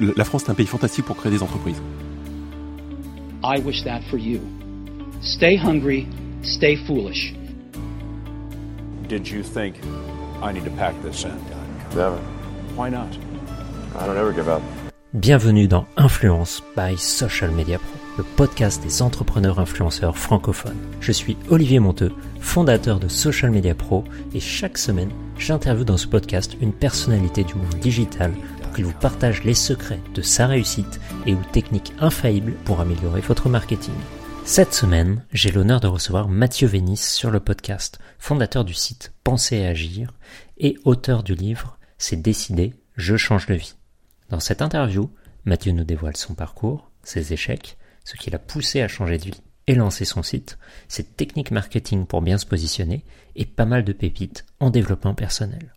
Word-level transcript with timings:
La 0.00 0.24
France 0.24 0.44
est 0.44 0.50
un 0.50 0.54
pays 0.54 0.66
fantastique 0.66 1.04
pour 1.04 1.16
créer 1.16 1.32
des 1.32 1.42
entreprises. 1.42 1.80
I 3.44 3.60
wish 3.60 3.82
that 3.84 4.00
for 4.10 4.18
you. 4.18 4.40
Stay 5.20 5.56
hungry, 5.56 6.06
stay 6.42 6.76
foolish. 6.86 7.34
Did 9.08 9.28
you 9.28 9.42
think 9.42 9.76
I 10.42 10.52
need 10.52 10.64
to 10.64 10.70
pack 10.70 10.94
this 11.02 11.24
in? 11.24 11.32
Never. 11.96 12.18
Why 12.76 12.90
not? 12.90 13.08
I 13.98 14.06
don't 14.06 14.16
ever 14.16 14.32
give 14.32 14.48
up. 14.48 14.62
Bienvenue 15.14 15.68
dans 15.68 15.86
Influence 15.98 16.62
by 16.74 16.96
Social 16.96 17.50
Media 17.50 17.78
Pro, 17.78 17.98
le 18.16 18.24
podcast 18.24 18.82
des 18.82 19.02
entrepreneurs 19.02 19.58
influenceurs 19.58 20.16
francophones. 20.16 20.78
Je 21.00 21.12
suis 21.12 21.36
Olivier 21.50 21.80
Monteux, 21.80 22.12
fondateur 22.40 22.98
de 22.98 23.08
Social 23.08 23.50
Media 23.50 23.74
Pro, 23.74 24.04
et 24.34 24.40
chaque 24.40 24.78
semaine, 24.78 25.10
j'interviewe 25.36 25.84
dans 25.84 25.98
ce 25.98 26.06
podcast 26.06 26.56
une 26.62 26.72
personnalité 26.72 27.44
du 27.44 27.56
monde 27.56 27.74
digital 27.82 28.32
qu'il 28.72 28.84
vous 28.84 28.92
partage 28.92 29.44
les 29.44 29.54
secrets 29.54 30.00
de 30.14 30.22
sa 30.22 30.46
réussite 30.46 31.00
et 31.26 31.34
ou 31.34 31.42
techniques 31.52 31.92
infaillibles 31.98 32.54
pour 32.64 32.80
améliorer 32.80 33.20
votre 33.20 33.48
marketing. 33.48 33.94
Cette 34.44 34.74
semaine, 34.74 35.24
j'ai 35.32 35.52
l'honneur 35.52 35.80
de 35.80 35.86
recevoir 35.86 36.28
Mathieu 36.28 36.66
Vénis 36.66 36.96
sur 36.96 37.30
le 37.30 37.38
podcast, 37.38 38.00
fondateur 38.18 38.64
du 38.64 38.74
site 38.74 39.12
Penser 39.22 39.58
et 39.58 39.66
Agir 39.66 40.12
et 40.58 40.76
auteur 40.84 41.22
du 41.22 41.34
livre 41.34 41.78
C'est 41.96 42.20
décidé, 42.20 42.74
je 42.96 43.16
change 43.16 43.46
de 43.46 43.54
vie. 43.54 43.74
Dans 44.30 44.40
cette 44.40 44.60
interview, 44.60 45.10
Mathieu 45.44 45.72
nous 45.72 45.84
dévoile 45.84 46.16
son 46.16 46.34
parcours, 46.34 46.90
ses 47.04 47.32
échecs, 47.32 47.76
ce 48.04 48.16
qui 48.16 48.30
l'a 48.30 48.38
poussé 48.38 48.82
à 48.82 48.88
changer 48.88 49.18
de 49.18 49.24
vie 49.24 49.42
et 49.68 49.74
lancer 49.74 50.04
son 50.04 50.22
site, 50.22 50.58
ses 50.88 51.04
techniques 51.04 51.52
marketing 51.52 52.06
pour 52.06 52.20
bien 52.20 52.38
se 52.38 52.46
positionner 52.46 53.04
et 53.36 53.46
pas 53.46 53.64
mal 53.64 53.84
de 53.84 53.92
pépites 53.92 54.44
en 54.58 54.70
développement 54.70 55.14
personnel. 55.14 55.72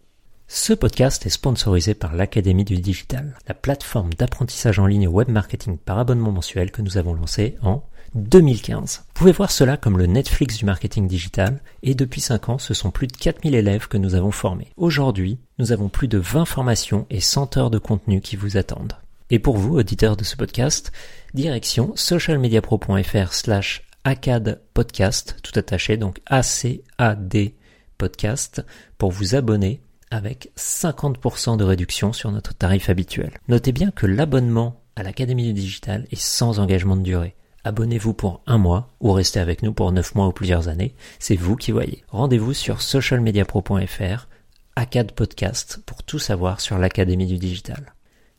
Ce 0.47 0.73
podcast 0.73 1.25
est 1.25 1.29
sponsorisé 1.29 1.95
par 1.95 2.15
l'Académie 2.15 2.65
du 2.65 2.77
Digital, 2.77 3.35
la 3.47 3.55
plateforme 3.55 4.13
d'apprentissage 4.13 4.77
en 4.77 4.85
ligne 4.85 5.07
web 5.07 5.27
marketing 5.27 5.77
par 5.79 5.97
abonnement 5.97 6.31
mensuel 6.31 6.69
que 6.69 6.83
nous 6.83 6.99
avons 6.99 7.15
lancé 7.15 7.57
en 7.63 7.83
2015. 8.13 9.05
Vous 9.07 9.13
pouvez 9.15 9.31
voir 9.31 9.49
cela 9.49 9.75
comme 9.75 9.97
le 9.97 10.05
Netflix 10.05 10.57
du 10.57 10.65
marketing 10.65 11.07
digital 11.07 11.61
et 11.81 11.95
depuis 11.95 12.21
5 12.21 12.49
ans, 12.49 12.57
ce 12.59 12.75
sont 12.75 12.91
plus 12.91 13.07
de 13.07 13.17
4000 13.17 13.55
élèves 13.55 13.87
que 13.87 13.97
nous 13.97 14.13
avons 14.13 14.29
formés. 14.29 14.71
Aujourd'hui, 14.77 15.39
nous 15.57 15.71
avons 15.71 15.89
plus 15.89 16.07
de 16.07 16.19
20 16.19 16.45
formations 16.45 17.07
et 17.09 17.21
100 17.21 17.57
heures 17.57 17.71
de 17.71 17.79
contenu 17.79 18.21
qui 18.21 18.35
vous 18.35 18.55
attendent. 18.55 18.93
Et 19.31 19.39
pour 19.39 19.57
vous, 19.57 19.79
auditeurs 19.79 20.15
de 20.15 20.23
ce 20.23 20.35
podcast, 20.35 20.91
direction 21.33 21.93
socialmediapro.fr 21.95 23.33
slash 23.33 23.81
ACAD 24.03 24.61
podcast, 24.75 25.37
tout 25.41 25.57
attaché, 25.57 25.97
donc 25.97 26.21
A-C-A-D 26.27 27.55
podcast, 27.97 28.63
pour 28.99 29.11
vous 29.11 29.33
abonner 29.33 29.81
avec 30.11 30.51
50% 30.57 31.57
de 31.57 31.63
réduction 31.63 32.13
sur 32.13 32.31
notre 32.31 32.53
tarif 32.53 32.89
habituel. 32.89 33.31
Notez 33.47 33.71
bien 33.71 33.91
que 33.91 34.05
l'abonnement 34.05 34.81
à 34.95 35.03
l'Académie 35.03 35.45
du 35.45 35.53
Digital 35.53 36.05
est 36.11 36.19
sans 36.19 36.59
engagement 36.59 36.95
de 36.95 37.01
durée. 37.03 37.35
Abonnez-vous 37.63 38.13
pour 38.13 38.41
un 38.45 38.57
mois 38.57 38.93
ou 39.01 39.11
restez 39.11 39.39
avec 39.39 39.63
nous 39.63 39.73
pour 39.73 39.91
9 39.91 40.15
mois 40.15 40.27
ou 40.27 40.31
plusieurs 40.31 40.67
années, 40.67 40.93
c'est 41.17 41.35
vous 41.35 41.55
qui 41.55 41.71
voyez. 41.71 42.03
Rendez-vous 42.09 42.53
sur 42.53 42.81
socialmediapro.fr, 42.81 44.27
ACAD 44.75 45.11
Podcast, 45.13 45.79
pour 45.85 46.03
tout 46.03 46.19
savoir 46.19 46.61
sur 46.61 46.77
l'Académie 46.77 47.25
du 47.25 47.37
Digital. 47.37 47.93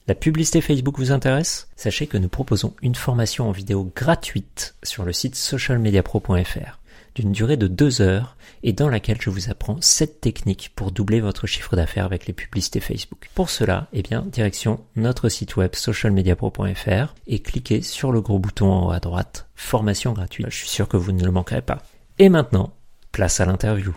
La 0.07 0.15
publicité 0.15 0.61
Facebook 0.61 0.99
vous 0.99 1.11
intéresse? 1.11 1.69
Sachez 1.75 2.07
que 2.07 2.17
nous 2.17 2.29
proposons 2.29 2.75
une 2.81 2.95
formation 2.95 3.49
en 3.49 3.53
vidéo 3.53 3.91
gratuite 3.97 4.77
sur 4.85 5.05
le 5.05 5.13
site 5.13 5.35
socialmediapro.fr 5.35 6.79
d'une 7.17 7.33
durée 7.33 7.57
de 7.57 7.67
deux 7.67 8.03
heures 8.03 8.37
et 8.63 8.75
dans 8.75 8.91
laquelle 8.91 9.17
je 9.21 9.31
vous 9.31 9.51
apprends 9.51 9.81
7 9.81 10.21
techniques 10.21 10.71
pour 10.77 10.93
doubler 10.93 11.21
votre 11.21 11.47
chiffre 11.47 11.75
d'affaires 11.75 12.05
avec 12.05 12.27
les 12.27 12.35
publicités 12.35 12.79
Facebook. 12.79 13.31
Pour 13.35 13.49
cela, 13.49 13.89
eh 13.95 14.03
bien, 14.03 14.21
direction 14.21 14.85
notre 14.97 15.31
site 15.31 15.57
web 15.57 15.75
socialmediapro.fr 15.75 17.15
et 17.27 17.39
cliquez 17.39 17.81
sur 17.81 18.13
le 18.13 18.21
gros 18.21 18.39
bouton 18.39 18.71
en 18.71 18.89
haut 18.89 18.93
à 18.93 19.01
droite, 19.01 19.49
formation 19.55 20.13
gratuite. 20.13 20.47
Je 20.51 20.57
suis 20.57 20.69
sûr 20.69 20.89
que 20.89 20.99
vous 20.99 21.13
ne 21.13 21.25
le 21.25 21.31
manquerez 21.31 21.63
pas. 21.63 21.79
Et 22.19 22.29
maintenant, 22.29 22.75
place 23.13 23.41
à 23.41 23.47
l'interview. 23.47 23.97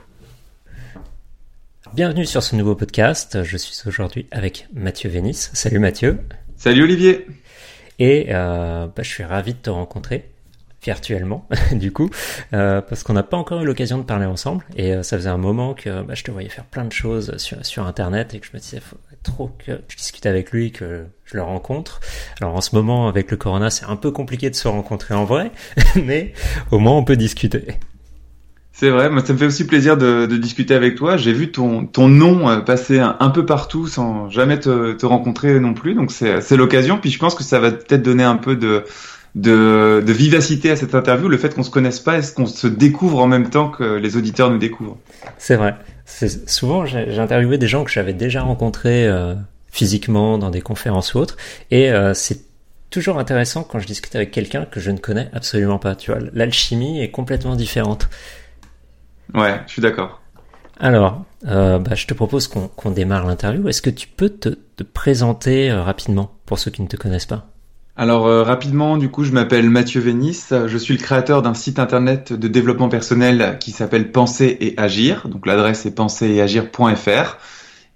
Bienvenue 1.94 2.26
sur 2.26 2.42
ce 2.42 2.56
nouveau 2.56 2.76
podcast. 2.76 3.44
Je 3.44 3.58
suis 3.58 3.76
aujourd'hui 3.86 4.28
avec 4.32 4.68
Mathieu 4.74 5.10
Vénis. 5.10 5.50
Salut 5.54 5.80
Mathieu. 5.80 6.20
Salut 6.56 6.84
Olivier. 6.84 7.28
Et 8.00 8.28
euh, 8.30 8.88
bah, 8.88 9.04
je 9.04 9.10
suis 9.10 9.26
ravi 9.26 9.56
de 9.56 9.60
te 9.60 9.70
rencontrer 9.70 10.30
virtuellement 10.84 11.48
du 11.72 11.92
coup 11.92 12.10
euh, 12.54 12.82
parce 12.82 13.04
qu'on 13.04 13.14
n'a 13.14 13.24
pas 13.24 13.38
encore 13.38 13.62
eu 13.62 13.66
l'occasion 13.66 13.98
de 13.98 14.04
parler 14.04 14.26
ensemble 14.26 14.66
et 14.76 14.94
euh, 14.94 15.04
ça 15.04 15.18
faisait 15.18 15.30
un 15.30 15.38
moment 15.38 15.74
que 15.74 16.04
bah, 16.04 16.16
je 16.16 16.24
te 16.24 16.32
voyais 16.32 16.50
faire 16.50 16.66
plein 16.66 16.86
de 16.86 16.92
choses 16.94 17.38
sur, 17.38 17.66
sur 17.66 17.86
internet 17.86 18.34
et 18.34 18.40
que 18.40 18.46
je 18.46 18.52
me 18.54 18.60
disais 18.60 18.80
faut 18.80 18.98
trop 19.22 19.52
que 19.66 19.82
je 19.90 19.98
discute 19.98 20.26
avec 20.26 20.52
lui 20.52 20.72
que 20.72 21.06
je 21.26 21.36
le 21.36 21.44
rencontre 21.44 22.00
alors 22.40 22.56
en 22.56 22.62
ce 22.62 22.74
moment 22.76 23.08
avec 23.10 23.32
le 23.32 23.38
corona 23.38 23.70
c'est 23.70 23.86
un 23.86 23.98
peu 23.98 24.12
compliqué 24.12 24.50
de 24.50 24.56
se 24.56 24.68
rencontrer 24.68 25.14
en 25.14 25.26
vrai 25.26 25.52
mais 25.96 26.34
au 26.72 26.80
moins 26.80 26.94
on 26.94 27.04
peut 27.04 27.18
discuter 27.18 27.68
c'est 28.72 28.92
vrai, 28.92 29.10
moi 29.10 29.22
ça 29.26 29.34
me 29.34 29.38
fait 29.38 29.46
aussi 29.46 29.68
plaisir 29.68 29.98
de, 29.98 30.26
de 30.26 30.38
discuter 30.38 30.74
avec 30.74 30.96
toi. 30.96 31.18
J'ai 31.18 31.34
vu 31.34 31.52
ton, 31.52 31.86
ton 31.86 32.08
nom 32.08 32.48
euh, 32.48 32.62
passer 32.62 32.98
un, 32.98 33.18
un, 33.20 33.30
peu 33.30 33.46
partout 33.46 33.88
sans 33.88 34.30
jamais 34.30 34.58
te, 34.58 34.94
te 34.94 35.06
rencontrer 35.06 35.60
non 35.60 35.74
plus, 35.74 35.96
donc 35.96 36.12
c'est 36.12 36.56
l'occasion. 36.56 36.98
Puis 36.98 37.12
je 37.12 37.20
pense 37.20 37.36
que 37.36 37.44
ça 37.44 37.60
va 37.60 37.72
peut-être 37.72 38.04
donner 38.04 38.24
un 38.24 38.38
peu 38.38 38.56
de, 38.56 38.86
de, 39.36 40.04
de, 40.06 40.14
vivacité 40.14 40.72
à 40.72 40.76
cette 40.76 40.96
interview, 40.96 41.28
le 41.28 41.38
fait 41.38 41.54
qu'on 41.54 41.64
se 41.64 41.70
connaisse 41.70 42.00
pas, 42.00 42.18
est-ce 42.18 42.34
qu'on 42.34 42.46
se 42.46 42.68
découvre 42.68 43.20
en 43.20 43.28
même 43.28 43.50
temps 43.50 43.70
que 43.70 43.84
les 43.84 44.18
auditeurs 44.18 44.50
nous 44.50 44.58
découvrent 44.58 44.98
C'est 45.38 45.56
vrai. 45.56 45.76
Souvent, 46.48 46.86
j'ai 46.86 47.20
interviewé 47.20 47.58
des 47.58 47.68
gens 47.68 47.84
que 47.84 47.92
j'avais 47.92 48.14
déjà 48.14 48.42
rencontrés 48.42 49.08
euh, 49.08 49.36
physiquement 49.68 50.38
dans 50.38 50.50
des 50.50 50.62
conférences 50.62 51.14
ou 51.14 51.20
autres, 51.20 51.38
et 51.70 51.92
euh, 51.92 52.14
c'est 52.14 52.42
toujours 52.90 53.20
intéressant 53.20 53.64
quand 53.64 53.80
je 53.80 53.86
discute 53.86 54.16
avec 54.16 54.32
quelqu'un 54.32 54.66
que 54.66 54.80
je 54.80 54.90
ne 54.90 54.98
connais 54.98 55.30
absolument 55.34 55.78
pas. 55.78 55.96
Tu 55.96 56.12
vois, 56.12 56.20
l'alchimie 56.34 57.00
est 57.02 57.12
complètement 57.12 57.56
différente. 57.56 58.10
Ouais, 59.36 59.62
je 59.68 59.74
suis 59.74 59.82
d'accord. 59.82 60.22
Alors, 60.80 61.24
euh, 61.46 61.78
bah, 61.78 61.94
je 61.94 62.08
te 62.08 62.16
propose 62.16 62.48
qu'on 62.48 62.90
démarre 62.90 63.28
l'interview. 63.28 63.68
Est-ce 63.68 63.84
que 63.84 63.92
tu 63.92 64.08
peux 64.08 64.30
te, 64.30 64.50
te 64.50 64.84
présenter 64.84 65.72
rapidement 65.72 66.32
pour 66.48 66.58
ceux 66.58 66.72
qui 66.72 66.82
ne 66.82 66.88
te 66.88 66.98
connaissent 66.98 67.28
pas? 67.28 67.48
Alors 68.00 68.28
euh, 68.28 68.44
rapidement, 68.44 68.96
du 68.96 69.12
coup, 69.12 69.26
je 69.26 69.34
m'appelle 69.34 69.70
Mathieu 69.70 70.00
Vénis. 70.00 70.46
Je 70.52 70.78
suis 70.78 70.96
le 70.96 71.02
créateur 71.02 71.42
d'un 71.42 71.54
site 71.54 71.80
internet 71.80 72.32
de 72.32 72.48
développement 72.48 72.88
personnel 72.88 73.58
qui 73.60 73.72
s'appelle 73.72 74.14
Penser 74.14 74.56
et 74.62 74.74
Agir. 74.78 75.28
Donc 75.28 75.46
l'adresse 75.46 75.86
est 75.86 75.92
penseretegir.fr 75.92 77.38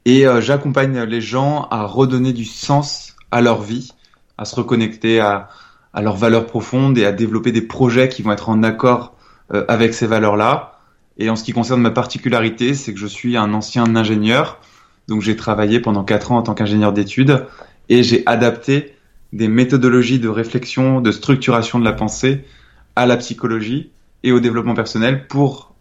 et 0.04 0.28
euh, 0.28 0.42
j'accompagne 0.42 1.04
les 1.04 1.22
gens 1.22 1.70
à 1.72 1.86
redonner 1.86 2.34
du 2.34 2.44
sens 2.44 3.16
à 3.32 3.40
leur 3.40 3.62
vie, 3.62 3.94
à 4.38 4.44
se 4.44 4.58
reconnecter 4.58 5.22
à, 5.22 5.48
à 5.94 6.02
leurs 6.02 6.18
valeurs 6.18 6.48
profondes 6.48 6.98
et 6.98 7.06
à 7.06 7.14
développer 7.14 7.54
des 7.54 7.62
projets 7.62 8.10
qui 8.10 8.24
vont 8.24 8.34
être 8.34 8.50
en 8.50 8.62
accord 8.62 9.16
euh, 9.54 9.64
avec 9.70 9.94
ces 9.94 10.06
valeurs-là. 10.06 10.82
Et 11.18 11.30
en 11.30 11.38
ce 11.38 11.46
qui 11.46 11.54
concerne 11.54 11.80
ma 11.80 11.92
particularité, 11.92 12.74
c'est 12.74 12.94
que 12.94 13.00
je 13.00 13.08
suis 13.08 13.38
un 13.38 13.54
ancien 13.54 13.96
ingénieur. 13.96 14.60
Donc 15.08 15.22
j'ai 15.22 15.38
travaillé 15.38 15.80
pendant 15.80 16.04
quatre 16.04 16.34
ans 16.34 16.40
en 16.40 16.44
tant 16.44 16.56
qu'ingénieur 16.56 16.92
d'études 16.92 17.46
et 17.88 18.04
j'ai 18.04 18.24
adapté 18.26 18.98
des 19.34 19.48
méthodologies 19.48 20.20
de 20.20 20.30
réflexion, 20.30 21.02
de 21.02 21.12
structuration 21.12 21.80
de 21.80 21.84
la 21.84 21.94
pensée 21.94 22.46
à 22.96 23.06
la 23.06 23.18
psychologie 23.18 23.92
et 24.22 24.32
au 24.32 24.40
développement 24.40 24.76
personnel 24.76 25.28
pour 25.28 25.74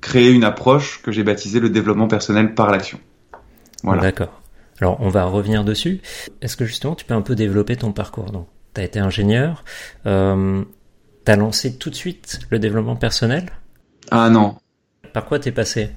créer 0.00 0.30
une 0.30 0.44
approche 0.44 1.02
que 1.02 1.10
j'ai 1.10 1.24
baptisée 1.24 1.60
le 1.60 1.70
développement 1.70 2.08
personnel 2.08 2.54
par 2.54 2.70
l'action. 2.70 3.00
Voilà. 3.82 4.02
D'accord. 4.02 4.40
Alors 4.80 4.98
on 5.00 5.08
va 5.08 5.24
revenir 5.24 5.64
dessus. 5.64 6.00
Est-ce 6.42 6.56
que 6.56 6.66
justement 6.66 6.94
tu 6.94 7.06
peux 7.06 7.14
un 7.14 7.22
peu 7.22 7.34
développer 7.34 7.76
ton 7.76 7.92
parcours? 7.92 8.30
Donc, 8.30 8.48
tu 8.74 8.80
as 8.82 8.84
été 8.84 8.98
ingénieur, 9.00 9.64
euh, 10.06 10.62
tu 11.24 11.32
as 11.32 11.36
lancé 11.36 11.76
tout 11.76 11.90
de 11.90 11.94
suite 11.94 12.40
le 12.50 12.58
développement 12.58 12.96
personnel? 12.96 13.50
Ah 14.10 14.28
non. 14.28 14.56
Par 15.14 15.24
quoi 15.24 15.38
t'es 15.38 15.52
passé? 15.52 15.90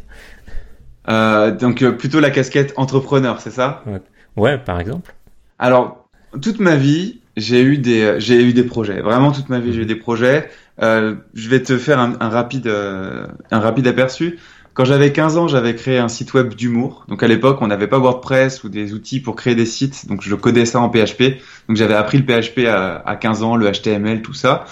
Euh, 1.10 1.52
Donc 1.52 1.82
euh, 1.82 1.92
plutôt 1.92 2.22
la 2.22 2.32
casquette 2.32 2.74
entrepreneur, 2.78 3.42
c'est 3.42 3.52
ça? 3.52 3.84
Ouais. 3.86 4.02
ouais, 4.38 4.58
par 4.58 4.80
exemple. 4.80 5.14
Alors 5.60 6.03
toute 6.42 6.60
ma 6.60 6.76
vie, 6.76 7.20
j'ai 7.38 7.62
eu 7.62 7.78
des 7.78 8.16
j'ai 8.20 8.42
eu 8.42 8.54
des 8.54 8.64
projets. 8.64 9.02
Vraiment 9.02 9.32
toute 9.32 9.50
ma 9.50 9.60
vie, 9.60 9.74
j'ai 9.74 9.82
eu 9.82 9.86
des 9.86 9.96
projets. 9.96 10.50
Euh, 10.82 11.16
je 11.34 11.50
vais 11.50 11.62
te 11.62 11.78
faire 11.78 12.00
un, 12.00 12.30
rapide 12.30 12.68
euh, 12.68 13.28
un 13.52 13.60
rapide 13.60 13.88
aperçu. 13.88 14.40
Quand 14.74 14.86
j'avais 14.86 15.12
15 15.12 15.38
ans, 15.38 15.48
j'avais 15.48 15.76
créé 15.76 16.00
un 16.00 16.08
site 16.08 16.34
web 16.34 16.56
d'humour. 16.56 17.06
Donc 17.08 17.22
à 17.22 17.28
l'époque, 17.28 17.60
on 17.62 17.68
n'avait 17.68 17.88
pas 17.88 18.00
WordPress 18.00 18.64
ou 18.64 18.70
des 18.70 18.94
outils 18.94 19.20
pour 19.20 19.36
créer 19.36 19.54
des 19.54 19.68
sites. 19.68 20.08
Donc 20.08 20.24
je 20.24 20.34
codais 20.34 20.66
ça 20.66 20.80
en 20.80 20.90
PHP. 20.90 21.38
Donc 21.68 21.78
j'avais 21.78 21.94
appris 21.94 22.18
le 22.18 22.26
PHP 22.26 22.66
à, 22.68 22.96
à, 23.06 23.16
15 23.16 23.44
ans, 23.44 23.56
le 23.56 23.72
HTML, 23.72 24.24
tout 24.24 24.34
ça. 24.34 24.66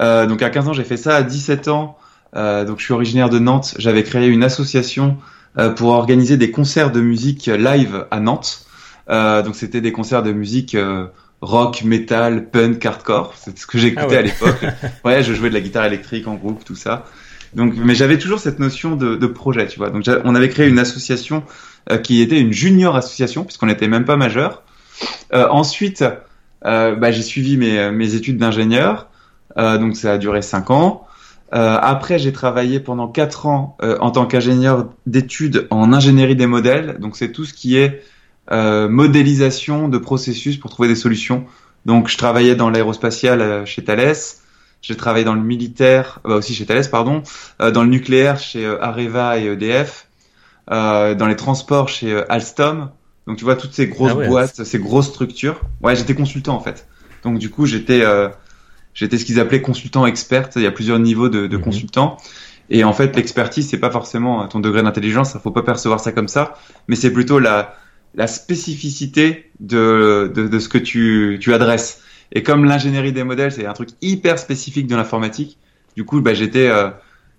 Euh, 0.00 0.26
donc 0.26 0.42
à 0.42 0.50
15 0.50 0.68
ans, 0.68 0.72
j'ai 0.72 0.82
fait 0.82 0.96
ça. 0.96 1.14
À 1.14 1.22
17 1.22 1.68
ans, 1.68 1.96
euh, 2.36 2.64
donc 2.64 2.80
je 2.80 2.84
suis 2.84 2.92
originaire 2.92 3.28
de 3.28 3.38
Nantes. 3.38 3.74
J'avais 3.78 4.02
créé 4.02 4.26
une 4.26 4.42
association 4.42 5.18
euh, 5.56 5.70
pour 5.70 5.90
organiser 5.90 6.36
des 6.36 6.50
concerts 6.50 6.90
de 6.90 7.00
musique 7.00 7.46
live 7.46 8.06
à 8.10 8.18
Nantes. 8.18 8.63
Euh, 9.10 9.42
donc 9.42 9.56
c'était 9.56 9.80
des 9.80 9.92
concerts 9.92 10.22
de 10.22 10.32
musique 10.32 10.74
euh, 10.74 11.06
rock, 11.40 11.82
metal, 11.84 12.48
punk, 12.50 12.84
hardcore. 12.84 13.34
C'est 13.36 13.58
ce 13.58 13.66
que 13.66 13.78
j'écoutais 13.78 14.04
ah 14.04 14.08
ouais. 14.08 14.16
à 14.16 14.22
l'époque. 14.22 14.64
ouais, 15.04 15.22
je 15.22 15.34
jouais 15.34 15.48
de 15.48 15.54
la 15.54 15.60
guitare 15.60 15.84
électrique 15.84 16.26
en 16.26 16.34
groupe, 16.34 16.64
tout 16.64 16.74
ça. 16.74 17.04
Donc, 17.54 17.74
mais 17.76 17.94
j'avais 17.94 18.18
toujours 18.18 18.40
cette 18.40 18.58
notion 18.58 18.96
de, 18.96 19.14
de, 19.14 19.26
projet, 19.26 19.68
tu 19.68 19.78
vois. 19.78 19.90
Donc 19.90 20.04
on 20.24 20.34
avait 20.34 20.48
créé 20.48 20.68
une 20.68 20.78
association 20.78 21.44
euh, 21.90 21.98
qui 21.98 22.20
était 22.20 22.40
une 22.40 22.52
junior 22.52 22.96
association 22.96 23.44
puisqu'on 23.44 23.66
n'était 23.66 23.88
même 23.88 24.04
pas 24.04 24.16
majeur. 24.16 24.62
Euh, 25.32 25.46
ensuite, 25.50 26.04
euh, 26.64 26.96
bah, 26.96 27.12
j'ai 27.12 27.22
suivi 27.22 27.56
mes, 27.56 27.90
mes 27.92 28.14
études 28.14 28.38
d'ingénieur, 28.38 29.08
euh, 29.56 29.78
donc 29.78 29.96
ça 29.96 30.14
a 30.14 30.18
duré 30.18 30.42
cinq 30.42 30.70
ans. 30.70 31.06
Euh, 31.54 31.78
après, 31.80 32.18
j'ai 32.18 32.32
travaillé 32.32 32.80
pendant 32.80 33.06
quatre 33.06 33.46
ans 33.46 33.76
euh, 33.82 33.96
en 34.00 34.10
tant 34.10 34.26
qu'ingénieur 34.26 34.88
d'études 35.06 35.68
en 35.70 35.92
ingénierie 35.92 36.34
des 36.34 36.46
modèles. 36.46 36.98
Donc, 36.98 37.16
c'est 37.16 37.30
tout 37.30 37.44
ce 37.44 37.54
qui 37.54 37.76
est 37.76 38.02
euh, 38.52 38.88
modélisation 38.88 39.88
de 39.88 39.98
processus 39.98 40.56
pour 40.56 40.70
trouver 40.70 40.88
des 40.88 40.94
solutions. 40.96 41.44
Donc, 41.86 42.08
je 42.08 42.16
travaillais 42.16 42.54
dans 42.56 42.70
l'aérospatial 42.70 43.40
euh, 43.40 43.64
chez 43.66 43.84
Thales. 43.84 44.14
J'ai 44.82 44.96
travaillé 44.96 45.24
dans 45.24 45.34
le 45.34 45.40
militaire, 45.42 46.20
bah 46.24 46.36
aussi 46.36 46.54
chez 46.54 46.66
Thales, 46.66 46.88
pardon, 46.90 47.22
euh, 47.62 47.70
dans 47.70 47.82
le 47.82 47.88
nucléaire 47.88 48.38
chez 48.38 48.64
euh, 48.66 48.82
Areva 48.82 49.38
et 49.38 49.46
EDF, 49.46 50.08
euh, 50.70 51.14
dans 51.14 51.26
les 51.26 51.36
transports 51.36 51.88
chez 51.88 52.12
euh, 52.12 52.30
Alstom. 52.32 52.90
Donc, 53.26 53.38
tu 53.38 53.44
vois 53.44 53.56
toutes 53.56 53.72
ces 53.72 53.86
grosses 53.88 54.12
Ah 54.14 54.16
ouais. 54.16 54.28
boîtes, 54.28 54.64
ces 54.64 54.78
grosses 54.78 55.08
structures. 55.08 55.60
Ouais, 55.82 55.96
j'étais 55.96 56.14
consultant 56.14 56.54
en 56.54 56.60
fait. 56.60 56.86
Donc, 57.22 57.38
du 57.38 57.48
coup, 57.50 57.64
j'étais 57.66 58.02
euh, 58.02 58.28
J'étais 58.92 59.18
ce 59.18 59.24
qu'ils 59.24 59.40
appelaient 59.40 59.60
consultant 59.60 60.06
expert. 60.06 60.50
Il 60.54 60.62
y 60.62 60.66
a 60.66 60.70
plusieurs 60.70 61.00
niveaux 61.00 61.28
de, 61.28 61.48
de 61.48 61.56
Mhm. 61.56 61.62
consultant. 61.64 62.16
Et 62.70 62.84
en 62.84 62.92
fait, 62.92 63.16
l'expertise, 63.16 63.68
c'est 63.68 63.78
pas 63.78 63.90
forcément 63.90 64.46
ton 64.46 64.60
degré 64.60 64.82
d'intelligence. 64.82 65.32
Il 65.34 65.40
faut 65.40 65.50
pas 65.50 65.62
percevoir 65.64 65.98
ça 65.98 66.12
comme 66.12 66.28
ça. 66.28 66.54
Mais 66.86 66.94
c'est 66.94 67.10
plutôt 67.12 67.40
la, 67.40 67.74
la 68.14 68.26
spécificité 68.26 69.50
de, 69.60 70.32
de, 70.34 70.48
de 70.48 70.58
ce 70.58 70.68
que 70.68 70.78
tu, 70.78 71.38
tu 71.40 71.52
adresses. 71.54 72.00
Et 72.32 72.42
comme 72.42 72.64
l'ingénierie 72.64 73.12
des 73.12 73.24
modèles, 73.24 73.52
c'est 73.52 73.66
un 73.66 73.72
truc 73.72 73.90
hyper 74.02 74.38
spécifique 74.38 74.86
de 74.86 74.96
l'informatique. 74.96 75.58
Du 75.96 76.04
coup, 76.04 76.20
bah, 76.20 76.34
j'étais, 76.34 76.68
euh, 76.68 76.90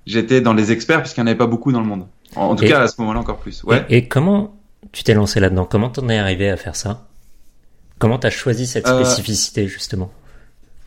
j'étais 0.05 0.41
dans 0.41 0.53
les 0.53 0.71
experts 0.71 1.01
puisqu'il 1.01 1.21
n'y 1.21 1.25
en 1.25 1.27
avait 1.27 1.37
pas 1.37 1.47
beaucoup 1.47 1.71
dans 1.71 1.81
le 1.81 1.87
monde. 1.87 2.07
En, 2.35 2.47
en 2.47 2.55
tout 2.55 2.63
Et- 2.63 2.69
cas, 2.69 2.81
à 2.81 2.87
ce 2.87 2.99
moment-là, 3.01 3.19
encore 3.19 3.37
plus. 3.39 3.63
Ouais. 3.63 3.85
Et, 3.89 3.97
et 3.97 4.07
comment 4.07 4.55
tu 4.91 5.03
t'es 5.03 5.13
lancé 5.13 5.39
là-dedans? 5.39 5.65
Comment 5.65 5.89
t'en 5.89 6.07
es 6.09 6.17
arrivé 6.17 6.49
à 6.49 6.57
faire 6.57 6.75
ça? 6.75 7.07
Comment 7.99 8.19
t'as 8.19 8.29
choisi 8.29 8.67
cette 8.67 8.87
Euh, 8.87 9.03
spécificité 9.03 9.67
justement? 9.67 10.11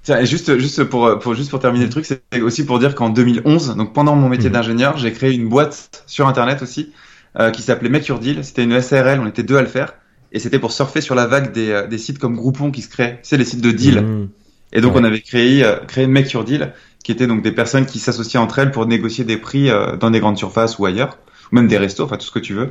Tiens, 0.02 0.20
et 0.20 0.26
juste, 0.26 0.56
juste 0.58 0.84
pour, 0.84 1.18
pour, 1.18 1.34
juste 1.34 1.50
pour 1.50 1.58
terminer 1.60 1.84
le 1.84 1.90
truc, 1.90 2.06
c'est 2.06 2.40
aussi 2.40 2.64
pour 2.64 2.78
dire 2.78 2.94
qu'en 2.94 3.10
2011, 3.10 3.76
donc 3.76 3.92
pendant 3.92 4.14
mon 4.14 4.28
métier 4.28 4.48
Mhm. 4.48 4.54
d'ingénieur, 4.54 4.96
j'ai 4.96 5.12
créé 5.12 5.34
une 5.34 5.48
boîte 5.48 6.04
sur 6.06 6.26
Internet 6.28 6.62
aussi, 6.62 6.92
euh, 7.38 7.50
qui 7.50 7.62
s'appelait 7.62 7.88
Make 7.88 8.06
Your 8.06 8.18
Deal. 8.18 8.44
C'était 8.44 8.64
une 8.64 8.80
SRL, 8.80 9.20
on 9.20 9.26
était 9.26 9.42
deux 9.42 9.56
à 9.56 9.62
le 9.62 9.68
faire. 9.68 9.94
Et 10.32 10.38
c'était 10.40 10.58
pour 10.58 10.72
surfer 10.72 11.00
sur 11.00 11.14
la 11.14 11.26
vague 11.26 11.52
des, 11.52 11.70
euh, 11.70 11.86
des 11.86 11.98
sites 11.98 12.18
comme 12.18 12.36
Groupon 12.36 12.70
qui 12.70 12.82
se 12.82 12.88
créent. 12.88 13.18
Tu 13.22 13.28
sais, 13.30 13.36
les 13.36 13.44
sites 13.46 13.62
de 13.62 13.70
deal. 13.70 14.00
Hmm. 14.00 14.28
Et 14.72 14.80
donc, 14.82 14.94
Ouais. 14.94 15.00
on 15.00 15.04
avait 15.04 15.20
créé, 15.22 15.64
euh, 15.64 15.76
créé 15.86 16.06
Make 16.06 16.30
Your 16.32 16.44
Deal, 16.44 16.74
qui 17.02 17.12
étaient 17.12 17.26
donc 17.26 17.42
des 17.42 17.52
personnes 17.52 17.86
qui 17.86 17.98
s'associaient 17.98 18.38
entre 18.38 18.58
elles 18.58 18.70
pour 18.70 18.84
négocier 18.86 19.24
des 19.24 19.38
prix 19.38 19.70
euh, 19.70 19.96
dans 19.96 20.10
des 20.10 20.20
grandes 20.20 20.36
surfaces 20.36 20.78
ou 20.78 20.84
ailleurs, 20.84 21.16
ou 21.50 21.54
même 21.54 21.66
des 21.68 21.78
restos, 21.78 22.04
enfin 22.04 22.18
tout 22.18 22.26
ce 22.26 22.30
que 22.30 22.38
tu 22.38 22.52
veux. 22.52 22.70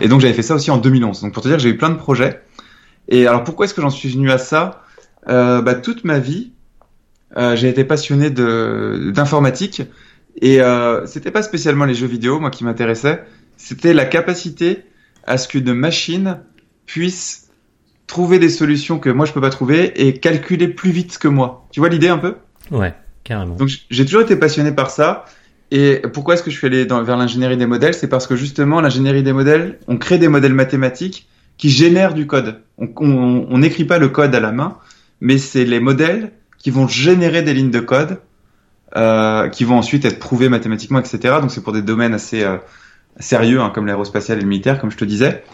Et 0.00 0.08
donc, 0.08 0.22
j'avais 0.22 0.32
fait 0.32 0.42
ça 0.42 0.54
aussi 0.54 0.70
en 0.70 0.78
2011. 0.78 1.20
Donc, 1.20 1.34
pour 1.34 1.42
te 1.42 1.48
dire 1.48 1.58
j'ai 1.58 1.68
eu 1.68 1.76
plein 1.76 1.90
de 1.90 1.96
projets. 1.96 2.40
Et 3.08 3.26
alors, 3.26 3.44
pourquoi 3.44 3.66
est-ce 3.66 3.74
que 3.74 3.82
j'en 3.82 3.90
suis 3.90 4.08
venu 4.08 4.30
à 4.30 4.38
ça? 4.38 4.82
Euh, 5.28 5.60
bah, 5.60 5.74
Toute 5.74 6.04
ma 6.04 6.18
vie, 6.18 6.52
euh, 7.36 7.54
j'ai 7.56 7.68
été 7.68 7.84
passionné 7.84 8.30
d'informatique. 8.30 9.82
Et 10.40 10.60
euh, 10.62 11.06
c'était 11.06 11.30
pas 11.30 11.42
spécialement 11.42 11.84
les 11.84 11.94
jeux 11.94 12.06
vidéo, 12.06 12.40
moi, 12.40 12.50
qui 12.50 12.64
m'intéressait. 12.64 13.22
C'était 13.56 13.94
la 13.94 14.04
capacité 14.04 14.84
à 15.26 15.38
ce 15.38 15.48
qu'une 15.48 15.72
machine 15.72 16.40
puisse 16.86 17.48
trouver 18.06 18.38
des 18.38 18.50
solutions 18.50 18.98
que 18.98 19.08
moi 19.08 19.26
je 19.26 19.32
peux 19.32 19.40
pas 19.40 19.50
trouver 19.50 20.06
et 20.06 20.18
calculer 20.18 20.68
plus 20.68 20.90
vite 20.90 21.18
que 21.18 21.28
moi. 21.28 21.66
Tu 21.72 21.80
vois 21.80 21.88
l'idée 21.88 22.08
un 22.08 22.18
peu? 22.18 22.36
Ouais, 22.70 22.94
carrément. 23.24 23.56
Donc 23.56 23.70
j'ai 23.90 24.04
toujours 24.04 24.22
été 24.22 24.36
passionné 24.36 24.72
par 24.72 24.90
ça. 24.90 25.24
Et 25.70 26.02
pourquoi 26.12 26.34
est-ce 26.34 26.42
que 26.42 26.50
je 26.50 26.56
suis 26.56 26.66
allé 26.66 26.84
dans, 26.84 27.02
vers 27.02 27.16
l'ingénierie 27.16 27.56
des 27.56 27.66
modèles? 27.66 27.94
C'est 27.94 28.08
parce 28.08 28.26
que 28.26 28.36
justement 28.36 28.80
l'ingénierie 28.80 29.22
des 29.22 29.32
modèles, 29.32 29.78
on 29.88 29.96
crée 29.96 30.18
des 30.18 30.28
modèles 30.28 30.54
mathématiques 30.54 31.26
qui 31.56 31.70
génèrent 31.70 32.14
du 32.14 32.26
code. 32.26 32.60
On 32.78 33.58
n'écrit 33.58 33.84
pas 33.84 33.98
le 33.98 34.08
code 34.08 34.34
à 34.34 34.40
la 34.40 34.52
main, 34.52 34.78
mais 35.20 35.38
c'est 35.38 35.64
les 35.64 35.80
modèles 35.80 36.32
qui 36.58 36.70
vont 36.70 36.86
générer 36.86 37.42
des 37.42 37.54
lignes 37.54 37.70
de 37.70 37.80
code 37.80 38.18
euh, 38.96 39.48
qui 39.48 39.64
vont 39.64 39.76
ensuite 39.76 40.04
être 40.04 40.20
prouvées 40.20 40.48
mathématiquement, 40.48 41.00
etc. 41.00 41.38
Donc 41.40 41.50
c'est 41.50 41.62
pour 41.62 41.72
des 41.72 41.82
domaines 41.82 42.14
assez 42.14 42.44
euh, 42.44 42.58
sérieux, 43.18 43.60
hein, 43.60 43.70
comme 43.74 43.86
l'aérospatial 43.86 44.38
et 44.38 44.40
le 44.40 44.46
militaire, 44.46 44.80
comme 44.80 44.90
je 44.90 44.96
te 44.96 45.04
disais. 45.04 45.44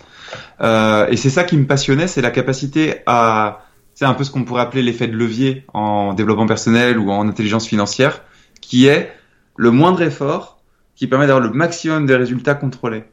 Euh, 0.60 1.06
et 1.08 1.16
c'est 1.16 1.30
ça 1.30 1.44
qui 1.44 1.56
me 1.56 1.66
passionnait, 1.66 2.06
c'est 2.06 2.22
la 2.22 2.30
capacité 2.30 2.96
à, 3.06 3.64
c'est 3.94 4.04
un 4.04 4.14
peu 4.14 4.24
ce 4.24 4.30
qu'on 4.30 4.44
pourrait 4.44 4.62
appeler 4.62 4.82
l'effet 4.82 5.08
de 5.08 5.16
levier 5.16 5.64
en 5.74 6.14
développement 6.14 6.46
personnel 6.46 6.98
ou 6.98 7.10
en 7.10 7.28
intelligence 7.28 7.66
financière, 7.66 8.22
qui 8.60 8.86
est 8.86 9.12
le 9.56 9.70
moindre 9.70 10.02
effort 10.02 10.62
qui 10.94 11.06
permet 11.06 11.26
d'avoir 11.26 11.46
le 11.46 11.52
maximum 11.52 12.06
de 12.06 12.14
résultats 12.14 12.54
contrôlés. 12.54 13.04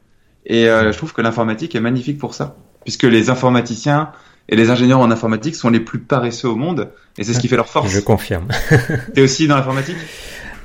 Et 0.44 0.68
euh, 0.68 0.92
je 0.92 0.96
trouve 0.98 1.12
que 1.12 1.22
l'informatique 1.22 1.74
est 1.74 1.80
magnifique 1.80 2.18
pour 2.18 2.34
ça, 2.34 2.56
puisque 2.84 3.04
les 3.04 3.30
informaticiens 3.30 4.12
et 4.48 4.56
les 4.56 4.70
ingénieurs 4.70 5.00
en 5.00 5.10
informatique 5.10 5.54
sont 5.54 5.70
les 5.70 5.80
plus 5.80 5.98
paresseux 5.98 6.48
au 6.48 6.56
monde, 6.56 6.90
et 7.16 7.24
c'est 7.24 7.34
ce 7.34 7.40
qui 7.40 7.48
fait 7.48 7.56
leur 7.56 7.68
force. 7.68 7.90
Je 7.90 8.00
confirme. 8.00 8.48
T'es 9.14 9.22
aussi 9.22 9.46
dans 9.46 9.56
l'informatique? 9.56 9.96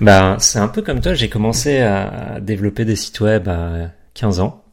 Ben, 0.02 0.38
c'est 0.40 0.60
un 0.60 0.68
peu 0.68 0.82
comme 0.82 1.02
toi, 1.02 1.14
j'ai 1.14 1.30
commencé 1.30 1.80
à 1.80 2.40
développer 2.42 2.86
des 2.86 2.96
sites 2.96 3.20
web 3.20 3.48
à 3.48 3.90
15 4.14 4.40
ans. 4.40 4.64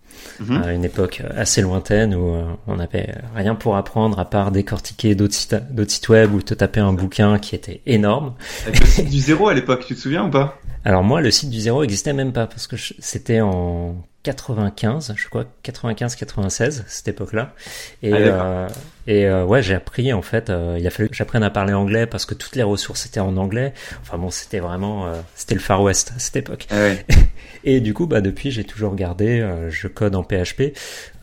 Mhm. 0.41 0.63
à 0.63 0.73
une 0.73 0.85
époque 0.85 1.23
assez 1.37 1.61
lointaine 1.61 2.15
où 2.15 2.35
euh, 2.35 2.45
on 2.67 2.77
n'avait 2.77 3.15
rien 3.35 3.55
pour 3.55 3.77
apprendre 3.77 4.19
à 4.19 4.25
part 4.25 4.51
décortiquer 4.51 5.15
d'autres 5.15 5.35
sites, 5.35 5.57
d'autres 5.71 5.91
sites 5.91 6.09
web 6.09 6.33
ou 6.35 6.41
te 6.41 6.55
taper 6.55 6.81
un 6.81 6.95
bouquin 6.95 7.39
qui 7.39 7.55
était 7.55 7.83
énorme. 7.87 8.35
Avec 8.67 8.81
le 8.81 8.87
site 8.87 9.11
du 9.11 9.19
zéro 9.19 9.49
à 9.49 9.55
l'époque, 9.55 9.85
tu 9.87 9.95
te 9.95 10.01
souviens 10.01 10.25
ou 10.25 10.31
pas? 10.31 10.59
Alors 10.85 11.03
moi, 11.05 11.21
le 11.21 11.31
site 11.31 11.51
du 11.51 11.61
zéro 11.61 11.83
existait 11.83 12.13
même 12.15 12.33
pas 12.33 12.47
parce 12.47 12.67
que 12.67 12.77
c'était 12.99 13.41
en 13.43 13.97
95, 14.23 15.13
je 15.17 15.29
crois 15.29 15.45
95-96 15.65 16.83
cette 16.87 17.09
époque-là. 17.09 17.55
Et 18.03 18.13
Ah, 18.13 18.17
euh, 18.17 18.69
et 19.07 19.27
euh, 19.27 19.45
ouais, 19.45 19.63
j'ai 19.63 19.75
appris 19.75 20.13
en 20.13 20.23
fait. 20.23 20.49
euh, 20.51 20.77
il 20.79 20.87
a 20.87 20.91
fallu 20.91 21.09
que 21.11 21.15
j'apprenne 21.17 21.43
à 21.43 21.51
parler 21.51 21.75
anglais 21.75 22.07
parce 22.07 22.25
que 22.25 22.35
toutes 22.35 22.57
les 22.57 22.63
ressources 22.63 23.05
étaient 23.07 23.21
en 23.21 23.37
anglais. 23.37 23.75
Enfin 24.03 24.17
bon, 24.19 24.31
c'était 24.31 24.61
vraiment 24.61 25.07
euh, 25.07 25.15
c'était 25.35 25.55
le 25.55 25.61
Far 25.61 25.83
West 25.83 26.13
à 26.17 26.19
cette 26.19 26.37
époque. 26.37 26.67
Ah 26.71 26.77
ouais. 26.77 27.05
Et 27.65 27.81
du 27.81 27.93
coup, 27.93 28.07
bah 28.07 28.23
depuis, 28.23 28.51
j'ai 28.51 28.65
toujours 28.65 28.95
gardé. 28.95 29.41
euh, 29.41 29.71
je 29.71 29.87
code 29.87 30.17
en 30.17 30.23
PHP, 30.23 30.73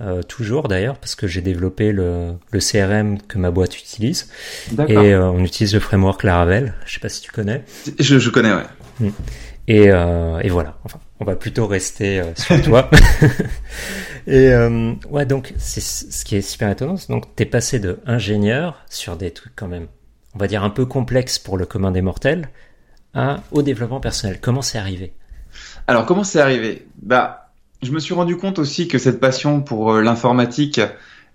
euh, 0.01 0.21
toujours 0.21 0.67
d'ailleurs 0.67 0.97
parce 0.99 1.15
que 1.15 1.25
j'ai 1.25 1.41
développé 1.41 1.91
le, 1.91 2.33
le 2.51 2.59
CRM 2.59 3.19
que 3.27 3.39
ma 3.39 3.49
boîte 3.49 3.75
utilise. 3.79 4.29
Et 4.87 4.95
euh, 5.15 5.31
on 5.31 5.43
utilise 5.43 5.73
le 5.73 5.79
framework 5.79 6.21
Laravel. 6.21 6.75
Je 6.85 6.93
sais 6.93 6.99
pas 6.99 7.09
si 7.09 7.21
tu 7.21 7.31
connais. 7.31 7.63
Je, 7.99 8.19
je 8.19 8.29
connais, 8.29 8.53
ouais. 8.53 9.09
Et, 9.67 9.91
euh, 9.91 10.39
et 10.39 10.49
voilà. 10.49 10.77
Enfin, 10.83 10.99
on 11.19 11.25
va 11.25 11.35
plutôt 11.35 11.67
rester 11.67 12.19
euh, 12.19 12.33
sur 12.35 12.61
toi. 12.61 12.89
et 14.27 14.51
euh, 14.53 14.93
ouais, 15.09 15.25
donc 15.25 15.53
c'est 15.57 15.81
ce 15.81 16.23
qui 16.23 16.35
est 16.37 16.41
super 16.41 16.69
étonnant. 16.69 16.97
c'est 16.97 17.09
Donc, 17.09 17.35
t'es 17.35 17.45
passé 17.45 17.79
de 17.79 17.99
ingénieur 18.05 18.83
sur 18.89 19.17
des 19.17 19.31
trucs 19.31 19.55
quand 19.55 19.67
même, 19.67 19.87
on 20.35 20.39
va 20.39 20.47
dire 20.47 20.63
un 20.63 20.69
peu 20.69 20.85
complexes 20.85 21.39
pour 21.39 21.57
le 21.57 21.65
commun 21.65 21.91
des 21.91 22.01
mortels, 22.01 22.49
à 23.13 23.41
au 23.51 23.61
développement 23.61 23.99
personnel. 23.99 24.39
Comment 24.39 24.61
c'est 24.61 24.77
arrivé? 24.77 25.13
Alors, 25.87 26.05
comment 26.05 26.23
c'est 26.23 26.39
arrivé? 26.39 26.87
Bah, 27.01 27.51
je 27.81 27.91
me 27.91 27.99
suis 27.99 28.13
rendu 28.13 28.37
compte 28.37 28.59
aussi 28.59 28.87
que 28.87 28.97
cette 28.97 29.19
passion 29.19 29.61
pour 29.61 29.93
l'informatique, 29.95 30.79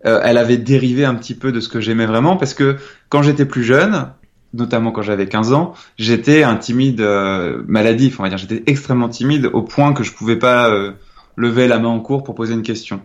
euh, 0.05 0.21
elle 0.25 0.39
avait 0.39 0.59
dérivé 0.59 1.05
un 1.05 1.15
petit 1.15 1.35
peu 1.35 1.53
de 1.53 1.61
ce 1.61 1.69
que 1.69 1.81
j'aimais 1.81 2.07
vraiment, 2.07 2.37
parce 2.37 2.55
que 2.55 2.77
quand 3.09 3.23
j'étais 3.23 3.47
plus 3.47 3.63
jeune, 3.63 4.09
notamment 4.55 4.93
quand 4.93 5.03
j'avais 5.03 5.27
15 5.27 5.53
ans, 5.53 5.75
j'étais 5.99 6.43
un 6.43 6.57
timide 6.57 7.01
euh, 7.01 7.63
maladif, 7.67 8.21
on 8.21 8.23
va 8.23 8.29
dire. 8.29 8.39
J'étais 8.39 8.63
extrêmement 8.67 9.09
timide 9.09 9.51
au 9.53 9.63
point 9.63 9.93
que 9.93 10.03
je 10.03 10.13
pouvais 10.13 10.37
pas 10.37 10.71
euh, 10.71 10.93
lever 11.37 11.69
la 11.69 11.79
main 11.79 11.89
en 11.89 12.01
cours 12.01 12.23
pour 12.23 12.35
poser 12.35 12.55
une 12.55 12.63
question. 12.63 13.01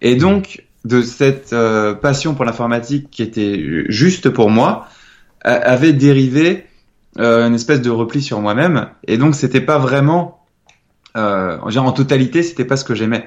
Et 0.00 0.16
donc, 0.16 0.64
de 0.84 1.02
cette 1.02 1.52
euh, 1.52 1.94
passion 1.94 2.34
pour 2.34 2.44
l'informatique 2.44 3.08
qui 3.10 3.22
était 3.22 3.84
juste 3.88 4.30
pour 4.30 4.50
moi, 4.50 4.86
avait 5.42 5.94
dérivé 5.94 6.66
euh, 7.18 7.48
une 7.48 7.54
espèce 7.54 7.82
de 7.82 7.90
repli 7.90 8.22
sur 8.22 8.40
moi-même. 8.40 8.88
Et 9.06 9.18
donc, 9.18 9.34
c'était 9.34 9.60
pas 9.60 9.78
vraiment, 9.78 10.44
euh, 11.16 11.58
genre 11.68 11.86
en 11.86 11.92
totalité, 11.92 12.42
c'était 12.42 12.64
pas 12.64 12.76
ce 12.76 12.84
que 12.84 12.94
j'aimais. 12.94 13.26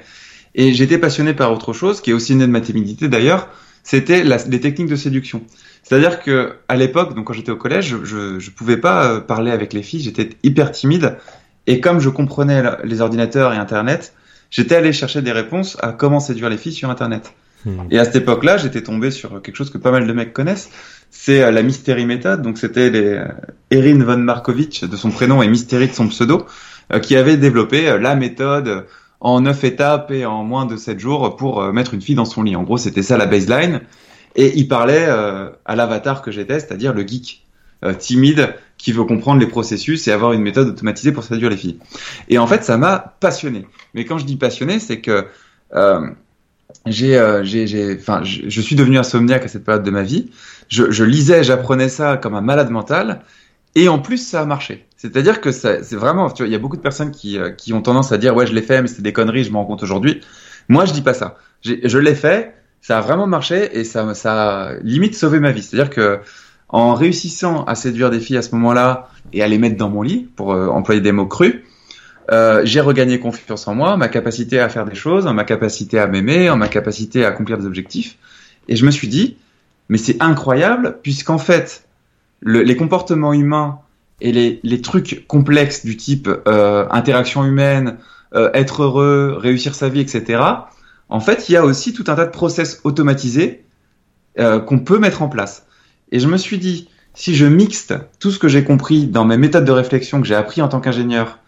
Et 0.54 0.72
j'étais 0.72 0.98
passionné 0.98 1.34
par 1.34 1.52
autre 1.52 1.72
chose, 1.72 2.00
qui 2.00 2.10
est 2.10 2.14
aussi 2.14 2.34
né 2.34 2.46
de 2.46 2.50
ma 2.50 2.62
timidité 2.62 3.08
d'ailleurs, 3.08 3.48
c'était 3.84 4.24
les 4.24 4.60
techniques 4.60 4.88
de 4.88 4.96
séduction. 4.96 5.42
C'est-à-dire 5.84 6.20
que 6.20 6.54
à 6.68 6.76
l'époque, 6.76 7.14
donc 7.14 7.26
quand 7.26 7.34
j'étais 7.34 7.52
au 7.52 7.56
collège, 7.56 7.96
je, 8.02 8.38
je, 8.40 8.50
pouvais 8.50 8.78
pas 8.78 9.04
euh, 9.04 9.20
parler 9.20 9.52
avec 9.52 9.72
les 9.72 9.82
filles, 9.82 10.00
j'étais 10.00 10.30
hyper 10.42 10.72
timide. 10.72 11.18
Et 11.66 11.80
comme 11.80 12.00
je 12.00 12.08
comprenais 12.08 12.62
les 12.82 13.00
ordinateurs 13.02 13.52
et 13.52 13.56
Internet, 13.56 14.14
j'étais 14.50 14.74
allé 14.74 14.92
chercher 14.92 15.22
des 15.22 15.32
réponses 15.32 15.76
à 15.82 15.92
comment 15.92 16.18
séduire 16.18 16.48
les 16.48 16.56
filles 16.56 16.72
sur 16.72 16.90
Internet. 16.90 17.34
Hmm. 17.66 17.82
Et 17.90 17.98
à 17.98 18.04
cette 18.04 18.16
époque-là, 18.16 18.56
j'étais 18.56 18.82
tombé 18.82 19.10
sur 19.10 19.40
quelque 19.42 19.56
chose 19.56 19.70
que 19.70 19.78
pas 19.78 19.90
mal 19.90 20.06
de 20.06 20.12
mecs 20.12 20.32
connaissent. 20.32 20.70
C'est 21.10 21.42
euh, 21.42 21.50
la 21.50 21.62
Mystery 21.62 22.06
Method. 22.06 22.40
Donc 22.40 22.58
c'était 22.58 22.88
les 22.90 23.04
euh, 23.04 23.28
Erin 23.70 24.02
von 24.02 24.16
Markovitch 24.16 24.84
de 24.84 24.96
son 24.96 25.10
prénom 25.10 25.42
et 25.42 25.48
Mystery 25.48 25.88
de 25.88 25.92
son 25.92 26.08
pseudo, 26.08 26.46
euh, 26.92 26.98
qui 26.98 27.16
avait 27.16 27.36
développé 27.36 27.98
la 27.98 28.14
méthode 28.14 28.68
euh, 28.68 28.82
en 29.24 29.40
neuf 29.40 29.64
étapes 29.64 30.10
et 30.10 30.26
en 30.26 30.44
moins 30.44 30.66
de 30.66 30.76
sept 30.76 31.00
jours 31.00 31.36
pour 31.36 31.62
euh, 31.62 31.72
mettre 31.72 31.94
une 31.94 32.02
fille 32.02 32.14
dans 32.14 32.26
son 32.26 32.42
lit. 32.42 32.56
En 32.56 32.62
gros, 32.62 32.76
c'était 32.76 33.02
ça 33.02 33.16
la 33.16 33.26
baseline. 33.26 33.80
Et 34.36 34.52
il 34.56 34.68
parlait 34.68 35.06
euh, 35.08 35.48
à 35.64 35.74
l'avatar 35.76 36.20
que 36.20 36.30
j'étais, 36.30 36.60
c'est-à-dire 36.60 36.92
le 36.92 37.06
geek 37.06 37.46
euh, 37.84 37.94
timide 37.94 38.54
qui 38.76 38.92
veut 38.92 39.04
comprendre 39.04 39.40
les 39.40 39.46
processus 39.46 40.06
et 40.08 40.12
avoir 40.12 40.32
une 40.32 40.42
méthode 40.42 40.68
automatisée 40.68 41.10
pour 41.10 41.24
séduire 41.24 41.48
les 41.48 41.56
filles. 41.56 41.78
Et 42.28 42.36
en 42.36 42.46
fait, 42.46 42.64
ça 42.64 42.76
m'a 42.76 42.98
passionné. 43.20 43.66
Mais 43.94 44.04
quand 44.04 44.18
je 44.18 44.26
dis 44.26 44.36
passionné, 44.36 44.78
c'est 44.78 45.00
que 45.00 45.26
euh, 45.74 46.06
j'ai, 46.84 47.18
j'ai, 47.44 47.96
enfin, 47.98 48.24
je, 48.24 48.42
je 48.48 48.60
suis 48.60 48.76
devenu 48.76 48.98
insomniaque 48.98 49.44
à 49.44 49.48
cette 49.48 49.64
période 49.64 49.84
de 49.84 49.90
ma 49.90 50.02
vie. 50.02 50.30
Je, 50.68 50.90
je 50.90 51.04
lisais, 51.04 51.44
j'apprenais 51.44 51.88
ça 51.88 52.18
comme 52.18 52.34
un 52.34 52.42
malade 52.42 52.70
mental, 52.70 53.22
et 53.74 53.88
en 53.88 53.98
plus 53.98 54.18
ça 54.18 54.42
a 54.42 54.44
marché. 54.44 54.86
C'est-à-dire 55.04 55.42
que 55.42 55.52
c'est 55.52 55.92
vraiment, 55.92 56.30
tu 56.30 56.42
vois, 56.42 56.48
il 56.48 56.52
y 56.52 56.54
a 56.54 56.58
beaucoup 56.58 56.78
de 56.78 56.82
personnes 56.82 57.10
qui, 57.10 57.38
euh, 57.38 57.50
qui 57.50 57.74
ont 57.74 57.82
tendance 57.82 58.10
à 58.10 58.16
dire 58.16 58.34
ouais, 58.34 58.46
je 58.46 58.54
l'ai 58.54 58.62
fait, 58.62 58.80
mais 58.80 58.88
c'est 58.88 59.02
des 59.02 59.12
conneries, 59.12 59.44
je 59.44 59.52
m'en 59.52 59.60
rends 59.60 59.66
compte 59.66 59.82
aujourd'hui. 59.82 60.22
Moi, 60.70 60.86
je 60.86 60.94
dis 60.94 61.02
pas 61.02 61.12
ça. 61.12 61.36
Je 61.60 61.98
l'ai 61.98 62.14
fait, 62.14 62.54
ça 62.80 62.96
a 62.96 63.00
vraiment 63.02 63.26
marché 63.26 63.78
et 63.78 63.84
ça, 63.84 64.14
ça 64.14 64.62
a 64.62 64.74
limite 64.82 65.14
sauvé 65.14 65.40
ma 65.40 65.52
vie. 65.52 65.62
C'est-à-dire 65.62 65.90
que 65.90 66.20
en 66.70 66.94
réussissant 66.94 67.64
à 67.64 67.74
séduire 67.74 68.08
des 68.10 68.18
filles 68.18 68.38
à 68.38 68.42
ce 68.42 68.54
moment-là 68.54 69.10
et 69.34 69.42
à 69.42 69.46
les 69.46 69.58
mettre 69.58 69.76
dans 69.76 69.90
mon 69.90 70.00
lit, 70.00 70.26
pour 70.36 70.54
euh, 70.54 70.68
employer 70.68 71.02
des 71.02 71.12
mots 71.12 71.26
crus, 71.26 71.56
euh, 72.32 72.62
j'ai 72.64 72.80
regagné 72.80 73.20
confiance 73.20 73.68
en 73.68 73.74
moi, 73.74 73.98
ma 73.98 74.08
capacité 74.08 74.58
à 74.58 74.70
faire 74.70 74.86
des 74.86 74.94
choses, 74.94 75.26
en 75.26 75.34
ma 75.34 75.44
capacité 75.44 75.98
à 75.98 76.06
m'aimer, 76.06 76.48
en 76.48 76.56
ma 76.56 76.68
capacité 76.68 77.26
à 77.26 77.28
accomplir 77.28 77.58
des 77.58 77.66
objectifs. 77.66 78.16
Et 78.68 78.76
je 78.76 78.86
me 78.86 78.90
suis 78.90 79.08
dit, 79.08 79.36
mais 79.90 79.98
c'est 79.98 80.22
incroyable, 80.22 80.96
puisqu'en 81.02 81.36
fait, 81.36 81.84
le- 82.40 82.62
les 82.62 82.76
comportements 82.76 83.34
humains 83.34 83.80
et 84.24 84.60
les, 84.62 84.80
trucs 84.80 85.26
complexes 85.28 85.84
du 85.84 85.98
type 85.98 86.30
euh, 86.48 86.86
interaction 86.90 87.44
humaine, 87.44 87.98
euh, 88.34 88.50
être 88.54 88.82
heureux, 88.82 89.36
réussir 89.38 89.74
sa 89.74 89.90
vie, 89.90 90.00
etc., 90.00 90.42
en 91.10 91.20
fait, 91.20 91.48
il 91.48 91.52
y 91.52 91.56
a 91.56 91.64
aussi 91.64 91.92
tout 91.92 92.04
un 92.08 92.14
tas 92.14 92.24
de 92.24 92.30
process 92.30 92.80
automatisés 92.84 93.64
euh, 94.38 94.58
qu'on 94.58 94.78
peut 94.78 94.98
mettre 94.98 95.20
en 95.20 95.28
place. 95.28 95.66
Et 96.10 96.18
je 96.18 96.26
me 96.26 96.38
suis 96.38 96.58
dit, 96.58 96.88
si 97.12 97.34
je 97.34 97.44
mixte 97.44 97.94
tout 98.18 98.30
ce 98.30 98.38
que 98.38 98.48
j'ai 98.48 98.64
compris 98.64 99.06
dans 99.06 99.26
mes 99.26 99.36
méthodes 99.36 99.66
de 99.66 99.72
réflexion 99.72 100.22
que 100.22 100.26
j'ai 100.26 100.34
appris 100.34 100.62
en 100.62 100.68
tant 100.68 100.80
qu'ingénieur 100.80 101.38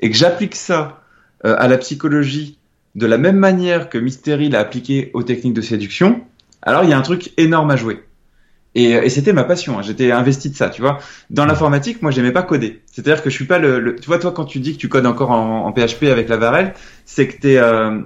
et 0.00 0.10
que 0.10 0.16
j'applique 0.16 0.56
ça 0.56 1.02
euh, 1.44 1.54
à 1.58 1.68
la 1.68 1.76
psychologie 1.76 2.58
de 2.94 3.06
la 3.06 3.18
même 3.18 3.36
manière 3.36 3.90
que 3.90 3.98
Mystery 3.98 4.48
l'a 4.48 4.60
appliqué 4.60 5.10
aux 5.12 5.22
techniques 5.22 5.54
de 5.54 5.60
séduction, 5.60 6.22
alors 6.62 6.84
il 6.84 6.90
y 6.90 6.92
a 6.94 6.98
un 6.98 7.02
truc 7.02 7.32
énorme 7.36 7.70
à 7.70 7.76
jouer. 7.76 8.02
Et, 8.74 8.92
et 8.92 9.08
c'était 9.10 9.32
ma 9.34 9.44
passion, 9.44 9.78
hein. 9.78 9.82
j'étais 9.82 10.12
investi 10.12 10.48
de 10.50 10.56
ça, 10.56 10.70
tu 10.70 10.80
vois. 10.80 10.98
Dans 11.30 11.44
l'informatique, 11.44 12.00
moi, 12.02 12.10
j'aimais 12.10 12.32
pas 12.32 12.42
coder. 12.42 12.82
C'est-à-dire 12.90 13.22
que 13.22 13.28
je 13.28 13.34
suis 13.34 13.44
pas 13.44 13.58
le, 13.58 13.80
le- 13.80 13.96
tu 13.96 14.06
vois, 14.06 14.18
toi, 14.18 14.32
quand 14.32 14.46
tu 14.46 14.60
dis 14.60 14.72
que 14.74 14.78
tu 14.78 14.88
codes 14.88 15.06
encore 15.06 15.30
en, 15.30 15.66
en 15.66 15.72
PHP 15.72 16.04
avec 16.04 16.28
la 16.28 16.38
Varel, 16.38 16.72
c'est 17.04 17.28
que 17.28 17.38
t'es, 17.38 17.58
euh, 17.58 18.00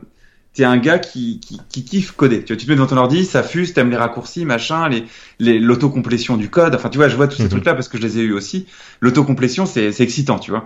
t'es 0.55 0.65
un 0.65 0.79
gars 0.79 0.99
qui, 0.99 1.39
qui, 1.41 1.61
qui 1.69 1.85
kiffe 1.85 2.13
coder. 2.13 2.43
Tu 2.43 2.53
vois, 2.53 2.57
tu 2.59 2.67
te 2.67 2.71
mets 2.71 2.77
devant 2.77 2.89
ton 2.89 2.97
ordi, 2.97 3.25
ça 3.25 3.43
fuse, 3.45 3.75
t'aimes 3.75 3.91
les 3.91 3.97
raccourcis, 3.97 4.45
machin, 4.45 4.89
les, 4.89 5.05
les, 5.39 5.59
l'autocomplétion 5.61 6.37
du 6.37 6.51
code. 6.51 6.75
Enfin, 6.75 6.89
tu 6.89 6.99
vois, 6.99 7.09
je 7.09 7.17
vois 7.17 7.29
tous 7.29 7.37
ces 7.37 7.43
Mhm. 7.45 7.49
trucs-là 7.49 7.75
parce 7.75 7.89
que 7.89 7.99
je 7.99 8.03
les 8.03 8.19
ai 8.19 8.23
eu 8.23 8.33
aussi. 8.33 8.67
L'autocomplétion, 9.01 9.67
c'est, 9.67 9.93
c'est 9.93 10.03
excitant, 10.03 10.39
tu 10.39 10.51
vois, 10.51 10.65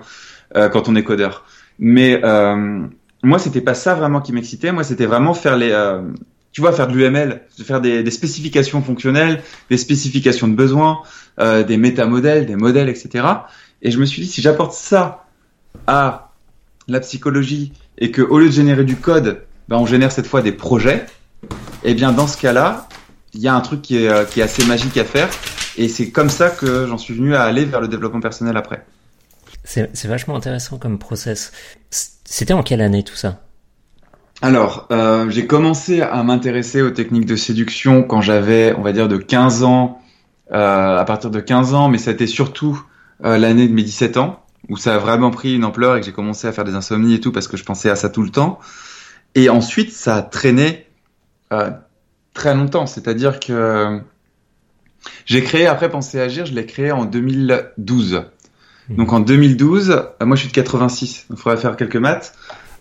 euh, 0.57 0.69
quand 0.69 0.89
on 0.89 0.97
est 0.97 1.05
codeur. 1.05 1.45
Mais 1.79 2.21
euh, 2.25 2.87
moi, 3.23 3.39
c'était 3.39 3.61
pas 3.61 3.75
ça 3.75 3.95
vraiment 3.95 4.21
qui 4.21 4.33
m'excitait. 4.33 4.73
Moi, 4.73 4.85
c'était 4.85 5.07
vraiment 5.07 5.35
faire 5.35 5.57
les, 5.57 5.71
euh, 5.73 6.03
tu 6.53 6.61
vois, 6.61 6.73
faire 6.73 6.89
de 6.89 6.95
l'UML, 6.95 7.43
faire 7.63 7.81
des, 7.81 8.11
spécifications 8.11 8.83
fonctionnelles, 8.83 9.43
des 9.71 9.77
spécifications 9.77 10.49
de 10.49 10.55
besoins, 10.55 11.03
euh, 11.39 11.63
des 11.63 11.77
métamodèles, 11.77 12.47
des 12.47 12.57
modèles, 12.57 12.89
etc. 12.89 13.25
Et 13.83 13.91
je 13.91 13.99
me 13.99 14.05
suis 14.05 14.23
dit, 14.23 14.29
si 14.29 14.43
j'apporte 14.43 14.73
ça 14.73 15.27
à 15.87 16.33
la 16.89 17.01
psychologie 17.01 17.73
et 17.99 18.11
que 18.11 18.23
au 18.23 18.39
lieu 18.39 18.47
de 18.47 18.53
générer 18.53 18.85
du 18.85 18.97
code, 18.97 19.43
ben, 19.69 19.77
on 19.77 19.87
génère 19.87 20.11
cette 20.11 20.27
fois 20.27 20.43
des 20.43 20.53
projets, 20.53 21.07
eh 21.85 21.95
bien 21.95 22.13
dans 22.13 22.27
ce 22.27 22.37
cas-là, 22.39 22.89
il 23.33 23.41
y 23.41 23.49
a 23.49 23.55
un 23.55 23.61
truc 23.61 23.83
qui 23.83 24.05
est, 24.05 24.09
euh, 24.09 24.25
qui 24.25 24.41
est 24.41 24.43
assez 24.43 24.65
magique 24.65 24.97
à 24.97 25.05
faire. 25.05 25.29
Et 25.77 25.89
c'est 25.89 26.11
comme 26.11 26.31
ça 26.31 26.51
que 26.51 26.87
j'en 26.87 26.99
suis 26.99 27.15
venu 27.15 27.35
à 27.35 27.43
aller 27.43 27.65
vers 27.65 27.81
le 27.81 27.87
développement 27.87 28.21
personnel 28.21 28.57
après. 28.57 28.85
C'est 29.63 30.07
vachement 30.07 30.35
intéressant 30.35 30.79
comme 30.79 30.99
process. 30.99 31.53
C'était 31.91 32.55
en 32.55 32.63
quelle 32.63 32.81
année 32.81 33.05
tout 33.05 33.15
ça? 33.15 33.41
Alors, 34.43 34.87
euh, 34.91 35.29
j'ai 35.29 35.47
commencé 35.47 36.01
à 36.01 36.23
m'intéresser 36.23 36.81
aux 36.81 36.91
techniques 36.91 37.27
de 37.27 37.37
séduction 37.37 38.03
quand 38.03 38.23
j'avais, 38.23 38.75
on 38.77 38.83
va 38.83 38.93
dire, 38.93 39.07
de 39.07 39.19
15 39.19 39.65
ans, 39.65 40.01
euh, 40.53 40.99
à 40.99 41.05
partir 41.05 41.31
de 41.31 41.41
15 41.41 41.75
ans, 41.75 41.89
mais 41.89 41.99
c'était 41.99 42.27
surtout 42.27 42.83
euh, 43.25 43.37
l'année 43.37 43.69
de 43.69 43.75
mes 43.75 43.83
17 43.83 44.17
ans, 44.17 44.43
où 44.71 44.79
ça 44.79 44.95
a 44.95 44.99
vraiment 44.99 45.31
pris 45.31 45.55
une 45.55 45.65
ampleur 45.65 45.97
et 45.97 46.01
que 46.01 46.07
j'ai 46.07 46.13
commencé 46.13 46.47
à 46.49 46.53
faire 46.53 46.65
des 46.65 46.75
insomnies 46.75 47.15
et 47.15 47.21
tout, 47.21 47.33
parce 47.33 47.49
que 47.49 47.59
je 47.59 47.65
pensais 47.65 47.91
à 47.91 47.97
ça 47.97 48.09
tout 48.09 48.23
le 48.23 48.31
temps. 48.31 48.59
Et 49.35 49.51
ensuite, 49.51 49.93
ça 49.93 50.17
a 50.17 50.23
traîné 50.23 50.87
euh, 51.53 51.71
très 52.33 52.55
longtemps, 52.55 52.87
c'est-à-dire 52.87 53.41
que 53.41 54.01
j'ai 55.27 55.43
créé, 55.43 55.67
après 55.67 55.91
Penser 55.91 56.19
à 56.19 56.25
Agir, 56.25 56.47
je 56.47 56.55
l'ai 56.55 56.67
créé 56.67 56.93
en 56.93 57.05
2012. 57.05 58.23
Donc 58.91 59.13
en 59.13 59.21
2012, 59.21 59.91
euh, 59.91 60.27
moi 60.27 60.37
je 60.37 60.41
suis 60.41 60.49
de 60.49 60.55
86, 60.55 61.27
donc 61.29 61.39
il 61.39 61.43
faudrait 61.43 61.61
faire 61.61 61.77
quelques 61.77 61.97
maths. 61.97 62.35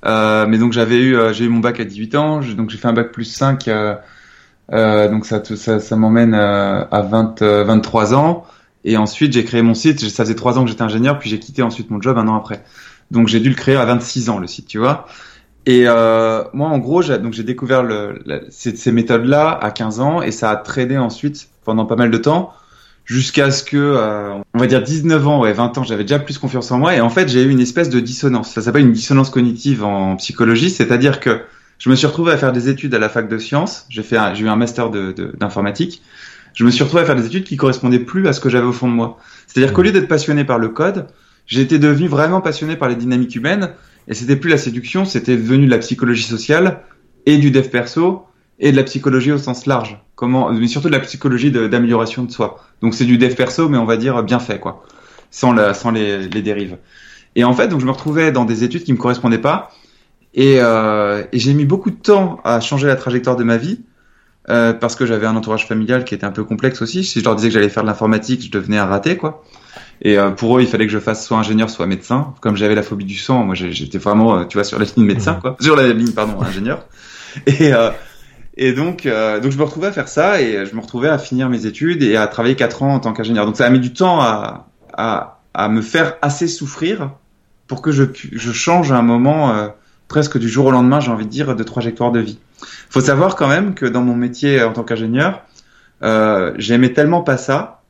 Euh, 0.06 0.46
mais 0.48 0.58
donc 0.58 0.74
j'avais 0.74 0.98
eu, 0.98 1.16
euh, 1.16 1.34
j'ai 1.34 1.46
eu 1.46 1.50
mon 1.50 1.60
bac 1.60 1.80
à 1.80 1.86
18 1.86 2.16
ans, 2.16 2.40
donc 2.42 2.70
j'ai 2.70 2.78
fait 2.78 2.88
un 2.88 2.94
bac 2.94 3.12
plus 3.12 3.26
5, 3.26 3.68
euh, 3.68 5.10
donc 5.10 5.26
ça, 5.26 5.42
ça, 5.44 5.80
ça 5.80 5.96
m'emmène 5.96 6.34
à 6.34 7.02
20, 7.02 7.42
euh, 7.42 7.64
23 7.64 8.14
ans. 8.14 8.46
Et 8.86 8.98
ensuite 8.98 9.34
j'ai 9.34 9.44
créé 9.44 9.62
mon 9.62 9.74
site, 9.74 10.00
ça 10.10 10.24
faisait 10.24 10.36
3 10.36 10.58
ans 10.58 10.64
que 10.64 10.70
j'étais 10.70 10.84
ingénieur, 10.84 11.20
puis 11.20 11.30
j'ai 11.30 11.40
quitté 11.40 11.62
ensuite 11.64 11.90
mon 11.92 12.02
job 12.02 12.18
un 12.18 12.28
an 12.28 12.36
après. 12.36 12.64
Donc 13.12 13.28
j'ai 13.28 13.40
dû 13.40 13.50
le 13.50 13.56
créer 13.56 13.76
à 13.76 13.86
26 13.86 14.30
ans 14.30 14.38
le 14.40 14.48
site, 14.48 14.68
tu 14.68 14.78
vois. 14.78 15.06
Et 15.66 15.84
euh, 15.88 16.44
moi 16.54 16.70
en 16.70 16.80
gros, 16.80 17.02
j'ai, 17.02 17.18
donc 17.20 17.34
j'ai 17.34 17.44
découvert 17.44 17.84
le, 17.84 18.22
la- 18.26 18.42
ces, 18.50 18.76
ces 18.76 18.92
méthodes-là 18.92 19.52
à 19.62 19.72
15 19.72 20.00
ans 20.00 20.22
et 20.22 20.32
ça 20.32 20.52
a 20.52 20.56
traîné 20.58 20.98
ensuite 20.98 21.50
pendant 21.66 21.86
pas 21.86 21.96
mal 21.98 22.12
de 22.12 22.18
temps 22.18 22.54
jusqu'à 23.10 23.50
ce 23.50 23.64
que, 23.64 23.76
euh, 23.76 24.36
on 24.54 24.60
va 24.60 24.68
dire 24.68 24.84
19 24.84 25.28
ans, 25.28 25.42
ouais, 25.42 25.52
20 25.52 25.80
ans, 25.80 25.84
j'avais 25.84 26.04
déjà 26.04 26.20
plus 26.20 26.38
confiance 26.38 26.72
en 26.72 26.78
moi. 26.78 26.96
Et 26.96 27.02
en 27.02 27.10
fait, 27.10 27.28
j'ai 27.28 27.42
eu 27.42 27.50
une 27.50 27.60
espèce 27.60 27.90
de 27.90 28.00
dissonance. 28.00 28.54
Ça 28.54 28.62
s'appelle 28.62 28.84
une 28.84 28.92
dissonance 28.94 29.32
cognitive 29.32 29.84
en 29.84 30.16
psychologie, 30.18 30.70
c'est-à-dire 30.70 31.20
que 31.20 31.42
je 31.80 31.90
me 31.90 31.96
suis 31.96 32.06
retrouvé 32.06 32.32
à 32.32 32.38
faire 32.38 32.52
des 32.52 32.70
études 32.70 32.94
à 32.94 33.00
la 33.00 33.10
fac 33.10 33.28
de 33.28 33.38
sciences. 33.40 33.88
J'ai 33.90 34.04
fait, 34.04 34.18
j'ai 34.36 34.44
eu 34.46 34.48
un 34.48 34.56
master 34.56 34.92
de, 34.92 35.12
de- 35.12 35.34
d'informatique. 35.36 36.04
Je 36.54 36.64
me 36.64 36.70
suis 36.70 36.84
retrouvé 36.84 37.02
à 37.02 37.06
faire 37.06 37.16
des 37.16 37.26
études 37.26 37.46
qui 37.46 37.58
correspondaient 37.58 38.00
plus 38.00 38.28
à 38.28 38.34
ce 38.34 38.40
que 38.40 38.50
j'avais 38.50 38.68
au 38.68 38.74
fond 38.74 38.88
de 38.88 38.94
moi. 38.94 39.18
C'est-à-dire 39.48 39.74
qu'au 39.74 39.82
lieu 39.82 39.92
d'être 39.92 40.08
passionné 40.08 40.44
par 40.44 40.60
le 40.60 40.70
code, 40.70 41.08
j'étais 41.48 41.80
devenu 41.80 42.08
vraiment 42.08 42.42
passionné 42.42 42.76
par 42.76 42.90
les 42.90 42.96
dynamiques 42.96 43.36
humaines. 43.36 43.72
Et 44.08 44.14
c'était 44.14 44.36
plus 44.36 44.50
la 44.52 44.58
séduction, 44.58 45.06
c'était 45.06 45.36
devenu 45.36 45.66
de 45.66 45.72
la 45.72 45.80
psychologie 45.80 46.24
sociale 46.24 46.82
et 47.26 47.38
du 47.38 47.50
dev 47.50 47.70
perso 47.70 48.26
et 48.60 48.72
de 48.72 48.78
la 48.78 48.84
psychologie 48.84 49.32
au 49.32 49.38
sens 49.38 49.66
large. 49.66 49.98
Comment, 50.16 50.52
mais 50.52 50.68
surtout 50.68 50.90
de 50.90 50.94
la 50.94 51.00
psychologie 51.00 51.52
d'amélioration 51.52 52.24
de 52.24 52.32
soi. 52.32 52.60
Donc 52.82 52.94
c'est 52.94 53.06
du 53.06 53.18
dev 53.18 53.34
perso, 53.36 53.70
mais 53.70 53.78
on 53.78 53.86
va 53.86 53.98
dire 53.98 54.22
bien 54.24 54.40
fait, 54.40 54.60
quoi, 54.60 54.84
sans, 55.32 55.54
la, 55.54 55.74
sans 55.74 55.92
les, 55.92 56.28
les 56.28 56.42
dérives. 56.42 56.78
Et 57.36 57.44
en 57.44 57.54
fait, 57.54 57.68
donc 57.68 57.80
je 57.80 57.86
me 57.86 57.92
retrouvais 57.92 58.32
dans 58.32 58.46
des 58.46 58.64
études 58.64 58.84
qui 58.84 58.92
me 58.92 58.98
correspondaient 58.98 59.38
pas, 59.38 59.72
et, 60.34 60.56
euh, 60.60 61.24
et 61.32 61.40
j'ai 61.40 61.54
mis 61.54 61.66
beaucoup 61.66 61.90
de 61.90 61.96
temps 61.96 62.40
à 62.44 62.60
changer 62.60 62.88
la 62.88 62.96
trajectoire 62.96 63.36
de 63.36 63.44
ma 63.44 63.58
vie, 63.58 63.80
euh, 64.50 64.74
parce 64.74 64.96
que 64.96 65.06
j'avais 65.06 65.28
un 65.28 65.36
entourage 65.36 65.68
familial 65.68 66.04
qui 66.04 66.16
était 66.16 66.26
un 66.26 66.32
peu 66.32 66.44
complexe 66.44 66.82
aussi. 66.82 67.04
Si 67.04 67.20
je 67.20 67.24
leur 67.24 67.36
disais 67.36 67.50
que 67.50 67.54
j'allais 67.54 67.70
faire 67.70 67.84
de 67.84 67.88
l'informatique, 67.88 68.44
je 68.44 68.52
devenais 68.52 68.78
un 68.78 68.86
raté, 68.86 69.16
quoi. 69.16 69.44
Et 70.02 70.18
euh, 70.18 70.32
pour 70.32 70.58
eux, 70.58 70.62
il 70.62 70.68
fallait 70.68 70.88
que 70.88 70.92
je 70.92 71.00
fasse 71.00 71.26
soit 71.26 71.38
ingénieur, 71.38 71.70
soit 71.70 71.86
médecin. 71.86 72.34
Comme 72.42 72.56
j'avais 72.56 72.74
la 72.74 72.84
phobie 72.84 73.06
du 73.06 73.18
sang, 73.18 73.44
moi 73.44 73.54
j'étais 73.54 73.98
vraiment, 73.98 74.40
euh, 74.40 74.46
tu 74.46 74.58
vois, 74.58 74.64
sur 74.64 74.80
la 74.80 74.86
ligne 74.86 75.06
médecin, 75.06 75.36
quoi, 75.36 75.56
sur 75.60 75.76
la 75.76 75.92
ligne, 75.94 76.12
pardon, 76.12 76.42
ingénieur. 76.42 76.86
Et 77.46 77.74
euh, 77.74 77.92
et 78.62 78.74
donc, 78.74 79.06
euh, 79.06 79.40
donc 79.40 79.54
je 79.54 79.58
me 79.58 79.64
retrouvais 79.64 79.88
à 79.88 79.94
faire 79.94 80.10
ça 80.10 80.42
et 80.42 80.66
je 80.66 80.76
me 80.76 80.82
retrouvais 80.82 81.08
à 81.08 81.18
finir 81.18 81.48
mes 81.50 81.66
études 81.66 82.04
et 82.04 82.18
à 82.18 82.28
travailler 82.28 82.56
quatre 82.56 82.84
ans 82.84 82.94
en 82.94 83.00
tant 83.00 83.14
qu'ingénieur. 83.14 83.46
Donc 83.46 83.56
ça 83.56 83.66
a 83.66 83.70
mis 83.70 83.80
du 83.80 83.94
temps 83.94 84.20
à, 84.20 84.68
à, 84.94 85.40
à 85.54 85.70
me 85.70 85.82
faire 85.82 86.18
assez 86.22 86.50
souffrir 86.50 87.12
pour 87.68 87.82
que 87.82 87.94
je, 87.94 88.04
je 88.14 88.52
change 88.52 88.92
à 88.92 88.98
un 88.98 89.02
moment 89.02 89.54
euh, 89.54 89.70
presque 90.10 90.38
du 90.38 90.50
jour 90.50 90.66
au 90.66 90.72
lendemain, 90.72 91.00
j'ai 91.00 91.10
envie 91.10 91.26
de 91.26 91.32
dire, 91.32 91.56
de 91.56 91.64
trajectoire 91.64 92.12
de 92.12 92.20
vie. 92.20 92.38
Faut 92.90 93.00
savoir 93.00 93.38
quand 93.38 93.48
même 93.48 93.76
que 93.76 93.86
dans 93.86 94.02
mon 94.02 94.16
métier 94.16 94.62
en 94.62 94.74
tant 94.74 94.84
qu'ingénieur, 94.84 95.42
euh, 96.04 96.54
j'aimais 96.58 96.92
tellement 96.92 97.22
pas 97.22 97.38
ça 97.38 97.82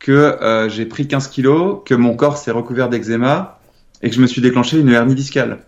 que 0.00 0.10
euh, 0.10 0.68
j'ai 0.68 0.86
pris 0.86 1.06
15 1.06 1.28
kilos, 1.28 1.82
que 1.84 1.94
mon 1.94 2.16
corps 2.16 2.36
s'est 2.36 2.50
recouvert 2.50 2.88
d'eczéma 2.88 3.60
et 4.02 4.10
que 4.10 4.16
je 4.16 4.20
me 4.20 4.26
suis 4.26 4.40
déclenché 4.40 4.76
une 4.76 4.88
hernie 4.88 5.14
discale. 5.14 5.58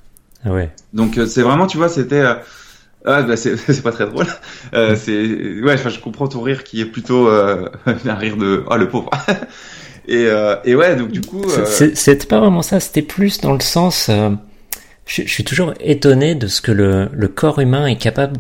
Ah 0.45 0.51
ouais. 0.51 0.73
Donc 0.93 1.17
euh, 1.19 1.27
c'est 1.27 1.43
vraiment, 1.43 1.69
tu 1.69 1.77
vois, 1.77 1.89
c'était 1.89 2.23
euh, 2.23 2.35
ah, 3.05 3.23
bah, 3.23 3.37
c'est 3.37 3.83
pas 3.83 3.93
très 3.93 4.07
drôle. 4.07 4.27
Euh, 4.75 4.97
c'est 4.97 5.61
ouais, 5.63 5.75
enfin, 5.75 5.89
je 5.89 5.99
comprends 6.01 6.29
ton 6.29 6.41
rire 6.43 6.65
qui 6.65 6.81
est 6.81 6.87
plutôt 6.87 7.29
euh, 7.29 7.69
un 7.87 8.15
rire 8.15 8.37
de 8.37 8.65
oh 8.71 8.77
le 8.77 8.89
pauvre. 8.89 9.11
et 10.09 10.27
euh, 10.27 10.57
et 10.65 10.75
ouais, 10.75 10.97
donc 10.97 11.11
du 11.11 11.21
coup 11.21 11.43
euh, 11.45 11.65
C'était 11.95 12.27
pas 12.27 12.41
vraiment 12.41 12.63
ça, 12.63 12.81
c'était 12.81 13.03
plus 13.03 13.41
dans 13.41 13.53
le 13.55 13.61
sens. 13.61 14.09
euh, 14.09 14.31
je, 15.07 15.23
je 15.23 15.29
suis 15.29 15.45
toujours 15.45 15.75
étonné 15.81 16.35
de 16.35 16.47
ce 16.47 16.61
que 16.61 16.73
le, 16.73 17.09
le 17.13 17.29
corps 17.29 17.59
humain 17.59 17.87
est 17.87 17.97
capable 17.97 18.37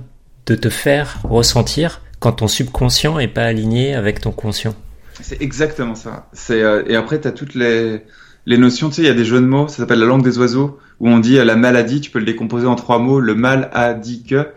de 0.46 0.54
te 0.54 0.68
faire 0.68 1.18
ressentir 1.24 2.00
quand 2.20 2.32
ton 2.32 2.48
subconscient 2.48 3.18
est 3.18 3.28
pas 3.28 3.44
aligné 3.44 3.94
avec 3.94 4.20
ton 4.20 4.30
conscient. 4.32 4.74
c'est 5.20 5.40
exactement 5.42 5.94
ça. 5.96 6.28
C'est 6.32 6.62
euh, 6.62 6.82
et 6.86 6.94
après 6.96 7.18
t'as 7.20 7.32
toutes 7.32 7.54
les 7.54 8.02
les 8.46 8.58
notions, 8.58 8.88
tu 8.88 8.96
sais, 8.96 9.02
il 9.02 9.06
y 9.06 9.10
a 9.10 9.14
des 9.14 9.24
jeux 9.24 9.40
de 9.40 9.46
mots, 9.46 9.68
ça 9.68 9.78
s'appelle 9.78 10.00
la 10.00 10.06
langue 10.06 10.24
des 10.24 10.38
oiseaux, 10.38 10.78
où 11.00 11.08
on 11.08 11.18
dit 11.18 11.38
euh, 11.38 11.44
la 11.44 11.56
maladie, 11.56 12.00
tu 12.00 12.10
peux 12.10 12.18
le 12.18 12.24
décomposer 12.24 12.66
en 12.66 12.74
trois 12.74 12.98
mots, 12.98 13.20
le 13.20 13.34
mal 13.34 13.70
a 13.72 13.94
dit 13.94 14.24
que. 14.24 14.48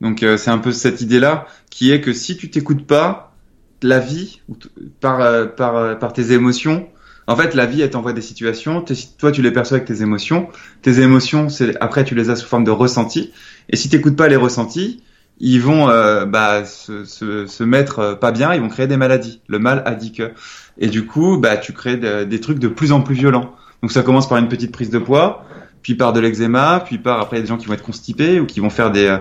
Donc 0.00 0.22
euh, 0.22 0.36
c'est 0.36 0.50
un 0.50 0.58
peu 0.58 0.72
cette 0.72 1.00
idée-là, 1.00 1.46
qui 1.70 1.90
est 1.90 2.00
que 2.00 2.12
si 2.12 2.36
tu 2.36 2.50
t'écoutes 2.50 2.86
pas, 2.86 3.34
la 3.82 3.98
vie, 3.98 4.40
par, 5.00 5.20
euh, 5.20 5.46
par, 5.46 5.76
euh, 5.76 5.94
par 5.94 6.12
tes 6.12 6.32
émotions, 6.32 6.88
en 7.26 7.36
fait 7.36 7.54
la 7.54 7.66
vie 7.66 7.82
elle 7.82 7.90
t'envoie 7.90 8.12
des 8.12 8.22
situations, 8.22 8.84
toi 9.18 9.32
tu 9.32 9.42
les 9.42 9.50
perçois 9.50 9.78
avec 9.78 9.88
tes 9.88 10.02
émotions, 10.02 10.48
tes 10.82 11.00
émotions, 11.00 11.48
c'est 11.48 11.76
après 11.80 12.04
tu 12.04 12.14
les 12.14 12.30
as 12.30 12.36
sous 12.36 12.46
forme 12.46 12.64
de 12.64 12.70
ressentis, 12.70 13.32
et 13.68 13.76
si 13.76 13.88
t'écoutes 13.88 14.16
pas 14.16 14.28
les 14.28 14.36
ressentis, 14.36 15.02
ils 15.38 15.60
vont 15.60 15.88
euh, 15.88 16.24
bah, 16.24 16.64
se, 16.64 17.04
se, 17.04 17.46
se, 17.46 17.64
mettre 17.64 17.98
euh, 17.98 18.14
pas 18.14 18.32
bien, 18.32 18.54
ils 18.54 18.60
vont 18.60 18.68
créer 18.68 18.86
des 18.86 18.96
maladies. 18.96 19.40
Le 19.48 19.58
mal 19.58 19.82
a 19.86 19.94
dit 19.94 20.12
que. 20.12 20.32
Et 20.78 20.88
du 20.88 21.06
coup, 21.06 21.38
bah, 21.38 21.56
tu 21.56 21.72
crées 21.72 21.96
des 21.96 22.40
trucs 22.40 22.58
de 22.58 22.68
plus 22.68 22.92
en 22.92 23.00
plus 23.00 23.14
violents. 23.14 23.54
Donc 23.82 23.92
ça 23.92 24.02
commence 24.02 24.28
par 24.28 24.38
une 24.38 24.48
petite 24.48 24.72
prise 24.72 24.90
de 24.90 24.98
poids, 24.98 25.44
puis 25.82 25.94
par 25.94 26.12
de 26.12 26.20
l'eczéma, 26.20 26.82
puis 26.84 26.98
par 26.98 27.20
après 27.20 27.40
des 27.40 27.46
gens 27.46 27.56
qui 27.56 27.66
vont 27.66 27.74
être 27.74 27.84
constipés 27.84 28.40
ou 28.40 28.46
qui 28.46 28.60
vont 28.60 28.70
faire 28.70 28.90
des 28.90 29.18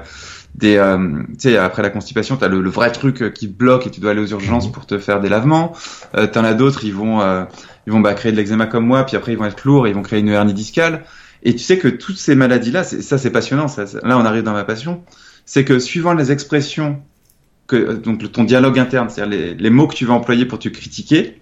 des 0.56 0.78
euh, 0.78 1.24
tu 1.34 1.50
sais 1.50 1.58
après 1.58 1.82
la 1.82 1.90
constipation 1.90 2.38
t'as 2.38 2.48
le, 2.48 2.62
le 2.62 2.70
vrai 2.70 2.92
truc 2.92 3.34
qui 3.34 3.48
bloque 3.48 3.88
et 3.88 3.92
tu 3.92 4.00
dois 4.00 4.12
aller 4.12 4.22
aux 4.22 4.28
urgences 4.28 4.72
pour 4.72 4.86
te 4.86 4.98
faire 4.98 5.20
des 5.20 5.30
lavements 5.30 5.74
euh, 6.16 6.28
t'en 6.28 6.44
as 6.44 6.54
d'autres 6.54 6.86
ils 6.86 6.94
vont 6.94 7.22
euh, 7.22 7.44
ils 7.88 7.94
vont 7.94 8.00
bah, 8.00 8.14
créer 8.14 8.32
de 8.32 8.38
l'eczéma 8.38 8.66
comme 8.66 8.86
moi 8.86 9.06
puis 9.06 9.18
après 9.18 9.34
ils 9.34 9.38
vont 9.38 9.46
être 9.46 9.66
lourds 9.66 9.88
ils 9.88 9.94
vont 9.94 10.02
créer 10.02 10.20
une 10.20 10.30
hernie 10.30 10.54
discale 10.54 11.04
et 11.44 11.54
tu 11.54 11.60
sais 11.60 11.78
que 11.78 11.90
toutes 11.90 12.18
ces 12.18 12.36
maladies 12.36 12.72
là 12.72 12.84
ça 12.84 13.18
c'est 13.18 13.32
passionnant 13.32 13.68
ça, 13.68 13.84
là 14.04 14.18
on 14.18 14.26
arrive 14.26 14.44
dans 14.44 14.54
ma 14.54 14.64
passion 14.64 15.04
c'est 15.46 15.64
que 15.64 15.80
suivant 15.80 16.14
les 16.14 16.32
expressions 16.32 17.02
que 17.68 17.94
donc 17.94 18.32
ton 18.32 18.44
dialogue 18.44 18.78
interne 18.80 19.10
c'est-à-dire 19.10 19.38
les, 19.38 19.56
les 19.56 19.70
mots 19.70 19.88
que 19.88 19.96
tu 19.96 20.06
vas 20.06 20.14
employer 20.14 20.46
pour 20.46 20.60
te 20.60 20.70
critiquer 20.70 21.42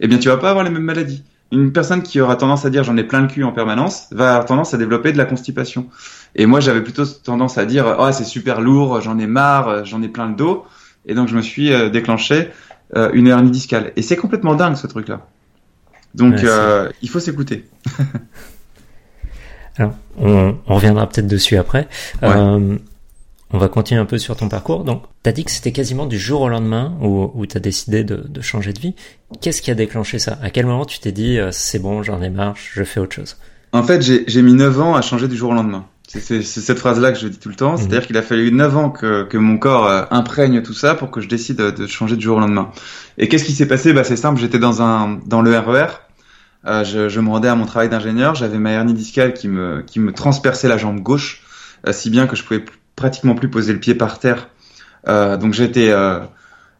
eh 0.00 0.08
bien 0.08 0.18
tu 0.18 0.28
vas 0.28 0.36
pas 0.36 0.50
avoir 0.50 0.64
les 0.64 0.70
mêmes 0.70 0.82
maladies 0.82 1.22
une 1.54 1.72
personne 1.72 2.02
qui 2.02 2.20
aura 2.20 2.36
tendance 2.36 2.64
à 2.64 2.70
dire 2.70 2.84
j'en 2.84 2.96
ai 2.96 3.04
plein 3.04 3.20
le 3.20 3.28
cul 3.28 3.44
en 3.44 3.52
permanence 3.52 4.08
va 4.10 4.30
avoir 4.30 4.46
tendance 4.46 4.74
à 4.74 4.78
développer 4.78 5.12
de 5.12 5.18
la 5.18 5.24
constipation. 5.24 5.86
Et 6.34 6.46
moi 6.46 6.60
j'avais 6.60 6.82
plutôt 6.82 7.04
tendance 7.06 7.58
à 7.58 7.64
dire 7.64 7.96
oh 7.98 8.10
c'est 8.12 8.24
super 8.24 8.60
lourd, 8.60 9.00
j'en 9.00 9.18
ai 9.18 9.26
marre, 9.26 9.84
j'en 9.84 10.02
ai 10.02 10.08
plein 10.08 10.28
le 10.28 10.34
dos. 10.34 10.64
Et 11.06 11.14
donc 11.14 11.28
je 11.28 11.36
me 11.36 11.42
suis 11.42 11.72
euh, 11.72 11.90
déclenché 11.90 12.48
euh, 12.96 13.10
une 13.12 13.28
hernie 13.28 13.50
discale. 13.50 13.92
Et 13.96 14.02
c'est 14.02 14.16
complètement 14.16 14.54
dingue 14.54 14.76
ce 14.76 14.86
truc-là. 14.86 15.26
Donc 16.14 16.42
euh, 16.42 16.90
il 17.02 17.08
faut 17.08 17.20
s'écouter. 17.20 17.68
Alors, 19.76 19.94
on, 20.18 20.56
on 20.66 20.74
reviendra 20.74 21.08
peut-être 21.08 21.26
dessus 21.26 21.56
après. 21.56 21.88
Ouais. 22.22 22.28
Euh, 22.28 22.78
on 23.54 23.58
va 23.58 23.68
continuer 23.68 24.00
un 24.00 24.04
peu 24.04 24.18
sur 24.18 24.36
ton 24.36 24.48
parcours. 24.48 24.82
Donc, 24.82 25.04
tu 25.22 25.30
as 25.30 25.32
dit 25.32 25.44
que 25.44 25.50
c'était 25.52 25.70
quasiment 25.70 26.06
du 26.06 26.18
jour 26.18 26.40
au 26.40 26.48
lendemain 26.48 26.92
où, 27.00 27.30
où 27.34 27.46
tu 27.46 27.56
as 27.56 27.60
décidé 27.60 28.02
de, 28.02 28.16
de, 28.16 28.40
changer 28.40 28.72
de 28.72 28.80
vie. 28.80 28.94
Qu'est-ce 29.40 29.62
qui 29.62 29.70
a 29.70 29.76
déclenché 29.76 30.18
ça? 30.18 30.38
À 30.42 30.50
quel 30.50 30.66
moment 30.66 30.84
tu 30.84 30.98
t'es 30.98 31.12
dit 31.12 31.38
euh, 31.38 31.50
c'est 31.52 31.78
bon, 31.78 32.02
j'en 32.02 32.20
ai 32.20 32.30
marre, 32.30 32.56
je 32.56 32.82
fais 32.82 32.98
autre 32.98 33.14
chose? 33.14 33.36
En 33.72 33.84
fait, 33.84 34.02
j'ai 34.02 34.42
mis 34.42 34.54
9 34.54 34.80
ans 34.80 34.94
à 34.96 35.02
changer 35.02 35.28
du 35.28 35.36
jour 35.36 35.50
au 35.50 35.54
lendemain. 35.54 35.86
C'est 36.08 36.42
cette 36.42 36.78
phrase-là 36.78 37.12
que 37.12 37.18
je 37.18 37.28
dis 37.28 37.38
tout 37.38 37.48
le 37.48 37.54
temps. 37.54 37.72
Mhm. 37.72 37.78
C'est-à-dire 37.78 38.06
qu'il 38.06 38.16
a 38.16 38.22
fallu 38.22 38.50
9 38.50 38.76
ans 38.76 38.90
que, 38.90 39.22
que 39.22 39.38
mon 39.38 39.56
corps 39.56 39.86
euh, 39.86 40.04
imprègne 40.10 40.60
tout 40.62 40.74
ça 40.74 40.96
pour 40.96 41.12
que 41.12 41.20
je 41.20 41.28
décide 41.28 41.58
de 41.58 41.86
changer 41.86 42.16
du 42.16 42.24
jour 42.24 42.38
au 42.38 42.40
lendemain. 42.40 42.70
Et 43.18 43.28
qu'est-ce 43.28 43.44
qui 43.44 43.52
s'est 43.52 43.68
passé? 43.68 43.92
Bah, 43.92 44.02
C'est 44.02 44.16
simple, 44.16 44.40
j'étais 44.40 44.58
dans, 44.58 44.82
un, 44.82 45.20
dans 45.26 45.42
le 45.42 45.56
RER. 45.56 45.86
E 46.64 46.68
euh, 46.68 46.84
je, 46.84 47.08
je, 47.08 47.20
me 47.20 47.28
rendais 47.28 47.48
à 47.48 47.54
mon 47.54 47.66
travail 47.66 47.88
d'ingénieur. 47.88 48.34
J'avais 48.34 48.58
ma 48.58 48.72
hernie 48.72 48.94
discale 48.94 49.32
qui 49.32 49.46
me, 49.46 49.82
qui 49.82 50.00
me 50.00 50.12
transperçait 50.12 50.66
la 50.66 50.76
jambe 50.76 50.98
gauche, 51.00 51.42
euh, 51.86 51.92
si 51.92 52.10
bien 52.10 52.26
que 52.26 52.34
je 52.34 52.42
pouvais 52.42 52.64
pratiquement 52.96 53.34
plus 53.34 53.48
poser 53.48 53.72
le 53.72 53.80
pied 53.80 53.94
par 53.94 54.18
terre. 54.18 54.48
Euh, 55.08 55.36
donc 55.36 55.52
j'étais 55.52 55.90
euh, 55.90 56.20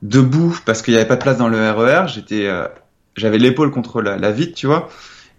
debout 0.02 0.58
parce 0.64 0.82
qu'il 0.82 0.94
n'y 0.94 0.98
avait 0.98 1.08
pas 1.08 1.16
de 1.16 1.22
place 1.22 1.38
dans 1.38 1.48
le 1.48 1.70
RER. 1.70 2.06
J'étais, 2.08 2.46
euh, 2.46 2.66
j'avais 3.16 3.38
l'épaule 3.38 3.70
contre 3.70 4.00
la, 4.00 4.16
la, 4.16 4.30
vitre, 4.30 4.54
tu 4.54 4.66
vois. 4.66 4.88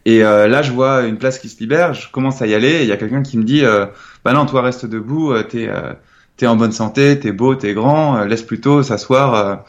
Et 0.06 0.24
euh, 0.24 0.48
là, 0.48 0.62
je 0.62 0.72
vois 0.72 1.04
une 1.04 1.18
place 1.18 1.40
qui 1.40 1.50
se 1.50 1.60
libère. 1.60 1.94
Je 1.94 2.12
commence 2.12 2.42
à 2.42 2.48
y 2.48 2.54
aller. 2.54 2.84
Il 2.84 2.88
y 2.88 2.92
a 2.92 2.98
quelqu'un 2.98 3.24
qui 3.24 3.38
me 3.38 3.44
dit, 3.44 3.64
bah 4.24 4.34
non, 4.34 4.46
toi 4.46 4.62
reste 4.62 4.86
debout. 4.86 5.34
t'es, 5.44 5.70
t'es 6.38 6.48
en 6.48 6.56
bonne 6.56 6.72
santé, 6.72 7.20
t'es 7.20 7.32
beau, 7.32 7.56
t'es 7.56 7.74
grand. 7.74 8.24
laisse 8.26 8.44
plutôt 8.44 8.84
s'asseoir 8.84 9.64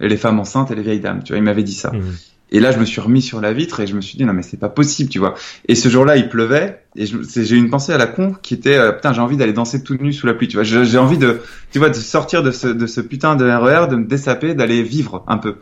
les 0.00 0.16
femmes 0.16 0.40
enceintes 0.40 0.70
et 0.70 0.74
les 0.74 0.82
vieilles 0.82 1.00
dames. 1.00 1.22
Tu 1.22 1.32
vois, 1.32 1.38
il 1.38 1.44
m'avait 1.44 1.62
dit 1.62 1.74
ça. 1.74 1.90
Mmh. 1.90 2.14
Et 2.54 2.60
là, 2.60 2.70
je 2.70 2.78
me 2.78 2.84
suis 2.84 3.00
remis 3.00 3.22
sur 3.22 3.40
la 3.40 3.54
vitre 3.54 3.80
et 3.80 3.86
je 3.86 3.96
me 3.96 4.02
suis 4.02 4.18
dit 4.18 4.26
non 4.26 4.34
mais 4.34 4.42
c'est 4.42 4.58
pas 4.58 4.68
possible, 4.68 5.08
tu 5.08 5.18
vois. 5.18 5.34
Et 5.68 5.74
ce 5.74 5.88
jour-là, 5.88 6.16
il 6.16 6.28
pleuvait 6.28 6.84
et 6.96 7.06
j'ai 7.06 7.56
eu 7.56 7.58
une 7.58 7.70
pensée 7.70 7.92
à 7.92 7.98
la 7.98 8.06
con 8.06 8.36
qui 8.42 8.52
était 8.52 8.76
euh, 8.76 8.92
putain, 8.92 9.14
j'ai 9.14 9.22
envie 9.22 9.38
d'aller 9.38 9.54
danser 9.54 9.82
toute 9.82 10.02
nue 10.02 10.12
sous 10.12 10.26
la 10.26 10.34
pluie, 10.34 10.48
tu 10.48 10.58
vois. 10.58 10.62
J'ai 10.62 10.98
envie 10.98 11.16
de, 11.16 11.40
tu 11.72 11.78
vois, 11.78 11.88
de 11.88 11.94
sortir 11.94 12.42
de 12.42 12.50
ce, 12.50 12.68
de 12.68 12.86
ce 12.86 13.00
putain 13.00 13.36
de 13.36 13.46
RER, 13.46 13.88
de 13.88 13.96
me 13.96 14.04
dessaper, 14.04 14.54
d'aller 14.54 14.82
vivre 14.82 15.24
un 15.26 15.38
peu. 15.38 15.56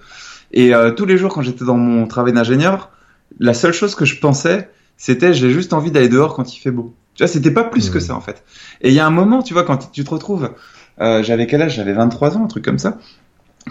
Et 0.52 0.74
euh, 0.74 0.90
tous 0.90 1.06
les 1.06 1.16
jours 1.16 1.32
quand 1.32 1.42
j'étais 1.42 1.64
dans 1.64 1.76
mon 1.76 2.08
travail 2.08 2.32
d'ingénieur, 2.32 2.90
la 3.38 3.54
seule 3.54 3.72
chose 3.72 3.94
que 3.94 4.04
je 4.04 4.18
pensais, 4.18 4.68
c'était 4.96 5.32
j'ai 5.32 5.50
juste 5.50 5.72
envie 5.72 5.92
d'aller 5.92 6.08
dehors 6.08 6.34
quand 6.34 6.52
il 6.52 6.58
fait 6.58 6.72
beau. 6.72 6.92
Tu 7.14 7.22
vois, 7.22 7.28
c'était 7.28 7.52
pas 7.52 7.62
plus 7.64 7.88
mmh. 7.88 7.92
que 7.92 8.00
ça 8.00 8.16
en 8.16 8.20
fait. 8.20 8.42
Et 8.80 8.88
il 8.88 8.94
y 8.94 9.00
a 9.00 9.06
un 9.06 9.10
moment, 9.10 9.44
tu 9.44 9.52
vois, 9.52 9.62
quand 9.62 9.92
tu 9.92 10.02
te 10.02 10.10
retrouves, 10.10 10.50
euh, 11.00 11.22
j'avais 11.22 11.46
quel 11.46 11.62
âge? 11.62 11.76
J'avais 11.76 11.92
23 11.92 12.36
ans, 12.36 12.44
un 12.44 12.48
truc 12.48 12.64
comme 12.64 12.80
ça 12.80 12.98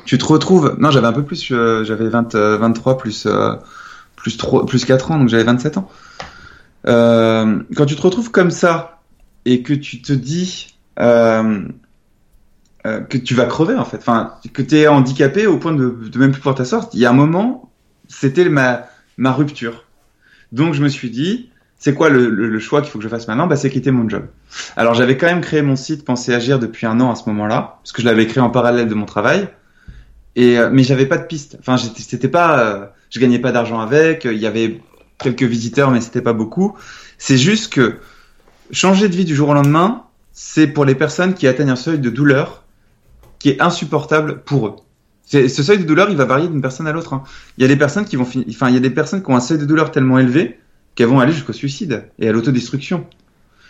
tu 0.05 0.17
te 0.17 0.25
retrouves. 0.25 0.75
Non, 0.79 0.91
j'avais 0.91 1.07
un 1.07 1.13
peu 1.13 1.23
plus. 1.23 1.51
Euh, 1.51 1.83
j'avais 1.83 2.09
20, 2.09 2.35
23 2.35 2.93
euh, 2.93 2.95
plus 2.95 3.25
euh, 3.25 3.55
plus 4.15 4.37
3, 4.37 4.65
plus 4.65 4.85
4 4.85 5.11
ans, 5.11 5.19
donc 5.19 5.29
j'avais 5.29 5.43
27 5.43 5.77
ans. 5.77 5.89
Euh, 6.87 7.59
quand 7.75 7.85
tu 7.85 7.95
te 7.95 8.01
retrouves 8.01 8.31
comme 8.31 8.51
ça 8.51 9.01
et 9.45 9.63
que 9.63 9.73
tu 9.73 10.01
te 10.01 10.13
dis 10.13 10.75
que 10.97 11.71
tu 13.17 13.35
vas 13.35 13.45
crever 13.45 13.75
en 13.75 13.85
fait, 13.85 13.97
enfin 13.97 14.33
que 14.53 14.61
tu 14.61 14.77
es 14.77 14.87
handicapé 14.87 15.47
au 15.47 15.57
point 15.57 15.73
de, 15.73 15.89
de 15.89 16.19
même 16.19 16.31
plus 16.31 16.39
pouvoir 16.39 16.55
t'asseoir, 16.55 16.89
il 16.93 16.99
y 16.99 17.05
a 17.05 17.09
un 17.09 17.13
moment, 17.13 17.71
c'était 18.07 18.47
ma 18.49 18.85
ma 19.17 19.31
rupture. 19.31 19.85
Donc 20.51 20.73
je 20.73 20.81
me 20.81 20.89
suis 20.89 21.09
dit, 21.09 21.49
c'est 21.77 21.93
quoi 21.93 22.09
le, 22.09 22.29
le, 22.29 22.49
le 22.49 22.59
choix 22.59 22.81
qu'il 22.81 22.91
faut 22.91 22.97
que 22.97 23.03
je 23.03 23.09
fasse 23.09 23.27
maintenant? 23.27 23.47
Bah, 23.47 23.55
C'est 23.55 23.69
quitter 23.69 23.91
mon 23.91 24.09
job. 24.09 24.25
Alors 24.75 24.93
j'avais 24.93 25.17
quand 25.17 25.27
même 25.27 25.41
créé 25.41 25.61
mon 25.61 25.75
site 25.75 26.03
Penser 26.03 26.33
Agir 26.33 26.59
depuis 26.59 26.87
un 26.87 26.99
an 26.99 27.11
à 27.11 27.15
ce 27.15 27.29
moment-là, 27.29 27.79
parce 27.81 27.91
que 27.91 28.01
je 28.01 28.07
l'avais 28.07 28.27
créé 28.27 28.41
en 28.41 28.49
parallèle 28.49 28.87
de 28.87 28.95
mon 28.95 29.05
travail. 29.05 29.49
Et 30.39 30.57
euh, 30.57 30.69
mais 30.71 30.83
j'avais 30.83 31.05
pas 31.05 31.17
de 31.17 31.25
piste. 31.25 31.57
Enfin, 31.59 31.75
c'était 31.77 32.29
pas, 32.29 32.59
euh, 32.61 32.85
je 33.09 33.19
gagnais 33.19 33.39
pas 33.39 33.51
d'argent 33.51 33.81
avec. 33.81 34.23
Il 34.23 34.37
y 34.37 34.47
avait 34.47 34.79
quelques 35.17 35.43
visiteurs, 35.43 35.91
mais 35.91 35.99
c'était 35.99 36.21
pas 36.21 36.31
beaucoup. 36.31 36.77
C'est 37.17 37.37
juste 37.37 37.73
que 37.73 37.97
changer 38.71 39.09
de 39.09 39.15
vie 39.17 39.25
du 39.25 39.35
jour 39.35 39.49
au 39.49 39.53
lendemain, 39.53 40.05
c'est 40.31 40.67
pour 40.67 40.85
les 40.85 40.95
personnes 40.95 41.33
qui 41.33 41.45
atteignent 41.45 41.71
un 41.71 41.75
seuil 41.75 41.99
de 41.99 42.09
douleur 42.09 42.63
qui 43.39 43.49
est 43.49 43.61
insupportable 43.61 44.41
pour 44.45 44.67
eux. 44.67 44.75
Ce 45.25 45.61
seuil 45.61 45.77
de 45.77 45.83
douleur, 45.83 46.09
il 46.09 46.15
va 46.15 46.23
varier 46.23 46.47
d'une 46.47 46.61
personne 46.61 46.87
à 46.87 46.93
l'autre. 46.93 47.11
Hein. 47.11 47.23
Il 47.57 47.61
y 47.61 47.65
a 47.65 47.67
des 47.67 47.75
personnes 47.75 48.05
qui 48.05 48.15
vont, 48.15 48.25
enfin, 48.49 48.69
il 48.69 48.75
y 48.75 48.77
a 48.77 48.81
des 48.81 48.89
personnes 48.89 49.21
qui 49.21 49.29
ont 49.29 49.35
un 49.35 49.41
seuil 49.41 49.57
de 49.57 49.65
douleur 49.65 49.91
tellement 49.91 50.19
élevé 50.19 50.57
qu'elles 50.95 51.07
vont 51.07 51.19
aller 51.19 51.33
jusqu'au 51.33 51.53
suicide 51.53 52.05
et 52.17 52.29
à 52.29 52.31
l'autodestruction. 52.31 53.05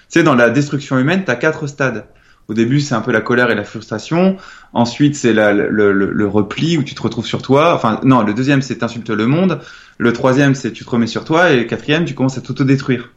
Sais, 0.07 0.21
dans 0.21 0.35
la 0.35 0.51
destruction 0.51 0.99
humaine, 0.99 1.23
tu 1.25 1.31
as 1.31 1.35
quatre 1.35 1.65
stades. 1.65 2.05
Au 2.49 2.55
début, 2.55 2.79
c'est 2.81 2.95
un 2.95 3.01
peu 3.01 3.11
la 3.11 3.21
colère 3.21 3.51
et 3.51 3.55
la 3.55 3.63
frustration. 3.63 4.37
Ensuite, 4.73 5.15
c'est 5.15 5.33
le, 5.33 5.69
le, 5.69 5.91
le, 5.93 6.27
repli 6.27 6.79
où 6.79 6.83
tu 6.83 6.95
te 6.95 7.01
retrouves 7.01 7.27
sur 7.27 7.43
toi. 7.43 7.75
Enfin, 7.75 8.01
non, 8.03 8.23
le 8.23 8.33
deuxième, 8.33 8.63
c'est 8.63 8.77
t'insultes 8.77 9.11
le 9.11 9.27
monde. 9.27 9.59
Le 9.99 10.13
troisième, 10.13 10.55
c'est 10.55 10.71
tu 10.71 10.83
te 10.83 10.89
remets 10.89 11.07
sur 11.07 11.23
toi. 11.23 11.51
Et 11.51 11.57
le 11.57 11.63
quatrième, 11.65 12.05
tu 12.05 12.15
commences 12.15 12.39
à 12.39 12.41
t'autodétruire. 12.41 13.11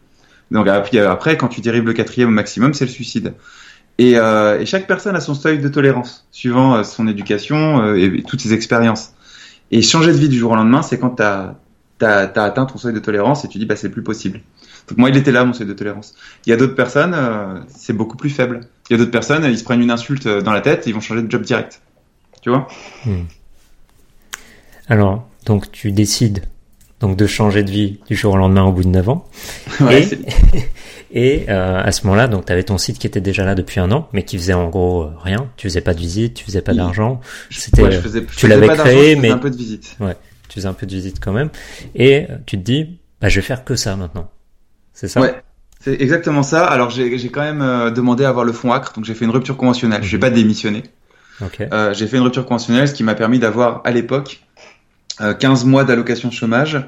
Donc 0.50 0.68
après, 0.68 1.38
quand 1.38 1.48
tu 1.48 1.62
dérives 1.62 1.86
le 1.86 1.94
quatrième 1.94 2.28
au 2.28 2.32
maximum, 2.32 2.74
c'est 2.74 2.84
le 2.84 2.90
suicide. 2.90 3.32
Et, 3.96 4.18
euh, 4.18 4.60
et, 4.60 4.66
chaque 4.66 4.86
personne 4.86 5.16
a 5.16 5.20
son 5.20 5.34
seuil 5.34 5.58
de 5.58 5.68
tolérance, 5.68 6.26
suivant 6.30 6.76
euh, 6.76 6.82
son 6.82 7.08
éducation 7.08 7.82
euh, 7.82 7.96
et, 7.96 8.22
toutes 8.22 8.40
ses 8.40 8.52
expériences. 8.52 9.14
Et 9.70 9.80
changer 9.80 10.12
de 10.12 10.18
vie 10.18 10.28
du 10.28 10.38
jour 10.38 10.52
au 10.52 10.56
lendemain, 10.56 10.82
c'est 10.82 10.98
quand 10.98 11.16
tu 11.16 11.22
as, 11.22 11.56
as, 12.02 12.42
atteint 12.42 12.66
ton 12.66 12.76
seuil 12.76 12.92
de 12.92 12.98
tolérance 12.98 13.44
et 13.46 13.48
tu 13.48 13.58
dis, 13.58 13.66
bah, 13.66 13.76
c'est 13.76 13.90
plus 13.90 14.02
possible. 14.02 14.40
Donc 14.88 14.98
moi, 14.98 15.08
il 15.08 15.16
était 15.16 15.32
là, 15.32 15.44
mon 15.44 15.52
seuil 15.52 15.66
de 15.66 15.72
tolérance. 15.72 16.14
Il 16.46 16.50
y 16.50 16.52
a 16.52 16.56
d'autres 16.56 16.74
personnes, 16.74 17.14
euh, 17.14 17.60
c'est 17.68 17.92
beaucoup 17.92 18.16
plus 18.16 18.30
faible. 18.30 18.60
Il 18.90 18.92
y 18.92 18.96
a 18.96 18.98
d'autres 18.98 19.10
personnes, 19.10 19.44
ils 19.44 19.58
se 19.58 19.64
prennent 19.64 19.80
une 19.80 19.90
insulte 19.90 20.26
euh, 20.26 20.40
dans 20.40 20.52
la 20.52 20.60
tête 20.60 20.86
et 20.86 20.90
ils 20.90 20.92
vont 20.92 21.00
changer 21.00 21.22
de 21.22 21.30
job 21.30 21.42
direct. 21.42 21.80
Tu 22.42 22.50
vois 22.50 22.66
hmm. 23.06 23.22
Alors, 24.88 25.28
donc 25.46 25.70
tu 25.70 25.92
décides 25.92 26.44
donc 27.00 27.16
de 27.16 27.26
changer 27.26 27.64
de 27.64 27.70
vie 27.70 27.98
du 28.08 28.14
jour 28.14 28.34
au 28.34 28.36
lendemain 28.36 28.62
au 28.62 28.72
bout 28.72 28.84
de 28.84 28.88
9 28.88 29.08
ans. 29.08 29.28
Ouais, 29.80 30.06
et, 31.12 31.12
et 31.42 31.50
euh, 31.50 31.80
à 31.82 31.90
ce 31.90 32.06
moment-là, 32.06 32.28
donc 32.28 32.46
tu 32.46 32.52
avais 32.52 32.62
ton 32.62 32.78
site 32.78 32.98
qui 32.98 33.06
était 33.06 33.20
déjà 33.20 33.44
là 33.44 33.54
depuis 33.54 33.80
un 33.80 33.90
an, 33.90 34.08
mais 34.12 34.22
qui 34.22 34.36
faisait 34.36 34.52
en 34.52 34.68
gros 34.68 35.04
euh, 35.04 35.10
rien. 35.20 35.48
Tu 35.56 35.66
faisais 35.66 35.80
pas 35.80 35.94
de 35.94 35.98
visite, 35.98 36.34
tu 36.34 36.44
faisais 36.44 36.62
pas 36.62 36.74
d'argent. 36.74 37.20
C'était, 37.50 37.82
ouais, 37.82 37.90
je 37.92 38.00
faisais, 38.00 38.24
je 38.30 38.36
tu 38.36 38.46
l'avais 38.46 38.68
créé, 38.68 39.16
mais 39.16 39.30
un 39.30 39.38
peu 39.38 39.50
de 39.50 39.56
visite. 39.56 39.96
Ouais, 39.98 40.16
tu 40.48 40.56
faisais 40.56 40.68
un 40.68 40.74
peu 40.74 40.86
de 40.86 40.92
visite 40.92 41.18
quand 41.20 41.32
même. 41.32 41.48
Et 41.96 42.26
tu 42.46 42.58
te 42.58 42.62
dis, 42.62 42.98
bah 43.20 43.28
je 43.28 43.40
vais 43.40 43.46
faire 43.46 43.64
que 43.64 43.74
ça 43.74 43.96
maintenant. 43.96 44.30
C'est 44.92 45.08
ça? 45.08 45.20
Ouais. 45.20 45.34
C'est 45.82 46.00
exactement 46.00 46.44
ça. 46.44 46.64
Alors 46.64 46.90
j'ai 46.90 47.28
quand 47.28 47.40
même 47.40 47.60
euh, 47.60 47.90
demandé 47.90 48.24
à 48.24 48.28
avoir 48.28 48.44
le 48.44 48.52
fonds 48.52 48.72
ACRE, 48.72 48.92
donc 48.94 49.04
j'ai 49.04 49.14
fait 49.14 49.24
une 49.24 49.32
rupture 49.32 49.56
conventionnelle. 49.56 50.02
Je 50.04 50.16
n'ai 50.16 50.20
pas 50.20 50.30
démissionné. 50.30 50.84
Okay. 51.44 51.66
Euh, 51.72 51.92
j'ai 51.92 52.06
fait 52.06 52.18
une 52.18 52.22
rupture 52.22 52.46
conventionnelle, 52.46 52.86
ce 52.86 52.94
qui 52.94 53.02
m'a 53.02 53.16
permis 53.16 53.40
d'avoir 53.40 53.80
à 53.84 53.90
l'époque 53.90 54.42
euh, 55.20 55.34
15 55.34 55.64
mois 55.64 55.84
d'allocation 55.84 56.30
chômage. 56.30 56.78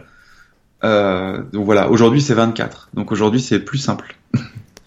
Euh, 0.84 1.42
donc 1.52 1.64
voilà, 1.64 1.90
aujourd'hui 1.90 2.22
c'est 2.22 2.34
24. 2.34 2.90
Donc 2.94 3.10
aujourd'hui 3.10 3.40
c'est 3.40 3.58
plus 3.58 3.78
simple. 3.78 4.16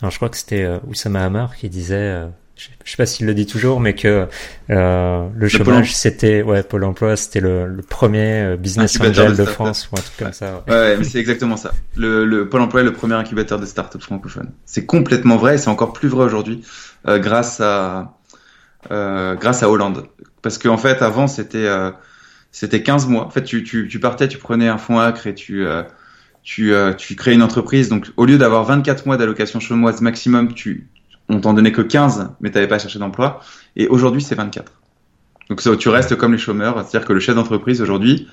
Alors 0.01 0.11
je 0.11 0.15
crois 0.17 0.29
que 0.29 0.37
c'était 0.37 0.63
euh, 0.63 0.79
Oussama 0.87 1.25
Hamar 1.25 1.55
qui 1.57 1.69
disait 1.69 2.23
je 2.57 2.91
sais 2.91 2.97
pas 2.97 3.05
s'il 3.05 3.25
le 3.25 3.33
dit 3.33 3.45
toujours, 3.45 3.79
mais 3.79 3.93
que 3.93 4.27
euh, 4.69 5.27
le, 5.35 5.39
le 5.39 5.47
chômage, 5.47 5.95
c'était 5.95 6.41
ouais 6.41 6.63
Pôle 6.63 6.83
Emploi, 6.83 7.15
c'était 7.15 7.39
le, 7.39 7.67
le, 7.67 7.81
premier 7.83 8.41
euh, 8.41 8.57
business 8.57 8.99
angel 8.99 9.31
de, 9.31 9.37
de 9.37 9.45
France 9.45 9.89
ou 9.91 9.97
un 9.97 10.01
truc 10.01 10.17
comme 10.17 10.33
ça. 10.33 10.63
Ouais, 10.67 10.73
ouais 10.73 10.97
mais 10.97 11.03
c'est 11.03 11.19
exactement 11.19 11.57
ça. 11.57 11.73
Le, 11.95 12.25
le, 12.25 12.49
Pôle 12.49 12.61
Emploi 12.61 12.81
est 12.81 12.85
le 12.85 12.93
premier 12.93 13.15
incubateur 13.15 13.59
de 13.59 13.65
start-up 13.65 14.01
francophone. 14.01 14.51
C'est 14.65 14.85
complètement 14.85 15.37
vrai 15.37 15.55
et 15.55 15.57
c'est 15.57 15.69
encore 15.69 15.93
plus 15.93 16.07
vrai 16.07 16.25
aujourd'hui 16.25 16.63
euh, 17.07 17.19
grâce 17.19 17.61
à 17.61 18.17
euh, 18.91 19.35
grâce 19.35 19.63
à 19.63 19.69
Hollande. 19.69 20.07
Parce 20.41 20.57
qu'en 20.57 20.73
en 20.73 20.77
fait, 20.77 21.01
avant, 21.01 21.27
c'était 21.27 21.65
euh, 21.65 21.91
c'était 22.51 22.81
15 22.81 23.07
mois. 23.07 23.25
En 23.25 23.29
fait, 23.29 23.43
tu, 23.43 23.63
tu, 23.63 23.87
tu 23.87 23.99
partais, 23.99 24.27
tu 24.27 24.37
prenais 24.37 24.67
un 24.67 24.77
fonds 24.77 24.99
acre 24.99 25.27
et 25.27 25.35
tu 25.35 25.65
euh, 25.65 25.83
tu, 26.43 26.73
tu 26.97 27.15
crées 27.15 27.33
une 27.33 27.43
entreprise. 27.43 27.89
Donc, 27.89 28.07
au 28.15 28.25
lieu 28.25 28.37
d'avoir 28.37 28.63
24 28.63 29.05
mois 29.05 29.17
d'allocation 29.17 29.59
chômage 29.59 29.99
maximum, 29.99 30.53
tu 30.53 30.87
on 31.29 31.39
t'en 31.41 31.53
donnait 31.53 31.71
que 31.71 31.81
15, 31.81 32.29
mais 32.41 32.51
t'avais 32.51 32.67
pas 32.67 32.79
cherché 32.79 32.99
d'emploi. 32.99 33.41
Et 33.75 33.87
aujourd'hui, 33.87 34.21
c'est 34.21 34.35
24. 34.35 34.71
Donc 35.49 35.61
tu 35.79 35.89
restes 35.89 36.15
comme 36.15 36.33
les 36.33 36.37
chômeurs, 36.37 36.75
c'est-à-dire 36.85 37.07
que 37.07 37.13
le 37.13 37.19
chef 37.19 37.35
d'entreprise 37.35 37.81
aujourd'hui, 37.81 38.27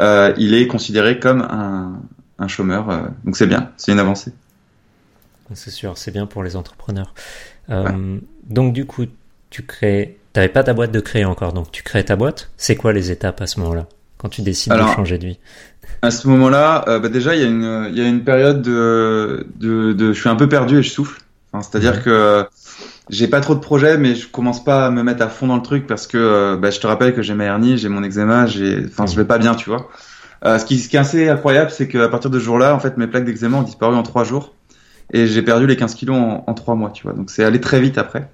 euh, 0.00 0.32
il 0.38 0.54
est 0.54 0.66
considéré 0.66 1.18
comme 1.18 1.42
un, 1.42 2.00
un 2.38 2.48
chômeur. 2.48 2.88
euh, 2.90 3.02
donc 3.24 3.36
c'est 3.36 3.46
bien, 3.46 3.70
c'est 3.76 3.92
une 3.92 3.98
avancée. 3.98 4.32
C'est 5.52 5.70
sûr, 5.70 5.98
c'est 5.98 6.10
bien 6.10 6.26
pour 6.26 6.42
les 6.42 6.56
entrepreneurs. 6.56 7.14
Euh, 7.70 8.18
Donc 8.48 8.72
du 8.72 8.86
coup, 8.86 9.04
tu 9.50 9.62
crées, 9.62 10.18
t'avais 10.32 10.48
pas 10.48 10.64
ta 10.64 10.72
boîte 10.72 10.90
de 10.90 11.00
créer 11.00 11.24
encore, 11.26 11.52
donc 11.52 11.70
tu 11.70 11.82
crées 11.82 12.04
ta 12.04 12.16
boîte. 12.16 12.50
C'est 12.56 12.76
quoi 12.76 12.92
les 12.94 13.10
étapes 13.10 13.40
à 13.42 13.46
ce 13.46 13.60
moment-là 13.60 13.86
quand 14.16 14.30
tu 14.30 14.40
décides 14.40 14.72
Alors, 14.72 14.88
de 14.88 14.94
changer 14.94 15.18
de 15.18 15.26
vie? 15.26 15.38
À 16.00 16.10
ce 16.10 16.26
moment-là, 16.28 16.82
bah 16.98 17.08
déjà, 17.10 17.34
il 17.34 17.42
y 17.42 17.44
a 17.44 17.48
une, 17.48 17.88
il 17.90 17.98
y 17.98 18.00
a 18.00 18.08
une 18.08 18.24
période 18.24 18.62
de, 18.62 19.46
de, 19.56 19.92
de, 19.92 20.12
je 20.14 20.18
suis 20.20 20.30
un 20.30 20.36
peu 20.36 20.48
perdu 20.48 20.78
et 20.78 20.82
je 20.82 20.90
souffle. 20.90 21.20
Enfin, 21.54 21.62
C'est-à-dire 21.70 22.02
que 22.02 22.46
j'ai 23.08 23.28
pas 23.28 23.40
trop 23.40 23.54
de 23.54 23.60
projets, 23.60 23.96
mais 23.98 24.14
je 24.16 24.28
commence 24.28 24.64
pas 24.64 24.86
à 24.86 24.90
me 24.90 25.02
mettre 25.02 25.22
à 25.22 25.28
fond 25.28 25.46
dans 25.46 25.56
le 25.56 25.62
truc 25.62 25.86
parce 25.86 26.06
que, 26.06 26.18
euh, 26.18 26.56
bah, 26.56 26.70
je 26.70 26.80
te 26.80 26.86
rappelle 26.86 27.14
que 27.14 27.22
j'ai 27.22 27.34
ma 27.34 27.44
hernie, 27.44 27.78
j'ai 27.78 27.88
mon 27.88 28.02
eczéma, 28.02 28.46
j'ai, 28.46 28.84
enfin, 28.86 29.06
je 29.06 29.16
vais 29.16 29.24
pas 29.26 29.38
bien, 29.38 29.54
tu 29.54 29.70
vois. 29.70 29.88
Euh, 30.44 30.58
ce 30.58 30.64
qui, 30.66 30.78
ce 30.78 30.88
qui 30.88 30.96
est 30.96 31.00
assez 31.00 31.28
incroyable, 31.28 31.70
c'est 31.70 31.88
qu'à 31.88 32.08
partir 32.08 32.30
de 32.30 32.38
ce 32.40 32.44
jour-là, 32.44 32.74
en 32.74 32.80
fait, 32.80 32.96
mes 32.98 33.06
plaques 33.06 33.24
d'eczéma 33.24 33.58
ont 33.58 33.62
disparu 33.62 33.96
en 33.96 34.02
trois 34.02 34.24
jours 34.24 34.54
et 35.12 35.26
j'ai 35.28 35.42
perdu 35.42 35.66
les 35.66 35.76
15 35.76 35.94
kilos 35.94 36.16
en, 36.16 36.44
en 36.46 36.54
trois 36.54 36.76
mois, 36.76 36.90
tu 36.90 37.04
vois. 37.04 37.14
Donc 37.14 37.30
c'est 37.30 37.44
allé 37.44 37.60
très 37.60 37.80
vite 37.80 37.98
après. 37.98 38.30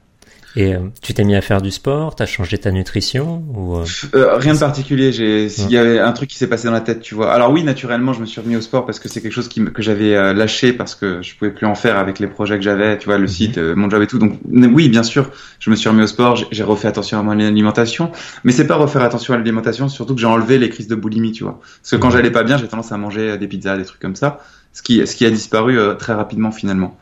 Et 0.56 0.74
euh, 0.74 0.80
tu 1.00 1.14
t'es 1.14 1.22
mis 1.22 1.36
à 1.36 1.40
faire 1.40 1.62
du 1.62 1.70
sport, 1.70 2.16
t'as 2.16 2.26
changé 2.26 2.58
ta 2.58 2.72
nutrition 2.72 3.44
ou 3.54 3.76
euh, 3.76 3.84
Euh, 4.14 4.36
rien 4.36 4.54
de 4.54 4.58
particulier. 4.58 5.12
J'ai, 5.12 5.48
s'il 5.48 5.70
y 5.70 5.76
avait 5.78 6.00
un 6.00 6.10
truc 6.12 6.28
qui 6.28 6.36
s'est 6.38 6.48
passé 6.48 6.66
dans 6.66 6.72
la 6.72 6.80
tête, 6.80 7.00
tu 7.00 7.14
vois. 7.14 7.32
Alors 7.32 7.52
oui, 7.52 7.62
naturellement, 7.62 8.12
je 8.12 8.20
me 8.20 8.26
suis 8.26 8.40
remis 8.40 8.56
au 8.56 8.60
sport 8.60 8.84
parce 8.84 8.98
que 8.98 9.08
c'est 9.08 9.20
quelque 9.22 9.32
chose 9.32 9.48
qui 9.48 9.64
que 9.64 9.80
j'avais 9.82 10.16
euh, 10.16 10.32
lâché 10.34 10.72
parce 10.72 10.96
que 10.96 11.22
je 11.22 11.36
pouvais 11.36 11.52
plus 11.52 11.66
en 11.66 11.76
faire 11.76 11.98
avec 11.98 12.18
les 12.18 12.26
projets 12.26 12.56
que 12.56 12.62
j'avais, 12.64 12.98
tu 12.98 13.06
vois, 13.06 13.18
le 13.18 13.28
site, 13.28 13.58
euh, 13.58 13.76
mon 13.76 13.88
job 13.88 14.02
et 14.02 14.06
tout. 14.08 14.18
Donc 14.18 14.40
oui, 14.50 14.88
bien 14.88 15.04
sûr, 15.04 15.30
je 15.60 15.70
me 15.70 15.76
suis 15.76 15.88
remis 15.88 16.02
au 16.02 16.06
sport. 16.08 16.34
J'ai, 16.50 16.64
refait 16.64 16.88
attention 16.88 17.18
à 17.18 17.22
mon 17.22 17.38
alimentation, 17.38 18.10
mais 18.42 18.50
c'est 18.52 18.66
pas 18.66 18.76
refaire 18.76 19.02
attention 19.02 19.34
à 19.34 19.36
l'alimentation, 19.36 19.88
surtout 19.88 20.14
que 20.14 20.20
j'ai 20.20 20.26
enlevé 20.26 20.58
les 20.58 20.68
crises 20.68 20.88
de 20.88 20.96
boulimie, 20.96 21.32
tu 21.32 21.44
vois. 21.44 21.60
Parce 21.82 21.90
que 21.92 21.96
quand 21.96 22.08
Mhm. 22.08 22.12
j'allais 22.14 22.30
pas 22.32 22.42
bien, 22.42 22.56
j'ai 22.58 22.66
tendance 22.66 22.90
à 22.90 22.96
manger 22.96 23.30
euh, 23.30 23.36
des 23.36 23.46
pizzas, 23.46 23.76
des 23.76 23.84
trucs 23.84 24.00
comme 24.00 24.16
ça, 24.16 24.40
ce 24.72 24.82
qui, 24.82 25.06
ce 25.06 25.14
qui 25.14 25.24
a 25.26 25.30
disparu 25.30 25.78
euh, 25.78 25.94
très 25.94 26.12
rapidement 26.14 26.50
finalement. 26.50 26.96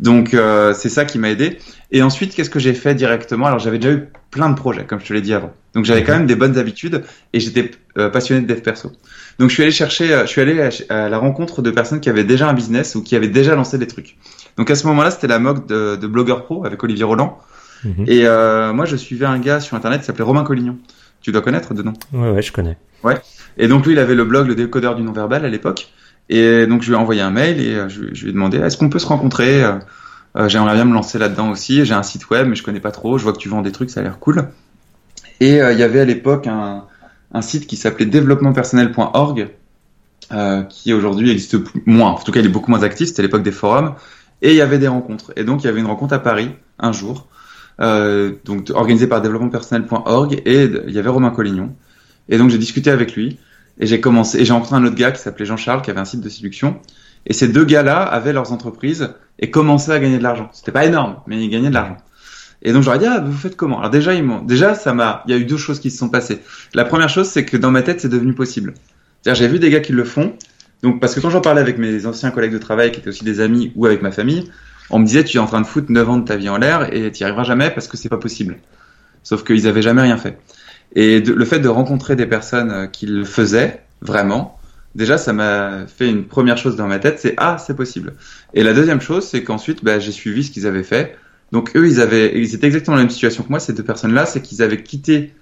Donc 0.00 0.34
euh, 0.34 0.74
c'est 0.74 0.88
ça 0.88 1.04
qui 1.04 1.18
m'a 1.18 1.30
aidé. 1.30 1.58
Et 1.90 2.02
ensuite, 2.02 2.34
qu'est-ce 2.34 2.50
que 2.50 2.58
j'ai 2.58 2.74
fait 2.74 2.94
directement? 2.94 3.46
Alors 3.46 3.58
j'avais 3.58 3.78
déjà 3.78 3.94
eu 3.94 4.08
plein 4.30 4.50
de 4.50 4.54
projets, 4.54 4.84
comme 4.84 5.00
je 5.00 5.06
te 5.06 5.12
l'ai 5.12 5.20
dit 5.20 5.34
avant. 5.34 5.52
Donc 5.74 5.84
j'avais 5.84 6.04
quand 6.04 6.12
même 6.12 6.26
des 6.26 6.36
bonnes 6.36 6.58
habitudes 6.58 7.02
et 7.32 7.40
j'étais 7.40 7.70
euh, 7.96 8.08
passionné 8.10 8.42
de 8.42 8.46
dev 8.52 8.60
perso. 8.60 8.92
Donc 9.38 9.48
je 9.48 9.54
suis 9.54 9.62
allé 9.62 9.72
chercher, 9.72 10.12
euh, 10.12 10.22
je 10.22 10.26
suis 10.26 10.40
allé 10.40 10.60
à, 10.60 10.70
à 10.94 11.08
la 11.08 11.18
rencontre 11.18 11.62
de 11.62 11.70
personnes 11.70 12.00
qui 12.00 12.10
avaient 12.10 12.24
déjà 12.24 12.48
un 12.48 12.52
business 12.52 12.94
ou 12.94 13.02
qui 13.02 13.16
avaient 13.16 13.28
déjà 13.28 13.54
lancé 13.54 13.78
des 13.78 13.86
trucs. 13.86 14.16
Donc 14.56 14.70
à 14.70 14.74
ce 14.74 14.86
moment-là, 14.88 15.10
c'était 15.10 15.28
la 15.28 15.38
mode 15.38 15.66
de, 15.66 15.96
de 15.96 16.06
blogueur 16.06 16.44
pro 16.44 16.64
avec 16.64 16.82
Olivier 16.82 17.04
Roland. 17.04 17.38
mhm. 17.84 18.04
Et 18.06 18.26
euh, 18.26 18.72
moi, 18.72 18.84
je 18.84 18.96
suivais 18.96 19.26
un 19.26 19.38
gars 19.38 19.60
sur 19.60 19.76
internet 19.76 20.00
qui 20.00 20.06
s'appelait 20.06 20.24
Romain 20.24 20.44
Collignon. 20.44 20.76
Tu 21.20 21.32
dois 21.32 21.42
connaître 21.42 21.74
de 21.74 21.82
nom. 21.82 21.94
Ouais, 22.12 22.30
ouais, 22.30 22.42
je 22.42 22.52
connais. 22.52 22.76
Et 23.56 23.66
donc 23.66 23.86
lui, 23.86 23.92
il 23.92 23.98
avait 23.98 24.14
le 24.14 24.24
blog 24.24 24.46
Le 24.46 24.54
décodeur 24.54 24.94
du 24.94 25.02
non-verbal 25.02 25.44
à 25.44 25.48
l'époque. 25.48 25.88
Et 26.28 26.66
donc 26.66 26.82
je 26.82 26.88
lui 26.88 26.94
ai 26.94 26.98
envoyé 26.98 27.20
un 27.20 27.30
mail 27.30 27.60
et 27.60 27.74
euh, 27.74 27.88
je, 27.88 28.00
lui 28.00 28.28
ai 28.28 28.32
demandé 28.32 28.58
est-ce 28.58 28.76
qu'on 28.76 28.90
peut 28.90 28.98
se 28.98 29.06
rencontrer 29.06 29.64
Euh, 29.64 29.78
euh, 30.36 30.48
J'aimerais 30.48 30.74
bien 30.74 30.84
me 30.84 30.92
lancer 30.92 31.18
là-dedans 31.18 31.50
aussi. 31.50 31.84
J'ai 31.84 31.94
un 31.94 32.02
site 32.02 32.28
web, 32.30 32.46
mais 32.48 32.54
je 32.54 32.62
connais 32.62 32.80
pas 32.80 32.90
trop. 32.90 33.16
Je 33.18 33.24
vois 33.24 33.32
que 33.32 33.38
tu 33.38 33.48
vends 33.48 33.62
des 33.62 33.72
trucs, 33.72 33.90
ça 33.90 34.00
a 34.00 34.02
l'air 34.02 34.18
cool. 34.18 34.48
Et 35.40 35.54
il 35.54 35.78
y 35.78 35.82
avait 35.82 36.00
à 36.00 36.04
l'époque 36.04 36.46
un, 36.46 36.84
site 37.40 37.66
qui 37.66 37.76
s'appelait 37.76 38.06
développementpersonnel.org, 38.06 39.48
qui 40.68 40.92
aujourd'hui 40.92 41.30
existe 41.30 41.56
moins. 41.86 42.10
En 42.10 42.18
tout 42.18 42.30
cas, 42.30 42.40
il 42.40 42.46
est 42.46 42.50
beaucoup 42.50 42.70
moins 42.70 42.82
actif. 42.82 43.08
C'était 43.08 43.22
l'époque 43.22 43.42
des 43.42 43.52
forums. 43.52 43.94
Et 44.42 44.50
il 44.50 44.56
y 44.56 44.60
avait 44.60 44.78
des 44.78 44.88
rencontres. 44.88 45.32
Et 45.36 45.44
donc 45.44 45.62
il 45.62 45.66
y 45.66 45.70
avait 45.70 45.80
une 45.80 45.86
rencontre 45.86 46.14
à 46.14 46.18
Paris 46.18 46.50
un 46.78 46.92
jour, 46.92 47.26
donc 47.78 48.70
organisée 48.74 49.06
par 49.06 49.22
développementpersonnel.org. 49.22 50.42
Et 50.44 50.64
il 50.86 50.92
y 50.92 50.98
avait 50.98 51.08
Romain 51.08 51.30
Collignon. 51.30 51.74
Et 52.28 52.36
donc 52.36 52.50
j'ai 52.50 52.58
discuté 52.58 52.90
avec 52.90 53.14
lui. 53.14 53.38
Et 53.80 53.86
j'ai 53.86 54.00
commencé, 54.00 54.38
et 54.40 54.44
j'ai 54.44 54.52
rencontré 54.52 54.76
un 54.76 54.84
autre 54.84 54.96
gars 54.96 55.12
qui 55.12 55.20
s'appelait 55.20 55.46
Jean-Charles, 55.46 55.82
qui 55.82 55.90
avait 55.90 56.00
un 56.00 56.04
site 56.04 56.20
de 56.20 56.28
séduction. 56.28 56.80
Et 57.26 57.32
ces 57.32 57.48
deux 57.48 57.64
gars-là 57.64 58.02
avaient 58.02 58.32
leurs 58.32 58.52
entreprises 58.52 59.10
et 59.38 59.50
commençaient 59.50 59.92
à 59.92 59.98
gagner 59.98 60.18
de 60.18 60.22
l'argent. 60.22 60.48
C'était 60.52 60.72
pas 60.72 60.84
énorme, 60.84 61.16
mais 61.26 61.42
ils 61.42 61.50
gagnaient 61.50 61.68
de 61.68 61.74
l'argent. 61.74 61.96
Et 62.62 62.72
donc 62.72 62.82
j'aurais 62.82 62.98
dit 62.98 63.06
ah 63.06 63.20
vous 63.20 63.32
faites 63.32 63.56
comment? 63.56 63.78
Alors 63.78 63.90
déjà 63.90 64.14
ils 64.14 64.24
m'ont, 64.24 64.42
déjà 64.42 64.74
ça 64.74 64.92
m'a, 64.92 65.22
il 65.26 65.30
y 65.30 65.34
a 65.34 65.38
eu 65.38 65.44
deux 65.44 65.56
choses 65.56 65.78
qui 65.78 65.90
se 65.90 65.98
sont 65.98 66.08
passées. 66.08 66.40
La 66.74 66.84
première 66.84 67.08
chose 67.08 67.28
c'est 67.28 67.44
que 67.44 67.56
dans 67.56 67.70
ma 67.70 67.82
tête 67.82 68.00
c'est 68.00 68.08
devenu 68.08 68.34
possible. 68.34 68.74
C'est-à-dire 69.22 69.40
j'ai 69.40 69.48
vu 69.48 69.58
des 69.58 69.70
gars 69.70 69.80
qui 69.80 69.92
le 69.92 70.04
font. 70.04 70.34
Donc 70.82 71.00
parce 71.00 71.14
que 71.14 71.20
quand 71.20 71.30
j'en 71.30 71.40
parlais 71.40 71.60
avec 71.60 71.78
mes 71.78 72.06
anciens 72.06 72.30
collègues 72.30 72.52
de 72.52 72.58
travail 72.58 72.90
qui 72.90 72.98
étaient 73.00 73.08
aussi 73.08 73.24
des 73.24 73.40
amis 73.40 73.72
ou 73.76 73.86
avec 73.86 74.02
ma 74.02 74.10
famille, 74.10 74.50
on 74.90 74.98
me 74.98 75.04
disait 75.04 75.22
tu 75.22 75.36
es 75.36 75.40
en 75.40 75.46
train 75.46 75.60
de 75.60 75.66
foutre 75.66 75.90
9 75.90 76.08
ans 76.08 76.18
de 76.18 76.24
ta 76.24 76.36
vie 76.36 76.48
en 76.48 76.58
l'air 76.58 76.92
et 76.92 77.12
tu 77.12 77.22
arriveras 77.22 77.44
jamais 77.44 77.70
parce 77.70 77.86
que 77.86 77.96
c'est 77.96 78.08
pas 78.08 78.18
possible. 78.18 78.58
Sauf 79.22 79.44
qu'ils 79.44 79.68
avaient 79.68 79.82
jamais 79.82 80.02
rien 80.02 80.16
fait. 80.16 80.38
Et 80.94 81.20
le 81.20 81.44
fait 81.44 81.60
de 81.60 81.68
rencontrer 81.68 82.16
des 82.16 82.26
personnes 82.26 82.70
euh, 82.70 82.86
qui 82.86 83.06
le 83.06 83.24
faisaient 83.24 83.82
vraiment, 84.00 84.58
déjà 84.94 85.18
ça 85.18 85.32
m'a 85.32 85.86
fait 85.86 86.08
une 86.08 86.24
première 86.24 86.56
chose 86.56 86.76
dans 86.76 86.86
ma 86.86 86.98
tête, 86.98 87.18
c'est 87.20 87.34
ah 87.36 87.58
c'est 87.58 87.76
possible. 87.76 88.14
Et 88.54 88.62
la 88.62 88.72
deuxième 88.72 89.00
chose, 89.00 89.26
c'est 89.26 89.42
qu'ensuite 89.44 89.84
bah, 89.84 89.98
j'ai 89.98 90.12
suivi 90.12 90.44
ce 90.44 90.50
qu'ils 90.50 90.66
avaient 90.66 90.82
fait. 90.82 91.16
Donc 91.52 91.76
eux 91.76 91.86
ils 91.86 92.00
avaient, 92.00 92.38
ils 92.38 92.54
étaient 92.54 92.66
exactement 92.66 92.96
dans 92.96 93.02
la 93.02 93.04
même 93.04 93.12
situation 93.12 93.42
que 93.42 93.50
moi. 93.50 93.60
Ces 93.60 93.72
deux 93.72 93.82
personnes-là, 93.82 94.26
c'est 94.26 94.40
qu'ils 94.40 94.62
avaient 94.62 94.82
quitté 94.82 95.34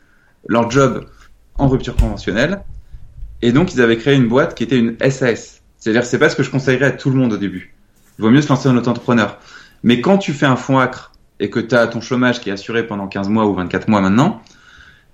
leur 0.49 0.71
job 0.71 1.07
en 1.59 1.69
rupture 1.69 1.97
conventionnelle 1.97 2.61
et 3.43 3.53
donc 3.53 3.75
ils 3.75 3.81
avaient 3.81 3.97
créé 3.97 4.15
une 4.15 4.29
boîte 4.29 4.55
qui 4.55 4.65
était 4.65 4.79
une 4.79 4.97
SAS. 5.11 5.63
C'est-à-dire 5.79 6.05
c'est 6.05 6.19
pas 6.19 6.29
ce 6.29 6.37
que 6.37 6.43
je 6.43 6.51
conseillerais 6.51 6.87
à 6.87 6.91
tout 6.91 7.11
le 7.11 7.17
monde 7.17 7.33
au 7.33 7.37
début. 7.37 7.75
Il 8.19 8.23
vaut 8.23 8.31
mieux 8.31 8.43
se 8.43 8.49
lancer 8.49 8.69
en 8.69 8.77
auto-entrepreneur. 8.77 9.39
Mais 9.83 10.01
quand 10.01 10.19
tu 10.19 10.33
fais 10.33 10.47
un 10.47 10.57
fonds 10.57 10.79
acre 10.79 11.13
et 11.39 11.51
que 11.51 11.61
tu 11.61 11.75
as 11.75 11.87
ton 11.87 12.01
chômage 12.01 12.41
qui 12.41 12.49
est 12.49 12.53
assuré 12.53 12.87
pendant 12.87 13.07
15 13.07 13.29
mois 13.29 13.47
ou 13.47 13.55
24 13.55 13.89
mois 13.89 14.01
maintenant, 14.01 14.43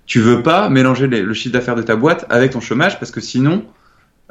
tu 0.05 0.19
veux 0.19 0.43
pas 0.43 0.69
mélanger 0.69 1.07
le 1.07 1.33
chiffre 1.33 1.53
d'affaires 1.53 1.75
de 1.75 1.81
ta 1.81 1.95
boîte 1.95 2.25
avec 2.29 2.51
ton 2.51 2.59
chômage 2.59 2.99
parce 2.99 3.11
que 3.11 3.21
sinon, 3.21 3.65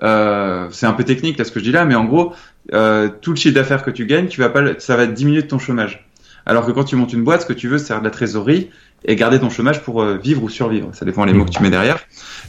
euh, 0.02 0.68
c'est 0.70 0.86
un 0.86 0.92
peu 0.92 1.04
technique 1.04 1.38
là 1.38 1.44
ce 1.44 1.52
que 1.52 1.60
je 1.60 1.64
dis 1.64 1.72
là, 1.72 1.84
mais 1.84 1.94
en 1.94 2.04
gros, 2.04 2.34
euh, 2.72 3.08
tout 3.20 3.30
le 3.30 3.36
chiffre 3.36 3.54
d'affaires 3.54 3.82
que 3.82 3.90
tu 3.90 4.06
gagnes, 4.06 4.28
tu 4.28 4.40
vas 4.40 4.48
pas, 4.48 4.78
ça 4.78 4.96
va 4.96 5.06
diminuer 5.06 5.46
ton 5.46 5.58
chômage. 5.58 6.06
Alors 6.44 6.66
que 6.66 6.72
quand 6.72 6.84
tu 6.84 6.96
montes 6.96 7.12
une 7.12 7.22
boîte, 7.22 7.42
ce 7.42 7.46
que 7.46 7.52
tu 7.52 7.68
veux, 7.68 7.78
c'est 7.78 7.96
de 7.96 8.04
la 8.04 8.10
trésorerie 8.10 8.70
et 9.04 9.16
garder 9.16 9.38
ton 9.38 9.50
chômage 9.50 9.82
pour 9.82 10.02
euh, 10.02 10.16
vivre 10.16 10.42
ou 10.42 10.48
survivre. 10.48 10.90
Ça 10.92 11.04
dépend 11.04 11.24
les 11.24 11.32
mots 11.32 11.44
que 11.44 11.50
tu 11.50 11.62
mets 11.62 11.70
derrière. 11.70 11.98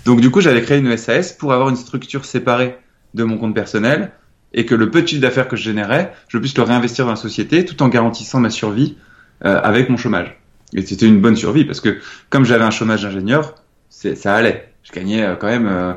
Donc 0.05 0.19
du 0.19 0.31
coup, 0.31 0.41
j'avais 0.41 0.61
créé 0.61 0.79
une 0.79 0.97
SAS 0.97 1.31
pour 1.31 1.53
avoir 1.53 1.69
une 1.69 1.75
structure 1.75 2.25
séparée 2.25 2.77
de 3.13 3.23
mon 3.23 3.37
compte 3.37 3.53
personnel 3.53 4.11
et 4.53 4.65
que 4.65 4.75
le 4.75 4.89
peu 4.89 5.01
de 5.01 5.07
chiffre 5.07 5.21
d'affaires 5.21 5.47
que 5.47 5.55
je 5.55 5.63
générais, 5.63 6.13
je 6.27 6.37
puisse 6.37 6.57
le 6.57 6.63
réinvestir 6.63 7.05
dans 7.05 7.11
la 7.11 7.17
société 7.17 7.65
tout 7.65 7.81
en 7.83 7.87
garantissant 7.87 8.39
ma 8.39 8.49
survie 8.49 8.97
euh, 9.45 9.59
avec 9.61 9.89
mon 9.89 9.97
chômage. 9.97 10.39
Et 10.75 10.81
c'était 10.85 11.07
une 11.07 11.21
bonne 11.21 11.35
survie 11.35 11.65
parce 11.65 11.79
que 11.81 11.99
comme 12.29 12.45
j'avais 12.45 12.63
un 12.63 12.71
chômage 12.71 13.03
d'ingénieur, 13.03 13.55
c'est- 13.89 14.15
ça 14.15 14.35
allait. 14.35 14.73
Je 14.83 14.91
gagnais 14.91 15.23
euh, 15.23 15.35
quand 15.35 15.47
même, 15.47 15.67
euh, 15.67 15.93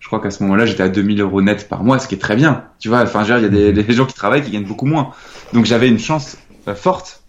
je 0.00 0.06
crois 0.06 0.20
qu'à 0.20 0.30
ce 0.30 0.42
moment-là, 0.44 0.66
j'étais 0.66 0.82
à 0.82 0.88
2000 0.88 1.20
euros 1.20 1.42
net 1.42 1.68
par 1.68 1.84
mois, 1.84 1.98
ce 1.98 2.08
qui 2.08 2.14
est 2.14 2.18
très 2.18 2.36
bien. 2.36 2.64
Tu 2.78 2.88
vois, 2.88 3.02
enfin, 3.02 3.24
il 3.24 3.30
y 3.30 3.32
a 3.46 3.48
des, 3.48 3.72
des 3.72 3.92
gens 3.92 4.06
qui 4.06 4.14
travaillent 4.14 4.42
qui 4.42 4.50
gagnent 4.50 4.64
beaucoup 4.66 4.86
moins. 4.86 5.10
Donc 5.52 5.64
j'avais 5.66 5.88
une 5.88 5.98
chance 5.98 6.36
euh, 6.68 6.74
forte 6.74 7.22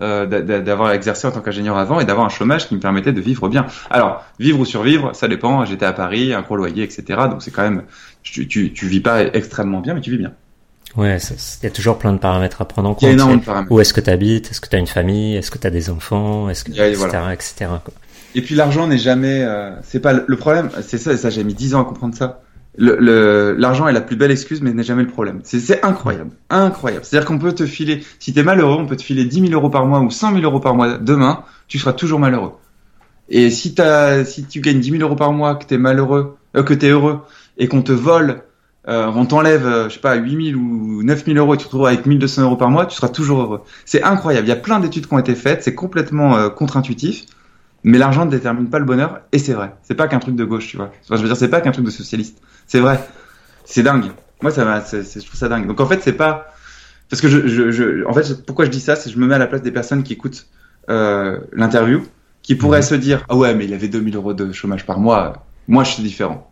euh, 0.00 0.26
d'a- 0.26 0.42
d'a- 0.42 0.60
d'avoir 0.60 0.92
exercé 0.92 1.26
en 1.26 1.32
tant 1.32 1.40
qu'ingénieur 1.40 1.76
avant 1.76 2.00
et 2.00 2.04
d'avoir 2.04 2.24
un 2.26 2.28
chômage 2.30 2.68
qui 2.68 2.74
me 2.74 2.80
permettait 2.80 3.12
de 3.12 3.20
vivre 3.20 3.48
bien. 3.48 3.66
Alors, 3.90 4.24
vivre 4.38 4.60
ou 4.60 4.64
survivre, 4.64 5.14
ça 5.14 5.26
dépend. 5.28 5.64
J'étais 5.64 5.86
à 5.86 5.92
Paris, 5.92 6.32
un 6.34 6.42
gros 6.42 6.56
loyer, 6.56 6.84
etc. 6.84 7.28
Donc 7.28 7.42
c'est 7.42 7.50
quand 7.50 7.62
même, 7.62 7.84
tu, 8.22 8.46
tu, 8.48 8.72
tu 8.72 8.86
vis 8.86 9.00
pas 9.00 9.22
extrêmement 9.24 9.80
bien, 9.80 9.94
mais 9.94 10.00
tu 10.00 10.10
vis 10.10 10.18
bien. 10.18 10.32
Ouais, 10.98 11.16
il 11.18 11.64
y 11.64 11.66
a 11.66 11.70
toujours 11.70 11.96
plein 11.98 12.12
de 12.12 12.18
paramètres 12.18 12.60
à 12.60 12.64
prendre 12.66 12.88
en 12.90 12.96
Il 13.00 13.04
y 13.04 13.06
a 13.06 13.10
compte. 13.10 13.14
énormément 13.14 13.40
de 13.40 13.44
paramètres. 13.46 13.72
Où 13.72 13.80
est-ce 13.80 13.94
que 13.94 14.00
tu 14.00 14.10
habites 14.10 14.50
Est-ce 14.50 14.60
que 14.60 14.68
tu 14.68 14.76
as 14.76 14.78
une 14.80 14.86
famille? 14.86 15.36
Est-ce 15.36 15.50
que 15.50 15.58
tu 15.58 15.66
as 15.66 15.70
des 15.70 15.90
enfants? 15.90 16.50
Est-ce 16.50 16.64
que 16.64 16.72
a- 16.72 16.88
etc. 16.88 16.96
voilà. 16.98 17.32
etc. 17.32 17.54
quoi. 17.84 17.94
Et 18.34 18.42
puis 18.42 18.54
l'argent 18.54 18.86
n'est 18.86 18.98
jamais, 18.98 19.42
euh, 19.42 19.70
c'est 19.82 20.00
pas 20.00 20.12
le, 20.12 20.24
le 20.26 20.36
problème. 20.36 20.70
C'est 20.86 20.98
ça, 20.98 21.12
et 21.12 21.16
ça 21.16 21.30
j'ai 21.30 21.44
mis 21.44 21.54
10 21.54 21.74
ans 21.74 21.82
à 21.82 21.84
comprendre 21.84 22.14
ça. 22.14 22.42
Le- 22.76 22.96
le- 23.00 23.54
L'argent 23.58 23.88
est 23.88 23.92
la 23.92 24.00
plus 24.00 24.16
belle 24.16 24.30
excuse, 24.30 24.60
mais 24.60 24.72
n'est 24.72 24.82
jamais 24.82 25.02
le 25.02 25.08
problème. 25.08 25.40
C'est- 25.44 25.60
C'est 25.60 25.84
incroyable, 25.84 26.30
incroyable. 26.50 27.04
C'est-à-dire 27.04 27.26
qu'on 27.26 27.38
peut 27.38 27.52
te 27.52 27.64
filer, 27.66 28.04
si 28.18 28.32
t'es 28.32 28.42
malheureux, 28.42 28.76
on 28.78 28.86
peut 28.86 28.96
te 28.96 29.02
filer 29.02 29.24
10 29.24 29.40
000 29.40 29.52
euros 29.52 29.70
par 29.70 29.86
mois 29.86 30.00
ou 30.00 30.10
100 30.10 30.32
000 30.32 30.42
euros 30.42 30.60
par 30.60 30.74
mois 30.74 30.98
demain, 30.98 31.42
tu 31.68 31.78
seras 31.78 31.92
toujours 31.92 32.18
malheureux. 32.20 32.52
Et 33.30 33.50
si 33.50 33.74
t'as, 33.74 34.24
si 34.24 34.44
tu 34.44 34.60
gagnes 34.60 34.80
10 34.80 34.90
000 34.92 35.02
euros 35.02 35.16
par 35.16 35.32
mois, 35.32 35.54
que 35.56 35.64
t'es 35.64 35.78
malheureux, 35.78 36.36
euh, 36.56 36.62
que 36.62 36.74
t'es 36.74 36.88
heureux, 36.88 37.20
et 37.56 37.66
qu'on 37.68 37.82
te 37.82 37.92
vole, 37.92 38.42
euh, 38.88 39.06
on 39.14 39.26
t'enlève, 39.26 39.66
euh, 39.66 39.88
je 39.88 39.94
sais 39.94 40.00
pas, 40.00 40.14
8 40.14 40.50
000 40.52 40.60
ou 40.60 41.02
9 41.02 41.24
000 41.26 41.36
euros 41.36 41.54
et 41.54 41.56
tu 41.56 41.64
te 41.64 41.68
retrouves 41.68 41.86
avec 41.86 42.06
1200 42.06 42.42
euros 42.42 42.56
par 42.56 42.70
mois, 42.70 42.86
tu 42.86 42.96
seras 42.96 43.08
toujours 43.08 43.40
heureux. 43.42 43.62
C'est 43.84 44.02
incroyable. 44.02 44.46
Il 44.46 44.50
y 44.50 44.52
a 44.52 44.56
plein 44.56 44.80
d'études 44.80 45.06
qui 45.06 45.14
ont 45.14 45.18
été 45.18 45.34
faites, 45.34 45.62
c'est 45.62 45.74
complètement 45.74 46.36
euh, 46.36 46.48
contre-intuitif. 46.48 47.26
Mais 47.84 47.98
l'argent 47.98 48.24
ne 48.24 48.30
détermine 48.30 48.68
pas 48.68 48.80
le 48.80 48.84
bonheur, 48.84 49.20
et 49.30 49.38
c'est 49.38 49.52
vrai. 49.52 49.72
C'est 49.82 49.94
pas 49.94 50.08
qu'un 50.08 50.18
truc 50.18 50.34
de 50.34 50.44
gauche, 50.44 50.66
tu 50.66 50.76
vois. 50.76 50.90
Enfin, 51.04 51.16
je 51.16 51.22
veux 51.22 51.28
dire, 51.28 51.36
c'est 51.36 51.48
pas 51.48 51.60
qu'un 51.60 51.70
truc 51.70 51.84
de 51.84 51.90
socialiste. 51.90 52.38
C'est 52.66 52.80
vrai. 52.80 52.98
C'est 53.64 53.84
dingue. 53.84 54.10
Moi, 54.42 54.50
ça 54.50 54.64
m'a, 54.64 54.80
je 54.80 54.98
trouve 55.24 55.34
ça 55.38 55.48
dingue. 55.48 55.66
Donc 55.66 55.80
en 55.80 55.86
fait, 55.86 56.00
c'est 56.02 56.12
pas 56.12 56.52
parce 57.08 57.22
que 57.22 57.28
je, 57.28 57.46
je, 57.46 57.70
je, 57.70 58.04
en 58.06 58.12
fait, 58.12 58.44
pourquoi 58.44 58.64
je 58.64 58.70
dis 58.70 58.80
ça, 58.80 58.96
c'est 58.96 59.08
que 59.10 59.14
je 59.14 59.20
me 59.20 59.26
mets 59.26 59.34
à 59.36 59.38
la 59.38 59.46
place 59.46 59.62
des 59.62 59.70
personnes 59.70 60.02
qui 60.02 60.12
écoutent 60.12 60.46
euh, 60.90 61.38
l'interview, 61.52 62.02
qui 62.42 62.54
pourraient 62.54 62.78
Mhm. 62.80 62.84
se 62.84 62.94
dire, 62.96 63.24
ah 63.28 63.36
ouais, 63.36 63.54
mais 63.54 63.64
il 63.64 63.72
avait 63.74 63.88
2000 63.88 64.16
euros 64.16 64.34
de 64.34 64.52
chômage 64.52 64.84
par 64.84 64.98
mois. 64.98 65.46
Moi, 65.68 65.84
je 65.84 65.92
suis 65.92 66.02
différent. 66.02 66.50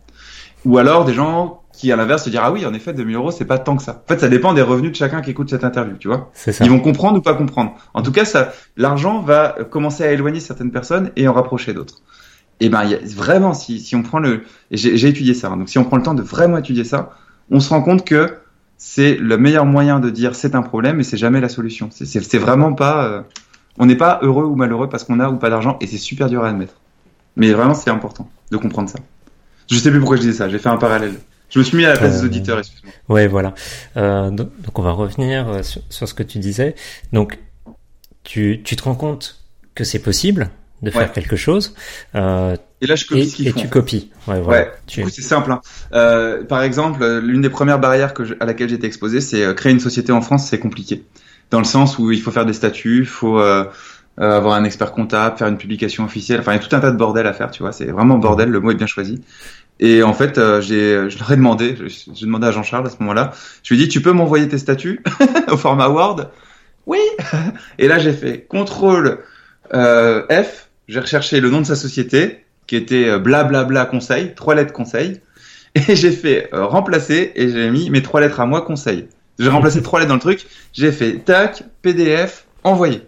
Ou 0.65 0.77
alors 0.77 1.05
des 1.05 1.13
gens 1.13 1.61
qui 1.77 1.91
à 1.91 1.95
l'inverse 1.95 2.25
se 2.25 2.29
dire 2.31 2.41
ah 2.43 2.51
oui 2.51 2.65
en 2.65 2.73
effet 2.73 2.91
2000 2.91 3.15
euros 3.15 3.31
c'est 3.31 3.45
pas 3.45 3.59
tant 3.59 3.77
que 3.77 3.83
ça. 3.83 4.01
En 4.03 4.07
fait 4.07 4.19
ça 4.19 4.27
dépend 4.27 4.53
des 4.53 4.63
revenus 4.63 4.91
de 4.91 4.95
chacun 4.95 5.21
qui 5.21 5.29
écoute 5.29 5.49
cette 5.49 5.63
interview, 5.63 5.95
tu 5.97 6.07
vois. 6.07 6.31
C'est 6.33 6.51
ça. 6.51 6.65
Ils 6.65 6.71
vont 6.71 6.79
comprendre 6.79 7.19
ou 7.19 7.21
pas 7.21 7.35
comprendre. 7.35 7.75
En 7.93 8.01
tout 8.01 8.11
cas 8.11 8.25
ça, 8.25 8.51
l'argent 8.77 9.21
va 9.21 9.55
commencer 9.69 10.03
à 10.03 10.11
éloigner 10.11 10.39
certaines 10.39 10.71
personnes 10.71 11.11
et 11.15 11.27
en 11.27 11.33
rapprocher 11.33 11.73
d'autres. 11.73 12.01
Et 12.59 12.69
ben 12.69 12.83
y 12.83 12.95
a, 12.95 12.97
vraiment 13.15 13.53
si, 13.53 13.79
si 13.79 13.95
on 13.95 14.01
prend 14.01 14.17
le, 14.17 14.41
j'ai 14.71 15.07
étudié 15.07 15.35
ça, 15.35 15.49
hein. 15.49 15.57
donc 15.57 15.69
si 15.69 15.77
on 15.77 15.83
prend 15.83 15.97
le 15.97 16.03
temps 16.03 16.15
de 16.15 16.23
vraiment 16.23 16.57
étudier 16.57 16.83
ça, 16.83 17.11
on 17.51 17.59
se 17.59 17.69
rend 17.69 17.83
compte 17.83 18.03
que 18.03 18.33
c'est 18.79 19.15
le 19.15 19.37
meilleur 19.37 19.65
moyen 19.65 19.99
de 19.99 20.09
dire 20.09 20.33
c'est 20.33 20.55
un 20.55 20.63
problème 20.63 20.99
et 20.99 21.03
c'est 21.03 21.17
jamais 21.17 21.41
la 21.41 21.49
solution. 21.49 21.89
C'est 21.91 22.37
vraiment 22.39 22.73
pas, 22.73 23.05
euh, 23.05 23.21
on 23.77 23.85
n'est 23.85 23.95
pas 23.95 24.19
heureux 24.23 24.45
ou 24.45 24.55
malheureux 24.55 24.89
parce 24.89 25.03
qu'on 25.03 25.19
a 25.19 25.29
ou 25.29 25.37
pas 25.37 25.51
d'argent 25.51 25.77
et 25.79 25.85
c'est 25.85 25.97
super 25.97 26.27
dur 26.27 26.43
à 26.43 26.49
admettre. 26.49 26.73
Mais 27.35 27.51
vraiment 27.51 27.75
c'est 27.75 27.91
important 27.91 28.27
de 28.49 28.57
comprendre 28.57 28.89
ça. 28.89 28.97
Je 29.69 29.77
sais 29.77 29.91
plus 29.91 29.99
pourquoi 29.99 30.17
je 30.17 30.21
disais 30.21 30.33
ça, 30.33 30.49
j'ai 30.49 30.59
fait 30.59 30.69
un 30.69 30.77
parallèle. 30.77 31.15
Je 31.49 31.59
me 31.59 31.63
suis 31.63 31.77
mis 31.77 31.85
à 31.85 31.89
la 31.93 31.97
place 31.97 32.17
des 32.17 32.23
Euh, 32.23 32.25
auditeurs, 32.25 32.59
excuse-moi. 32.59 32.91
Ouais, 33.09 33.27
voilà. 33.27 33.53
Euh, 33.95 34.29
donc, 34.31 34.49
donc 34.61 34.77
on 34.79 34.81
va 34.81 34.91
revenir 34.91 35.47
euh, 35.47 35.63
sur, 35.63 35.81
sur 35.89 36.07
ce 36.07 36.13
que 36.13 36.23
tu 36.23 36.39
disais. 36.39 36.75
Donc 37.13 37.39
tu, 38.23 38.61
tu 38.63 38.75
te 38.75 38.83
rends 38.83 38.95
compte 38.95 39.43
que 39.75 39.83
c'est 39.83 39.99
possible 39.99 40.49
de 40.81 40.91
faire 40.91 41.03
Ouais. 41.03 41.11
quelque 41.13 41.35
chose 41.35 41.73
euh, 42.15 42.55
Et 42.81 42.87
là 42.87 42.95
je 42.95 43.05
copie 43.05 43.21
et, 43.21 43.25
ce 43.25 43.35
qu'ils 43.35 43.47
et 43.47 43.51
font. 43.51 43.61
tu 43.61 43.67
copies. 43.69 44.11
Ouais, 44.27 44.39
voilà. 44.41 44.61
Ouais, 44.63 44.71
Tu- 44.87 45.09
c'est 45.09 45.21
simple. 45.21 45.51
hein. 45.51 45.61
Euh, 45.93 46.43
par 46.43 46.61
exemple, 46.61 47.01
euh, 47.01 47.19
l'une 47.21 47.41
des 47.41 47.49
premières 47.49 47.79
barrières 47.79 48.13
que 48.13 48.25
je- 48.25 48.33
à 48.39 48.45
laquelle 48.45 48.69
j'étais 48.69 48.85
exposé, 48.87 49.21
c'est 49.21 49.55
créer 49.55 49.71
une 49.71 49.79
société 49.79 50.11
en 50.11 50.21
France, 50.21 50.47
c'est 50.47 50.59
compliqué. 50.59 51.05
Dans 51.49 51.59
le 51.59 51.65
sens 51.65 51.97
où 51.97 52.11
il 52.11 52.21
faut 52.21 52.31
faire 52.31 52.45
des 52.45 52.53
statuts, 52.53 52.99
il 52.99 53.05
faut 53.07 53.39
euh, 53.39 53.63
avoir 54.17 54.55
un 54.55 54.65
expert 54.65 54.91
comptable, 54.91 55.37
faire 55.37 55.47
une 55.47 55.57
publication 55.57 56.03
officielle. 56.03 56.41
Enfin, 56.41 56.51
il 56.53 56.55
y 56.55 56.59
a 56.59 56.67
tout 56.67 56.75
un 56.75 56.79
tas 56.79 56.91
de 56.91 56.97
bordel 56.97 57.25
à 57.25 57.33
faire, 57.33 57.49
tu 57.51 57.63
vois. 57.63 57.71
C'est 57.71 57.85
vraiment 57.85 58.17
bordel, 58.17 58.49
le 58.49 58.59
mot 58.59 58.69
est 58.71 58.75
bien 58.75 58.87
choisi. 58.87 59.21
Et 59.79 60.01
en 60.03 60.13
fait, 60.13 60.37
euh, 60.37 60.59
j'ai, 60.59 61.09
je 61.09 61.19
leur 61.19 61.31
ai 61.31 61.35
demandé, 61.35 61.75
j'ai 61.87 62.25
demandé 62.25 62.47
à 62.47 62.51
Jean-Charles 62.51 62.87
à 62.87 62.89
ce 62.89 62.97
moment-là, 62.99 63.31
je 63.63 63.73
lui 63.73 63.81
ai 63.81 63.85
dit, 63.85 63.89
tu 63.89 64.01
peux 64.01 64.11
m'envoyer 64.11 64.47
tes 64.47 64.57
statuts 64.57 65.03
au 65.51 65.57
format 65.57 65.89
Word? 65.89 66.31
Oui. 66.87 66.99
Et 67.77 67.87
là, 67.87 67.99
j'ai 67.99 68.13
fait 68.13 68.45
contrôle 68.47 69.19
euh, 69.73 70.23
F, 70.31 70.69
j'ai 70.87 70.99
recherché 70.99 71.39
le 71.39 71.49
nom 71.49 71.61
de 71.61 71.65
sa 71.65 71.75
société, 71.75 72.43
qui 72.65 72.75
était 72.75 73.09
euh, 73.09 73.19
blablabla 73.19 73.85
conseil, 73.85 74.33
trois 74.35 74.55
lettres 74.55 74.73
conseil, 74.73 75.21
et 75.75 75.95
j'ai 75.95 76.11
fait 76.11 76.49
euh, 76.53 76.65
remplacer, 76.65 77.31
et 77.35 77.49
j'ai 77.49 77.69
mis 77.69 77.89
mes 77.89 78.01
trois 78.01 78.21
lettres 78.21 78.39
à 78.39 78.45
moi 78.45 78.61
conseil. 78.61 79.07
J'ai 79.37 79.49
remplacé 79.49 79.83
trois 79.83 79.99
lettres 79.99 80.09
dans 80.09 80.15
le 80.15 80.21
truc, 80.21 80.47
j'ai 80.73 80.91
fait 80.91 81.19
tac, 81.19 81.63
PDF, 81.81 82.45
envoyé. 82.63 83.03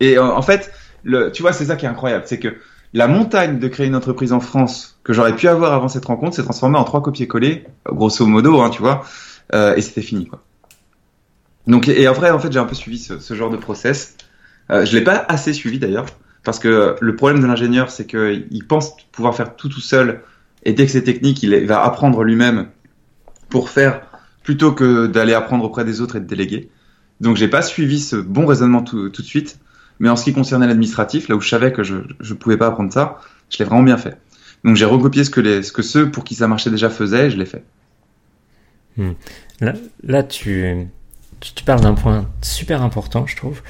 Et 0.00 0.18
en 0.18 0.42
fait, 0.42 0.70
le, 1.04 1.32
tu 1.32 1.40
vois, 1.40 1.54
c'est 1.54 1.64
ça 1.64 1.76
qui 1.76 1.86
est 1.86 1.88
incroyable, 1.88 2.24
c'est 2.26 2.38
que 2.38 2.54
la 2.96 3.08
montagne 3.08 3.58
de 3.58 3.68
créer 3.68 3.86
une 3.86 3.94
entreprise 3.94 4.32
en 4.32 4.40
France 4.40 4.98
que 5.04 5.12
j'aurais 5.12 5.36
pu 5.36 5.48
avoir 5.48 5.74
avant 5.74 5.86
cette 5.86 6.06
rencontre 6.06 6.34
s'est 6.34 6.42
transformée 6.42 6.78
en 6.78 6.84
trois 6.84 7.02
copier-coller, 7.02 7.64
grosso 7.84 8.24
modo, 8.24 8.62
hein, 8.62 8.70
tu 8.70 8.80
vois, 8.80 9.04
euh, 9.52 9.76
et 9.76 9.82
c'était 9.82 10.00
fini, 10.00 10.26
quoi. 10.26 10.42
Donc, 11.66 11.88
et 11.88 12.08
en 12.08 12.14
fait, 12.14 12.50
j'ai 12.50 12.58
un 12.58 12.64
peu 12.64 12.74
suivi 12.74 12.98
ce, 12.98 13.34
genre 13.34 13.50
de 13.50 13.58
process. 13.58 14.16
Euh, 14.70 14.86
je 14.86 14.96
l'ai 14.96 15.04
pas 15.04 15.26
assez 15.28 15.52
suivi 15.52 15.78
d'ailleurs, 15.78 16.06
parce 16.42 16.58
que 16.58 16.96
le 16.98 17.16
problème 17.16 17.42
de 17.42 17.46
l'ingénieur, 17.46 17.90
c'est 17.90 18.06
qu'il 18.06 18.66
pense 18.66 18.96
pouvoir 19.12 19.34
faire 19.34 19.56
tout 19.56 19.68
tout 19.68 19.82
seul, 19.82 20.22
et 20.62 20.72
dès 20.72 20.86
que 20.86 20.92
c'est 20.92 21.04
technique, 21.04 21.42
il 21.42 21.66
va 21.66 21.84
apprendre 21.84 22.24
lui-même 22.24 22.68
pour 23.50 23.68
faire 23.68 24.06
plutôt 24.42 24.72
que 24.72 25.06
d'aller 25.06 25.34
apprendre 25.34 25.66
auprès 25.66 25.84
des 25.84 26.00
autres 26.00 26.16
et 26.16 26.20
de 26.20 26.26
déléguer. 26.26 26.70
Donc, 27.20 27.36
j'ai 27.36 27.48
pas 27.48 27.60
suivi 27.60 28.00
ce 28.00 28.16
bon 28.16 28.46
raisonnement 28.46 28.82
tout 28.82 29.10
de 29.10 29.22
suite. 29.22 29.58
Mais 29.98 30.08
en 30.08 30.16
ce 30.16 30.24
qui 30.24 30.32
concernait 30.32 30.66
l'administratif, 30.66 31.28
là 31.28 31.36
où 31.36 31.40
je 31.40 31.48
savais 31.48 31.72
que 31.72 31.82
je 31.82 31.96
je 32.20 32.34
pouvais 32.34 32.56
pas 32.56 32.66
apprendre 32.66 32.92
ça, 32.92 33.20
je 33.50 33.58
l'ai 33.58 33.64
vraiment 33.64 33.82
bien 33.82 33.96
fait. 33.96 34.18
Donc 34.64 34.76
j'ai 34.76 34.84
recopié 34.84 35.24
ce 35.24 35.30
que 35.30 35.40
les 35.40 35.62
ce 35.62 35.72
que 35.72 35.82
ceux 35.82 36.10
pour 36.10 36.24
qui 36.24 36.34
ça 36.34 36.48
marchait 36.48 36.70
déjà 36.70 36.90
faisaient, 36.90 37.26
et 37.26 37.30
je 37.30 37.36
l'ai 37.36 37.46
fait. 37.46 37.64
Là, 39.60 39.74
là 40.02 40.22
tu, 40.22 40.88
tu, 41.40 41.54
tu 41.54 41.64
parles 41.64 41.80
d'un 41.80 41.94
point 41.94 42.28
super 42.42 42.82
important, 42.82 43.26
je 43.26 43.36
trouve, 43.36 43.62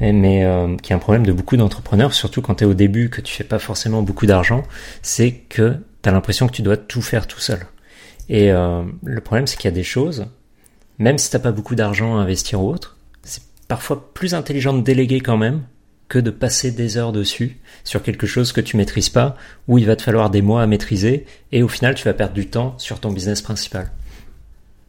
mais 0.00 0.44
euh, 0.44 0.76
qui 0.76 0.92
est 0.92 0.96
un 0.96 0.98
problème 0.98 1.26
de 1.26 1.32
beaucoup 1.32 1.56
d'entrepreneurs, 1.56 2.14
surtout 2.14 2.42
quand 2.42 2.56
tu 2.56 2.64
es 2.64 2.66
au 2.66 2.74
début, 2.74 3.08
que 3.10 3.20
tu 3.20 3.34
fais 3.34 3.44
pas 3.44 3.58
forcément 3.58 4.02
beaucoup 4.02 4.26
d'argent, 4.26 4.62
c'est 5.02 5.32
que 5.32 5.76
tu 6.02 6.08
as 6.08 6.12
l'impression 6.12 6.46
que 6.46 6.52
tu 6.52 6.62
dois 6.62 6.76
tout 6.76 7.02
faire 7.02 7.26
tout 7.26 7.40
seul. 7.40 7.66
Et 8.28 8.52
euh, 8.52 8.82
le 9.04 9.20
problème, 9.20 9.46
c'est 9.46 9.56
qu'il 9.56 9.68
y 9.68 9.72
a 9.72 9.76
des 9.76 9.84
choses, 9.84 10.26
même 10.98 11.18
si 11.18 11.30
t'as 11.30 11.38
pas 11.38 11.52
beaucoup 11.52 11.74
d'argent 11.74 12.16
à 12.16 12.20
investir 12.20 12.62
ou 12.62 12.70
autre, 12.70 12.96
c'est 13.22 13.42
parfois 13.68 14.12
plus 14.12 14.34
intelligent 14.34 14.72
de 14.72 14.82
déléguer 14.82 15.20
quand 15.20 15.36
même 15.36 15.62
que 16.08 16.18
de 16.18 16.30
passer 16.30 16.70
des 16.70 16.96
heures 16.96 17.12
dessus 17.12 17.56
sur 17.82 18.02
quelque 18.02 18.26
chose 18.26 18.52
que 18.52 18.60
tu 18.60 18.76
maîtrises 18.76 19.08
pas, 19.08 19.36
où 19.68 19.78
il 19.78 19.86
va 19.86 19.96
te 19.96 20.02
falloir 20.02 20.30
des 20.30 20.42
mois 20.42 20.62
à 20.62 20.66
maîtriser, 20.66 21.24
et 21.52 21.62
au 21.62 21.68
final, 21.68 21.94
tu 21.94 22.04
vas 22.04 22.14
perdre 22.14 22.34
du 22.34 22.46
temps 22.46 22.74
sur 22.78 23.00
ton 23.00 23.10
business 23.12 23.40
principal. 23.42 23.90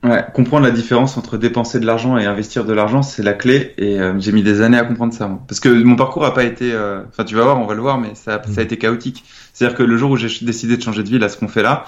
Ouais, 0.04 0.24
comprendre 0.36 0.66
la 0.66 0.72
différence 0.72 1.18
entre 1.18 1.38
dépenser 1.38 1.80
de 1.80 1.86
l'argent 1.88 2.16
et 2.18 2.26
investir 2.26 2.64
de 2.64 2.74
l'argent, 2.74 3.02
c'est 3.02 3.24
la 3.24 3.34
clé. 3.34 3.74
Et 3.80 4.00
euh, 4.00 4.14
j'ai 4.20 4.32
mis 4.34 4.44
des 4.44 4.62
années 4.62 4.78
à 4.78 4.84
comprendre 4.84 5.14
ça, 5.14 5.28
moi. 5.28 5.42
parce 5.48 5.60
que 5.60 5.70
mon 5.70 5.96
parcours 5.96 6.26
a 6.26 6.34
pas 6.34 6.44
été. 6.44 6.72
euh, 6.74 7.02
Enfin, 7.10 7.24
tu 7.24 7.34
vas 7.34 7.44
voir, 7.44 7.60
on 7.60 7.66
va 7.66 7.74
le 7.74 7.82
voir, 7.82 7.98
mais 7.98 8.10
ça, 8.14 8.36
a- 8.36 8.44
ça 8.54 8.62
a 8.62 8.64
été 8.64 8.78
chaotique. 8.78 9.24
C'est-à-dire 9.54 9.76
que 9.76 9.82
le 9.82 9.98
jour 9.98 10.12
où 10.12 10.16
j'ai 10.18 10.28
décidé 10.46 10.78
de 10.78 10.82
changer 10.84 11.02
de 11.02 11.10
vie, 11.10 11.18
là, 11.18 11.28
ce 11.28 11.38
qu'on 11.38 11.48
fait 11.48 11.64
là, 11.64 11.86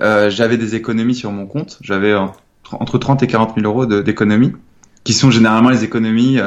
euh, 0.00 0.30
j'avais 0.30 0.56
des 0.56 0.74
économies 0.74 1.14
sur 1.14 1.30
mon 1.30 1.46
compte. 1.46 1.78
J'avais 1.80 2.12
en- 2.14 2.32
entre 2.72 2.98
30 2.98 3.22
et 3.22 3.28
40 3.28 3.54
000 3.54 3.64
euros 3.68 3.86
d'économies, 3.86 4.52
qui 5.04 5.12
sont 5.12 5.30
généralement 5.30 5.70
les 5.70 5.84
économies. 5.84 6.40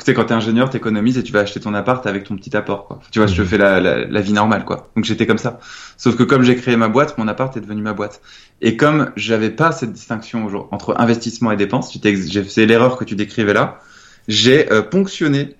Tu 0.00 0.06
sais, 0.06 0.14
quand 0.14 0.24
t'es 0.24 0.34
ingénieur, 0.34 0.70
t'économises 0.70 1.18
et 1.18 1.22
tu 1.22 1.30
vas 1.32 1.40
acheter 1.40 1.60
ton 1.60 1.74
appart 1.74 2.06
avec 2.06 2.24
ton 2.24 2.34
petit 2.36 2.56
apport, 2.56 2.86
quoi. 2.86 3.00
Tu 3.10 3.18
vois, 3.18 3.26
je 3.28 3.42
Mhm. 3.42 3.48
fais 3.48 3.58
la, 3.58 3.80
la, 3.80 4.06
la 4.06 4.20
vie 4.22 4.32
normale, 4.32 4.64
quoi. 4.64 4.90
Donc 4.96 5.04
j'étais 5.04 5.26
comme 5.26 5.36
ça. 5.38 5.60
Sauf 5.98 6.16
que 6.16 6.22
comme 6.22 6.42
j'ai 6.42 6.56
créé 6.56 6.74
ma 6.76 6.88
boîte, 6.88 7.18
mon 7.18 7.28
appart 7.28 7.54
est 7.56 7.60
devenu 7.60 7.82
ma 7.82 7.92
boîte. 7.92 8.22
Et 8.62 8.76
comme 8.78 9.12
j'avais 9.16 9.50
pas 9.50 9.72
cette 9.72 9.92
distinction 9.92 10.48
entre 10.70 10.94
investissement 10.98 11.52
et 11.52 11.58
j'ai 11.58 12.42
fait 12.44 12.64
l'erreur 12.66 12.96
que 12.96 13.04
tu 13.04 13.14
décrivais 13.14 13.52
là, 13.52 13.78
j'ai 14.26 14.72
euh, 14.72 14.80
ponctionné 14.82 15.56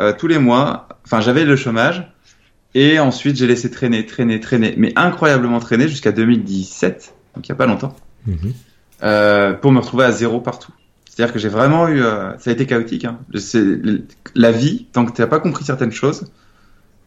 euh, 0.00 0.12
tous 0.16 0.26
les 0.26 0.38
mois. 0.38 0.88
Enfin, 1.06 1.20
j'avais 1.22 1.44
le 1.46 1.56
chômage 1.56 2.12
et 2.74 2.98
ensuite 2.98 3.36
j'ai 3.36 3.46
laissé 3.46 3.70
traîner, 3.70 4.04
traîner, 4.04 4.38
traîner, 4.40 4.74
mais 4.76 4.92
incroyablement 4.96 5.60
traîner 5.60 5.88
jusqu'à 5.88 6.12
2017, 6.12 7.14
donc 7.34 7.46
il 7.46 7.48
y 7.48 7.52
a 7.52 7.56
pas 7.56 7.64
longtemps, 7.66 7.96
Mhm. 8.26 8.52
euh, 9.02 9.54
pour 9.54 9.72
me 9.72 9.80
retrouver 9.80 10.04
à 10.04 10.12
zéro 10.12 10.40
partout. 10.40 10.72
C'est-à-dire 11.18 11.34
que 11.34 11.40
j'ai 11.40 11.48
vraiment 11.48 11.88
eu, 11.88 12.00
euh, 12.00 12.38
ça 12.38 12.50
a 12.50 12.52
été 12.52 12.64
chaotique. 12.64 13.04
Hein. 13.04 13.18
La 14.36 14.52
vie, 14.52 14.86
tant 14.92 15.04
que 15.04 15.10
tu 15.10 15.20
n'as 15.20 15.26
pas 15.26 15.40
compris 15.40 15.64
certaines 15.64 15.90
choses, 15.90 16.30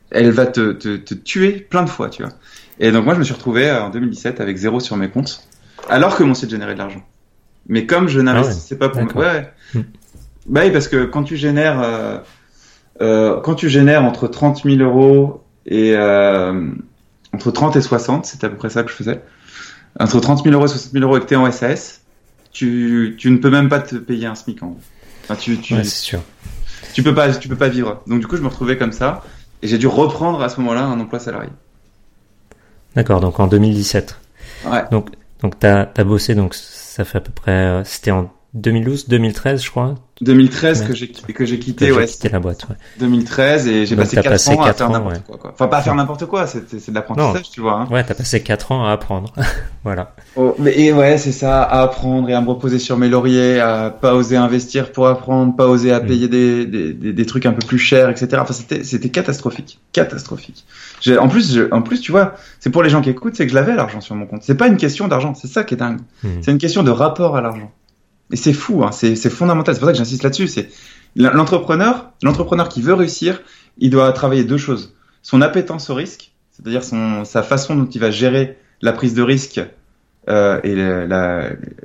elle 0.10 0.32
va 0.32 0.48
te, 0.48 0.74
te, 0.74 0.98
te 0.98 1.14
tuer 1.14 1.54
plein 1.54 1.84
de 1.84 1.90
fois, 1.90 2.10
tu 2.10 2.22
vois. 2.22 2.34
Et 2.82 2.92
donc 2.92 3.06
moi, 3.06 3.14
je 3.14 3.20
me 3.20 3.24
suis 3.24 3.34
retrouvé 3.34 3.70
euh, 3.70 3.84
en 3.84 3.90
2017 3.90 4.42
avec 4.42 4.58
zéro 4.58 4.82
sur 4.82 4.98
mes 4.98 5.08
comptes, 5.08 5.48
alors 5.88 6.18
que 6.18 6.24
mon 6.24 6.34
site 6.34 6.50
générait 6.50 6.74
de 6.74 6.80
l'argent. 6.80 7.02
Mais 7.68 7.86
comme 7.86 8.10
je 8.10 8.20
n'investissais 8.20 8.76
pas 8.76 8.90
pour... 8.90 9.02
Ouais, 9.16 9.28
ouais. 9.28 9.54
Hmm. 9.74 9.84
Bah 10.46 10.64
oui, 10.66 10.72
parce 10.72 10.90
que 10.90 11.06
quand 11.06 11.24
tu 11.24 11.38
génères, 11.38 11.82
euh, 11.82 12.18
euh, 13.00 13.40
quand 13.40 13.56
tu 13.56 13.70
génères 13.70 14.04
entre 14.04 14.28
30 14.28 14.64
000 14.66 14.82
euros 14.82 15.42
et 15.66 15.96
euh, 15.96 16.70
entre 17.34 17.50
30 17.50 17.78
et 17.78 17.82
60, 17.82 18.26
c'était 18.26 18.48
à 18.48 18.50
peu 18.50 18.58
près 18.58 18.70
ça 18.70 18.84
que 18.84 18.92
je 18.92 18.96
faisais. 18.96 19.22
Entre 19.98 20.20
30 20.20 20.44
000 20.44 20.54
euros 20.54 20.66
et 20.66 20.68
60 20.68 20.92
000 20.92 21.06
euros 21.06 21.16
et 21.16 21.22
que 21.22 21.28
t'es 21.28 21.38
en 21.38 21.50
SAS, 21.50 22.01
tu, 22.52 23.16
tu 23.18 23.30
ne 23.32 23.38
peux 23.38 23.50
même 23.50 23.70
pas 23.70 23.80
te 23.80 23.96
payer 23.96 24.26
un 24.28 24.36
SMIC 24.36 24.62
en 24.64 24.68
gros. 24.68 24.80
Enfin, 25.24 25.36
tu, 25.36 25.58
tu, 25.60 25.74
Ouais, 25.76 25.84
c'est 25.84 25.90
sûr. 25.90 26.20
tu 26.94 27.04
peux 27.04 27.14
pas, 27.14 27.34
tu 27.34 27.48
peux 27.48 27.56
pas 27.56 27.70
vivre. 27.70 28.02
Donc 28.08 28.20
du 28.20 28.28
coup, 28.28 28.38
je 28.38 28.42
me 28.42 28.48
retrouvais 28.48 28.78
comme 28.78 28.92
ça 28.92 29.24
et 29.62 29.68
j'ai 29.68 29.78
dû 29.78 29.88
reprendre 29.88 30.42
à 30.42 30.50
ce 30.50 30.60
moment-là 30.60 30.84
un 30.86 31.00
emploi 31.00 31.20
salarié. 31.20 31.50
D'accord, 32.96 33.22
donc 33.22 33.40
en 33.40 33.48
2017. 33.48 34.18
Ouais. 34.66 34.84
Donc, 34.92 35.10
donc 35.42 35.58
t'as 35.60 35.88
as 35.96 36.04
bossé, 36.04 36.36
donc 36.36 36.54
ça 36.56 37.06
fait 37.06 37.18
à 37.20 37.22
peu 37.22 37.32
près, 37.32 37.52
euh, 37.52 37.84
c'était 37.84 38.12
en 38.12 38.32
2012, 38.54 39.08
2013, 39.08 39.64
je 39.64 39.70
crois, 39.72 39.96
2013 40.20 40.82
Ouais. 40.82 40.88
que 40.88 40.94
j'ai 40.94 41.08
que 41.08 41.46
j'ai 41.46 41.58
que 41.58 41.64
quitté, 41.64 41.86
j'ai 41.88 41.92
ouais. 41.94 42.06
quitté 42.06 42.30
la 42.30 42.40
boîte. 42.40 42.68
Ouais. 42.70 42.76
2013 43.00 43.68
et 43.68 43.86
j'ai 43.88 43.96
passé 43.96 44.18
t'as 44.18 44.22
4 44.24 44.32
passé 44.34 44.52
ans 44.52 44.62
à 44.62 44.74
faire 44.74 44.90
n'importe 44.90 45.14
ouais. 45.16 45.22
quoi, 45.26 45.38
quoi. 45.38 45.52
Enfin, 45.54 45.68
pas 45.68 45.78
à 45.78 45.82
faire 45.82 45.96
n'importe 45.96 46.26
quoi, 46.28 46.46
c'est 46.48 46.70
c'est- 46.70 46.90
de 46.92 46.96
l'apprentissage, 46.96 47.50
tu 47.50 47.62
vois. 47.62 47.74
Hein. 47.80 47.88
ouais, 47.90 48.04
t'as 48.04 48.14
passé 48.14 48.44
4 48.44 48.72
ans 48.74 48.86
à 48.86 48.92
apprendre. 48.92 49.34
voilà. 49.84 50.14
Oh, 50.36 50.54
mais 50.60 50.78
et 50.78 50.92
ouais, 50.94 51.18
c'est 51.18 51.32
ça, 51.32 51.64
à 51.64 51.82
apprendre 51.82 52.30
et 52.30 52.34
à 52.34 52.42
me 52.42 52.50
reposer 52.50 52.78
sur 52.78 52.98
mes 52.98 53.08
lauriers, 53.10 53.60
à 53.62 53.90
pas 53.90 54.14
oser 54.14 54.36
investir 54.38 54.92
pour 54.92 55.08
apprendre, 55.08 55.56
pas 55.56 55.68
oser 55.68 55.92
à 55.94 56.00
Mm. 56.02 56.06
payer 56.08 56.28
des, 56.28 56.66
des, 56.66 56.94
des, 56.94 57.14
des 57.14 57.26
trucs 57.26 57.46
un 57.46 57.54
peu 57.54 57.66
plus 57.66 57.80
chers, 57.80 58.10
etc. 58.10 58.28
Enfin, 58.42 58.54
c'était 58.54 58.84
c'était 58.84 59.10
catastrophique, 59.10 59.80
catastrophique. 59.94 60.66
En 61.20 61.30
plus, 61.30 61.56
je- 61.56 61.72
en 61.72 61.82
plus, 61.82 62.00
tu 62.02 62.12
vois, 62.12 62.36
c'est 62.60 62.70
pour 62.70 62.84
les 62.84 62.90
gens 62.90 63.02
qui 63.02 63.10
écoutent, 63.10 63.36
c'est 63.36 63.46
que 63.46 63.50
je 63.52 63.56
l'avais 63.56 63.76
l'argent 63.76 64.02
sur 64.02 64.14
mon 64.16 64.28
compte. 64.28 64.44
C'est 64.44 64.56
pas 64.56 64.68
une 64.68 64.78
question 64.78 65.08
d'argent, 65.08 65.34
c'est 65.34 65.48
ça 65.48 65.64
qui 65.64 65.74
est 65.74 65.78
dingue. 65.78 66.00
Mhm. 66.24 66.44
C'est 66.44 66.52
une 66.52 66.58
question 66.60 66.84
de 66.84 66.92
rapport 66.92 67.36
à 67.38 67.42
l'argent. 67.42 67.72
Et 68.32 68.36
c'est 68.36 68.54
fou, 68.54 68.84
hein, 68.84 68.92
c'est 68.92 69.16
fondamental. 69.30 69.76
C'est 69.76 69.80
pour 69.80 69.88
ça 69.88 69.94
que 69.94 69.98
j'insiste 69.98 70.24
là-dessus. 70.24 70.48
C'est 70.48 70.70
l'entrepreneur, 71.16 72.12
l'entrepreneur 72.24 72.70
qui 72.70 72.82
veut 72.82 72.94
réussir, 72.94 73.42
il 73.78 73.90
doit 73.90 74.12
travailler 74.14 74.44
deux 74.44 74.58
choses 74.58 74.94
son 75.22 75.42
appétence 75.42 75.90
au 75.90 75.96
risque, 75.96 76.32
c'est-à-dire 76.52 76.84
sa 76.84 77.44
façon 77.44 77.76
dont 77.76 77.86
il 77.86 78.02
va 78.02 78.12
gérer 78.12 78.58
la 78.82 78.94
prise 78.94 79.14
de 79.14 79.22
risque 79.22 79.62
euh, 80.30 80.60
et 80.64 80.76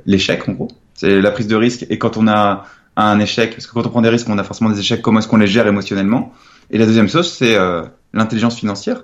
l'échec 0.05 0.47
en 0.49 0.53
gros. 0.53 0.67
C'est 0.93 1.21
la 1.21 1.31
prise 1.31 1.47
de 1.47 1.55
risque 1.55 1.85
et 1.89 1.97
quand 1.97 2.17
on 2.17 2.27
a 2.27 2.65
un 2.95 3.19
échec, 3.19 3.51
parce 3.51 3.67
que 3.67 3.73
quand 3.73 3.85
on 3.85 3.89
prend 3.89 4.01
des 4.01 4.09
risques, 4.09 4.27
on 4.27 4.37
a 4.39 4.43
forcément 4.43 4.71
des 4.71 4.79
échecs. 4.79 5.03
Comment 5.03 5.19
est-ce 5.19 5.27
qu'on 5.27 5.37
les 5.37 5.45
gère 5.45 5.67
émotionnellement? 5.67 6.33
Et 6.71 6.79
la 6.79 6.87
deuxième 6.87 7.07
chose, 7.07 7.31
c'est 7.31 7.55
euh, 7.55 7.83
l'intelligence 8.13 8.57
financière 8.57 9.03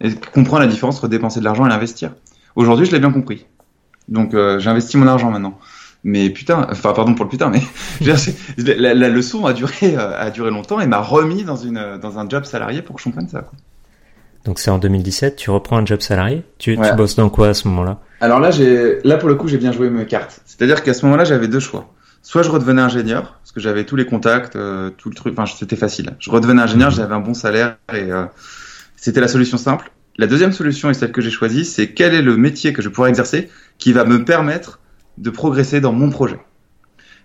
et 0.00 0.14
comprendre 0.14 0.62
la 0.62 0.68
différence 0.68 0.98
entre 0.98 1.08
dépenser 1.08 1.40
de 1.40 1.44
l'argent 1.44 1.66
et 1.66 1.68
l'investir. 1.68 2.12
Aujourd'hui, 2.54 2.86
je 2.86 2.92
l'ai 2.92 3.00
bien 3.00 3.10
compris. 3.10 3.46
Donc 4.08 4.34
euh, 4.34 4.60
j'ai 4.60 4.70
investi 4.70 4.96
mon 4.96 5.08
argent 5.08 5.30
maintenant. 5.30 5.58
Mais 6.04 6.30
putain, 6.30 6.66
enfin 6.70 6.92
pardon 6.92 7.14
pour 7.14 7.24
le 7.24 7.30
putain, 7.30 7.50
mais 7.50 7.62
la, 8.58 8.94
la, 8.94 9.08
leçon 9.08 9.46
a 9.46 9.52
duré 9.52 9.94
a 9.96 10.30
duré 10.30 10.50
longtemps 10.50 10.80
et 10.80 10.86
m'a 10.86 11.00
remis 11.00 11.44
dans 11.44 11.56
une 11.56 11.98
dans 12.00 12.18
un 12.18 12.28
job 12.28 12.44
salarié 12.44 12.82
pour 12.82 12.96
que 12.96 13.00
je 13.00 13.04
comprenne 13.04 13.28
ça. 13.28 13.42
Quoi. 13.42 13.52
Donc 14.44 14.58
c'est 14.58 14.70
en 14.70 14.78
2017, 14.78 15.36
tu 15.36 15.50
reprends 15.50 15.76
un 15.76 15.86
job 15.86 16.00
salarié? 16.00 16.42
Tu, 16.58 16.76
tu 16.76 16.96
bosses 16.96 17.16
dans 17.16 17.30
quoi 17.30 17.48
à 17.48 17.54
ce 17.54 17.68
moment-là? 17.68 18.00
Alors 18.20 18.40
là, 18.40 18.50
j'ai 18.50 18.98
là 19.04 19.16
pour 19.16 19.28
le 19.28 19.36
coup, 19.36 19.48
j'ai 19.48 19.58
bien 19.58 19.72
joué 19.72 19.88
mes 19.90 20.06
cartes. 20.06 20.40
C'est-à-dire 20.46 20.82
qu'à 20.82 20.94
ce 20.94 21.04
moment-là, 21.06 21.24
j'avais 21.24 21.48
deux 21.48 21.60
choix. 21.60 21.92
Soit 22.22 22.42
je 22.42 22.50
redevenais 22.50 22.82
ingénieur 22.82 23.38
parce 23.40 23.52
que 23.52 23.60
j'avais 23.60 23.84
tous 23.84 23.96
les 23.96 24.06
contacts, 24.06 24.56
euh, 24.56 24.90
tout 24.90 25.10
le 25.10 25.14
truc. 25.14 25.34
Enfin, 25.38 25.52
c'était 25.58 25.76
facile. 25.76 26.10
Je 26.18 26.30
redevenais 26.30 26.62
ingénieur, 26.62 26.90
j'avais 26.90 27.14
un 27.14 27.20
bon 27.20 27.34
salaire 27.34 27.76
et 27.92 28.10
euh, 28.10 28.24
c'était 28.96 29.20
la 29.20 29.28
solution 29.28 29.58
simple. 29.58 29.92
La 30.18 30.26
deuxième 30.26 30.52
solution 30.52 30.90
et 30.90 30.94
celle 30.94 31.12
que 31.12 31.20
j'ai 31.20 31.30
choisie, 31.30 31.64
c'est 31.64 31.92
quel 31.92 32.14
est 32.14 32.22
le 32.22 32.36
métier 32.36 32.72
que 32.72 32.82
je 32.82 32.88
pourrais 32.88 33.10
exercer 33.10 33.48
qui 33.78 33.92
va 33.92 34.04
me 34.04 34.24
permettre 34.24 34.80
de 35.18 35.30
progresser 35.30 35.80
dans 35.80 35.92
mon 35.92 36.10
projet. 36.10 36.38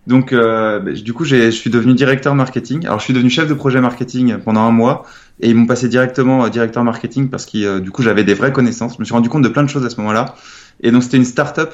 Donc, 0.07 0.31
euh, 0.31 0.79
bah, 0.79 0.91
du 0.93 1.13
coup, 1.13 1.25
je 1.25 1.51
suis 1.51 1.69
devenu 1.69 1.93
directeur 1.93 2.33
marketing. 2.33 2.85
Alors, 2.85 2.99
je 2.99 3.03
suis 3.03 3.13
devenu 3.13 3.29
chef 3.29 3.47
de 3.47 3.53
projet 3.53 3.81
marketing 3.81 4.37
pendant 4.37 4.61
un 4.61 4.71
mois 4.71 5.05
et 5.41 5.49
ils 5.49 5.55
m'ont 5.55 5.67
passé 5.67 5.89
directement 5.89 6.45
euh, 6.45 6.49
directeur 6.49 6.83
marketing 6.83 7.29
parce 7.29 7.45
que 7.45 7.57
euh, 7.57 7.79
du 7.79 7.91
coup, 7.91 8.01
j'avais 8.01 8.23
des 8.23 8.33
vraies 8.33 8.53
connaissances. 8.53 8.93
Je 8.95 8.99
me 8.99 9.05
suis 9.05 9.13
rendu 9.13 9.27
compte 9.27 9.43
de 9.43 9.49
plein 9.49 9.63
de 9.63 9.69
choses 9.69 9.85
à 9.85 9.89
ce 9.89 9.97
moment-là. 9.97 10.35
Et 10.81 10.91
donc, 10.91 11.03
c'était 11.03 11.17
une 11.17 11.25
start-up 11.25 11.73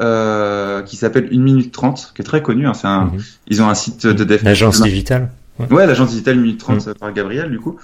euh, 0.00 0.82
qui 0.82 0.96
s'appelle 0.96 1.30
1 1.32 1.38
minute 1.38 1.72
30, 1.72 2.12
qui 2.14 2.20
est 2.20 2.24
très 2.24 2.42
connue. 2.42 2.66
Hein. 2.66 2.74
C'est 2.74 2.86
un, 2.86 3.06
mhm. 3.06 3.22
Ils 3.48 3.62
ont 3.62 3.68
un 3.68 3.74
site 3.74 4.06
de 4.06 4.24
dev. 4.24 4.42
L'agence 4.44 4.82
digitale. 4.82 5.30
Ouais, 5.70 5.86
l'agence 5.86 6.10
digitale 6.10 6.38
1 6.38 6.40
minute 6.40 6.60
30 6.60 6.86
mhm. 6.86 6.94
par 6.94 7.12
Gabriel, 7.12 7.50
du 7.50 7.58
coup. 7.58 7.78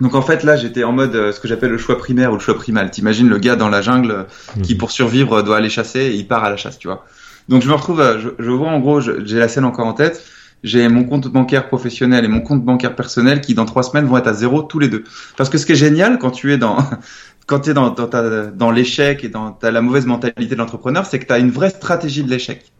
Euh, 0.00 0.04
donc 0.04 0.14
en 0.14 0.22
fait 0.22 0.44
là 0.44 0.56
j'étais 0.56 0.84
en 0.84 0.92
mode 0.92 1.32
ce 1.32 1.40
que 1.40 1.48
j'appelle 1.48 1.70
le 1.70 1.78
choix 1.78 1.98
primaire 1.98 2.30
ou 2.30 2.34
le 2.34 2.40
choix 2.40 2.54
primal. 2.54 2.90
T'imagines 2.90 3.28
le 3.28 3.38
gars 3.38 3.56
dans 3.56 3.68
la 3.68 3.82
jungle 3.82 4.26
qui 4.62 4.74
mhm. 4.74 4.78
pour 4.78 4.90
survivre 4.90 5.42
doit 5.42 5.56
aller 5.56 5.70
chasser 5.70 6.00
et 6.00 6.14
il 6.14 6.26
part 6.26 6.44
à 6.44 6.50
la 6.50 6.56
chasse, 6.56 6.78
tu 6.78 6.88
vois. 6.88 7.04
Donc 7.48 7.62
je 7.62 7.68
me 7.68 7.74
retrouve, 7.74 8.02
je, 8.18 8.28
je 8.38 8.50
vois 8.50 8.68
en 8.68 8.78
gros, 8.80 9.00
j'ai 9.00 9.38
la 9.38 9.48
scène 9.48 9.64
encore 9.64 9.86
en 9.86 9.94
tête. 9.94 10.24
J'ai 10.62 10.86
mon 10.88 11.04
compte 11.04 11.26
bancaire 11.28 11.68
professionnel 11.68 12.24
et 12.24 12.28
mon 12.28 12.42
compte 12.42 12.62
bancaire 12.62 12.94
personnel 12.94 13.40
qui 13.40 13.54
dans 13.54 13.64
trois 13.64 13.82
semaines 13.82 14.04
vont 14.04 14.18
être 14.18 14.26
à 14.26 14.34
zéro 14.34 14.62
tous 14.62 14.78
les 14.78 14.88
deux. 14.88 15.04
Parce 15.38 15.48
que 15.48 15.56
ce 15.56 15.64
qui 15.64 15.72
est 15.72 15.76
génial 15.76 16.18
quand 16.18 16.30
tu 16.30 16.52
es 16.52 16.58
dans 16.58 16.76
quand 17.46 17.60
tu 17.60 17.70
es 17.70 17.74
dans, 17.74 17.90
dans, 17.90 18.08
dans 18.54 18.70
l'échec 18.70 19.24
et 19.24 19.28
dans 19.28 19.58
as 19.62 19.70
la 19.70 19.80
mauvaise 19.80 20.06
mentalité 20.06 20.46
de 20.46 20.54
l'entrepreneur, 20.56 21.06
c'est 21.06 21.18
que 21.18 21.26
tu 21.26 21.32
as 21.32 21.38
une 21.38 21.50
vraie 21.50 21.70
stratégie 21.70 22.22
de 22.22 22.30
l'échec. 22.30 22.72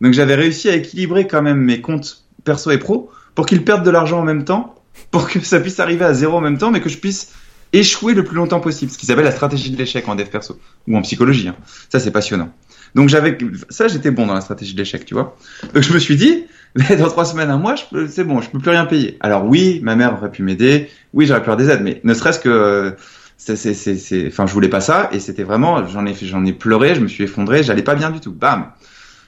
Donc 0.00 0.12
j'avais 0.12 0.34
réussi 0.34 0.68
à 0.68 0.74
équilibrer 0.74 1.26
quand 1.26 1.42
même 1.42 1.58
mes 1.58 1.80
comptes 1.80 2.24
perso 2.44 2.70
et 2.72 2.78
pro 2.78 3.10
pour 3.34 3.46
qu'ils 3.46 3.64
perdent 3.64 3.84
de 3.84 3.90
l'argent 3.90 4.18
en 4.18 4.24
même 4.24 4.44
temps, 4.44 4.74
pour 5.10 5.28
que 5.28 5.40
ça 5.40 5.60
puisse 5.60 5.80
arriver 5.80 6.04
à 6.04 6.14
zéro 6.14 6.36
en 6.36 6.40
même 6.40 6.58
temps, 6.58 6.70
mais 6.70 6.80
que 6.80 6.88
je 6.88 6.98
puisse 6.98 7.32
échouer 7.72 8.14
le 8.14 8.24
plus 8.24 8.36
longtemps 8.36 8.60
possible, 8.60 8.92
ce 8.92 8.98
qui 8.98 9.06
s'appelle 9.06 9.24
la 9.24 9.32
stratégie 9.32 9.70
de 9.70 9.76
l'échec 9.76 10.06
en 10.08 10.14
dev 10.14 10.26
perso 10.26 10.58
ou 10.86 10.96
en 10.96 11.02
psychologie. 11.02 11.48
Hein. 11.48 11.56
Ça 11.88 12.00
c'est 12.00 12.10
passionnant. 12.10 12.52
Donc 12.94 13.08
j'avais 13.08 13.38
ça, 13.70 13.88
j'étais 13.88 14.10
bon 14.10 14.26
dans 14.26 14.34
la 14.34 14.42
stratégie 14.42 14.74
de 14.74 14.78
l'échec, 14.78 15.04
tu 15.04 15.14
vois. 15.14 15.36
Donc 15.72 15.82
je 15.82 15.92
me 15.92 15.98
suis 15.98 16.16
dit, 16.16 16.44
dans 16.98 17.08
trois 17.08 17.24
semaines, 17.24 17.50
un 17.50 17.56
mois, 17.56 17.74
c'est 18.08 18.24
bon, 18.24 18.40
je 18.40 18.50
peux 18.50 18.58
plus 18.58 18.70
rien 18.70 18.84
payer. 18.84 19.16
Alors 19.20 19.46
oui, 19.46 19.80
ma 19.82 19.96
mère 19.96 20.14
aurait 20.14 20.30
pu 20.30 20.42
m'aider, 20.42 20.90
oui, 21.14 21.26
j'aurais 21.26 21.40
pu 21.40 21.50
avoir 21.50 21.56
des 21.56 21.70
aides, 21.70 21.82
mais 21.82 22.00
ne 22.04 22.12
serait-ce 22.12 22.38
que 22.38 22.96
c'est, 23.38 23.56
c'est, 23.56 24.26
enfin, 24.28 24.46
je 24.46 24.52
voulais 24.52 24.68
pas 24.68 24.80
ça, 24.80 25.08
et 25.12 25.18
c'était 25.18 25.42
vraiment, 25.42 25.86
j'en 25.88 26.06
ai, 26.06 26.14
j'en 26.14 26.44
ai 26.44 26.52
pleuré, 26.52 26.94
je 26.94 27.00
me 27.00 27.08
suis 27.08 27.24
effondré, 27.24 27.62
j'allais 27.62 27.82
pas 27.82 27.94
bien 27.94 28.10
du 28.10 28.20
tout. 28.20 28.32
Bam. 28.32 28.70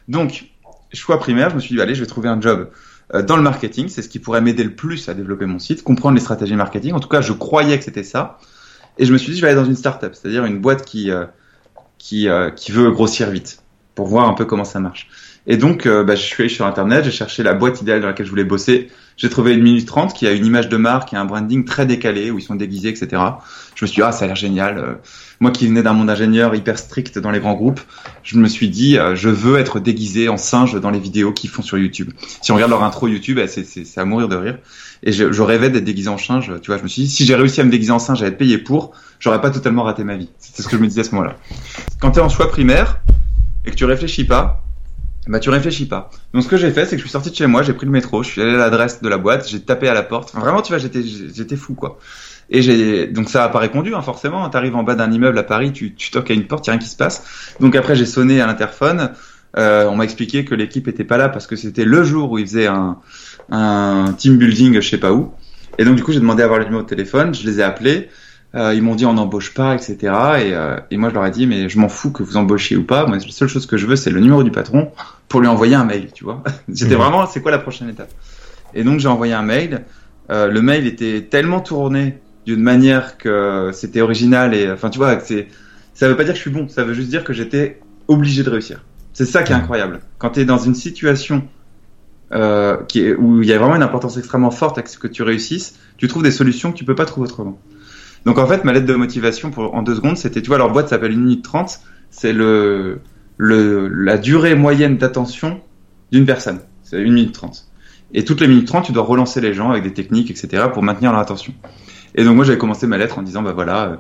Donc 0.09 0.45
choix 0.93 1.19
primaire, 1.19 1.51
je 1.51 1.57
me 1.57 1.61
suis 1.61 1.75
dit, 1.75 1.81
allez, 1.81 1.95
je 1.95 2.01
vais 2.01 2.07
trouver 2.07 2.29
un 2.29 2.41
job 2.41 2.61
euh, 2.61 2.67
dans 3.13 3.37
le 3.37 3.43
marketing, 3.43 3.89
c'est 3.89 4.01
ce 4.03 4.09
qui 4.09 4.19
pourrait 4.19 4.41
m'aider 4.41 4.65
le 4.65 4.75
plus 4.75 5.09
à 5.09 5.15
développer 5.15 5.45
mon 5.45 5.59
site, 5.59 5.83
comprendre 5.83 6.15
les 6.15 6.23
stratégies 6.23 6.57
marketing. 6.57 6.95
En 6.95 7.01
tout 7.01 7.09
cas, 7.09 7.21
je 7.21 7.33
croyais 7.33 7.77
que 7.79 7.85
c'était 7.85 8.03
ça. 8.03 8.39
Et 8.99 9.07
je 9.07 9.13
me 9.13 9.19
suis 9.19 9.33
dit, 9.33 9.39
je 9.39 9.43
vais 9.43 9.49
aller 9.49 9.61
dans 9.61 9.65
une 9.65 9.77
startup, 9.77 10.15
c'est-à-dire 10.15 10.45
une 10.45 10.61
boîte 10.61 10.85
qui, 10.85 11.11
euh, 11.11 11.27
qui, 11.99 12.29
euh, 12.29 12.51
qui 12.51 12.73
veut 12.73 12.91
grossir 12.91 13.31
vite 13.31 13.63
pour 13.95 14.07
voir 14.07 14.29
un 14.29 14.35
peu 14.35 14.45
comment 14.45 14.65
ça 14.65 14.81
marche. 14.81 15.09
Et 15.47 15.57
donc, 15.57 15.87
euh, 15.87 16.05
bah, 16.05 16.15
je 16.15 16.23
suis 16.23 16.43
allé 16.43 16.49
sur 16.49 16.67
Internet, 16.67 17.05
j'ai 17.05 17.11
cherché 17.11 17.43
la 17.43 17.55
boîte 17.55 17.81
idéale 17.83 18.01
dans 18.01 18.07
laquelle 18.07 18.27
je 18.27 18.31
voulais 18.31 18.45
bosser. 18.45 18.91
J'ai 19.17 19.29
trouvé 19.29 19.55
une 19.55 19.63
minute 19.63 19.87
30 19.87 20.13
qui 20.13 20.27
a 20.27 20.33
une 20.33 20.45
image 20.45 20.69
de 20.69 20.77
marque 20.77 21.13
et 21.13 21.17
un 21.17 21.25
branding 21.25 21.65
très 21.65 21.87
décalé 21.87 22.31
où 22.31 22.39
ils 22.39 22.43
sont 22.43 22.57
déguisés, 22.57 22.89
etc. 22.89 23.23
Je 23.75 23.85
me 23.85 23.87
suis 23.87 23.97
dit, 23.97 24.03
ah, 24.03 24.13
ça 24.13 24.25
a 24.25 24.27
l'air 24.27 24.37
génial. 24.37 24.79
Euh, 24.79 24.95
moi 25.41 25.51
qui 25.51 25.67
venais 25.67 25.83
d'un 25.83 25.93
monde 25.93 26.11
ingénieur 26.11 26.55
hyper 26.55 26.79
strict 26.79 27.19
dans 27.19 27.31
les 27.31 27.41
grands 27.41 27.55
groupes, 27.55 27.81
je 28.23 28.39
me 28.39 28.49
suis 28.49 28.69
dit, 28.69 28.99
euh, 28.99 29.15
je 29.15 29.29
veux 29.29 29.59
être 29.59 29.79
déguisé 29.79 30.29
en 30.29 30.37
singe 30.37 30.81
dans 30.81 30.91
les 30.91 30.99
vidéos 30.99 31.33
qu'ils 31.33 31.51
font 31.51 31.63
sur 31.63 31.79
YouTube. 31.79 32.11
Si 32.43 32.51
on 32.51 32.55
regarde 32.57 32.71
leur 32.71 32.83
intro 32.83 33.09
YouTube, 33.09 33.39
eh, 33.39 33.47
c'est 33.47 33.99
à 33.99 34.05
mourir 34.05 34.29
de 34.29 34.37
rire. 34.37 34.59
Et 35.03 35.13
je, 35.13 35.43
rêvais 35.43 35.71
d'être 35.71 35.85
déguisé 35.85 36.09
en 36.09 36.19
singe. 36.19 36.53
Tu 36.63 36.69
vois, 36.69 36.79
je 36.79 36.83
me 36.83 36.89
suis 36.89 37.03
dit, 37.03 37.11
si 37.11 37.25
j'ai 37.25 37.35
réussi 37.35 37.61
à 37.61 37.65
me 37.65 37.71
déguiser 37.71 37.93
en 37.93 37.99
singe, 37.99 38.23
à 38.23 38.27
être 38.27 38.39
payé 38.39 38.59
pour, 38.59 38.93
j'aurais 39.21 39.41
pas 39.41 39.51
totalement 39.51 39.83
raté 39.83 40.03
ma 40.03 40.17
vie. 40.17 40.31
C'est 40.39 40.63
ce 40.63 40.69
que 40.69 40.77
je 40.77 40.83
me 40.83 40.87
disais 40.87 41.03
à 41.03 41.05
ce 41.05 41.15
moment-là. 41.15 41.37
Quand 42.01 42.13
tu 42.13 42.19
es 42.19 42.23
en 42.23 42.29
choix 42.29 42.49
primaire 42.49 43.01
et 43.67 43.71
que 43.71 43.77
tu 43.77 43.85
réfléchis 43.85 44.25
pas, 44.25 44.65
bah 45.27 45.41
tu 45.41 45.51
réfléchis 45.51 45.87
pas. 45.87 46.11
Donc 46.35 46.43
ce 46.43 46.49
que 46.49 46.57
j'ai 46.57 46.71
fait, 46.71 46.85
c'est 46.85 46.97
que 46.97 46.99
je 46.99 47.03
suis 47.03 47.11
sorti 47.11 47.31
de 47.31 47.35
chez 47.35 47.47
moi, 47.47 47.63
j'ai 47.63 47.73
pris 47.73 47.87
le 47.87 47.93
métro, 47.93 48.23
je 48.23 48.31
suis 48.31 48.43
allé 48.43 48.55
à 48.55 48.59
l'adresse 48.59 49.01
de 49.01 49.09
la 49.09 49.17
boîte, 49.17 49.49
j'ai 49.49 49.61
tapé 49.61 49.89
à 49.89 49.95
la 49.95 50.03
porte. 50.03 50.31
Enfin, 50.31 50.41
vraiment, 50.41 50.61
tu 50.61 50.71
vois, 50.73 50.79
j'étais 50.79 51.03
j'étais 51.03 51.57
fou 51.57 51.75
quoi. 51.75 51.99
Et 52.51 52.61
j'ai 52.61 53.07
donc 53.07 53.31
ça 53.31 53.49
pas 53.49 53.59
répondu 53.59 53.95
hein, 53.95 54.03
forcément. 54.03 54.49
T'arrives 54.51 54.77
en 54.77 54.83
bas 54.83 54.95
d'un 54.95 55.11
immeuble 55.11 55.39
à 55.39 55.43
Paris, 55.43 55.73
tu, 55.73 55.95
tu 55.95 56.11
toques 56.11 56.31
à 56.31 56.35
une 56.35 56.47
porte, 56.47 56.67
y 56.67 56.71
a 56.71 56.73
rien 56.73 56.81
qui 56.81 56.89
se 56.89 56.97
passe. 56.97 57.55
Donc 57.61 57.75
après 57.75 57.97
j'ai 57.97 58.07
sonné 58.07 58.41
à 58.41 58.47
l'interphone. 58.47 59.13
Euh, 59.57 59.87
on 59.87 59.97
m'a 59.97 60.05
expliqué 60.05 60.45
que 60.45 60.55
l'équipe 60.55 60.89
était 60.89 61.05
pas 61.05 61.17
là 61.17 61.29
parce 61.29 61.47
que 61.47 61.55
c'était 61.55 61.85
le 61.85 62.03
jour 62.03 62.33
où 62.33 62.39
ils 62.39 62.47
faisaient 62.47 62.67
un, 62.67 62.99
un 63.51 64.13
team 64.19 64.37
building, 64.37 64.81
je 64.81 64.89
sais 64.89 64.99
pas 64.99 65.13
où. 65.13 65.33
Et 65.79 65.85
donc 65.85 65.97
du 65.97 66.03
coup 66.03 66.13
j'ai 66.13 66.21
demandé 66.21 66.43
à 66.43 66.47
avoir 66.47 66.59
le 66.59 66.67
numéro 66.67 66.83
de 66.83 66.89
téléphone, 66.89 67.35
je 67.35 67.47
les 67.47 67.61
ai 67.61 67.63
appelés. 67.63 68.09
Euh, 68.55 68.73
ils 68.73 68.83
m'ont 68.83 68.95
dit 68.95 69.05
on 69.05 69.15
n'embauche 69.15 69.53
pas, 69.53 69.75
etc. 69.75 69.97
Et, 69.97 70.07
euh, 70.55 70.79
et, 70.91 70.97
moi 70.97 71.09
je 71.09 71.15
leur 71.15 71.27
ai 71.27 71.33
dit 71.33 71.47
mais 71.47 71.69
je 71.69 71.79
m'en 71.79 71.89
fous 71.89 72.13
que 72.13 72.23
vous 72.23 72.37
embauchiez 72.37 72.77
ou 72.77 72.85
pas. 72.85 73.07
Moi 73.07 73.17
la 73.17 73.33
seule 73.33 73.49
chose 73.49 73.67
que 73.67 73.77
je 73.77 73.87
veux 73.87 73.97
c'est 73.97 74.11
le 74.11 74.21
numéro 74.21 74.45
du 74.45 74.53
patron 74.53 74.93
pour 75.29 75.41
lui 75.41 75.49
envoyer 75.49 75.75
un 75.75 75.85
mail, 75.85 76.11
tu 76.13 76.25
vois. 76.25 76.43
C'était 76.73 76.95
vraiment 76.95 77.27
c'est 77.27 77.41
quoi 77.41 77.51
la 77.51 77.59
prochaine 77.59 77.89
étape? 77.89 78.11
Et 78.75 78.85
donc 78.85 79.01
j'ai 79.01 79.09
envoyé 79.09 79.33
un 79.33 79.43
mail. 79.43 79.85
Euh, 80.31 80.49
le 80.49 80.63
mail 80.63 80.87
était 80.87 81.23
tellement 81.23 81.61
tourné 81.61 82.19
d'une 82.47 82.63
manière 82.63 83.19
que 83.19 83.71
c'était 83.73 84.03
original 84.03 84.55
et 84.55 84.71
enfin 84.71 84.91
tu 84.91 84.99
vois 84.99 85.19
c'est 85.21 85.49
ça 85.95 86.09
veut 86.09 86.17
pas 86.17 86.25
dire 86.25 86.33
que 86.33 86.39
je 86.39 86.43
suis 86.43 86.51
bon, 86.51 86.69
ça 86.69 86.85
veut 86.85 86.95
juste 86.95 87.09
dire 87.09 87.25
que 87.25 87.33
j'étais 87.33 87.81
obligé 88.09 88.43
de 88.43 88.51
réussir. 88.51 88.85
C'est 89.13 89.27
ça 89.27 89.43
qui 89.43 89.53
est 89.53 89.57
incroyable. 89.57 90.01
Quand 90.19 90.31
tu 90.31 90.41
es 90.41 90.45
dans 90.45 90.59
une 90.59 90.75
situation 90.75 91.45
euh, 92.33 92.77
qui 92.89 93.01
est, 93.01 93.15
où 93.15 93.43
il 93.43 93.49
y 93.49 93.53
a 93.53 93.59
vraiment 93.59 93.77
une 93.77 93.83
importance 93.83 94.17
extrêmement 94.17 94.51
forte 94.51 94.79
à 94.79 94.87
ce 94.87 94.99
que 94.99 95.07
tu 95.07 95.23
réussisses, 95.23 95.79
tu 95.97 96.09
trouves 96.09 96.23
des 96.23 96.33
solutions 96.33 96.73
que 96.73 96.77
tu 96.77 96.85
peux 96.85 96.97
pas 96.97 97.05
trouver 97.05 97.27
autrement. 97.27 97.59
Donc 98.25 98.39
en 98.39 98.47
fait, 98.47 98.65
ma 98.65 98.73
lettre 98.73 98.87
de 98.87 98.95
motivation 98.95 99.51
pour, 99.51 99.75
en 99.75 99.83
deux 99.83 99.95
secondes, 99.95 100.17
c'était, 100.17 100.41
tu 100.41 100.49
vois, 100.49 100.59
leur 100.59 100.71
boîte 100.71 100.89
s'appelle 100.89 101.13
1 101.13 101.17
minute 101.17 101.45
30, 101.45 101.81
c'est 102.11 102.33
le, 102.33 103.01
le, 103.37 103.89
la 103.89 104.19
durée 104.19 104.55
moyenne 104.55 104.97
d'attention 104.97 105.61
d'une 106.11 106.25
personne. 106.25 106.61
C'est 106.83 106.97
1 106.97 107.03
minute 107.03 107.33
30. 107.33 107.67
Et 108.15 108.25
toutes 108.25 108.41
les 108.41 108.49
minutes 108.49 108.69
30, 108.69 108.87
tu 108.87 108.93
dois 108.93 109.03
relancer 109.03 109.41
les 109.41 109.53
gens 109.53 109.71
avec 109.71 109.83
des 109.83 109.93
techniques, 109.93 110.31
etc., 110.31 110.65
pour 110.73 110.83
maintenir 110.83 111.11
leur 111.13 111.21
attention. 111.21 111.53
Et 112.15 112.25
donc 112.25 112.37
moi, 112.37 112.45
j'avais 112.45 112.59
commencé 112.59 112.87
ma 112.87 112.97
lettre 112.97 113.19
en 113.19 113.23
disant, 113.23 113.43
bah 113.43 113.53
voilà, 113.53 113.85
euh, 113.85 113.97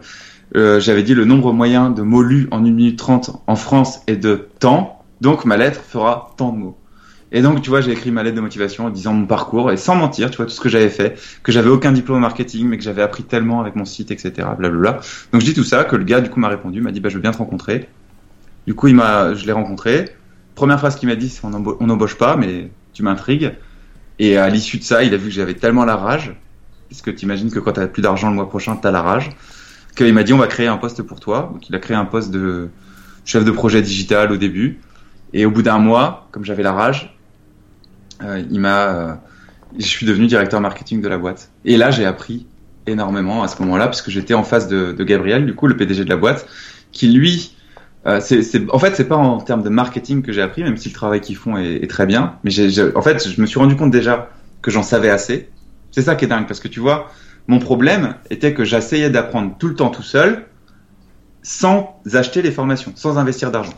euh 0.56 0.80
j'avais 0.80 1.02
dit 1.02 1.14
le 1.14 1.24
nombre 1.24 1.52
moyen 1.52 1.90
de 1.90 2.02
mots 2.02 2.22
lus 2.22 2.48
en 2.50 2.58
1 2.58 2.60
minute 2.62 2.98
30 2.98 3.42
en 3.46 3.56
France 3.56 4.00
est 4.06 4.16
de 4.16 4.48
temps, 4.58 5.04
donc 5.20 5.44
ma 5.44 5.56
lettre 5.56 5.80
fera 5.80 6.32
tant 6.36 6.52
de 6.52 6.58
mots. 6.58 6.78
Et 7.36 7.42
donc, 7.42 7.62
tu 7.62 7.68
vois, 7.68 7.80
j'ai 7.80 7.90
écrit 7.90 8.12
ma 8.12 8.22
lettre 8.22 8.36
de 8.36 8.40
motivation 8.40 8.86
en 8.86 8.90
disant 8.90 9.12
mon 9.12 9.26
parcours 9.26 9.72
et 9.72 9.76
sans 9.76 9.96
mentir, 9.96 10.30
tu 10.30 10.36
vois, 10.36 10.46
tout 10.46 10.52
ce 10.52 10.60
que 10.60 10.68
j'avais 10.68 10.88
fait, 10.88 11.18
que 11.42 11.50
j'avais 11.50 11.68
aucun 11.68 11.90
diplôme 11.90 12.18
en 12.18 12.20
marketing, 12.20 12.68
mais 12.68 12.78
que 12.78 12.84
j'avais 12.84 13.02
appris 13.02 13.24
tellement 13.24 13.60
avec 13.60 13.74
mon 13.74 13.84
site, 13.84 14.12
etc. 14.12 14.46
Blablabla. 14.56 15.00
Donc, 15.32 15.40
je 15.40 15.46
dis 15.46 15.52
tout 15.52 15.64
ça, 15.64 15.82
que 15.82 15.96
le 15.96 16.04
gars, 16.04 16.20
du 16.20 16.30
coup, 16.30 16.38
m'a 16.38 16.46
répondu, 16.46 16.80
m'a 16.80 16.92
dit, 16.92 17.00
bah, 17.00 17.08
je 17.08 17.16
veux 17.16 17.20
bien 17.20 17.32
te 17.32 17.38
rencontrer. 17.38 17.88
Du 18.68 18.74
coup, 18.74 18.86
il 18.86 18.94
m'a, 18.94 19.34
je 19.34 19.46
l'ai 19.46 19.52
rencontré. 19.52 20.10
Première 20.54 20.78
phrase 20.78 20.94
qu'il 20.94 21.08
m'a 21.08 21.16
dit, 21.16 21.28
c'est 21.28 21.44
on 21.44 21.86
n'embauche 21.86 22.14
pas, 22.14 22.36
mais 22.36 22.70
tu 22.92 23.02
m'intrigues. 23.02 23.52
Et 24.20 24.36
à 24.36 24.48
l'issue 24.48 24.78
de 24.78 24.84
ça, 24.84 25.02
il 25.02 25.12
a 25.12 25.16
vu 25.16 25.24
que 25.24 25.34
j'avais 25.34 25.54
tellement 25.54 25.84
la 25.84 25.96
rage, 25.96 26.36
parce 26.88 27.02
que 27.02 27.10
tu 27.10 27.24
imagines 27.24 27.50
que 27.50 27.58
quand 27.58 27.72
tu 27.72 27.80
as 27.80 27.88
plus 27.88 28.02
d'argent 28.02 28.28
le 28.28 28.36
mois 28.36 28.48
prochain, 28.48 28.76
tu 28.76 28.86
as 28.86 28.92
la 28.92 29.02
rage, 29.02 29.30
qu'il 29.96 30.14
m'a 30.14 30.22
dit, 30.22 30.32
on 30.32 30.38
va 30.38 30.46
créer 30.46 30.68
un 30.68 30.76
poste 30.76 31.02
pour 31.02 31.18
toi. 31.18 31.50
Donc, 31.52 31.68
il 31.68 31.74
a 31.74 31.80
créé 31.80 31.96
un 31.96 32.04
poste 32.04 32.30
de 32.30 32.68
chef 33.24 33.44
de 33.44 33.50
projet 33.50 33.82
digital 33.82 34.30
au 34.30 34.36
début. 34.36 34.78
Et 35.32 35.46
au 35.46 35.50
bout 35.50 35.62
d'un 35.62 35.78
mois, 35.78 36.28
comme 36.30 36.44
j'avais 36.44 36.62
la 36.62 36.72
rage, 36.72 37.10
il 38.50 38.60
m'a, 38.60 38.82
euh, 38.82 39.14
je 39.78 39.86
suis 39.86 40.06
devenu 40.06 40.26
directeur 40.26 40.60
marketing 40.60 41.00
de 41.00 41.08
la 41.08 41.18
boîte. 41.18 41.50
Et 41.64 41.76
là, 41.76 41.90
j'ai 41.90 42.04
appris 42.04 42.46
énormément 42.86 43.42
à 43.42 43.48
ce 43.48 43.60
moment-là, 43.62 43.86
parce 43.86 44.02
que 44.02 44.10
j'étais 44.10 44.34
en 44.34 44.44
face 44.44 44.68
de, 44.68 44.92
de, 44.92 45.04
Gabriel, 45.04 45.46
du 45.46 45.54
coup, 45.54 45.66
le 45.66 45.76
PDG 45.76 46.04
de 46.04 46.10
la 46.10 46.16
boîte, 46.16 46.46
qui 46.92 47.08
lui, 47.08 47.56
euh, 48.06 48.20
c'est, 48.20 48.42
en 48.70 48.78
fait, 48.78 48.94
c'est 48.94 49.08
pas 49.08 49.16
en 49.16 49.38
termes 49.38 49.62
de 49.62 49.70
marketing 49.70 50.22
que 50.22 50.32
j'ai 50.32 50.42
appris, 50.42 50.62
même 50.62 50.76
si 50.76 50.88
le 50.88 50.94
travail 50.94 51.20
qu'ils 51.20 51.36
font 51.36 51.56
est, 51.56 51.76
est, 51.76 51.90
très 51.90 52.06
bien. 52.06 52.36
Mais 52.44 52.50
j'ai, 52.50 52.94
en 52.94 53.02
fait, 53.02 53.26
je 53.26 53.40
me 53.40 53.46
suis 53.46 53.58
rendu 53.58 53.76
compte 53.76 53.90
déjà 53.90 54.30
que 54.60 54.70
j'en 54.70 54.82
savais 54.82 55.10
assez. 55.10 55.48
C'est 55.90 56.02
ça 56.02 56.14
qui 56.14 56.24
est 56.24 56.28
dingue, 56.28 56.46
parce 56.46 56.60
que 56.60 56.68
tu 56.68 56.80
vois, 56.80 57.10
mon 57.46 57.58
problème 57.58 58.16
était 58.30 58.54
que 58.54 58.64
j'essayais 58.64 59.10
d'apprendre 59.10 59.54
tout 59.58 59.68
le 59.68 59.74
temps 59.74 59.90
tout 59.90 60.02
seul, 60.02 60.46
sans 61.42 62.00
acheter 62.12 62.42
les 62.42 62.50
formations, 62.50 62.92
sans 62.94 63.18
investir 63.18 63.50
d'argent. 63.50 63.74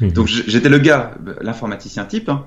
Mmh. 0.00 0.08
Donc 0.08 0.26
j'étais 0.26 0.68
le 0.70 0.78
gars, 0.78 1.12
l'informaticien 1.42 2.04
type, 2.04 2.28
hein, 2.28 2.44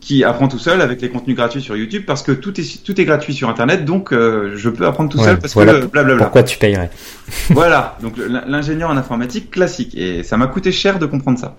qui 0.00 0.24
apprend 0.24 0.48
tout 0.48 0.58
seul 0.58 0.80
avec 0.80 1.02
les 1.02 1.10
contenus 1.10 1.36
gratuits 1.36 1.60
sur 1.60 1.76
YouTube 1.76 2.04
parce 2.06 2.22
que 2.22 2.32
tout 2.32 2.58
est 2.58 2.82
tout 2.82 2.98
est 3.00 3.04
gratuit 3.04 3.34
sur 3.34 3.48
Internet, 3.48 3.84
donc 3.84 4.12
euh, 4.12 4.54
je 4.56 4.70
peux 4.70 4.86
apprendre 4.86 5.10
tout 5.10 5.18
seul 5.18 5.38
parce 5.38 5.52
voilà 5.52 5.74
que 5.74 5.86
blablabla. 5.86 6.24
Pourquoi 6.24 6.42
tu 6.42 6.58
payerais 6.58 6.90
voilà, 7.50 7.98
donc 8.00 8.14
l'ingénieur 8.46 8.90
en 8.90 8.96
informatique 8.96 9.50
classique 9.50 9.94
et 9.96 10.22
ça 10.22 10.36
m'a 10.36 10.46
coûté 10.46 10.72
cher 10.72 10.98
de 10.98 11.06
comprendre 11.06 11.38
ça. 11.38 11.56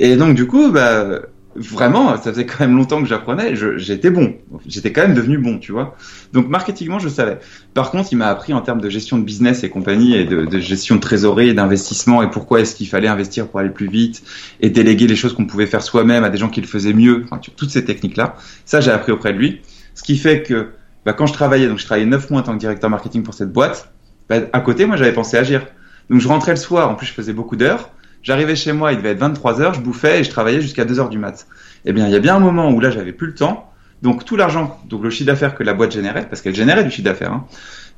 Et 0.00 0.16
donc 0.16 0.34
du 0.34 0.46
coup, 0.46 0.70
bah 0.70 1.20
vraiment, 1.58 2.16
ça 2.16 2.32
faisait 2.32 2.46
quand 2.46 2.60
même 2.60 2.76
longtemps 2.76 3.00
que 3.02 3.08
j'apprenais, 3.08 3.54
j'étais 3.76 4.10
bon, 4.10 4.36
j'étais 4.66 4.92
quand 4.92 5.02
même 5.02 5.14
devenu 5.14 5.38
bon, 5.38 5.58
tu 5.58 5.72
vois. 5.72 5.96
Donc 6.32 6.48
marketingement, 6.48 6.98
je 6.98 7.08
savais. 7.08 7.38
Par 7.74 7.90
contre, 7.90 8.08
il 8.12 8.16
m'a 8.16 8.28
appris 8.28 8.52
en 8.52 8.60
termes 8.60 8.80
de 8.80 8.88
gestion 8.88 9.18
de 9.18 9.24
business 9.24 9.64
et 9.64 9.70
compagnie 9.70 10.14
et 10.14 10.24
de, 10.24 10.44
de 10.46 10.58
gestion 10.58 10.96
de 10.96 11.00
trésorerie 11.00 11.48
et 11.48 11.54
d'investissement 11.54 12.22
et 12.22 12.30
pourquoi 12.30 12.60
est-ce 12.60 12.74
qu'il 12.74 12.88
fallait 12.88 13.08
investir 13.08 13.48
pour 13.48 13.60
aller 13.60 13.70
plus 13.70 13.88
vite 13.88 14.22
et 14.60 14.70
déléguer 14.70 15.06
les 15.06 15.16
choses 15.16 15.34
qu'on 15.34 15.46
pouvait 15.46 15.66
faire 15.66 15.82
soi-même 15.82 16.24
à 16.24 16.30
des 16.30 16.38
gens 16.38 16.48
qui 16.48 16.60
le 16.60 16.66
faisaient 16.66 16.92
mieux. 16.94 17.22
Enfin, 17.24 17.38
tu- 17.38 17.50
toutes 17.50 17.70
ces 17.70 17.84
techniques-là, 17.84 18.36
ça 18.64 18.80
j'ai 18.80 18.90
appris 18.90 19.12
auprès 19.12 19.32
de 19.32 19.38
lui. 19.38 19.60
Ce 19.94 20.02
qui 20.02 20.16
fait 20.16 20.42
que 20.42 20.68
bah, 21.04 21.12
quand 21.12 21.26
je 21.26 21.32
travaillais, 21.32 21.66
donc 21.68 21.78
je 21.78 21.84
travaillais 21.84 22.06
neuf 22.06 22.30
mois 22.30 22.40
en 22.40 22.44
tant 22.44 22.52
que 22.54 22.58
directeur 22.58 22.90
marketing 22.90 23.22
pour 23.22 23.34
cette 23.34 23.52
boîte, 23.52 23.92
bah, 24.28 24.36
à 24.52 24.60
côté, 24.60 24.86
moi 24.86 24.96
j'avais 24.96 25.12
pensé 25.12 25.36
agir. 25.36 25.66
Donc 26.10 26.20
je 26.20 26.28
rentrais 26.28 26.52
le 26.52 26.56
soir, 26.56 26.90
en 26.90 26.94
plus 26.94 27.06
je 27.06 27.12
faisais 27.12 27.32
beaucoup 27.32 27.56
d'heures. 27.56 27.90
J'arrivais 28.28 28.56
chez 28.56 28.74
moi, 28.74 28.92
il 28.92 28.98
devait 28.98 29.12
être 29.12 29.20
23 29.20 29.62
heures, 29.62 29.72
je 29.72 29.80
bouffais 29.80 30.20
et 30.20 30.22
je 30.22 30.28
travaillais 30.28 30.60
jusqu'à 30.60 30.84
2 30.84 31.00
heures 31.00 31.08
du 31.08 31.16
mat. 31.16 31.46
Eh 31.86 31.94
bien, 31.94 32.06
il 32.06 32.12
y 32.12 32.14
a 32.14 32.18
bien 32.18 32.36
un 32.36 32.40
moment 32.40 32.70
où 32.70 32.78
là, 32.78 32.90
j'avais 32.90 33.12
plus 33.14 33.28
le 33.28 33.34
temps. 33.34 33.72
Donc 34.02 34.26
tout 34.26 34.36
l'argent, 34.36 34.78
donc 34.86 35.02
le 35.02 35.08
chiffre 35.08 35.28
d'affaires 35.28 35.54
que 35.54 35.62
la 35.62 35.72
boîte 35.72 35.92
générait, 35.92 36.28
parce 36.28 36.42
qu'elle 36.42 36.54
générait 36.54 36.84
du 36.84 36.90
chiffre 36.90 37.06
d'affaires, 37.06 37.32
hein, 37.32 37.46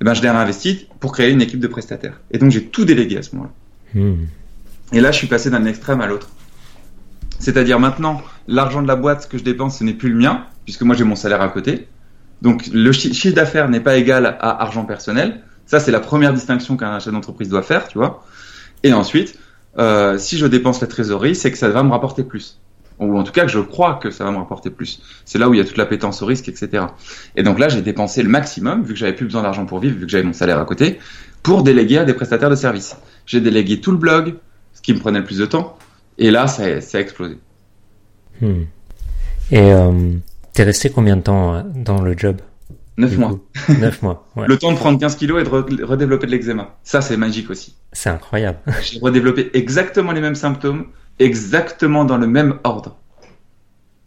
eh 0.01 0.05
ben 0.05 0.15
je 0.15 0.23
l'ai 0.23 0.31
réinvesti 0.31 0.87
pour 1.01 1.11
créer 1.11 1.33
une 1.33 1.43
équipe 1.43 1.59
de 1.59 1.67
prestataires. 1.67 2.21
Et 2.31 2.39
donc 2.39 2.53
j'ai 2.53 2.65
tout 2.65 2.85
délégué 2.85 3.17
à 3.19 3.23
ce 3.25 3.35
moment-là. 3.35 4.01
Hmm. 4.01 4.27
Et 4.93 5.01
là, 5.01 5.11
je 5.11 5.17
suis 5.17 5.27
passé 5.27 5.51
d'un 5.51 5.65
extrême 5.65 6.01
à 6.01 6.07
l'autre. 6.07 6.29
C'est-à-dire 7.41 7.81
maintenant, 7.81 8.23
l'argent 8.47 8.83
de 8.83 8.87
la 8.87 8.95
boîte 8.95 9.29
que 9.29 9.37
je 9.37 9.43
dépense, 9.43 9.81
ce 9.81 9.85
n'est 9.85 9.95
plus 9.95 10.11
le 10.11 10.17
mien, 10.17 10.45
puisque 10.65 10.83
moi 10.83 10.95
j'ai 10.95 11.03
mon 11.03 11.17
salaire 11.17 11.43
à 11.43 11.49
côté. 11.49 11.89
Donc 12.41 12.69
le 12.73 12.93
chi- 12.93 13.13
chiffre 13.15 13.35
d'affaires 13.35 13.69
n'est 13.69 13.81
pas 13.81 13.97
égal 13.97 14.27
à 14.27 14.63
argent 14.63 14.85
personnel. 14.85 15.43
Ça, 15.67 15.81
c'est 15.81 15.91
la 15.91 16.01
première 16.01 16.33
distinction 16.33 16.77
qu'un 16.77 17.01
chef 17.01 17.13
d'entreprise 17.13 17.49
doit 17.49 17.63
faire, 17.63 17.89
tu 17.89 17.99
vois. 17.99 18.25
Et 18.85 18.93
ensuite, 18.93 19.37
euh, 19.79 20.19
si 20.19 20.37
je 20.39 20.47
dépense 20.47 20.81
la 20.81 20.87
trésorerie, 20.87 21.35
c'est 21.35 21.51
que 21.51 21.59
ça 21.59 21.69
va 21.69 21.83
me 21.83 21.91
rapporter 21.91 22.25
plus. 22.25 22.59
Ou 22.99 23.17
en 23.17 23.25
tout 23.25 23.33
cas 23.33 23.43
que 23.43 23.51
je 23.51 23.61
crois 23.61 23.95
que 23.95 24.11
ça 24.11 24.25
va 24.25 24.31
me 24.31 24.37
rapporter 24.37 24.69
plus. 24.69 25.03
C'est 25.25 25.39
là 25.39 25.49
où 25.49 25.55
il 25.55 25.59
y 25.59 25.61
a 25.61 25.65
toute 25.65 25.79
l'appétence 25.79 26.21
au 26.21 26.27
risque, 26.27 26.49
etc. 26.49 26.85
Et 27.35 27.43
donc 27.43 27.59
là, 27.59 27.71
j'ai 27.71 27.81
dépensé 27.81 28.23
le 28.23 28.29
maximum, 28.29 28.83
vu 28.83 28.93
que 28.93 28.99
j'avais 28.99 29.15
plus 29.15 29.25
besoin 29.25 29.43
d'argent 29.43 29.65
pour 29.65 29.79
vivre, 29.79 29.97
vu 29.99 30.05
que 30.05 30.13
j'avais 30.13 30.25
mon 30.25 30.35
salaire 30.35 30.59
à 30.59 30.67
côté, 30.67 30.99
pour 31.43 31.63
déléguer 31.63 31.99
à 31.99 32.05
des 32.05 32.13
prestataires 32.13 32.51
de 32.51 32.57
services. 32.57 32.97
J'ai 33.25 33.41
délégué 33.41 33.81
tout 33.81 33.91
le 33.91 33.97
blog, 33.97 34.35
ce 34.75 34.83
qui 34.83 34.93
me 34.93 34.99
prenait 34.99 35.21
le 35.21 35.25
plus 35.25 35.39
de 35.39 35.47
temps. 35.47 35.79
Et 36.19 36.31
là, 36.31 36.47
ça, 36.47 36.65
a 36.65 37.01
explosé. 37.01 37.39
Hmm. 38.43 38.65
Et 39.51 39.73
euh, 39.73 40.13
t'es 40.53 40.65
resté 40.65 40.91
combien 40.91 41.17
de 41.17 41.23
temps 41.23 41.55
euh, 41.55 41.63
dans 41.75 42.03
le 42.03 42.17
job? 42.17 42.37
Neuf 43.01 43.11
du 43.11 43.19
mois. 43.19 43.31
coup 43.31 43.41
Neuf 43.81 44.03
mois. 44.03 44.29
Ouais. 44.37 44.47
Le 44.47 44.57
temps 44.59 44.73
de 44.73 44.77
prendre 44.77 44.99
15 44.99 45.17
kilos 45.17 45.41
et 45.41 45.45
de 45.45 45.49
re- 45.51 45.83
redévelopper 45.85 46.27
de 46.27 46.33
l'eczéma. 46.33 46.77
Ça, 46.83 47.01
c'est 47.01 47.17
magique 47.17 47.51
aussi. 47.51 47.75
C'est 47.93 48.11
incroyable. 48.11 48.59
J'ai 48.83 48.99
redéveloppé 49.01 49.51
exactement 49.55 50.13
les 50.13 50.21
mêmes 50.21 50.35
symptômes, 50.35 50.87
exactement 51.19 52.05
dans 52.05 52.19
le 52.19 52.27
même 52.27 52.59
ordre. 52.65 52.97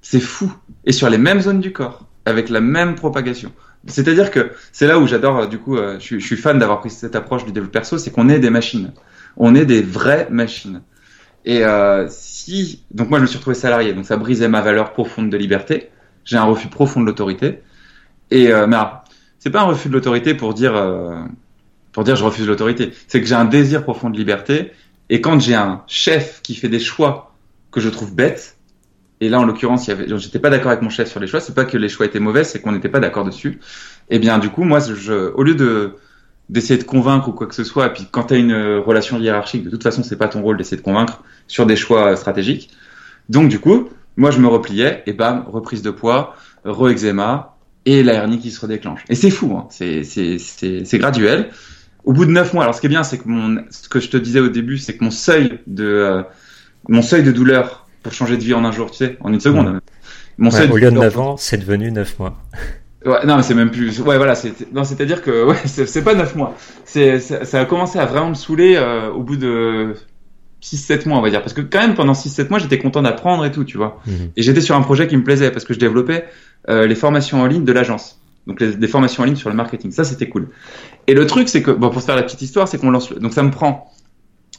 C'est 0.01 0.19
fou. 0.19 0.53
Et 0.85 0.91
sur 0.91 1.09
les 1.09 1.17
mêmes 1.17 1.39
zones 1.41 1.59
du 1.61 1.71
corps, 1.71 2.05
avec 2.25 2.49
la 2.49 2.59
même 2.61 2.95
propagation. 2.95 3.51
C'est-à-dire 3.87 4.31
que 4.31 4.51
c'est 4.71 4.87
là 4.87 4.97
où 4.99 5.07
j'adore, 5.07 5.39
euh, 5.39 5.47
du 5.47 5.57
coup, 5.59 5.77
euh, 5.77 5.95
je, 5.99 6.03
suis- 6.03 6.19
je 6.19 6.25
suis 6.25 6.37
fan 6.37 6.57
d'avoir 6.59 6.79
pris 6.79 6.89
cette 6.89 7.15
approche 7.15 7.45
du 7.45 7.51
développement 7.51 7.79
perso, 7.79 7.97
c'est 7.97 8.11
qu'on 8.11 8.29
est 8.29 8.39
des 8.39 8.49
machines. 8.49 8.93
On 9.37 9.55
est 9.55 9.65
des 9.65 9.81
vraies 9.81 10.27
machines. 10.29 10.81
Et 11.45 11.65
euh, 11.65 12.07
si, 12.09 12.83
donc 12.91 13.09
moi 13.09 13.19
je 13.19 13.23
me 13.23 13.27
suis 13.27 13.37
retrouvé 13.37 13.55
salarié, 13.55 13.93
donc 13.93 14.05
ça 14.05 14.15
brisait 14.15 14.47
ma 14.47 14.61
valeur 14.61 14.93
profonde 14.93 15.29
de 15.29 15.35
liberté. 15.35 15.89
J'ai 16.23 16.37
un 16.37 16.43
refus 16.45 16.69
profond 16.69 17.01
de 17.01 17.05
l'autorité. 17.05 17.61
Et 18.34 18.51
euh, 18.51 18.65
mais 18.65 18.77
c'est 19.38 19.51
pas 19.51 19.61
un 19.61 19.65
refus 19.65 19.89
de 19.89 19.93
l'autorité 19.93 20.34
pour 20.34 20.55
dire, 20.55 20.75
euh, 20.75 21.21
pour 21.91 22.03
dire 22.03 22.15
je 22.15 22.25
refuse 22.25 22.47
l'autorité. 22.47 22.91
C'est 23.07 23.21
que 23.21 23.27
j'ai 23.27 23.36
un 23.36 23.45
désir 23.45 23.84
profond 23.84 24.09
de 24.09 24.17
liberté. 24.17 24.71
Et 25.09 25.21
quand 25.21 25.39
j'ai 25.39 25.53
un 25.53 25.84
chef 25.86 26.41
qui 26.41 26.55
fait 26.55 26.67
des 26.67 26.79
choix 26.79 27.36
que 27.71 27.79
je 27.79 27.89
trouve 27.89 28.15
bêtes, 28.15 28.57
et 29.21 29.29
là 29.29 29.39
en 29.39 29.45
l'occurrence, 29.45 29.88
j'étais 30.17 30.39
pas 30.39 30.49
d'accord 30.49 30.71
avec 30.71 30.81
mon 30.81 30.89
chef 30.89 31.11
sur 31.11 31.19
les 31.19 31.27
choix. 31.27 31.41
C'est 31.41 31.53
pas 31.53 31.65
que 31.65 31.77
les 31.77 31.89
choix 31.89 32.07
étaient 32.07 32.19
mauvais, 32.19 32.43
c'est 32.43 32.59
qu'on 32.59 32.71
n'était 32.71 32.89
pas 32.89 32.99
d'accord 32.99 33.23
dessus. 33.23 33.59
Et 34.09 34.17
bien 34.17 34.39
du 34.39 34.49
coup, 34.49 34.63
moi, 34.63 34.79
je, 34.79 35.31
au 35.34 35.43
lieu 35.43 35.55
de 35.55 35.95
d'essayer 36.49 36.77
de 36.77 36.84
convaincre 36.84 37.29
ou 37.29 37.31
quoi 37.34 37.47
que 37.47 37.55
ce 37.55 37.63
soit, 37.63 37.88
et 37.88 37.93
puis 37.93 38.07
quand 38.11 38.25
tu 38.25 38.34
as 38.34 38.38
une 38.38 38.51
euh, 38.51 38.79
relation 38.79 39.17
hiérarchique, 39.19 39.63
de 39.63 39.69
toute 39.69 39.84
façon, 39.84 40.03
c'est 40.03 40.17
pas 40.17 40.27
ton 40.27 40.41
rôle 40.41 40.57
d'essayer 40.57 40.75
de 40.75 40.81
convaincre 40.81 41.23
sur 41.47 41.65
des 41.65 41.75
choix 41.75 42.11
euh, 42.11 42.15
stratégiques. 42.15 42.71
Donc 43.29 43.47
du 43.47 43.59
coup, 43.59 43.89
moi 44.17 44.31
je 44.31 44.39
me 44.39 44.47
repliais 44.47 45.03
et 45.05 45.13
bam, 45.13 45.45
reprise 45.47 45.84
de 45.84 45.91
poids, 45.91 46.36
re-eczéma 46.65 47.52
et 47.86 48.03
la 48.03 48.13
hernie 48.13 48.39
qui 48.39 48.51
se 48.51 48.59
redéclenche. 48.61 49.01
Et 49.09 49.15
c'est 49.15 49.29
fou, 49.29 49.55
hein. 49.57 49.67
c'est 49.69 50.03
c'est 50.03 50.38
c'est 50.39 50.86
c'est 50.86 50.97
graduel. 50.97 51.49
Au 52.05 52.11
bout 52.13 52.25
de 52.25 52.31
neuf 52.31 52.53
mois, 52.53 52.63
alors 52.63 52.75
ce 52.75 52.81
qui 52.81 52.88
est 52.88 52.89
bien, 52.89 53.03
c'est 53.03 53.17
que 53.17 53.27
mon 53.27 53.63
ce 53.69 53.88
que 53.89 53.99
je 53.99 54.09
te 54.09 54.17
disais 54.17 54.39
au 54.39 54.49
début, 54.49 54.77
c'est 54.77 54.97
que 54.97 55.03
mon 55.03 55.11
seuil 55.11 55.59
de 55.67 55.86
euh, 55.86 56.23
mon 56.89 57.01
seuil 57.01 57.23
de 57.23 57.31
douleur 57.31 57.88
pour 58.01 58.13
changer 58.13 58.36
de 58.38 58.43
vie 58.43 58.53
en 58.53 58.65
un 58.65 58.71
jour, 58.71 58.91
tu 58.91 58.97
sais, 58.97 59.17
en 59.21 59.31
une 59.31 59.39
seconde. 59.39 59.67
Ouais. 59.67 59.79
Mon 60.38 60.49
Ouais, 60.49 60.57
seuil 60.57 60.69
au 60.71 60.75
lieu 60.77 60.86
de 60.86 60.89
douleur- 60.95 61.03
9 61.03 61.19
ans, 61.19 61.38
c'est 61.38 61.57
devenu 61.57 61.91
9 61.91 62.19
mois. 62.19 62.38
Ouais, 63.05 63.25
non, 63.25 63.36
mais 63.36 63.43
c'est 63.43 63.53
même 63.53 63.69
plus. 63.69 63.99
Ouais, 63.99 64.15
voilà, 64.15 64.34
c'est 64.34 64.53
non, 64.73 64.86
c'est-à-dire 64.86 65.21
que 65.21 65.43
ouais, 65.47 65.57
c'est 65.65 66.03
pas 66.05 66.13
neuf 66.15 66.36
mois. 66.38 66.55
C'est 66.86 67.19
ça, 67.19 67.43
ça 67.43 67.59
a 67.59 67.65
commencé 67.65 67.99
à 67.99 68.05
vraiment 68.05 68.29
me 68.29 68.34
saouler 68.34 68.77
euh, 68.77 69.09
au 69.09 69.21
bout 69.23 69.36
de 69.36 69.93
6-7 70.63 71.09
mois, 71.09 71.17
on 71.17 71.21
va 71.21 71.29
dire, 71.29 71.41
parce 71.41 71.51
que 71.51 71.59
quand 71.59 71.81
même 71.81 71.95
pendant 71.95 72.13
6-7 72.13 72.49
mois, 72.49 72.59
j'étais 72.59 72.77
content 72.77 73.01
d'apprendre 73.01 73.43
et 73.45 73.51
tout, 73.51 73.65
tu 73.65 73.75
vois. 73.75 73.99
Mhm. 74.07 74.29
Et 74.38 74.41
j'étais 74.41 74.61
sur 74.61 74.75
un 74.77 74.81
projet 74.81 75.07
qui 75.07 75.17
me 75.17 75.23
plaisait 75.25 75.51
parce 75.51 75.65
que 75.65 75.73
je 75.73 75.79
développais 75.79 76.23
euh, 76.70 76.88
les 76.88 76.95
formations 76.95 77.41
en 77.41 77.45
ligne 77.45 77.66
de 77.66 77.72
l'agence. 77.74 78.20
Donc 78.47 78.59
les, 78.59 78.76
des 78.76 78.88
formations 78.88 79.24
en 79.24 79.26
ligne 79.26 79.36
sur 79.36 79.49
le 79.49 79.55
marketing. 79.55 79.91
Ça, 79.91 80.03
c'était 80.03 80.28
cool. 80.30 80.49
Et 81.07 81.14
le 81.14 81.26
truc, 81.28 81.47
c'est 81.49 81.61
que, 81.64 81.72
bon, 81.72 81.89
pour 81.89 82.01
se 82.01 82.05
faire 82.05 82.16
la 82.16 82.24
petite 82.24 82.41
histoire, 82.41 82.68
c'est 82.68 82.78
qu'on 82.78 82.91
lance. 82.91 83.09
le- 83.09 83.20
Donc 83.20 83.34
ça 83.34 83.43
me 83.43 83.51
prend 83.51 83.91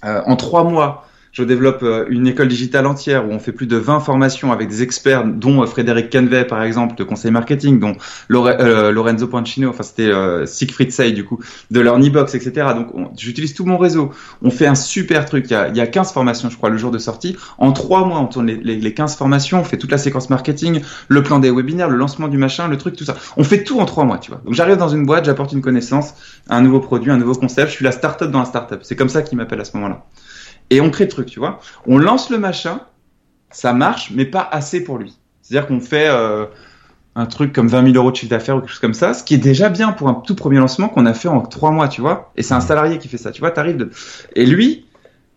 euh, 0.05 0.23
en 0.27 0.37
trois 0.37 0.65
mois. 0.65 1.07
Je 1.35 1.43
développe 1.43 1.83
euh, 1.83 2.07
une 2.09 2.29
école 2.29 2.47
digitale 2.47 2.87
entière 2.87 3.27
où 3.29 3.33
on 3.33 3.41
fait 3.41 3.51
plus 3.53 3.67
de 3.67 3.77
20 3.77 3.99
formations 4.01 4.53
avec 4.53 4.69
des 4.69 4.83
experts, 4.83 5.25
dont 5.27 5.63
euh, 5.63 5.67
Frédéric 5.67 6.09
Canvet, 6.11 6.45
par 6.45 6.63
exemple, 6.63 6.95
de 6.95 7.03
conseil 7.03 7.33
marketing, 7.33 7.81
dont 7.81 7.97
euh, 8.31 8.93
Lorenzo 8.93 9.27
Pancino, 9.27 9.69
enfin 9.69 9.83
c'était 9.83 10.13
Siegfried 10.47 10.93
Say, 10.93 11.11
du 11.11 11.25
coup, 11.25 11.41
de 11.73 11.81
Learnybox, 11.81 12.35
etc. 12.37 12.69
Donc 12.77 12.95
on- 12.95 13.11
j'utilise 13.17 13.53
tout 13.53 13.65
mon 13.67 13.79
réseau. 13.79 14.13
On 14.43 14.51
fait 14.51 14.67
un 14.69 14.77
super 14.77 15.25
truc. 15.27 15.47
Il 15.49 15.53
y, 15.53 15.57
a, 15.57 15.69
il 15.69 15.77
y 15.77 15.81
a 15.81 15.87
15 15.89 16.13
formations, 16.13 16.49
je 16.51 16.57
crois, 16.57 16.71
le 16.71 16.77
jour 16.79 16.93
de 16.93 16.99
sortie. 16.99 17.37
En 17.59 17.73
trois 17.73 18.07
mois, 18.07 18.21
on 18.21 18.27
tourne 18.27 18.47
les, 18.47 18.57
les, 18.57 18.77
les 18.77 18.95
15 18.95 19.17
formations, 19.17 19.59
on 19.61 19.65
fait 19.65 19.77
toute 19.77 19.91
la 19.91 19.99
séquence 19.99 20.31
marketing, 20.31 20.83
le 21.09 21.23
plan 21.25 21.41
des 21.41 21.51
webinaires, 21.51 21.89
le 21.91 21.97
lancement 21.97 22.29
du 22.29 22.39
machin, 22.39 22.69
le 22.69 22.79
truc, 22.79 22.95
tout 22.95 23.05
ça. 23.05 23.17
On 23.37 23.43
fait 23.43 23.65
tout 23.65 23.81
en 23.81 23.87
trois 23.87 24.05
mois, 24.05 24.19
tu 24.19 24.31
vois. 24.31 24.41
Donc 24.45 24.55
j'arrive 24.55 24.77
dans 24.77 24.89
une 24.89 25.05
boîte, 25.05 25.25
j'apporte 25.25 25.53
une 25.53 25.63
connaissance, 25.63 26.15
un 26.49 26.61
nouveau 26.63 26.79
produit, 26.79 27.11
un 27.11 27.17
nouveau 27.19 27.35
concept. 27.35 27.71
Je 27.71 27.75
suis 27.75 27.85
la 27.85 27.91
start-up 27.93 28.31
dans 28.31 28.39
la 28.39 28.45
start-up. 28.45 28.81
C'est 28.85 28.95
comme 28.95 29.09
ça 29.09 29.23
qu'ils 29.23 29.37
m'appellent 29.37 29.61
à 29.61 29.65
ce 29.65 29.77
moment-là. 29.77 30.05
Et 30.75 30.81
on 30.81 30.91
crée 30.91 31.05
le 31.05 31.11
truc, 31.11 31.27
tu 31.27 31.39
vois. 31.39 31.61
On 31.87 31.99
lance 31.99 32.31
le 32.31 32.39
machin, 32.39 32.81
ça 33.51 33.73
marche, 33.73 34.11
mais 34.13 34.25
pas 34.25 34.47
assez 34.51 34.83
pour 34.83 34.99
lui. 34.99 35.17
C'est-à-dire 35.41 35.69
qu'on 35.69 35.81
fait 35.81 36.09
euh, 36.09 36.47
un 37.15 37.27
truc 37.27 37.53
comme 37.53 37.69
20 37.69 37.93
000 37.93 37.97
euros 37.97 38.11
de 38.11 38.17
chiffre 38.17 38.31
d'affaires 38.31 38.57
ou 38.57 38.61
quelque 38.61 38.71
chose 38.71 38.81
comme 38.81 38.95
ça, 38.95 39.15
ce 39.15 39.23
qui 39.23 39.35
est 39.35 39.39
déjà 39.39 39.69
bien 39.69 39.93
pour 39.93 40.09
un 40.09 40.15
tout 40.15 40.35
premier 40.35 40.59
lancement 40.59 40.89
qu'on 40.89 41.07
a 41.07 41.15
fait 41.15 41.29
en 41.29 41.43
trois 41.43 41.71
mois, 41.71 41.87
tu 41.87 42.01
vois. 42.01 42.33
Et 42.37 42.43
c'est 42.43 42.55
un 42.55 42.61
salarié 42.61 42.99
qui 42.99 43.07
fait 43.07 43.19
ça, 43.19 43.31
tu 43.31 43.41
vois. 43.41 43.53
T'arrives 43.53 43.77
de... 43.77 43.91
Et 44.35 44.47
lui, 44.47 44.87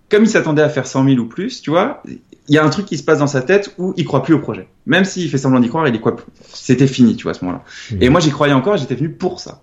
comme 0.09 0.23
il 0.23 0.29
s'attendait 0.29 0.63
à 0.63 0.69
faire 0.69 0.87
100 0.87 1.05
000 1.05 1.17
ou 1.19 1.25
plus, 1.25 1.61
tu 1.61 1.69
vois, 1.69 2.01
il 2.07 2.55
y 2.55 2.57
a 2.57 2.65
un 2.65 2.69
truc 2.69 2.85
qui 2.85 2.97
se 2.97 3.03
passe 3.03 3.19
dans 3.19 3.27
sa 3.27 3.41
tête 3.41 3.75
où 3.77 3.93
il 3.97 4.05
croit 4.05 4.23
plus 4.23 4.33
au 4.33 4.39
projet. 4.39 4.67
Même 4.85 5.05
s'il 5.05 5.29
fait 5.29 5.37
semblant 5.37 5.59
d'y 5.59 5.67
croire, 5.67 5.87
il 5.87 5.95
y 5.95 5.99
croit 5.99 6.15
plus. 6.15 6.25
C'était 6.51 6.87
fini, 6.87 7.15
tu 7.15 7.23
vois, 7.23 7.31
à 7.31 7.35
ce 7.35 7.45
moment-là. 7.45 7.63
Mhm. 7.91 7.97
Et 8.01 8.09
moi, 8.09 8.21
j'y 8.21 8.31
croyais 8.31 8.53
encore 8.53 8.75
et 8.75 8.77
j'étais 8.77 8.95
venu 8.95 9.11
pour 9.11 9.39
ça. 9.39 9.61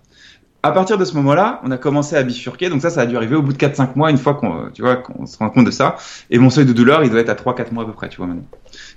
À 0.65 0.73
partir 0.73 0.97
de 0.97 1.05
ce 1.05 1.13
moment-là, 1.17 1.61
on 1.63 1.71
a 1.73 1.77
commencé 1.77 2.17
à 2.17 2.23
bifurquer. 2.23 2.71
Donc 2.71 2.81
ça, 2.81 2.89
ça 2.89 3.03
a 3.03 3.07
dû 3.07 3.19
arriver 3.19 3.37
au 3.37 3.43
bout 3.43 3.53
de 3.53 3.59
4-5 3.59 3.97
mois, 3.97 4.11
une 4.11 4.17
fois 4.17 4.33
qu'on, 4.33 4.71
tu 4.73 4.81
vois, 4.81 4.97
qu'on 4.97 5.27
se 5.27 5.37
rend 5.37 5.51
compte 5.51 5.67
de 5.67 5.71
ça. 5.71 5.97
Et 6.31 6.39
mon 6.39 6.49
seuil 6.49 6.65
de 6.65 6.73
douleur, 6.73 7.05
il 7.05 7.11
doit 7.11 7.21
être 7.21 7.29
à 7.29 7.35
3-4 7.35 7.71
mois 7.75 7.83
à 7.83 7.87
peu 7.87 7.93
près, 7.93 8.09
tu 8.09 8.17
vois, 8.17 8.27
maintenant. 8.27 8.47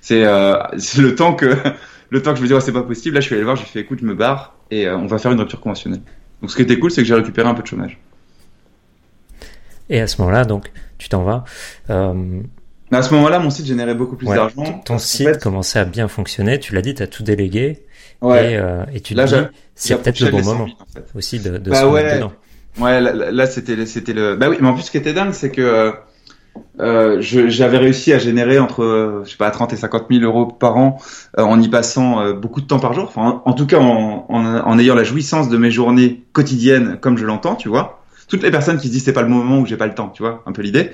C'est, 0.00 0.24
euh, 0.24 0.56
c'est 0.78 1.02
le 1.02 1.14
temps 1.14 1.34
que, 1.34 1.54
le 2.08 2.22
temps 2.22 2.30
que 2.30 2.38
je 2.38 2.42
me 2.42 2.48
dis, 2.48 2.54
ouais, 2.54 2.62
c'est 2.62 2.72
pas 2.72 2.82
possible. 2.82 3.16
Là, 3.16 3.20
je 3.20 3.26
suis 3.26 3.34
allé 3.34 3.42
le 3.42 3.44
voir, 3.44 3.56
je 3.56 3.60
lui 3.60 3.68
ai 3.68 3.72
fait, 3.72 3.80
écoute, 3.80 3.98
je 4.00 4.06
me 4.06 4.14
barre 4.14 4.54
et 4.70 4.88
euh, 4.88 4.96
on 4.96 5.06
va 5.06 5.18
faire 5.18 5.30
une 5.30 5.40
rupture 5.40 5.60
conventionnelle. 5.60 6.00
Donc 6.40 6.50
ce 6.50 6.56
qui 6.56 6.62
était 6.62 6.78
cool, 6.78 6.90
c'est 6.90 7.02
que 7.02 7.06
j'ai 7.06 7.14
récupéré 7.14 7.46
un 7.46 7.54
peu 7.54 7.62
de 7.62 7.66
chômage. 7.66 8.00
Et 9.90 10.00
à 10.00 10.06
ce 10.06 10.22
moment-là, 10.22 10.46
donc, 10.46 10.72
tu 10.96 11.10
t'en 11.10 11.22
vas. 11.22 11.44
Euh, 11.90 12.40
à 12.90 13.02
ce 13.02 13.12
moment-là, 13.12 13.40
mon 13.40 13.50
site 13.50 13.66
générait 13.66 13.94
beaucoup 13.94 14.16
plus 14.16 14.26
ouais, 14.26 14.36
d'argent. 14.36 14.80
ton 14.86 14.96
site 14.96 15.28
fait, 15.28 15.42
commençait 15.42 15.80
à 15.80 15.84
bien 15.84 16.08
fonctionner. 16.08 16.58
Tu 16.58 16.74
l'as 16.74 16.80
dit, 16.80 16.94
tu 16.94 17.02
as 17.02 17.06
tout 17.06 17.22
délégué. 17.22 17.84
Ouais, 18.22 18.52
Et, 18.52 18.56
euh, 18.56 18.84
et 18.92 19.00
tu 19.00 19.14
Là, 19.14 19.24
te 19.24 19.28
dis, 19.28 19.34
j'ai- 19.36 19.46
c'est 19.74 19.94
peut-être 20.02 20.20
le 20.20 20.26
bon 20.30 20.36
les 20.38 20.42
100 20.42 20.52
moment 20.52 20.64
000, 20.66 20.76
en 20.80 20.86
fait. 20.86 21.06
aussi 21.14 21.40
de, 21.40 21.58
de 21.58 21.70
Bah 21.70 21.80
se 21.82 21.86
ouais. 21.86 22.14
dedans. 22.16 22.32
Ouais, 22.78 23.00
là, 23.00 23.12
là, 23.12 23.30
là, 23.32 23.46
c'était 23.46 23.86
c'était 23.86 24.12
le. 24.12 24.36
Bah 24.36 24.48
oui, 24.50 24.56
mais 24.60 24.68
en 24.68 24.74
plus, 24.74 24.82
ce 24.84 24.90
qui 24.90 24.96
était 24.98 25.12
dingue, 25.12 25.32
c'est 25.32 25.50
que 25.50 25.60
euh, 25.62 25.92
euh, 26.80 27.20
je- 27.20 27.48
j'avais 27.48 27.78
réussi 27.78 28.12
à 28.12 28.18
générer 28.18 28.58
entre, 28.58 28.82
euh, 28.84 29.22
je 29.24 29.30
sais 29.30 29.36
pas, 29.36 29.50
30 29.50 29.72
et 29.72 29.76
50 29.76 30.08
000 30.08 30.22
euros 30.24 30.46
par 30.46 30.76
an 30.76 30.98
euh, 31.38 31.42
en 31.42 31.60
y 31.60 31.68
passant 31.68 32.20
euh, 32.20 32.32
beaucoup 32.34 32.60
de 32.60 32.66
temps 32.66 32.78
par 32.78 32.92
jour. 32.94 33.04
Enfin, 33.08 33.42
en, 33.44 33.50
en 33.50 33.52
tout 33.54 33.66
cas, 33.66 33.78
en, 33.78 34.26
en, 34.28 34.44
en 34.44 34.78
ayant 34.78 34.94
la 34.94 35.04
jouissance 35.04 35.48
de 35.48 35.56
mes 35.56 35.70
journées 35.70 36.22
quotidiennes 36.32 36.98
comme 37.00 37.18
je 37.18 37.24
l'entends, 37.26 37.56
tu 37.56 37.68
vois. 37.68 38.00
Toutes 38.28 38.42
les 38.42 38.50
personnes 38.50 38.78
qui 38.78 38.88
se 38.88 38.92
disent 38.92 39.04
c'est 39.04 39.12
pas 39.12 39.22
le 39.22 39.28
moment 39.28 39.58
où 39.60 39.66
j'ai 39.66 39.76
pas 39.76 39.86
le 39.86 39.94
temps, 39.94 40.10
tu 40.10 40.22
vois, 40.22 40.42
un 40.46 40.52
peu 40.52 40.62
l'idée. 40.62 40.90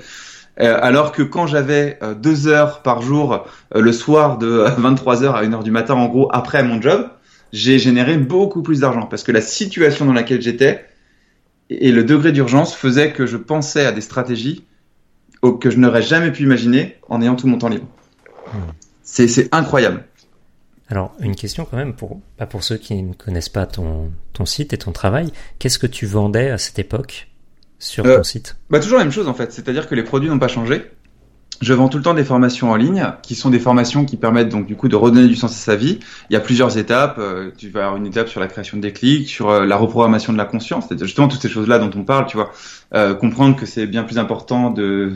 Euh, 0.61 0.77
alors 0.81 1.11
que 1.11 1.21
quand 1.21 1.47
j'avais 1.47 1.97
euh, 2.01 2.13
deux 2.13 2.47
heures 2.47 2.81
par 2.81 3.01
jour 3.01 3.45
euh, 3.75 3.81
le 3.81 3.91
soir 3.91 4.37
de 4.37 4.65
23h 4.79 5.33
à 5.33 5.43
1h 5.43 5.63
du 5.63 5.71
matin, 5.71 5.95
en 5.95 6.07
gros, 6.07 6.29
après 6.31 6.63
mon 6.63 6.81
job, 6.81 7.09
j'ai 7.51 7.77
généré 7.79 8.17
beaucoup 8.17 8.61
plus 8.61 8.81
d'argent 8.81 9.05
parce 9.05 9.23
que 9.23 9.31
la 9.31 9.41
situation 9.41 10.05
dans 10.05 10.13
laquelle 10.13 10.41
j'étais 10.41 10.85
et 11.69 11.91
le 11.91 12.03
degré 12.03 12.31
d'urgence 12.31 12.75
faisait 12.75 13.11
que 13.11 13.25
je 13.25 13.37
pensais 13.37 13.85
à 13.85 13.91
des 13.91 14.01
stratégies 14.01 14.65
que 15.53 15.69
je 15.69 15.77
n'aurais 15.77 16.01
jamais 16.01 16.31
pu 16.31 16.43
imaginer 16.43 16.95
en 17.07 17.21
ayant 17.21 17.35
tout 17.35 17.47
mon 17.47 17.57
temps 17.57 17.69
libre. 17.69 17.85
Hmm. 18.47 18.71
C'est 19.03 19.53
incroyable. 19.53 20.05
Alors, 20.89 21.13
une 21.19 21.35
question 21.35 21.65
quand 21.65 21.77
même 21.77 21.93
pour, 21.93 22.19
pas 22.37 22.45
pour 22.45 22.63
ceux 22.63 22.77
qui 22.77 23.01
ne 23.01 23.13
connaissent 23.13 23.49
pas 23.49 23.65
ton, 23.65 24.11
ton 24.33 24.45
site 24.45 24.73
et 24.73 24.77
ton 24.77 24.91
travail. 24.91 25.31
Qu'est-ce 25.59 25.79
que 25.79 25.87
tu 25.87 26.05
vendais 26.05 26.49
à 26.49 26.57
cette 26.57 26.79
époque? 26.79 27.27
Sur 27.79 28.05
euh, 28.05 28.17
ton 28.17 28.23
site 28.23 28.57
bah, 28.69 28.79
Toujours 28.79 28.97
la 28.97 29.03
même 29.03 29.13
chose 29.13 29.27
en 29.27 29.33
fait, 29.33 29.51
c'est-à-dire 29.51 29.87
que 29.87 29.95
les 29.95 30.03
produits 30.03 30.29
n'ont 30.29 30.39
pas 30.39 30.47
changé. 30.47 30.91
Je 31.61 31.73
vends 31.73 31.87
tout 31.87 31.97
le 31.97 32.03
temps 32.03 32.13
des 32.13 32.25
formations 32.25 32.71
en 32.71 32.75
ligne, 32.75 33.07
qui 33.23 33.33
sont 33.33 33.49
des 33.49 33.59
formations 33.59 34.03
qui 34.03 34.17
permettent 34.17 34.49
donc 34.49 34.67
du 34.67 34.75
coup 34.75 34.89
de 34.89 34.95
redonner 34.97 35.29
du 35.29 35.37
sens 35.37 35.53
à 35.53 35.55
sa 35.55 35.75
vie. 35.77 35.99
Il 36.29 36.33
y 36.33 36.35
a 36.35 36.41
plusieurs 36.41 36.77
étapes. 36.77 37.15
Euh, 37.17 37.49
tu 37.57 37.69
vas 37.69 37.85
avoir 37.85 37.95
une 37.95 38.05
étape 38.05 38.27
sur 38.27 38.41
la 38.41 38.47
création 38.47 38.75
de 38.75 38.81
déclics, 38.81 39.29
sur 39.29 39.49
euh, 39.49 39.65
la 39.65 39.77
reprogrammation 39.77 40.33
de 40.33 40.37
la 40.37 40.43
conscience, 40.43 40.85
c'est 40.89 40.99
justement 40.99 41.29
toutes 41.29 41.41
ces 41.41 41.49
choses-là 41.49 41.79
dont 41.79 41.91
on 41.95 42.03
parle. 42.03 42.25
Tu 42.25 42.37
vois, 42.37 42.51
comprendre 43.15 43.55
que 43.55 43.65
c'est 43.65 43.87
bien 43.87 44.03
plus 44.03 44.17
important 44.17 44.69
de 44.69 45.13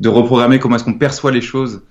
de 0.00 0.08
reprogrammer 0.08 0.58
comment 0.58 0.76
est-ce 0.76 0.84
qu'on 0.84 0.98
perçoit 0.98 1.30
les 1.30 1.40
choses 1.40 1.82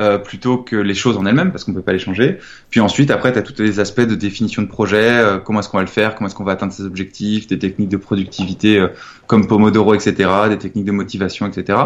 euh, 0.00 0.16
plutôt 0.16 0.56
que 0.56 0.76
les 0.76 0.94
choses 0.94 1.18
en 1.18 1.26
elles-mêmes, 1.26 1.52
parce 1.52 1.64
qu'on 1.64 1.74
peut 1.74 1.82
pas 1.82 1.92
les 1.92 1.98
changer. 1.98 2.38
Puis 2.70 2.80
ensuite, 2.80 3.10
après, 3.10 3.32
tu 3.32 3.38
as 3.38 3.42
tous 3.42 3.60
les 3.60 3.80
aspects 3.80 4.00
de 4.00 4.14
définition 4.14 4.62
de 4.62 4.66
projet, 4.66 5.10
euh, 5.10 5.38
comment 5.38 5.60
est-ce 5.60 5.68
qu'on 5.68 5.76
va 5.76 5.82
le 5.82 5.90
faire, 5.90 6.14
comment 6.14 6.26
est-ce 6.26 6.34
qu'on 6.34 6.44
va 6.44 6.52
atteindre 6.52 6.72
ses 6.72 6.84
objectifs, 6.84 7.46
des 7.46 7.58
techniques 7.58 7.90
de 7.90 7.98
productivité 7.98 8.78
euh, 8.78 8.88
comme 9.26 9.46
Pomodoro, 9.46 9.94
etc., 9.94 10.30
des 10.48 10.56
techniques 10.56 10.86
de 10.86 10.92
motivation, 10.92 11.46
etc. 11.46 11.78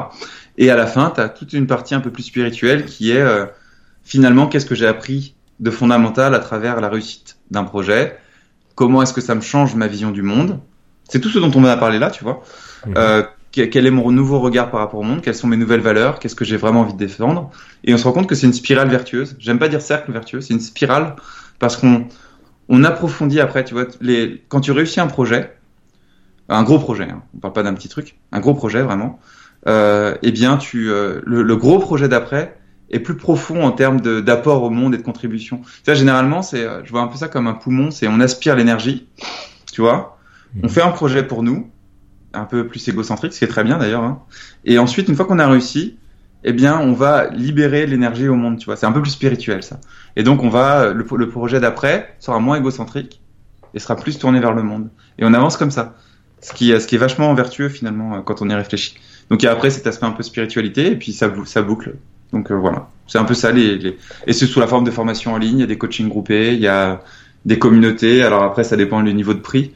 Et 0.59 0.71
à 0.71 0.77
la 0.77 0.87
fin, 0.87 1.11
tu 1.13 1.21
as 1.21 1.29
toute 1.29 1.53
une 1.55 1.67
partie 1.67 1.97
un 1.97 2.01
peu 2.01 2.11
plus 2.11 2.23
spirituelle 2.23 2.85
qui 2.85 3.11
est 3.11 3.25
finalement 4.05 4.47
qu'est-ce 4.47 4.67
que 4.67 4.77
j'ai 4.77 4.87
appris 4.87 5.35
de 5.59 5.73
fondamental 5.73 6.37
à 6.37 6.39
travers 6.39 6.81
la 6.81 6.89
réussite 6.89 7.39
d'un 7.51 7.65
projet, 7.65 8.17
comment 8.77 9.03
est-ce 9.03 9.13
que 9.13 9.21
ça 9.21 9.35
me 9.35 9.41
change 9.41 9.75
ma 9.75 9.89
vision 9.89 10.13
du 10.13 10.23
monde? 10.23 10.61
C'est 11.09 11.21
tout 11.21 11.31
ce 11.31 11.41
dont 11.41 11.51
on 11.55 11.61
va 11.61 11.77
parler 11.77 11.99
là, 11.99 12.11
tu 12.11 12.23
vois. 12.23 12.45
Mmh 12.87 13.25
quel 13.55 13.87
est 13.87 13.91
mon 13.91 14.11
nouveau 14.11 14.41
regard 14.41 14.71
par 14.71 14.81
rapport 14.81 15.01
au 15.01 15.05
monde, 15.05 15.21
quelles 15.23 15.35
sont 15.35 15.47
mes 15.47 15.57
nouvelles 15.57 15.81
valeurs, 15.81 16.19
qu'est-ce 16.19 16.35
que 16.35 16.45
j'ai 16.45 16.57
vraiment 16.57 16.81
envie 16.81 16.93
de 16.93 16.99
défendre. 16.99 17.51
Et 17.85 17.95
on 17.95 17.99
se 17.99 18.05
rend 18.05 18.13
compte 18.13 18.27
que 18.27 18.35
c'est 18.35 18.47
une 18.47 18.53
spirale 18.53 18.89
vertueuse. 18.89 19.37
J'aime 19.39 19.59
pas 19.59 19.69
dire 19.69 19.81
cercle 19.81 20.11
vertueux, 20.11 20.41
c'est 20.41 20.55
une 20.55 20.61
spirale 20.61 21.15
parce 21.61 21.77
qu'on 21.77 22.07
on 22.69 22.85
approfondit 22.85 23.41
après, 23.41 23.65
tu 23.65 23.75
vois, 23.75 23.87
les, 24.01 24.43
quand 24.49 24.61
tu 24.61 24.73
réussis 24.73 25.01
un 25.01 25.07
projet, 25.07 25.57
un 26.49 26.65
gros 26.65 26.79
projet, 26.79 27.05
hein, 27.05 27.23
on 27.35 27.39
parle 27.39 27.53
pas 27.53 27.63
d'un 27.63 27.75
petit 27.75 27.89
truc, 27.89 28.17
un 28.33 28.41
gros 28.41 28.55
projet 28.55 28.83
vraiment, 28.83 29.21
euh, 29.69 30.17
eh 30.23 30.33
bien, 30.33 30.57
tu, 30.57 30.91
euh, 30.91 31.21
le, 31.25 31.57
gros 31.57 31.79
projet 31.79 32.09
d'après 32.09 32.57
est 32.91 32.99
plus 32.99 33.17
profond 33.17 33.63
en 33.63 33.71
termes 33.71 34.01
d'apport 34.01 34.63
au 34.63 34.71
monde 34.71 34.95
et 34.95 34.99
de 34.99 35.03
contribution. 35.03 35.59
Tu 35.59 35.85
vois, 35.87 35.95
généralement, 35.95 36.43
c'est, 36.43 36.67
je 36.85 36.91
vois 36.91 37.03
un 37.03 37.09
peu 37.09 37.17
ça 37.17 37.29
comme 37.29 37.47
un 37.47 37.55
poumon, 37.55 37.91
c'est 37.91 38.09
on 38.09 38.19
aspire 38.21 38.57
l'énergie, 38.57 39.07
tu 39.73 39.81
vois, 39.81 40.19
on 40.63 40.67
mmh. 40.67 40.71
fait 40.71 40.83
un 40.83 40.91
projet 40.91 41.23
pour 41.23 41.43
nous, 41.43 41.71
un 42.35 42.45
peu 42.45 42.67
plus 42.67 42.87
égocentrique, 42.89 43.33
ce 43.33 43.39
qui 43.39 43.45
est 43.45 43.49
très 43.49 43.65
bien 43.65 43.79
d'ailleurs. 43.79 44.03
Hein. 44.03 44.21
Et 44.65 44.79
ensuite, 44.79 45.09
une 45.09 45.17
fois 45.17 45.25
qu'on 45.27 45.39
a 45.39 45.47
réussi, 45.47 45.97
eh 46.45 46.53
bien, 46.53 46.79
on 46.79 46.93
va 46.93 47.29
libérer 47.29 47.87
l'énergie 47.87 48.29
au 48.29 48.35
monde, 48.35 48.59
tu 48.59 48.67
vois. 48.67 48.77
C'est 48.77 48.87
un 48.87 48.93
peu 48.93 49.01
plus 49.01 49.11
spirituel, 49.11 49.63
ça. 49.63 49.81
Et 50.17 50.23
donc, 50.23 50.43
on 50.43 50.51
va, 50.51 50.93
le, 50.93 51.29
projet 51.29 51.59
d'après 51.59 52.15
sera 52.21 52.39
moins 52.39 52.57
égocentrique 52.57 53.21
et 53.73 53.79
sera 53.79 53.97
plus 53.97 54.19
tourné 54.19 54.41
vers 54.41 54.53
le 54.53 54.63
monde. 54.63 54.89
Et 55.19 55.25
on 55.25 55.33
avance 55.33 55.57
comme 55.57 55.71
ça. 55.71 55.95
Ce 56.43 56.53
qui, 56.53 56.71
est 56.71 56.97
vachement 56.99 57.33
vertueux, 57.33 57.71
finalement, 57.71 58.21
quand 58.21 58.43
on 58.43 58.51
y 58.51 58.55
réfléchit. 58.55 58.97
Donc, 59.31 59.43
a 59.43 59.51
après 59.51 59.71
cet 59.71 59.87
aspect 59.87 60.05
un 60.05 60.11
peu 60.11 60.23
spiritualité, 60.23 60.93
et 60.93 60.97
puis 60.97 61.13
ça, 61.13 61.33
ça 61.47 61.63
boucle. 61.63 61.95
Donc, 62.35 62.51
euh, 62.51 62.55
voilà. 62.55 62.91
C'est 63.07 63.19
un 63.19 63.25
peu 63.25 63.35
ça, 63.35 63.51
les, 63.51 63.79
les... 63.79 63.97
et 64.27 64.35
c'est 64.35 64.47
sous 64.47 64.61
la 64.61 64.67
forme 64.67 64.85
de 64.85 64.91
formation 64.91 65.33
en 65.33 65.39
ligne, 65.39 65.59
il 65.59 65.61
y 65.61 65.65
a 65.65 65.67
des 65.67 65.79
coachings 65.79 66.09
groupés, 66.09 66.53
il 66.53 66.61
y 66.61 66.69
a 66.69 67.01
des 67.45 67.59
communautés. 67.59 68.23
Alors 68.23 68.43
après, 68.43 68.65
ça 68.65 68.77
dépend 68.77 69.03
du 69.03 69.15
niveau 69.15 69.35
de 69.35 69.41
prix. 69.41 69.73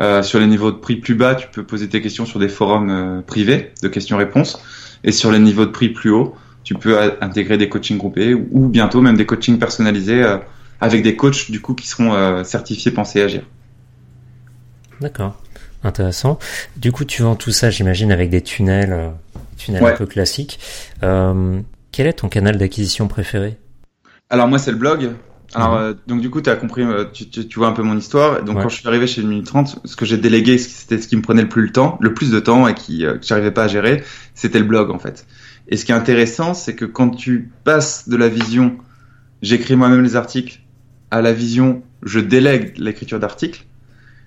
Euh, 0.00 0.22
sur 0.22 0.40
les 0.40 0.46
niveaux 0.46 0.72
de 0.72 0.78
prix 0.78 0.96
plus 0.96 1.14
bas, 1.14 1.34
tu 1.34 1.46
peux 1.48 1.62
poser 1.62 1.88
tes 1.88 2.00
questions 2.00 2.24
sur 2.24 2.38
des 2.38 2.48
forums 2.48 2.90
euh, 2.90 3.20
privés 3.20 3.72
de 3.82 3.88
questions-réponses. 3.88 4.60
Et 5.04 5.12
sur 5.12 5.30
les 5.30 5.38
niveaux 5.38 5.66
de 5.66 5.70
prix 5.70 5.90
plus 5.90 6.10
hauts, 6.10 6.34
tu 6.64 6.74
peux 6.74 6.98
intégrer 7.20 7.58
des 7.58 7.68
coachings 7.68 7.98
groupés 7.98 8.34
ou, 8.34 8.68
bientôt 8.68 9.00
même 9.02 9.16
des 9.16 9.26
coachings 9.26 9.58
personnalisés 9.58 10.22
euh, 10.22 10.38
avec 10.80 11.02
des 11.02 11.16
coachs 11.16 11.50
du 11.50 11.60
coup 11.60 11.74
qui 11.74 11.86
seront 11.86 12.42
certifiés 12.44 12.90
Penser 12.90 13.20
Agir. 13.20 13.42
D'accord, 15.02 15.42
intéressant. 15.84 16.38
Du 16.76 16.90
coup, 16.92 17.04
tu 17.04 17.22
vends 17.22 17.36
tout 17.36 17.50
ça, 17.50 17.68
j'imagine, 17.68 18.12
avec 18.12 18.30
des 18.30 18.40
tunnels, 18.40 19.12
tunnels 19.58 19.84
un 19.84 19.92
peu 19.92 20.06
classiques. 20.06 20.58
quel 21.00 22.06
est 22.06 22.14
ton 22.14 22.30
canal 22.30 22.56
d'acquisition 22.56 23.08
préféré? 23.08 23.58
Alors 24.30 24.48
moi, 24.48 24.58
c'est 24.58 24.70
le 24.70 24.78
blog. 24.78 25.10
Alors, 25.54 25.72
mhm. 25.72 25.82
euh, 25.82 25.94
donc 26.06 26.20
du 26.20 26.30
coup, 26.30 26.40
as 26.46 26.56
compris, 26.56 26.82
euh, 26.82 27.04
tu, 27.12 27.28
tu, 27.28 27.46
tu, 27.46 27.58
vois 27.58 27.68
un 27.68 27.72
peu 27.72 27.82
mon 27.82 27.96
histoire. 27.96 28.42
Donc, 28.44 28.62
quand 28.62 28.68
je 28.68 28.76
suis 28.76 28.88
arrivé 28.88 29.06
chez 29.06 29.22
1 29.22 29.26
minute 29.26 29.46
30, 29.46 29.80
ce 29.84 29.96
que 29.96 30.04
j'ai 30.04 30.16
délégué, 30.16 30.58
c'était 30.58 31.00
ce 31.00 31.08
qui 31.08 31.16
me 31.16 31.22
prenait 31.22 31.42
le 31.42 31.48
plus 31.48 31.62
le 31.62 31.72
temps, 31.72 31.98
le 32.00 32.14
plus 32.14 32.30
de 32.30 32.38
temps 32.40 32.68
et 32.68 32.74
qui 32.74 33.04
euh, 33.04 33.18
que 33.18 33.26
j'arrivais 33.26 33.50
pas 33.50 33.64
à 33.64 33.68
gérer, 33.68 34.04
c'était 34.34 34.58
le 34.58 34.64
blog 34.64 34.90
en 34.90 34.98
fait. 34.98 35.26
Et 35.68 35.76
ce 35.76 35.84
qui 35.84 35.92
est 35.92 35.94
intéressant, 35.94 36.54
c'est 36.54 36.74
que 36.74 36.84
quand 36.84 37.10
tu 37.10 37.50
passes 37.64 38.08
de 38.08 38.16
la 38.16 38.28
vision, 38.28 38.76
j'écris 39.42 39.76
moi-même 39.76 40.02
les 40.02 40.16
articles, 40.16 40.60
à 41.10 41.22
la 41.22 41.32
vision, 41.32 41.82
je 42.02 42.20
délègue 42.20 42.74
l'écriture 42.78 43.18
d'articles, 43.18 43.64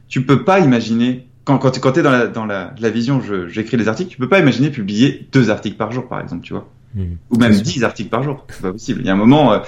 tu 0.10 0.26
peux 0.26 0.44
pas 0.44 0.60
imaginer 0.60 1.28
quand 1.46 1.58
quand, 1.58 1.80
quand 1.80 1.98
es 1.98 2.02
dans 2.02 2.12
la 2.12 2.28
dans 2.28 2.46
la, 2.46 2.76
la 2.78 2.90
vision, 2.90 3.22
j'écris 3.48 3.78
les 3.78 3.88
articles, 3.88 4.12
tu 4.12 4.18
peux 4.18 4.30
pas 4.30 4.40
imaginer 4.40 4.70
publier 4.70 5.28
deux 5.32 5.50
articles 5.50 5.78
par 5.78 5.94
jour, 5.94 6.08
par 6.08 6.20
exemple, 6.20 6.44
tu 6.44 6.52
vois, 6.52 6.70
mhm. 6.96 7.18
ou 7.30 7.38
même 7.38 7.54
dix 7.54 7.86
articles 7.86 8.10
par 8.10 8.24
jour, 8.24 8.46
c'est 8.50 8.62
pas 8.62 8.74
possible. 8.74 9.02
Il 9.02 9.08
y 9.08 9.10
a 9.10 9.14
un 9.14 9.18
moment 9.18 9.62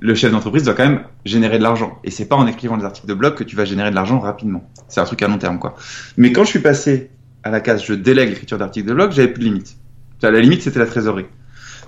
le 0.00 0.14
chef 0.14 0.32
d'entreprise 0.32 0.62
doit 0.62 0.74
quand 0.74 0.88
même 0.88 1.02
générer 1.24 1.58
de 1.58 1.62
l'argent. 1.62 1.98
Et 2.04 2.10
c'est 2.10 2.26
pas 2.26 2.36
en 2.36 2.46
écrivant 2.46 2.76
des 2.76 2.84
articles 2.84 3.06
de 3.06 3.14
blog 3.14 3.34
que 3.34 3.44
tu 3.44 3.56
vas 3.56 3.64
générer 3.64 3.90
de 3.90 3.94
l'argent 3.94 4.18
rapidement. 4.20 4.68
C'est 4.88 5.00
un 5.00 5.04
truc 5.04 5.22
à 5.22 5.28
long 5.28 5.38
terme, 5.38 5.58
quoi. 5.58 5.76
Mais 6.16 6.32
quand 6.32 6.44
je 6.44 6.50
suis 6.50 6.60
passé 6.60 7.10
à 7.44 7.50
la 7.50 7.60
case 7.60 7.84
je 7.84 7.94
délègue 7.94 8.30
l'écriture 8.30 8.58
d'articles 8.58 8.88
de 8.88 8.94
blog, 8.94 9.12
j'avais 9.12 9.28
plus 9.28 9.40
de 9.40 9.44
limite. 9.44 9.76
À 10.22 10.30
la 10.30 10.40
limite, 10.40 10.62
c'était 10.62 10.78
la 10.78 10.86
trésorerie. 10.86 11.26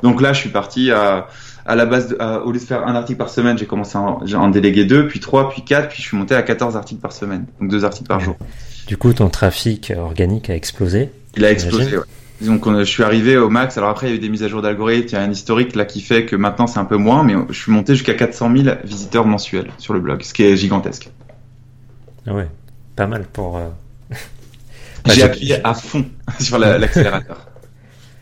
Donc 0.03 0.21
là, 0.21 0.33
je 0.33 0.41
suis 0.41 0.51
parti 0.51 0.91
à, 0.91 1.29
à 1.67 1.75
la 1.75 1.87
base, 1.87 2.17
au 2.45 2.53
lieu 2.53 2.59
de 2.59 2.65
faire 2.65 2.87
un 2.87 2.95
article 2.95 3.19
par 3.19 3.29
semaine, 3.29 3.59
j'ai 3.59 3.67
commencé 3.67 3.99
à 3.99 4.01
en, 4.01 4.49
déléguer 4.49 4.85
deux, 4.85 5.09
puis 5.09 5.21
trois, 5.21 5.51
puis 5.51 5.63
quatre, 5.63 5.89
puis 5.89 6.03
je 6.03 6.09
suis 6.09 6.17
monté 6.17 6.35
à 6.35 6.43
14 6.43 6.77
articles 6.77 7.01
par 7.01 7.13
semaine. 7.13 7.47
Donc 7.61 7.71
deux 7.71 7.85
articles 7.85 8.09
par 8.09 8.21
jour. 8.21 8.37
Du 8.87 8.97
coup, 8.97 9.13
ton 9.13 9.29
trafic 9.29 9.93
organique 9.97 10.51
a 10.51 10.55
explosé. 10.55 11.11
Il 11.37 11.45
a 11.45 11.51
explosé, 11.51 11.99
ouais. 11.99 12.05
Donc 12.41 12.67
je 12.67 12.85
suis 12.85 13.03
arrivé 13.03 13.37
au 13.37 13.51
max. 13.51 13.77
Alors 13.77 13.91
après, 13.91 14.07
il 14.07 14.11
y 14.11 14.13
a 14.15 14.17
eu 14.17 14.19
des 14.19 14.29
mises 14.29 14.43
à 14.43 14.49
jour 14.49 14.63
d'algorithmes. 14.63 15.09
Il 15.09 15.13
y 15.13 15.17
a 15.17 15.23
un 15.23 15.31
historique 15.31 15.75
là 15.77 15.85
qui 15.85 16.01
fait 16.01 16.25
que 16.25 16.37
maintenant 16.37 16.67
c'est 16.67 16.79
un 16.79 16.85
peu 16.85 16.97
moins, 16.97 17.23
mais 17.23 17.35
je 17.51 17.59
suis 17.59 17.73
monté 17.73 17.95
jusqu'à 17.95 18.15
400 18.15 18.57
000 18.57 18.77
visiteurs 18.85 19.27
mensuels 19.27 19.71
sur 19.79 19.93
le 19.93 20.01
blog, 20.01 20.23
ce 20.23 20.33
qui 20.33 20.45
est 20.45 20.57
gigantesque. 20.57 21.11
Ah 22.27 22.35
ouais, 22.35 22.49
pas 22.97 23.07
mal 23.07 23.25
pour. 23.25 23.59
Euh, 23.59 23.69
J'ai 25.07 25.23
appuyé 25.23 25.65
à 25.65 25.75
fond 25.75 26.05
sur 26.41 26.59
l'accélérateur. 26.59 27.47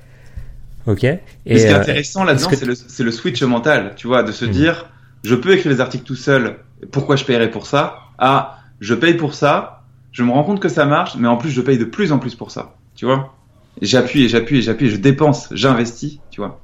ok. 0.86 1.04
Et 1.04 1.18
ce 1.58 1.64
qui 1.64 1.70
est 1.70 1.74
euh, 1.74 1.80
intéressant 1.80 2.24
là-dedans, 2.24 2.50
c'est 2.88 3.04
le, 3.04 3.12
switch 3.12 3.42
mental, 3.42 3.94
tu 3.96 4.06
vois, 4.06 4.22
de 4.22 4.32
se 4.32 4.44
hmm. 4.44 4.50
dire, 4.50 4.86
je 5.24 5.34
peux 5.34 5.52
écrire 5.52 5.72
les 5.72 5.80
articles 5.80 6.04
tout 6.04 6.16
seul. 6.16 6.58
Pourquoi 6.90 7.16
je 7.16 7.24
paierais 7.24 7.50
pour 7.50 7.66
ça? 7.66 8.00
Ah, 8.18 8.58
je 8.80 8.94
paye 8.94 9.14
pour 9.14 9.34
ça. 9.34 9.82
Je 10.10 10.22
me 10.22 10.32
rends 10.32 10.44
compte 10.44 10.60
que 10.60 10.68
ça 10.68 10.86
marche, 10.86 11.16
mais 11.16 11.28
en 11.28 11.36
plus, 11.36 11.50
je 11.50 11.60
paye 11.60 11.78
de 11.78 11.84
plus 11.84 12.12
en 12.12 12.18
plus 12.18 12.34
pour 12.34 12.50
ça. 12.50 12.74
Tu 12.94 13.04
vois? 13.04 13.37
J'appuie 13.82 14.24
et 14.24 14.28
j'appuie 14.28 14.58
et 14.58 14.62
j'appuie, 14.62 14.90
je 14.90 14.96
dépense, 14.96 15.48
j'investis, 15.52 16.18
tu 16.30 16.40
vois. 16.40 16.60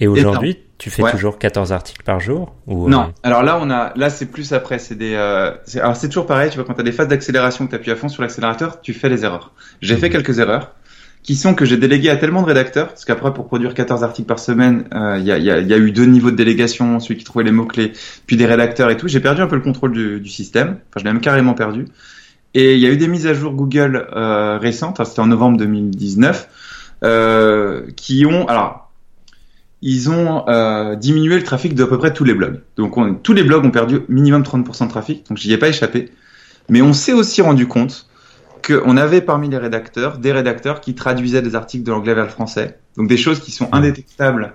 Et 0.00 0.06
aujourd'hui, 0.06 0.58
tu 0.78 0.90
fais 0.90 1.02
toujours 1.10 1.38
14 1.38 1.72
articles 1.72 2.02
par 2.04 2.20
jour 2.20 2.54
ou 2.66 2.88
Non. 2.88 3.02
Euh, 3.02 3.12
alors 3.22 3.42
là, 3.42 3.58
on 3.60 3.70
a, 3.70 3.92
là, 3.96 4.10
c'est 4.10 4.26
plus 4.26 4.52
après. 4.52 4.78
C'est 4.78 4.94
des, 4.94 5.14
euh, 5.14 5.52
alors 5.76 5.96
c'est 5.96 6.08
toujours 6.08 6.26
pareil. 6.26 6.50
Tu 6.50 6.56
vois, 6.56 6.64
quand 6.64 6.74
tu 6.74 6.80
as 6.80 6.84
des 6.84 6.92
phases 6.92 7.08
d'accélération 7.08 7.66
que 7.66 7.70
tu 7.70 7.76
appuies 7.76 7.92
à 7.92 7.96
fond 7.96 8.08
sur 8.08 8.22
l'accélérateur, 8.22 8.80
tu 8.80 8.92
fais 8.92 9.08
les 9.08 9.24
erreurs. 9.24 9.52
J'ai 9.80 9.96
fait 9.96 10.06
mhm. 10.06 10.12
quelques 10.12 10.38
erreurs 10.38 10.74
qui 11.22 11.34
sont 11.34 11.54
que 11.54 11.64
j'ai 11.64 11.76
délégué 11.76 12.08
à 12.08 12.16
tellement 12.16 12.42
de 12.42 12.46
rédacteurs, 12.46 12.88
parce 12.88 13.04
qu'après 13.04 13.34
pour 13.34 13.46
produire 13.46 13.74
14 13.74 14.04
articles 14.04 14.28
par 14.28 14.38
semaine, 14.38 14.84
euh, 14.94 15.16
il 15.18 15.26
y, 15.26 15.32
a, 15.32 15.38
y, 15.38 15.50
a, 15.50 15.58
y, 15.58 15.74
a, 15.74 15.76
eu 15.76 15.90
deux 15.90 16.04
niveaux 16.04 16.30
de 16.30 16.36
délégation, 16.36 17.00
celui 17.00 17.16
qui 17.16 17.24
trouvait 17.24 17.44
les 17.44 17.50
mots 17.50 17.64
clés, 17.64 17.92
puis 18.26 18.36
des 18.36 18.46
rédacteurs 18.46 18.90
et 18.90 18.96
tout. 18.96 19.08
J'ai 19.08 19.18
perdu 19.18 19.42
un 19.42 19.48
peu 19.48 19.56
le 19.56 19.62
contrôle 19.62 19.90
du, 19.90 20.20
du 20.20 20.28
système. 20.28 20.78
Enfin, 20.88 21.00
je 21.00 21.04
l'ai 21.04 21.12
même 21.12 21.20
carrément 21.20 21.54
perdu. 21.54 21.86
Et 22.58 22.72
il 22.72 22.80
y 22.80 22.86
a 22.86 22.88
eu 22.88 22.96
des 22.96 23.06
mises 23.06 23.26
à 23.26 23.34
jour 23.34 23.52
Google 23.52 24.08
euh, 24.16 24.56
récentes. 24.56 25.04
C'était 25.04 25.20
en 25.20 25.26
novembre 25.26 25.58
2019 25.58 26.48
euh, 27.04 27.82
qui 27.96 28.24
ont 28.24 28.48
alors 28.48 28.90
ils 29.82 30.08
ont 30.08 30.48
euh, 30.48 30.96
diminué 30.96 31.36
le 31.36 31.42
trafic 31.42 31.74
de 31.74 31.84
à 31.84 31.86
peu 31.86 31.98
près 31.98 32.14
tous 32.14 32.24
les 32.24 32.32
blogs. 32.32 32.62
Donc 32.78 32.96
on, 32.96 33.14
tous 33.14 33.34
les 33.34 33.44
blogs 33.44 33.66
ont 33.66 33.70
perdu 33.70 34.00
minimum 34.08 34.40
30% 34.40 34.84
de 34.84 34.88
trafic, 34.88 35.28
donc 35.28 35.36
j'y 35.36 35.52
ai 35.52 35.58
pas 35.58 35.68
échappé. 35.68 36.10
Mais 36.70 36.80
on 36.80 36.94
s'est 36.94 37.12
aussi 37.12 37.42
rendu 37.42 37.68
compte 37.68 38.08
qu'on 38.66 38.96
avait 38.96 39.20
parmi 39.20 39.50
les 39.50 39.58
rédacteurs 39.58 40.16
des 40.16 40.32
rédacteurs 40.32 40.80
qui 40.80 40.94
traduisaient 40.94 41.42
des 41.42 41.56
articles 41.56 41.84
de 41.84 41.92
l'anglais 41.92 42.14
vers 42.14 42.24
le 42.24 42.30
français, 42.30 42.78
donc 42.96 43.06
des 43.06 43.18
choses 43.18 43.40
qui 43.40 43.50
sont 43.52 43.68
indétectables 43.72 44.54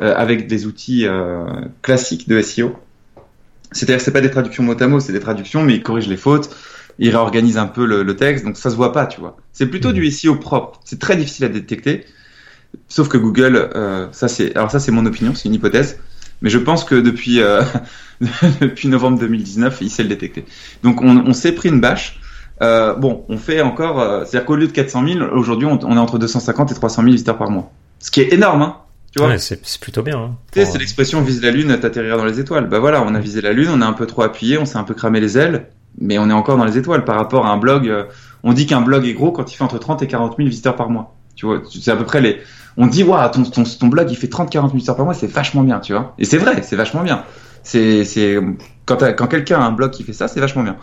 avec 0.00 0.48
des 0.48 0.64
outils 0.64 1.06
classiques 1.82 2.26
de 2.28 2.40
SEO. 2.40 2.74
C'est-à-dire 3.72 3.98
que 3.98 4.02
c'est 4.02 4.10
pas 4.10 4.22
des 4.22 4.30
traductions 4.30 4.62
mot 4.62 4.74
à 4.80 4.86
mot, 4.88 5.00
c'est 5.00 5.12
des 5.12 5.20
traductions, 5.20 5.62
mais 5.62 5.74
ils 5.74 5.82
corrigent 5.82 6.08
les 6.08 6.16
fautes, 6.16 6.50
il 6.98 7.10
réorganise 7.10 7.58
un 7.58 7.66
peu 7.66 7.84
le, 7.86 8.16
texte, 8.16 8.44
donc 8.44 8.56
ça 8.56 8.70
se 8.70 8.76
voit 8.76 8.92
pas, 8.92 9.06
tu 9.06 9.20
vois. 9.20 9.36
C'est 9.52 9.66
plutôt 9.66 9.92
du 9.92 10.10
SEO 10.10 10.36
propre. 10.36 10.80
C'est 10.84 10.98
très 10.98 11.16
difficile 11.16 11.44
à 11.46 11.48
détecter. 11.48 12.04
Sauf 12.88 13.08
que 13.08 13.18
Google, 13.18 13.70
euh, 13.74 14.08
ça 14.12 14.28
c'est, 14.28 14.56
alors 14.56 14.70
ça 14.70 14.80
c'est 14.80 14.92
mon 14.92 15.04
opinion, 15.04 15.34
c'est 15.34 15.48
une 15.48 15.54
hypothèse, 15.54 15.98
mais 16.40 16.48
je 16.50 16.58
pense 16.58 16.84
que 16.84 16.94
depuis 16.94 17.40
euh, 17.40 17.62
depuis 18.60 18.88
novembre 18.88 19.18
2019, 19.18 19.78
il 19.82 19.90
sait 19.90 20.02
le 20.02 20.08
détecter. 20.08 20.44
Donc 20.82 21.02
on, 21.02 21.18
on 21.26 21.32
s'est 21.32 21.52
pris 21.52 21.68
une 21.68 21.80
bâche. 21.80 22.18
Euh, 22.62 22.94
bon, 22.94 23.24
on 23.28 23.38
fait 23.38 23.60
encore, 23.60 24.00
euh, 24.00 24.24
c'est-à-dire 24.24 24.46
qu'au 24.46 24.56
lieu 24.56 24.68
de 24.68 24.72
400 24.72 25.06
000, 25.06 25.20
aujourd'hui 25.32 25.66
on, 25.66 25.78
on 25.82 25.96
est 25.96 26.00
entre 26.00 26.18
250 26.18 26.70
et 26.70 26.74
300 26.74 27.02
000 27.02 27.12
visiteurs 27.12 27.36
par 27.36 27.50
mois, 27.50 27.72
ce 27.98 28.10
qui 28.10 28.20
est 28.20 28.32
énorme, 28.32 28.62
hein. 28.62 28.76
Tu 29.12 29.18
vois 29.18 29.28
Ouais, 29.28 29.38
c'est 29.38 29.60
plutôt 29.80 30.02
bien. 30.02 30.18
hein, 30.18 30.36
Tu 30.52 30.60
sais, 30.60 30.64
pour, 30.64 30.72
c'est 30.72 30.78
l'expression 30.78 31.20
vise 31.20 31.42
la 31.42 31.50
lune, 31.50 31.78
t'atterriras 31.78 32.16
dans 32.16 32.24
les 32.24 32.40
étoiles. 32.40 32.66
Bah 32.68 32.78
voilà, 32.78 33.02
on 33.02 33.14
a 33.14 33.20
visé 33.20 33.42
la 33.42 33.52
lune, 33.52 33.68
on 33.70 33.82
a 33.82 33.86
un 33.86 33.92
peu 33.92 34.06
trop 34.06 34.22
appuyé, 34.22 34.56
on 34.56 34.64
s'est 34.64 34.78
un 34.78 34.84
peu 34.84 34.94
cramé 34.94 35.20
les 35.20 35.36
ailes, 35.36 35.66
mais 35.98 36.18
on 36.18 36.28
est 36.28 36.32
encore 36.32 36.56
dans 36.56 36.64
les 36.64 36.78
étoiles 36.78 37.04
par 37.04 37.16
rapport 37.16 37.46
à 37.46 37.50
un 37.50 37.56
blog. 37.56 37.88
euh, 37.88 38.04
on 38.44 38.52
dit 38.52 38.66
qu'un 38.66 38.80
blog 38.80 39.06
est 39.06 39.14
gros 39.14 39.30
quand 39.30 39.52
il 39.52 39.56
fait 39.56 39.62
entre 39.62 39.78
30 39.78 40.02
et 40.02 40.06
40 40.06 40.36
000 40.36 40.48
visiteurs 40.48 40.74
par 40.74 40.90
mois. 40.90 41.14
Tu 41.36 41.46
vois, 41.46 41.62
c'est 41.70 41.90
à 41.90 41.96
peu 41.96 42.04
près 42.04 42.20
les. 42.20 42.40
On 42.76 42.86
dit, 42.86 43.02
waouh, 43.02 43.30
ton, 43.30 43.42
ton, 43.44 43.64
ton 43.64 43.86
blog 43.86 44.10
il 44.10 44.16
fait 44.16 44.26
30-40 44.26 44.52
000 44.52 44.68
visiteurs 44.68 44.96
par 44.96 45.04
mois, 45.04 45.14
c'est 45.14 45.26
vachement 45.26 45.62
bien, 45.62 45.78
tu 45.78 45.92
vois. 45.92 46.14
Et 46.18 46.24
c'est 46.24 46.38
vrai, 46.38 46.62
c'est 46.62 46.76
vachement 46.76 47.02
bien. 47.02 47.24
C'est, 47.62 48.04
c'est 48.04 48.38
quand, 48.86 48.98
quand 49.16 49.26
quelqu'un 49.28 49.60
a 49.60 49.64
un 49.64 49.72
blog 49.72 49.90
qui 49.90 50.02
fait 50.02 50.12
ça, 50.12 50.26
c'est 50.26 50.40
vachement 50.40 50.62
bien. 50.62 50.76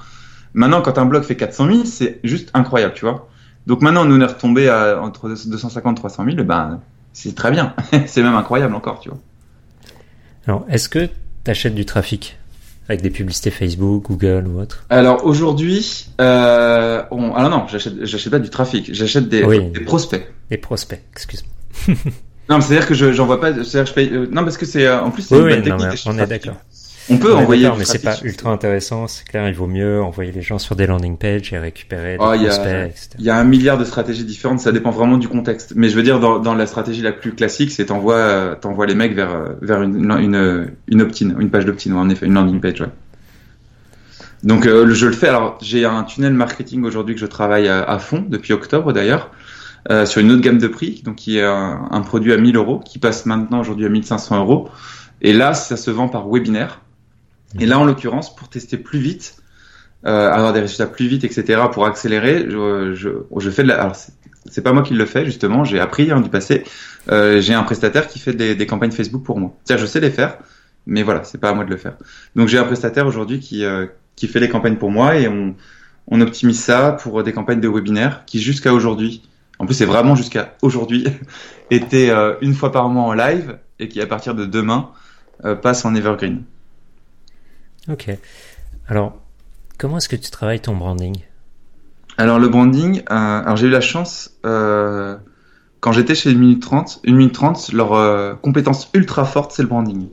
Maintenant, 0.54 0.82
quand 0.82 0.98
un 0.98 1.06
blog 1.06 1.24
fait 1.24 1.36
400 1.36 1.68
000, 1.68 1.86
c'est 1.86 2.20
juste 2.24 2.50
incroyable, 2.54 2.94
tu 2.94 3.06
vois. 3.06 3.28
Donc 3.68 3.82
maintenant, 3.82 4.06
nous 4.06 4.16
on 4.16 4.22
est 4.22 4.26
retombé 4.26 4.70
à 4.70 5.00
entre 5.02 5.30
250 5.30 5.98
et 5.98 6.00
300 6.00 6.26
000, 6.26 6.38
et 6.40 6.44
ben 6.44 6.80
c'est 7.14 7.36
très 7.36 7.52
bien. 7.52 7.76
c'est 8.08 8.24
même 8.24 8.36
incroyable 8.36 8.74
encore, 8.74 9.00
tu 9.00 9.10
vois. 9.10 9.20
Alors, 10.48 10.66
est-ce 10.70 10.90
que 10.90 11.06
tu 11.44 11.52
achètes 11.52 11.76
du 11.76 11.86
trafic? 11.86 12.39
Avec 12.90 13.02
des 13.02 13.12
publicités 13.12 13.52
Facebook, 13.52 14.06
Google 14.08 14.48
ou 14.48 14.60
autre 14.60 14.84
Alors 14.90 15.24
aujourd'hui, 15.26 16.08
euh, 16.20 17.04
on... 17.12 17.34
alors 17.36 17.50
non, 17.52 17.68
j'achète, 17.68 17.94
j'achète 18.04 18.32
pas 18.32 18.40
du 18.40 18.50
trafic, 18.50 18.94
j'achète 18.94 19.30
des, 19.30 19.44
Oui. 19.44 19.70
des 19.70 19.82
prospects. 19.82 20.28
Des 20.50 20.58
prospects, 20.58 21.02
excuse-moi. 21.14 21.96
Non, 22.50 22.56
mais 22.58 22.62
c'est-à-dire 22.62 22.88
que 22.88 22.96
je, 22.96 23.12
j'envoie 23.14 23.40
pas, 23.40 23.54
c'est-à-dire 23.54 23.84
que 23.84 23.90
je 23.90 23.94
paye, 23.94 24.10
euh, 24.12 24.28
non 24.32 24.44
parce 24.44 24.58
que 24.58 24.66
c'est, 24.66 24.88
euh, 24.88 25.02
en 25.02 25.12
plus 25.12 25.22
c'est 25.22 25.36
Oui, 25.36 25.42
une 25.54 25.62
oui, 25.62 25.70
bonne 25.70 25.80
technique 25.80 26.02
on 26.08 26.18
est 26.18 26.26
d'accord. 26.26 26.56
On 27.12 27.18
peut 27.18 27.32
est 27.32 27.36
envoyer 27.36 27.70
mais 27.78 27.86
c'est 27.86 28.04
pas 28.04 28.18
ultra 28.24 28.52
intéressant. 28.52 29.08
C'est 29.08 29.28
clair, 29.28 29.48
il 29.48 29.54
vaut 29.56 29.68
mieux 29.68 30.02
envoyer 30.02 30.32
les 30.32 30.42
gens 30.42 30.60
sur 30.60 30.76
des 30.76 30.86
landing 30.88 31.18
pages 31.18 31.52
et 31.54 31.58
récupérer 31.58 32.18
des 32.18 32.24
Oh, 32.24 32.34
il 32.36 32.44
y 32.44 32.46
a- 32.46 32.50
prospects, 32.50 32.88
etc. 32.90 33.10
Il 33.20 33.26
y 33.26 33.30
a 33.30 33.38
un 33.38 33.44
milliard 33.44 33.78
de 33.78 33.86
stratégies 33.86 34.26
différentes, 34.26 34.60
ça 34.60 34.72
dépend 34.72 34.92
vraiment 34.92 35.18
du 35.18 35.28
contexte. 35.28 35.74
Mais 35.76 35.90
je 35.90 35.96
veux 35.96 36.04
dire, 36.04 36.20
dans, 36.20 36.40
dans 36.40 36.54
la 36.54 36.66
stratégie 36.68 37.02
la 37.02 37.12
plus 37.12 37.34
classique, 37.34 37.72
c'est 37.72 37.86
t'envoies, 37.88 38.16
euh, 38.16 38.56
t'envoies 38.56 38.86
les 38.86 38.96
mecs 38.96 39.16
vers, 39.16 39.34
euh, 39.34 39.50
vers 39.62 39.82
une, 39.82 39.96
une, 40.12 40.72
une 40.88 41.02
opt-in, 41.02 41.38
une 41.40 41.50
page 41.50 41.66
d'opt-in, 41.66 41.94
en 41.96 42.10
effet, 42.10 42.26
une 42.28 42.34
landing 42.36 42.60
page, 42.60 42.82
ouais. 42.82 42.88
Donc, 44.44 44.66
euh, 44.66 44.94
je 44.94 45.06
le 45.06 45.12
fais. 45.14 45.28
Alors, 45.28 45.58
j'ai 45.62 45.86
un 45.86 46.04
tunnel 46.04 46.34
marketing 46.34 46.84
aujourd'hui 46.86 47.16
que 47.16 47.22
je 47.22 47.26
travaille 47.26 47.68
à, 47.68 47.84
à 47.84 48.00
fond, 48.00 48.24
depuis 48.28 48.54
octobre 48.54 48.94
d'ailleurs, 48.94 49.32
euh, 49.92 50.06
sur 50.06 50.22
une 50.22 50.32
autre 50.32 50.42
gamme 50.42 50.60
de 50.60 50.68
prix, 50.68 51.02
donc 51.04 51.16
qui 51.16 51.38
est 51.40 51.44
un, 51.44 51.88
un 51.92 52.02
produit 52.02 52.32
à 52.34 52.38
1000 52.38 52.56
euros, 52.56 52.80
qui 52.80 53.00
passe 53.00 53.26
maintenant 53.26 53.60
aujourd'hui 53.60 53.86
à 53.86 53.90
1500 53.90 54.38
euros. 54.40 54.70
Et 55.22 55.34
là, 55.34 55.54
ça 55.54 55.76
se 55.76 55.92
vend 55.92 56.08
par 56.08 56.30
webinaire. 56.30 56.82
Et 57.60 57.66
là, 57.66 57.80
en 57.80 57.86
l'occurrence, 57.86 58.36
pour 58.36 58.50
tester 58.50 58.78
plus 58.78 59.00
vite, 59.00 59.38
euh, 60.06 60.30
avoir 60.32 60.54
des 60.54 60.62
résultats 60.62 60.88
plus 60.88 61.08
vite, 61.08 61.24
etc., 61.24 61.62
pour 61.72 61.86
accélérer, 61.86 62.46
je, 62.50 62.94
je, 62.96 63.10
je 63.38 63.50
fais 63.50 63.64
de 63.64 63.70
la. 63.70 63.82
Alors, 63.82 63.96
c'est- 63.96 64.14
pas 64.64 64.74
moi 64.74 64.84
qui 64.84 64.94
le 64.94 65.06
fais, 65.06 65.26
justement, 65.26 65.64
j'ai 65.64 65.80
appris 65.80 66.12
hein, 66.12 66.22
du 66.22 66.30
passé. 66.30 66.64
Euh, 67.12 67.42
j'ai 67.42 67.54
un 67.54 67.64
prestataire 67.64 68.08
qui 68.08 68.20
fait 68.20 68.34
des, 68.34 68.56
des 68.56 68.66
campagnes 68.66 68.92
Facebook 68.92 69.24
pour 69.24 69.40
moi. 69.40 69.56
C'est-à-dire, 69.64 69.86
je 69.86 69.92
sais 69.92 70.00
les 70.00 70.12
faire, 70.12 70.38
mais 70.88 71.04
voilà, 71.04 71.24
c'est 71.24 71.38
pas 71.40 71.50
à 71.50 71.54
moi 71.54 71.66
de 71.66 71.70
le 71.70 71.78
faire. 71.78 71.96
Donc, 72.36 72.48
j'ai 72.48 72.58
un 72.58 72.64
prestataire 72.64 73.06
aujourd'hui 73.08 73.40
qui, 73.40 73.66
euh, 73.66 73.86
qui 74.16 74.28
fait 74.28 74.40
les 74.40 74.50
campagnes 74.50 74.78
pour 74.78 74.92
moi 74.92 75.16
et 75.18 75.28
on, 75.28 75.56
on 76.08 76.22
optimise 76.22 76.60
ça 76.60 76.94
pour 76.94 77.24
des 77.24 77.34
campagnes 77.34 77.62
de 77.62 77.68
webinaire 77.68 78.24
qui, 78.26 78.40
jusqu'à 78.42 78.74
aujourd'hui, 78.74 79.24
en 79.60 79.66
plus, 79.66 79.76
c'est 79.76 79.86
vraiment 79.86 80.16
jusqu'à 80.16 80.56
aujourd'hui, 80.62 81.06
était 81.72 82.10
euh, 82.10 82.36
une 82.42 82.54
fois 82.54 82.72
par 82.72 82.88
mois 82.90 83.04
en 83.04 83.14
live 83.14 83.58
et 83.80 83.88
qui, 83.90 84.02
à 84.02 84.08
partir 84.08 84.36
de 84.36 84.46
demain, 84.46 84.90
euh, 85.46 85.56
passe 85.56 85.86
en 85.86 85.96
evergreen. 85.96 86.44
Ok. 87.90 88.10
Alors, 88.88 89.20
comment 89.78 89.98
est-ce 89.98 90.10
que 90.10 90.16
tu 90.16 90.30
travailles 90.30 90.60
ton 90.60 90.76
branding? 90.76 91.18
Alors 92.20 92.38
le 92.38 92.50
branding, 92.50 93.02
euh, 93.10 93.56
j'ai 93.56 93.68
eu 93.68 93.70
la 93.70 93.80
chance 93.80 94.32
euh, 94.46 95.16
quand 95.80 95.94
j'étais 95.94 96.16
chez 96.16 96.32
1 96.32 96.36
minute 96.36 96.62
30, 96.62 97.02
1 97.08 97.14
minute 97.14 97.34
30, 97.34 97.72
leur 97.72 97.94
euh, 97.94 98.34
compétence 98.34 98.90
ultra 98.94 99.24
forte 99.24 99.54
c'est 99.54 99.62
le 99.62 99.70
branding. 99.70 100.10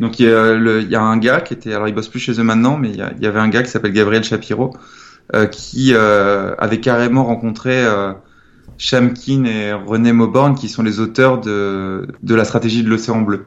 Donc 0.00 0.18
il 0.18 0.26
y, 0.26 0.94
a 0.96 1.00
un 1.00 1.16
gars 1.16 1.40
qui 1.40 1.54
était, 1.54 1.74
alors 1.74 1.88
il 1.88 1.94
bosse 1.94 2.08
plus 2.08 2.18
chez 2.18 2.40
eux 2.40 2.42
maintenant, 2.42 2.76
mais 2.76 2.90
il 2.90 2.96
y, 2.96 3.26
avait 3.26 3.40
un 3.40 3.48
gars 3.48 3.62
qui 3.62 3.70
s'appelle 3.70 3.92
Gabriel 3.92 4.22
Shapiro 4.22 4.72
qui 5.50 5.92
avait 5.92 6.78
carrément 6.78 7.24
rencontré 7.24 7.84
Shamkin 8.76 9.44
et 9.44 9.72
René 9.72 10.12
Mauborgne 10.12 10.54
qui 10.54 10.68
sont 10.68 10.84
les 10.84 11.00
auteurs 11.00 11.40
de, 11.40 12.06
de 12.22 12.34
la 12.36 12.44
stratégie 12.44 12.84
de 12.84 12.88
l'océan 12.88 13.22
bleu. 13.22 13.46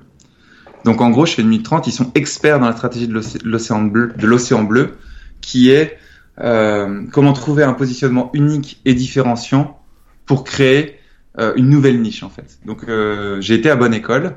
Donc 0.85 1.01
en 1.01 1.09
gros 1.09 1.25
chez 1.25 1.41
1 1.41 1.45
minute 1.45 1.63
30, 1.65 1.87
ils 1.87 1.91
sont 1.91 2.11
experts 2.15 2.59
dans 2.59 2.65
la 2.67 2.75
stratégie 2.75 3.07
de 3.07 3.13
l'océ- 3.13 3.37
de 3.39 3.47
l'océan 3.49 3.81
bleu, 3.83 4.13
de 4.17 4.27
l'océan 4.27 4.63
bleu, 4.63 4.97
qui 5.41 5.69
est 5.69 5.97
euh, 6.39 7.03
comment 7.11 7.33
trouver 7.33 7.63
un 7.63 7.73
positionnement 7.73 8.29
unique 8.33 8.81
et 8.85 8.93
différenciant 8.93 9.79
pour 10.25 10.43
créer 10.43 10.97
euh, 11.39 11.53
une 11.55 11.69
nouvelle 11.69 12.01
niche 12.01 12.23
en 12.23 12.29
fait. 12.29 12.57
Donc 12.65 12.85
euh, 12.87 13.39
j'ai 13.41 13.55
été 13.55 13.69
à 13.69 13.75
bonne 13.75 13.93
école 13.93 14.35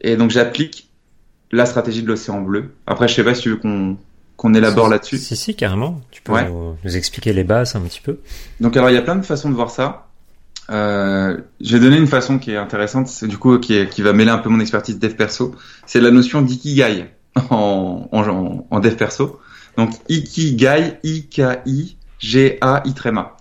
et 0.00 0.16
donc 0.16 0.30
j'applique 0.30 0.88
la 1.50 1.66
stratégie 1.66 2.02
de 2.02 2.08
l'océan 2.08 2.40
bleu. 2.40 2.70
Après 2.86 3.08
je 3.08 3.14
sais 3.14 3.24
pas 3.24 3.34
si 3.34 3.42
tu 3.42 3.50
veux 3.50 3.56
qu'on 3.56 3.96
qu'on 4.36 4.54
élabore 4.54 4.88
là-dessus. 4.88 5.18
Si, 5.18 5.36
si, 5.36 5.54
carrément. 5.54 6.00
Tu 6.10 6.22
peux 6.22 6.32
Ouais. 6.32 6.48
nous, 6.48 6.74
nous 6.82 6.96
expliquer 6.96 7.34
les 7.34 7.44
bases 7.44 7.76
un 7.76 7.80
petit 7.82 8.00
peu 8.00 8.20
Donc 8.60 8.74
alors 8.76 8.88
il 8.88 8.94
y 8.94 8.96
a 8.98 9.02
plein 9.02 9.16
de 9.16 9.22
façons 9.26 9.50
de 9.50 9.54
voir 9.54 9.70
ça. 9.70 10.06
Euh, 10.70 11.38
je 11.60 11.76
vais 11.76 11.96
une 11.96 12.06
façon 12.06 12.38
qui 12.38 12.52
est 12.52 12.56
intéressante, 12.56 13.24
du 13.24 13.38
coup 13.38 13.58
qui, 13.58 13.84
va 14.02 14.12
mêler 14.12 14.30
un 14.30 14.38
peu 14.38 14.48
mon 14.48 14.60
expertise 14.60 14.98
dev 14.98 15.14
perso. 15.14 15.54
C'est 15.86 16.00
la 16.00 16.10
notion 16.10 16.42
d'ikigai 16.42 17.06
en, 17.50 18.08
en, 18.70 18.80
dev 18.80 18.94
perso. 18.94 19.40
Donc 19.76 19.90
ikigai, 20.08 20.98
I-K-I-G-A-I 21.02 22.94
tréma. 22.94 23.36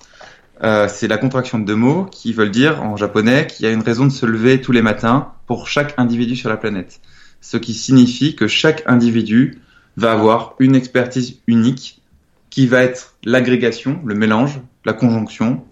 Euh, 0.62 0.88
c'est 0.90 1.08
la 1.08 1.18
contraction 1.18 1.58
de 1.60 1.66
deux 1.66 1.76
mots 1.76 2.06
qui 2.06 2.34
veulent 2.34 2.52
dire 2.52 2.84
en 2.84 2.98
japonais 2.98 3.48
qu'il 3.48 3.66
y 3.66 3.70
a 3.70 3.72
une 3.72 3.82
raison 3.82 4.06
de 4.06 4.12
se 4.12 4.26
lever 4.26 4.60
tous 4.60 4.74
les 4.74 4.82
matins 4.82 5.32
pour 5.48 5.68
chaque 5.68 5.94
individu 5.98 6.36
sur 6.36 6.50
la 6.50 6.58
planète. 6.58 7.00
Ce 7.42 7.56
qui 7.58 7.74
signifie 7.74 8.36
que 8.36 8.48
chaque 8.48 8.84
individu 8.86 9.62
va 9.96 10.12
avoir 10.12 10.56
une 10.60 10.76
expertise 10.76 11.38
unique 11.48 12.02
qui 12.50 12.68
va 12.68 12.82
être 12.82 13.16
l'agrégation, 13.24 14.02
le 14.04 14.16
mélange, 14.16 14.60
la 14.84 14.94
conjonction 14.94 15.64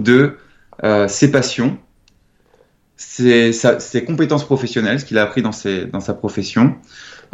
de 0.00 0.36
ses 0.82 1.30
passions, 1.30 1.78
ses, 2.96 3.52
ses 3.52 4.04
compétences 4.04 4.44
professionnelles, 4.44 5.00
ce 5.00 5.04
qu'il 5.04 5.18
a 5.18 5.22
appris 5.22 5.42
dans, 5.42 5.52
ses, 5.52 5.86
dans 5.86 6.00
sa 6.00 6.14
profession, 6.14 6.76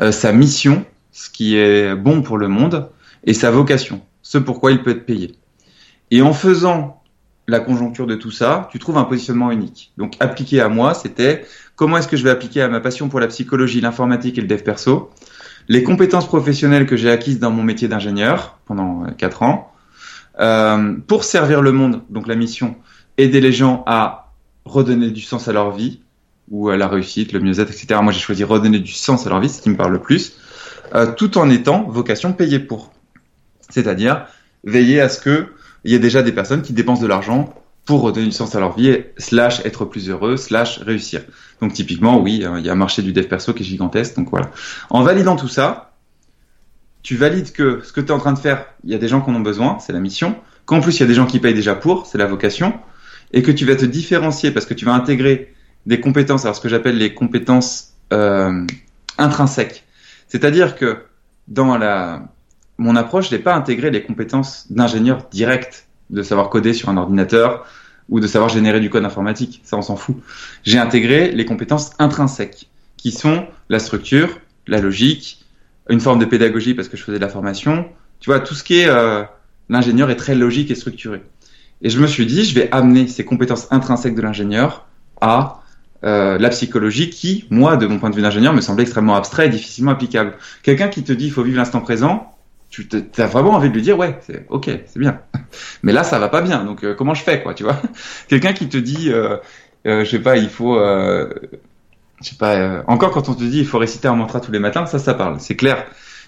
euh, 0.00 0.12
sa 0.12 0.32
mission, 0.32 0.84
ce 1.12 1.30
qui 1.30 1.56
est 1.56 1.94
bon 1.94 2.22
pour 2.22 2.38
le 2.38 2.48
monde, 2.48 2.90
et 3.24 3.34
sa 3.34 3.50
vocation, 3.50 4.00
ce 4.22 4.38
pourquoi 4.38 4.72
il 4.72 4.82
peut 4.82 4.90
être 4.90 5.04
payé. 5.04 5.34
Et 6.10 6.22
en 6.22 6.32
faisant 6.32 7.02
la 7.46 7.60
conjoncture 7.60 8.06
de 8.06 8.14
tout 8.14 8.30
ça, 8.30 8.68
tu 8.70 8.78
trouves 8.78 8.96
un 8.96 9.04
positionnement 9.04 9.50
unique. 9.50 9.92
Donc 9.98 10.14
appliqué 10.20 10.60
à 10.60 10.68
moi, 10.68 10.94
c'était 10.94 11.44
comment 11.76 11.98
est-ce 11.98 12.08
que 12.08 12.16
je 12.16 12.24
vais 12.24 12.30
appliquer 12.30 12.62
à 12.62 12.68
ma 12.68 12.80
passion 12.80 13.08
pour 13.08 13.20
la 13.20 13.26
psychologie, 13.26 13.80
l'informatique 13.80 14.38
et 14.38 14.40
le 14.40 14.46
dev 14.46 14.62
perso, 14.62 15.10
les 15.68 15.82
compétences 15.82 16.26
professionnelles 16.26 16.86
que 16.86 16.96
j'ai 16.96 17.10
acquises 17.10 17.38
dans 17.38 17.50
mon 17.50 17.62
métier 17.62 17.88
d'ingénieur 17.88 18.58
pendant 18.64 19.04
euh, 19.04 19.10
quatre 19.10 19.42
ans, 19.42 19.72
euh, 20.38 20.94
pour 21.06 21.24
servir 21.24 21.60
le 21.60 21.72
monde, 21.72 22.02
donc 22.08 22.26
la 22.26 22.36
mission, 22.36 22.76
aider 23.18 23.40
les 23.40 23.52
gens 23.52 23.82
à 23.86 24.32
redonner 24.64 25.10
du 25.10 25.22
sens 25.22 25.48
à 25.48 25.52
leur 25.52 25.70
vie, 25.72 26.00
ou 26.50 26.68
à 26.68 26.76
la 26.76 26.88
réussite, 26.88 27.32
le 27.32 27.40
mieux-être, 27.40 27.70
etc. 27.70 28.00
Moi, 28.02 28.12
j'ai 28.12 28.20
choisi 28.20 28.44
redonner 28.44 28.80
du 28.80 28.92
sens 28.92 29.26
à 29.26 29.30
leur 29.30 29.40
vie, 29.40 29.48
ce 29.48 29.62
qui 29.62 29.70
me 29.70 29.76
parle 29.76 29.92
le 29.92 30.00
plus, 30.00 30.36
euh, 30.94 31.12
tout 31.12 31.38
en 31.38 31.48
étant 31.48 31.84
vocation 31.84 32.32
payée 32.32 32.58
pour. 32.58 32.92
C'est-à-dire 33.68 34.26
veiller 34.64 35.00
à 35.00 35.08
ce 35.08 35.20
que 35.20 35.46
il 35.84 35.92
y 35.92 35.94
ait 35.94 36.00
déjà 36.00 36.22
des 36.22 36.32
personnes 36.32 36.60
qui 36.60 36.72
dépensent 36.72 37.00
de 37.00 37.06
l'argent 37.06 37.54
pour 37.86 38.02
redonner 38.02 38.26
du 38.26 38.32
sens 38.32 38.54
à 38.54 38.60
leur 38.60 38.76
vie, 38.76 39.04
slash 39.16 39.64
être 39.64 39.84
plus 39.86 40.10
heureux, 40.10 40.36
slash 40.36 40.78
réussir. 40.78 41.22
Donc 41.60 41.72
typiquement, 41.72 42.20
oui, 42.20 42.44
hein, 42.44 42.56
il 42.58 42.66
y 42.66 42.68
a 42.68 42.72
un 42.72 42.76
marché 42.76 43.00
du 43.00 43.12
dev 43.12 43.26
perso 43.26 43.54
qui 43.54 43.62
est 43.62 43.66
gigantesque, 43.66 44.16
donc 44.16 44.28
voilà. 44.30 44.50
En 44.90 45.02
validant 45.02 45.36
tout 45.36 45.48
ça, 45.48 45.92
tu 47.02 47.16
valides 47.16 47.52
que 47.52 47.80
ce 47.82 47.92
que 47.92 48.00
tu 48.00 48.08
es 48.08 48.10
en 48.10 48.18
train 48.18 48.34
de 48.34 48.38
faire, 48.38 48.66
il 48.84 48.90
y 48.90 48.94
a 48.94 48.98
des 48.98 49.08
gens 49.08 49.22
qui 49.22 49.30
en 49.30 49.34
ont 49.34 49.40
besoin, 49.40 49.78
c'est 49.80 49.94
la 49.94 50.00
mission, 50.00 50.36
qu'en 50.66 50.80
plus 50.80 50.96
il 50.96 51.00
y 51.00 51.04
a 51.04 51.06
des 51.06 51.14
gens 51.14 51.26
qui 51.26 51.38
payent 51.38 51.54
déjà 51.54 51.74
pour, 51.74 52.06
c'est 52.06 52.18
la 52.18 52.26
vocation, 52.26 52.74
et 53.32 53.42
que 53.42 53.50
tu 53.50 53.64
vas 53.64 53.76
te 53.76 53.84
différencier 53.84 54.50
parce 54.50 54.66
que 54.66 54.74
tu 54.74 54.84
vas 54.84 54.94
intégrer 54.94 55.54
des 55.86 56.00
compétences, 56.00 56.44
alors 56.44 56.56
ce 56.56 56.60
que 56.60 56.68
j'appelle 56.68 56.98
les 56.98 57.14
compétences 57.14 57.94
euh, 58.12 58.66
intrinsèques. 59.18 59.84
C'est-à-dire 60.28 60.76
que 60.76 60.98
dans 61.48 61.76
la 61.76 62.28
mon 62.80 62.96
approche, 62.96 63.28
je 63.28 63.36
n'ai 63.36 63.42
pas 63.42 63.54
intégré 63.54 63.90
les 63.90 64.02
compétences 64.02 64.66
d'ingénieur 64.72 65.28
direct, 65.30 65.86
de 66.08 66.22
savoir 66.22 66.48
coder 66.48 66.72
sur 66.72 66.88
un 66.88 66.96
ordinateur 66.96 67.66
ou 68.08 68.20
de 68.20 68.26
savoir 68.26 68.48
générer 68.48 68.80
du 68.80 68.88
code 68.88 69.04
informatique, 69.04 69.60
ça 69.64 69.76
on 69.76 69.82
s'en 69.82 69.96
fout. 69.96 70.16
J'ai 70.64 70.78
intégré 70.78 71.30
les 71.30 71.44
compétences 71.44 71.90
intrinsèques, 71.98 72.70
qui 72.96 73.12
sont 73.12 73.46
la 73.68 73.78
structure, 73.78 74.40
la 74.66 74.80
logique, 74.80 75.44
une 75.90 76.00
forme 76.00 76.18
de 76.18 76.24
pédagogie 76.24 76.74
parce 76.74 76.88
que 76.88 76.96
je 76.96 77.04
faisais 77.04 77.18
de 77.18 77.22
la 77.22 77.28
formation. 77.28 77.86
Tu 78.18 78.30
vois, 78.30 78.40
tout 78.40 78.54
ce 78.54 78.64
qui 78.64 78.80
est 78.80 78.88
euh, 78.88 79.24
l'ingénieur 79.68 80.10
est 80.10 80.16
très 80.16 80.34
logique 80.34 80.70
et 80.70 80.74
structuré. 80.74 81.22
Et 81.82 81.90
je 81.90 81.98
me 82.00 82.06
suis 82.06 82.26
dit, 82.26 82.44
je 82.44 82.54
vais 82.54 82.68
amener 82.72 83.06
ces 83.08 83.24
compétences 83.24 83.68
intrinsèques 83.70 84.14
de 84.14 84.22
l'ingénieur 84.22 84.86
à 85.20 85.62
euh, 86.04 86.38
la 86.38 86.48
psychologie 86.50 87.10
qui, 87.10 87.46
moi, 87.50 87.76
de 87.76 87.86
mon 87.86 87.98
point 87.98 88.10
de 88.10 88.16
vue 88.16 88.22
d'ingénieur, 88.22 88.52
me 88.52 88.60
semblait 88.60 88.82
extrêmement 88.82 89.16
abstrait 89.16 89.46
et 89.46 89.48
difficilement 89.50 89.92
applicable. 89.92 90.34
Quelqu'un 90.62 90.88
qui 90.88 91.02
te 91.04 91.12
dit 91.12 91.26
il 91.26 91.32
faut 91.32 91.42
vivre 91.42 91.56
l'instant 91.58 91.80
présent, 91.80 92.34
tu 92.70 92.86
as 93.18 93.26
vraiment 93.26 93.50
envie 93.50 93.68
de 93.68 93.74
lui 93.74 93.82
dire 93.82 93.98
ouais, 93.98 94.18
c'est 94.26 94.46
ok, 94.48 94.70
c'est 94.86 94.98
bien. 94.98 95.20
Mais 95.82 95.92
là, 95.92 96.04
ça 96.04 96.18
va 96.18 96.28
pas 96.28 96.40
bien. 96.42 96.64
Donc 96.64 96.84
euh, 96.84 96.94
comment 96.94 97.14
je 97.14 97.22
fais 97.22 97.42
quoi, 97.42 97.54
tu 97.54 97.64
vois? 97.64 97.80
Quelqu'un 98.28 98.52
qui 98.52 98.68
te 98.68 98.76
dit, 98.76 99.10
euh, 99.10 99.36
euh, 99.86 100.04
je 100.04 100.10
sais 100.10 100.20
pas, 100.20 100.36
il 100.36 100.48
faut, 100.48 100.76
euh, 100.78 101.28
je 102.22 102.28
sais 102.30 102.36
pas. 102.36 102.54
euh, 102.56 102.82
encore 102.86 103.10
quand 103.10 103.28
on 103.28 103.34
te 103.34 103.42
dit 103.44 103.58
il 103.60 103.66
faut 103.66 103.78
réciter 103.78 104.08
un 104.08 104.14
mantra 104.14 104.40
tous 104.40 104.52
les 104.52 104.58
matins, 104.58 104.86
ça, 104.86 104.98
ça 104.98 105.14
parle, 105.14 105.40
c'est 105.40 105.56
clair. 105.56 105.84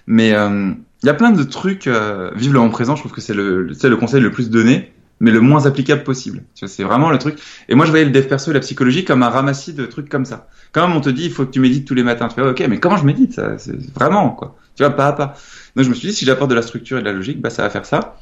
Mais 0.06 0.32
euh, 0.34 0.72
il 1.02 1.06
y 1.06 1.10
a 1.10 1.14
plein 1.14 1.30
de 1.30 1.42
trucs. 1.44 1.86
Euh, 1.86 2.30
vivre 2.34 2.54
le 2.54 2.58
moment 2.60 2.72
présent, 2.72 2.96
je 2.96 3.02
trouve 3.02 3.12
que 3.12 3.20
c'est 3.20 3.34
le, 3.34 3.72
c'est 3.74 3.88
le 3.88 3.96
conseil 3.96 4.20
le 4.20 4.30
plus 4.30 4.50
donné, 4.50 4.92
mais 5.22 5.30
le 5.30 5.40
moins 5.40 5.66
applicable 5.66 6.02
possible. 6.02 6.42
C'est 6.54 6.82
vraiment 6.82 7.08
le 7.08 7.16
truc. 7.16 7.38
Et 7.68 7.76
moi, 7.76 7.86
je 7.86 7.90
voyais 7.90 8.04
le 8.04 8.10
dev 8.10 8.26
perso 8.26 8.50
et 8.50 8.54
la 8.54 8.60
psychologie 8.60 9.04
comme 9.04 9.22
un 9.22 9.28
ramassis 9.28 9.72
de 9.72 9.86
trucs 9.86 10.08
comme 10.08 10.24
ça. 10.24 10.48
Quand 10.72 10.86
même, 10.86 10.96
on 10.96 11.00
te 11.00 11.10
dit 11.10 11.26
il 11.26 11.30
faut 11.30 11.46
que 11.46 11.52
tu 11.52 11.60
médites 11.60 11.86
tous 11.86 11.94
les 11.94 12.02
matins. 12.02 12.26
Tu 12.26 12.34
fais 12.34 12.42
ok, 12.42 12.60
mais 12.68 12.80
comment 12.80 12.96
je 12.96 13.04
médite 13.04 13.32
ça? 13.32 13.56
C'est 13.56 13.76
vraiment 13.94 14.30
quoi. 14.30 14.56
Tu 14.74 14.82
vois, 14.82 14.90
pas 14.90 15.06
à 15.06 15.12
pas. 15.12 15.36
Donc 15.76 15.84
je 15.84 15.90
me 15.90 15.94
suis 15.94 16.08
dit 16.08 16.14
si 16.14 16.24
j'apporte 16.24 16.50
de 16.50 16.56
la 16.56 16.62
structure 16.62 16.98
et 16.98 17.02
de 17.02 17.06
la 17.06 17.12
logique, 17.12 17.40
bah 17.40 17.50
ça 17.50 17.62
va 17.62 17.70
faire 17.70 17.86
ça. 17.86 18.16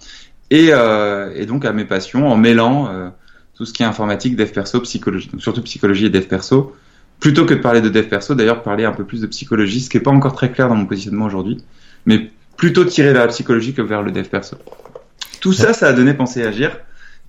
Et, 0.51 0.69
euh, 0.73 1.33
et 1.35 1.47
donc 1.47 1.65
à 1.65 1.73
mes 1.73 1.87
passions 1.87 2.29
en 2.29 2.37
mêlant 2.37 2.89
euh, 2.93 3.09
tout 3.55 3.65
ce 3.65 3.73
qui 3.73 3.83
est 3.83 3.87
informatique, 3.87 4.37
dev 4.37 4.51
perso, 4.51 4.79
psychologie, 4.81 5.31
donc 5.33 5.41
surtout 5.41 5.63
psychologie 5.63 6.05
et 6.05 6.11
dev 6.11 6.27
perso, 6.27 6.77
plutôt 7.19 7.47
que 7.47 7.55
de 7.55 7.61
parler 7.61 7.81
de 7.81 7.89
dev 7.89 8.09
perso, 8.09 8.35
d'ailleurs 8.35 8.63
parler 8.63 8.85
un 8.85 8.93
peu 8.93 9.05
plus 9.05 9.23
de 9.23 9.27
psychologie, 9.27 9.81
ce 9.81 9.89
qui 9.89 9.97
est 9.97 10.01
pas 10.01 10.11
encore 10.11 10.35
très 10.35 10.51
clair 10.51 10.69
dans 10.69 10.77
mon 10.77 10.87
positionnement 10.87 11.25
aujourd'hui, 11.25 11.63
mais 12.05 12.31
plutôt 12.59 12.85
tirer 12.85 13.15
vers 13.15 13.23
la 13.23 13.29
psychologie 13.29 13.73
que 13.73 13.81
vers 13.81 14.03
le 14.03 14.13
dev 14.13 14.25
perso. 14.25 14.57
Tout 15.41 15.55
ça, 15.55 15.73
ça 15.73 15.89
a 15.89 15.93
donné 15.95 16.13
penser 16.13 16.43
agir, 16.43 16.77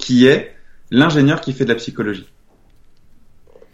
qui 0.02 0.28
est 0.28 0.54
l'ingénieur 0.92 1.40
qui 1.40 1.54
fait 1.54 1.64
de 1.64 1.70
la 1.70 1.76
psychologie. 1.76 2.28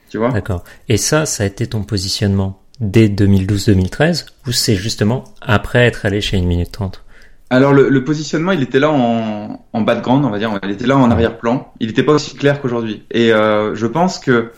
Tu 0.09 0.17
vois? 0.19 0.31
D'accord. 0.31 0.63
Et 0.87 0.97
ça, 0.97 1.25
ça 1.25 1.43
a 1.43 1.45
été 1.47 1.67
ton 1.67 1.83
positionnement 1.83 2.61
dès 2.79 3.07
2012-2013 3.07 4.27
ou 4.45 4.51
c'est 4.51 4.75
justement 4.75 5.23
après 5.41 5.85
être 5.87 6.05
allé 6.05 6.21
chez 6.21 6.37
une 6.37 6.45
minute 6.45 6.71
30 6.71 7.03
Alors 7.49 7.73
le, 7.73 7.89
le 7.89 8.03
positionnement, 8.03 8.51
il 8.51 8.61
était 8.61 8.79
là 8.79 8.91
en, 8.91 9.65
en 9.73 9.81
background, 9.81 10.23
on 10.23 10.29
va 10.29 10.37
dire, 10.37 10.57
il 10.63 10.69
était 10.71 10.85
là 10.87 10.95
en 10.97 11.09
arrière-plan. 11.11 11.73
Il 11.79 11.87
n'était 11.87 12.03
pas 12.03 12.13
aussi 12.13 12.35
clair 12.35 12.61
qu'aujourd'hui. 12.61 13.03
Et 13.11 13.33
euh, 13.33 13.73
je 13.75 13.87
pense 13.87 14.19
que 14.19 14.51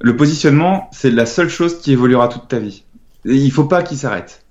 le 0.00 0.16
positionnement, 0.16 0.88
c'est 0.92 1.10
la 1.10 1.26
seule 1.26 1.48
chose 1.50 1.80
qui 1.80 1.92
évoluera 1.92 2.28
toute 2.28 2.48
ta 2.48 2.58
vie. 2.58 2.84
Et 3.26 3.34
il 3.34 3.50
faut 3.52 3.64
pas 3.64 3.82
qu'il 3.82 3.98
s'arrête. 3.98 4.44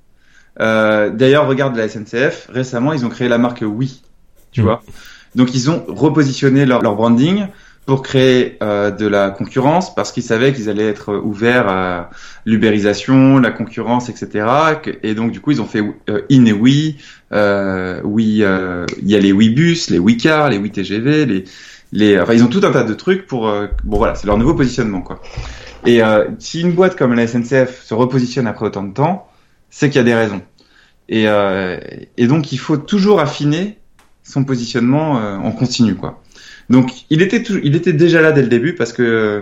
Euh, 0.59 1.09
D'ailleurs, 1.09 1.47
regarde 1.47 1.75
la 1.75 1.87
SNCF. 1.89 2.47
Récemment, 2.49 2.93
ils 2.93 3.05
ont 3.05 3.09
créé 3.09 3.27
la 3.27 3.37
marque 3.37 3.63
Oui. 3.65 4.03
Tu 4.51 4.61
Mm. 4.61 4.63
vois? 4.65 4.83
Donc 5.37 5.53
ils 5.53 5.69
ont 5.69 5.85
repositionné 5.87 6.65
leur, 6.65 6.81
branding 6.81 7.45
pour 7.85 8.01
créer 8.01 8.57
euh, 8.63 8.89
de 8.89 9.05
la 9.05 9.29
concurrence 9.29 9.93
parce 9.93 10.11
qu'ils 10.11 10.23
savaient 10.23 10.51
qu'ils 10.51 10.67
allaient 10.67 10.89
être 10.89 11.15
ouverts 11.15 11.69
à 11.69 12.09
l'ubérisation, 12.45 13.37
la 13.37 13.51
concurrence, 13.51 14.09
etc. 14.09 14.47
Et 15.03 15.13
donc 15.13 15.31
du 15.31 15.39
coup 15.39 15.51
ils 15.51 15.61
ont 15.61 15.67
fait 15.67 15.83
euh, 16.09 16.21
In 16.31 16.45
et 16.45 16.53
Oui, 16.53 16.97
euh, 17.31 18.01
oui, 18.03 18.39
euh, 18.41 18.87
il 18.99 19.09
y 19.09 19.15
a 19.15 19.19
les 19.19 19.31
Webus, 19.31 19.91
les 19.91 19.99
Wecars, 19.99 20.49
les 20.49 20.57
WeTGV, 20.57 21.27
les, 21.27 21.43
les, 21.91 22.19
enfin 22.19 22.33
ils 22.33 22.43
ont 22.43 22.47
tout 22.49 22.61
un 22.63 22.71
tas 22.71 22.83
de 22.83 22.95
trucs 22.95 23.27
pour, 23.27 23.47
euh, 23.47 23.67
bon 23.83 23.97
voilà, 23.97 24.15
c'est 24.15 24.25
leur 24.25 24.39
nouveau 24.39 24.55
positionnement 24.55 25.01
quoi. 25.01 25.21
Et 25.85 26.01
euh, 26.01 26.25
si 26.39 26.61
une 26.61 26.71
boîte 26.71 26.95
comme 26.95 27.13
la 27.13 27.27
SNCF 27.27 27.83
se 27.83 27.93
repositionne 27.93 28.47
après 28.47 28.65
autant 28.65 28.83
de 28.83 28.93
temps, 28.93 29.29
c'est 29.69 29.89
qu'il 29.89 29.97
y 29.97 30.01
a 30.01 30.03
des 30.03 30.15
raisons. 30.15 30.41
Et, 31.09 31.25
euh, 31.27 31.79
et 32.17 32.25
donc 32.25 32.51
il 32.51 32.57
faut 32.57 32.77
toujours 32.77 33.19
affiner 33.19 33.77
son 34.27 34.43
positionnement 34.43 35.19
euh, 35.19 35.37
en 35.37 35.51
continu 35.51 35.95
quoi. 35.95 36.21
Donc 36.69 36.91
il 37.09 37.21
était 37.21 37.43
tou- 37.43 37.59
il 37.63 37.75
était 37.75 37.93
déjà 37.93 38.21
là 38.21 38.31
dès 38.31 38.41
le 38.41 38.49
début 38.49 38.75
parce 38.75 38.93
que 38.93 39.01
euh, 39.03 39.41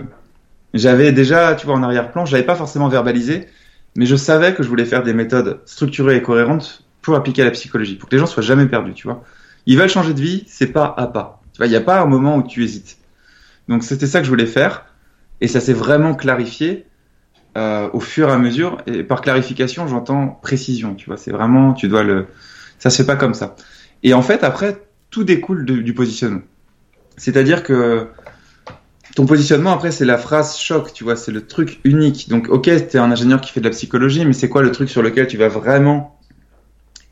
j'avais 0.74 1.12
déjà 1.12 1.54
tu 1.54 1.66
vois 1.66 1.74
en 1.74 1.82
arrière-plan, 1.82 2.24
je 2.24 2.32
l'avais 2.32 2.46
pas 2.46 2.54
forcément 2.54 2.88
verbalisé, 2.88 3.46
mais 3.96 4.06
je 4.06 4.16
savais 4.16 4.54
que 4.54 4.62
je 4.62 4.68
voulais 4.68 4.84
faire 4.84 5.02
des 5.02 5.12
méthodes 5.14 5.60
structurées 5.66 6.16
et 6.16 6.22
cohérentes 6.22 6.84
pour 7.02 7.14
appliquer 7.16 7.42
à 7.42 7.44
la 7.44 7.50
psychologie, 7.52 7.96
pour 7.96 8.08
que 8.08 8.14
les 8.14 8.20
gens 8.20 8.26
soient 8.26 8.42
jamais 8.42 8.66
perdus, 8.66 8.94
tu 8.94 9.06
vois. 9.06 9.22
Ils 9.66 9.78
veulent 9.78 9.88
changer 9.88 10.14
de 10.14 10.20
vie, 10.20 10.44
c'est 10.48 10.68
pas 10.68 10.94
à 10.96 11.06
pas. 11.06 11.40
Tu 11.52 11.58
vois, 11.58 11.66
il 11.66 11.70
n'y 11.70 11.76
a 11.76 11.80
pas 11.80 12.00
un 12.00 12.06
moment 12.06 12.36
où 12.36 12.42
tu 12.42 12.62
hésites. 12.62 12.98
Donc 13.68 13.82
c'était 13.82 14.06
ça 14.06 14.20
que 14.20 14.24
je 14.24 14.30
voulais 14.30 14.46
faire, 14.46 14.86
et 15.40 15.48
ça 15.48 15.60
s'est 15.60 15.72
vraiment 15.72 16.14
clarifié 16.14 16.86
euh, 17.56 17.88
au 17.92 18.00
fur 18.00 18.28
et 18.28 18.32
à 18.32 18.38
mesure. 18.38 18.78
Et 18.86 19.02
par 19.02 19.20
clarification, 19.20 19.88
j'entends 19.88 20.38
précision, 20.42 20.94
tu 20.94 21.06
vois. 21.06 21.16
C'est 21.16 21.32
vraiment, 21.32 21.72
tu 21.74 21.88
dois 21.88 22.02
le, 22.02 22.26
ça 22.78 22.90
se 22.90 22.98
fait 23.02 23.06
pas 23.06 23.16
comme 23.16 23.34
ça. 23.34 23.56
Et 24.02 24.14
en 24.14 24.22
fait, 24.22 24.44
après, 24.44 24.86
tout 25.10 25.24
découle 25.24 25.64
du 25.64 25.94
positionnement. 25.94 26.42
C'est-à-dire 27.16 27.62
que 27.62 28.08
ton 29.14 29.24
positionnement, 29.24 29.72
après, 29.72 29.90
c'est 29.90 30.04
la 30.04 30.18
phrase 30.18 30.58
choc, 30.58 30.92
tu 30.92 31.02
vois, 31.02 31.16
c'est 31.16 31.32
le 31.32 31.46
truc 31.46 31.80
unique. 31.84 32.28
Donc, 32.28 32.48
ok, 32.50 32.64
t'es 32.64 32.98
un 32.98 33.10
ingénieur 33.10 33.40
qui 33.40 33.50
fait 33.50 33.60
de 33.60 33.64
la 33.64 33.70
psychologie, 33.70 34.24
mais 34.26 34.34
c'est 34.34 34.50
quoi 34.50 34.62
le 34.62 34.70
truc 34.70 34.90
sur 34.90 35.02
lequel 35.02 35.26
tu 35.26 35.38
vas 35.38 35.48
vraiment 35.48 36.20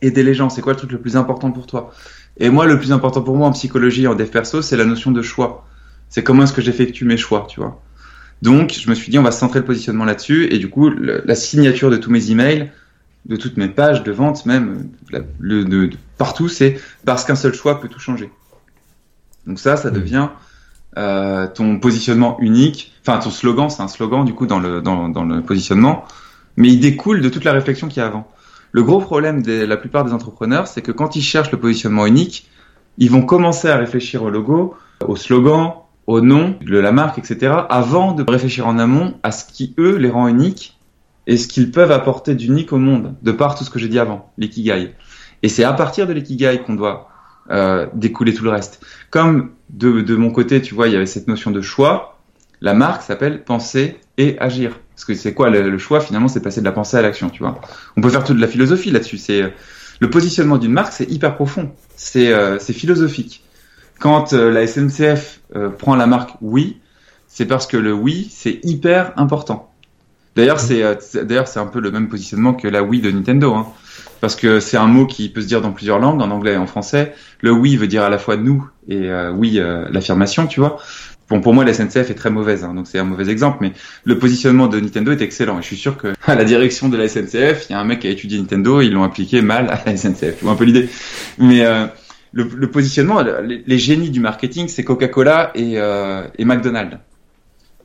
aider 0.02 0.22
les 0.22 0.34
gens? 0.34 0.50
C'est 0.50 0.60
quoi 0.60 0.74
le 0.74 0.78
truc 0.78 0.92
le 0.92 1.00
plus 1.00 1.16
important 1.16 1.50
pour 1.50 1.66
toi? 1.66 1.92
Et 2.36 2.50
moi, 2.50 2.66
le 2.66 2.78
plus 2.78 2.92
important 2.92 3.22
pour 3.22 3.36
moi 3.36 3.48
en 3.48 3.52
psychologie, 3.52 4.06
en 4.06 4.14
dev 4.14 4.26
perso, 4.26 4.60
c'est 4.60 4.76
la 4.76 4.84
notion 4.84 5.12
de 5.12 5.22
choix. 5.22 5.66
C'est 6.10 6.22
comment 6.22 6.42
est-ce 6.42 6.52
que 6.52 6.60
j'effectue 6.60 7.06
mes 7.06 7.16
choix, 7.16 7.46
tu 7.48 7.60
vois? 7.60 7.80
Donc, 8.42 8.74
je 8.78 8.90
me 8.90 8.94
suis 8.94 9.10
dit, 9.10 9.18
on 9.18 9.22
va 9.22 9.30
centrer 9.30 9.60
le 9.60 9.64
positionnement 9.64 10.04
là-dessus, 10.04 10.52
et 10.52 10.58
du 10.58 10.68
coup, 10.68 10.90
la 10.90 11.34
signature 11.34 11.90
de 11.90 11.96
tous 11.96 12.10
mes 12.10 12.30
emails, 12.30 12.70
de 13.26 13.36
toutes 13.36 13.56
mes 13.56 13.68
pages 13.68 14.02
de 14.02 14.12
vente, 14.12 14.44
même 14.46 14.88
la- 15.10 15.20
le, 15.38 15.64
de, 15.64 15.86
de- 15.86 15.96
partout, 16.18 16.48
c'est 16.48 16.78
parce 17.04 17.24
qu'un 17.24 17.36
seul 17.36 17.54
choix 17.54 17.80
peut 17.80 17.88
tout 17.88 17.98
changer. 18.00 18.30
Donc 19.46 19.58
ça, 19.58 19.76
ça 19.76 19.90
Mhm. 19.90 19.94
devient 19.94 20.28
euh, 20.96 21.48
ton 21.52 21.78
positionnement 21.80 22.36
unique. 22.40 22.92
Enfin, 23.06 23.18
ton 23.18 23.30
slogan, 23.30 23.68
c'est 23.68 23.82
un 23.82 23.88
slogan 23.88 24.24
du 24.24 24.32
coup 24.32 24.46
dans 24.46 24.60
le 24.60 24.80
dans, 24.80 25.08
dans 25.08 25.24
le 25.24 25.42
positionnement, 25.42 26.04
mais 26.56 26.68
il 26.68 26.78
découle 26.80 27.20
de 27.20 27.28
toute 27.28 27.42
la 27.44 27.52
réflexion 27.52 27.88
qu'il 27.88 27.98
y 27.98 28.00
a 28.00 28.06
avant. 28.06 28.28
Le 28.72 28.82
gros 28.84 29.00
problème 29.00 29.42
de 29.42 29.64
la 29.64 29.76
plupart 29.76 30.04
des 30.04 30.12
entrepreneurs, 30.12 30.66
c'est 30.68 30.82
que 30.82 30.92
quand 30.92 31.16
ils 31.16 31.22
cherchent 31.22 31.50
le 31.50 31.58
positionnement 31.58 32.06
unique, 32.06 32.48
ils 32.98 33.10
vont 33.10 33.22
commencer 33.22 33.68
à 33.68 33.76
réfléchir 33.76 34.22
au 34.22 34.30
logo, 34.30 34.76
au 35.06 35.16
slogan, 35.16 35.72
au 36.06 36.20
nom 36.20 36.56
de 36.60 36.78
la 36.78 36.92
marque, 36.92 37.18
etc., 37.18 37.52
avant 37.70 38.12
de 38.12 38.24
réfléchir 38.28 38.66
en 38.68 38.78
amont 38.78 39.14
à 39.24 39.32
ce 39.32 39.44
qui 39.44 39.74
eux 39.78 39.96
les 39.96 40.10
rend 40.10 40.28
uniques 40.28 40.78
et 41.26 41.36
ce 41.36 41.48
qu'ils 41.48 41.70
peuvent 41.70 41.92
apporter 41.92 42.34
d'unique 42.34 42.72
au 42.72 42.78
monde, 42.78 43.14
de 43.22 43.32
par 43.32 43.54
tout 43.54 43.64
ce 43.64 43.70
que 43.70 43.78
j'ai 43.78 43.88
dit 43.88 43.98
avant, 43.98 44.32
l'ikigai. 44.38 44.94
Et 45.42 45.48
c'est 45.48 45.64
à 45.64 45.72
partir 45.72 46.06
de 46.06 46.12
l'ikigai 46.12 46.62
qu'on 46.64 46.74
doit 46.74 47.08
euh, 47.50 47.86
découler 47.94 48.34
tout 48.34 48.44
le 48.44 48.50
reste. 48.50 48.84
Comme 49.10 49.50
de, 49.70 50.00
de 50.00 50.16
mon 50.16 50.30
côté, 50.30 50.62
tu 50.62 50.74
vois, 50.74 50.88
il 50.88 50.94
y 50.94 50.96
avait 50.96 51.06
cette 51.06 51.28
notion 51.28 51.50
de 51.50 51.60
choix. 51.60 52.18
La 52.60 52.74
marque 52.74 53.02
s'appelle 53.02 53.44
penser 53.44 53.98
et 54.16 54.38
agir. 54.38 54.78
Parce 54.94 55.04
que 55.04 55.14
c'est 55.14 55.34
quoi 55.34 55.50
le, 55.50 55.78
choix 55.78 56.00
Finalement, 56.00 56.28
c'est 56.28 56.40
passer 56.40 56.60
de 56.60 56.64
la 56.64 56.72
pensée 56.72 56.96
à 56.96 57.02
l'action, 57.02 57.28
tu 57.28 57.42
vois. 57.42 57.60
On 57.96 58.00
peut 58.00 58.10
faire 58.10 58.24
toute 58.24 58.38
la 58.38 58.46
philosophie 58.46 58.90
là-dessus. 58.90 59.18
C'est 59.18 59.42
euh, 59.42 59.48
le 60.00 60.10
positionnement 60.10 60.58
d'une 60.58 60.72
marque, 60.72 60.92
c'est 60.92 61.10
hyper 61.10 61.34
profond. 61.34 61.72
C'est 61.96 62.32
euh, 62.32 62.58
philosophique. 62.58 63.44
Quand 63.98 64.32
euh, 64.32 64.50
la 64.50 64.66
SNCF 64.66 65.40
euh, 65.54 65.70
prend 65.70 65.94
la 65.96 66.06
marque 66.06 66.36
oui, 66.40 66.80
c'est 67.26 67.46
parce 67.46 67.66
que 67.66 67.76
le 67.76 67.92
oui, 67.92 68.28
c'est 68.30 68.60
hyper 68.62 69.12
important. 69.16 69.72
D'ailleurs, 70.36 70.58
c'est 70.60 70.82
euh, 70.82 70.94
c'est- 71.00 71.24
d'ailleurs 71.24 71.48
c'est 71.48 71.60
un 71.60 71.66
peu 71.66 71.80
le 71.80 71.90
même 71.90 72.08
positionnement 72.08 72.54
que 72.54 72.66
la 72.68 72.82
oui 72.82 73.00
de 73.00 73.10
Nintendo, 73.10 73.54
hein. 73.54 73.66
parce 74.20 74.34
que 74.36 74.58
c'est 74.60 74.76
un 74.76 74.86
mot 74.86 75.06
qui 75.06 75.28
peut 75.28 75.40
se 75.40 75.46
dire 75.46 75.60
dans 75.60 75.72
plusieurs 75.72 75.98
langues, 76.00 76.20
en 76.22 76.30
anglais 76.30 76.54
et 76.54 76.56
en 76.56 76.66
français. 76.66 77.14
Le 77.40 77.52
oui 77.52 77.76
veut 77.76 77.86
dire 77.86 78.02
à 78.02 78.08
la 78.10 78.18
fois 78.18 78.36
nous 78.36 78.68
et 78.88 79.10
euh, 79.10 79.30
oui 79.32 79.58
euh, 79.58 79.86
l'affirmation, 79.90 80.46
tu 80.46 80.60
vois. 80.60 80.78
Bon, 81.30 81.40
pour 81.40 81.54
moi, 81.54 81.64
la 81.64 81.72
SNCF 81.72 82.10
est 82.10 82.14
très 82.14 82.28
mauvaise, 82.30 82.64
hein, 82.64 82.74
donc 82.74 82.86
c'est 82.86 82.98
un 82.98 83.04
mauvais 83.04 83.30
exemple, 83.30 83.58
mais 83.62 83.72
le 84.04 84.18
positionnement 84.18 84.66
de 84.66 84.78
Nintendo 84.78 85.10
est 85.10 85.22
excellent. 85.22 85.58
Et 85.58 85.62
je 85.62 85.66
suis 85.68 85.76
sûr 85.76 85.96
que 85.96 86.08
à 86.26 86.34
la 86.34 86.44
direction 86.44 86.88
de 86.90 86.96
la 86.98 87.08
SNCF, 87.08 87.66
il 87.68 87.72
y 87.72 87.74
a 87.74 87.80
un 87.80 87.84
mec 87.84 88.00
qui 88.00 88.08
a 88.08 88.10
étudié 88.10 88.38
Nintendo, 88.38 88.80
ils 88.82 88.92
l'ont 88.92 89.04
appliqué 89.04 89.40
mal 89.40 89.68
à 89.70 89.80
la 89.86 89.96
SNCF. 89.96 90.42
Vois 90.42 90.52
un 90.52 90.56
peu 90.56 90.64
l'idée. 90.64 90.88
Mais 91.38 91.64
euh, 91.64 91.86
le, 92.32 92.44
le 92.54 92.70
positionnement, 92.70 93.22
les, 93.22 93.62
les 93.66 93.78
génies 93.78 94.10
du 94.10 94.20
marketing, 94.20 94.68
c'est 94.68 94.84
Coca-Cola 94.84 95.50
et, 95.54 95.74
euh, 95.78 96.24
et 96.38 96.44
McDonald's. 96.44 96.98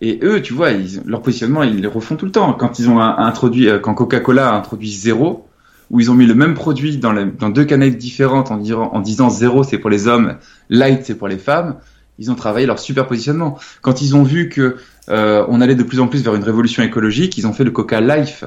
Et 0.02 0.20
eux, 0.24 0.42
tu 0.42 0.54
vois, 0.54 0.70
leur 1.06 1.22
positionnement, 1.22 1.64
ils 1.64 1.82
les 1.82 1.88
refont 1.88 2.16
tout 2.16 2.26
le 2.26 2.32
temps. 2.32 2.54
Quand 2.54 2.80
ils 2.80 2.90
ont 2.90 3.00
introduit, 3.00 3.70
euh, 3.70 3.80
quand 3.80 3.94
Coca-Cola 3.94 4.50
a 4.50 4.56
introduit 4.56 4.92
zéro, 4.92 5.48
où 5.92 6.00
ils 6.00 6.10
ont 6.12 6.14
mis 6.14 6.26
le 6.26 6.36
même 6.36 6.54
produit 6.54 6.98
dans, 6.98 7.14
deux 7.50 7.66
canettes 7.66 7.98
différentes 7.98 8.52
en, 8.52 8.58
disant- 8.58 8.92
en 8.94 9.00
disant 9.00 9.30
zéro 9.30 9.64
c'est 9.64 9.80
pour 9.80 9.90
les 9.90 10.08
hommes, 10.08 10.36
light 10.70 11.02
c'est 11.04 11.16
pour 11.16 11.28
les 11.28 11.40
femmes, 11.40 11.78
ils 12.20 12.30
ont 12.30 12.36
travaillé 12.36 12.68
leur 12.68 12.80
super 12.80 13.08
positionnement. 13.08 13.58
Quand 13.82 14.02
ils 14.02 14.16
ont 14.16 14.24
vu 14.24 14.50
que 14.50 14.78
euh, 15.10 15.46
on 15.50 15.62
allait 15.62 15.76
de 15.76 15.84
plus 15.84 16.00
en 16.00 16.08
plus 16.08 16.24
vers 16.24 16.36
une 16.36 16.44
révolution 16.44 16.84
écologique, 16.84 17.38
ils 17.38 17.48
ont 17.48 17.54
fait 17.54 17.64
le 17.64 17.72
Coca 17.72 18.02
Life. 18.02 18.44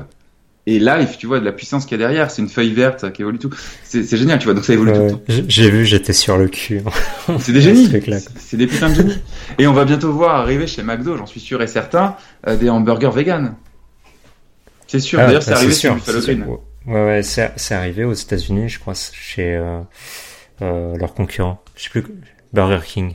Et 0.66 0.78
Life, 0.78 1.18
tu 1.18 1.26
vois, 1.26 1.40
de 1.40 1.44
la 1.44 1.50
puissance 1.50 1.86
qu'il 1.86 1.98
y 2.00 2.04
a 2.04 2.06
derrière, 2.06 2.30
c'est 2.30 2.40
une 2.40 2.48
feuille 2.48 2.72
verte 2.72 3.12
qui 3.12 3.22
évolue 3.22 3.38
tout. 3.40 3.50
C'est 3.82 4.16
génial, 4.16 4.38
tu 4.38 4.44
vois, 4.44 4.54
donc 4.54 4.64
ça 4.64 4.72
évolue 4.72 4.92
tout 4.92 5.20
Ouais, 5.28 5.44
J'ai 5.48 5.68
vu, 5.70 5.84
j'étais 5.84 6.12
sur 6.12 6.36
le 6.38 6.46
cul. 6.48 6.82
C'est 7.40 7.52
des 7.52 7.60
génies. 7.60 7.90
C'est 8.36 8.56
des 8.56 8.68
putains 8.68 8.90
de 8.90 8.94
génies. 8.94 9.18
Et 9.58 9.66
on 9.66 9.72
va 9.72 9.84
bientôt 9.84 10.12
voir 10.12 10.36
arriver 10.36 10.68
chez 10.68 10.84
McDo, 10.84 11.16
j'en 11.16 11.26
suis 11.26 11.40
sûr 11.40 11.60
et 11.62 11.66
certain, 11.66 12.14
euh, 12.46 12.56
des 12.56 12.70
hamburgers 12.70 13.10
vegan. 13.12 13.56
C'est 14.86 15.00
sûr. 15.00 15.18
Ah, 15.20 15.26
D'ailleurs, 15.26 15.42
c'est 15.42 15.50
bah, 15.50 15.56
arrivé 15.56 15.72
sûr, 15.72 15.88
sur 15.90 15.94
Buffalo 15.96 16.20
c'est 16.20 16.34
Green. 16.36 16.44
sûr. 16.44 16.60
Ouais, 16.86 17.04
ouais, 17.06 17.22
c'est 17.22 17.52
c'est 17.56 17.74
arrivé 17.74 18.04
aux 18.04 18.12
États-Unis, 18.12 18.68
je 18.68 18.78
crois, 18.78 18.94
chez 18.94 19.56
euh, 19.56 19.80
euh, 20.62 20.96
leurs 20.96 21.14
concurrents. 21.14 21.60
Je 21.76 21.84
sais 21.84 21.90
plus, 21.90 22.04
Burger 22.52 22.80
King. 22.84 23.14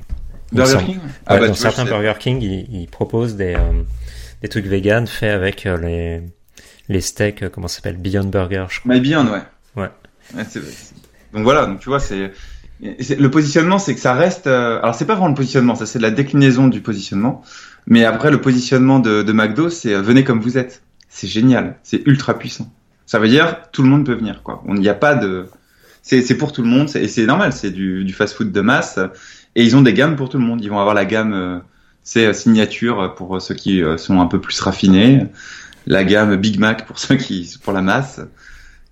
Burger. 0.52 0.80
King 0.86 0.96
Ouais, 0.98 1.02
Ah 1.26 1.36
bah, 1.36 1.40
dans 1.48 1.54
vois, 1.54 1.56
certains. 1.56 1.86
Burger 1.86 2.14
King, 2.20 2.42
ils, 2.42 2.68
ils 2.82 2.88
proposent 2.88 3.36
des, 3.36 3.54
euh, 3.56 3.84
des 4.42 4.48
trucs 4.50 4.66
vegan 4.66 5.08
faits 5.08 5.32
avec 5.34 5.66
euh, 5.66 5.78
les 5.78 6.22
les 6.90 7.02
steaks, 7.02 7.44
euh, 7.44 7.50
comment 7.50 7.68
ça 7.68 7.78
s'appelle, 7.78 7.98
Beyond 7.98 8.26
Burger, 8.26 8.66
je 8.70 8.80
crois. 8.80 8.94
My 8.94 9.00
Beyond, 9.02 9.26
ouais. 9.28 9.42
Ouais. 9.76 9.90
Ouais, 10.36 10.46
c'est- 10.50 10.62
c'est- 10.62 10.94
donc 11.34 11.44
voilà, 11.44 11.66
donc 11.66 11.80
tu 11.80 11.90
vois, 11.90 12.00
c'est 12.00 12.32
le 12.82 13.28
positionnement, 13.32 13.80
c'est 13.80 13.94
que 13.96 14.00
ça 14.00 14.14
reste. 14.14 14.48
euh, 14.48 14.80
alors 14.82 14.94
c'est 14.96 15.06
pas 15.06 15.14
vraiment 15.16 15.30
le 15.30 15.36
positionnement, 15.36 15.76
ça 15.76 15.86
c'est 15.86 16.00
de 16.00 16.04
la 16.04 16.12
déclinaison 16.12 16.68
du 16.68 16.82
positionnement. 16.82 17.44
Mais 17.88 18.06
après 18.06 18.30
le 18.32 18.40
positionnement 18.42 19.00
de, 19.00 19.24
de 19.24 19.34
McDo, 19.34 19.70
c'est 19.70 19.94
euh, 19.94 20.02
venez 20.02 20.24
comme 20.24 20.40
vous 20.42 20.58
êtes. 20.58 20.84
C'est 21.10 21.28
génial, 21.28 21.78
c'est 21.84 22.06
ultra 22.06 22.38
puissant. 22.38 22.72
Ça 23.06 23.18
veut 23.20 23.30
dire 23.30 23.58
tout 23.72 23.82
le 23.84 23.90
monde 23.90 24.06
peut 24.06 24.14
venir, 24.14 24.42
quoi. 24.44 24.62
On 24.68 24.76
n'y 24.76 24.90
a 24.90 24.94
pas 24.94 25.16
de. 25.16 25.48
C'est 26.04 26.38
pour 26.38 26.54
tout 26.54 26.62
le 26.62 26.70
monde, 26.70 26.90
et 26.96 27.08
c'est 27.10 27.26
normal, 27.26 27.52
c'est 27.52 27.72
du, 27.72 28.06
du 28.06 28.14
fast-food 28.14 28.52
de 28.54 28.62
masse. 28.62 28.98
Et 29.56 29.64
ils 29.64 29.76
ont 29.76 29.82
des 29.82 29.94
gammes 29.94 30.16
pour 30.16 30.30
tout 30.30 30.38
le 30.38 30.44
monde. 30.46 30.62
Ils 30.64 30.70
vont 30.70 30.80
avoir 30.80 30.94
la 30.96 31.04
gamme, 31.04 31.34
euh, 31.34 31.60
c'est 32.04 32.32
signature 32.34 33.14
pour 33.16 33.42
ceux 33.42 33.56
qui 33.56 33.82
sont 33.98 34.22
un 34.22 34.28
peu 34.28 34.40
plus 34.40 34.58
raffinés, 34.62 35.26
la 35.88 36.04
gamme 36.04 36.36
Big 36.36 36.60
Mac 36.60 36.86
pour 36.86 37.00
ceux 37.00 37.16
qui 37.16 37.58
pour 37.64 37.74
la 37.74 37.82
masse. 37.82 38.22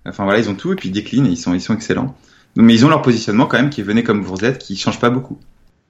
Enfin 0.04 0.24
voilà, 0.24 0.40
ils 0.40 0.50
ont 0.50 0.54
tout 0.54 0.72
et 0.72 0.76
puis 0.76 0.88
ils 0.88 0.92
déclinent 0.92 1.26
et 1.26 1.30
ils 1.30 1.36
sont 1.36 1.54
ils 1.54 1.60
sont 1.60 1.74
excellents. 1.74 2.16
Mais 2.56 2.74
ils 2.74 2.84
ont 2.84 2.88
leur 2.88 3.02
positionnement 3.02 3.46
quand 3.46 3.58
même 3.58 3.70
qui 3.70 3.82
venait 3.82 4.02
comme 4.02 4.22
vous 4.22 4.44
êtes, 4.44 4.58
qui 4.58 4.76
change 4.76 4.98
pas 4.98 5.10
beaucoup. 5.10 5.38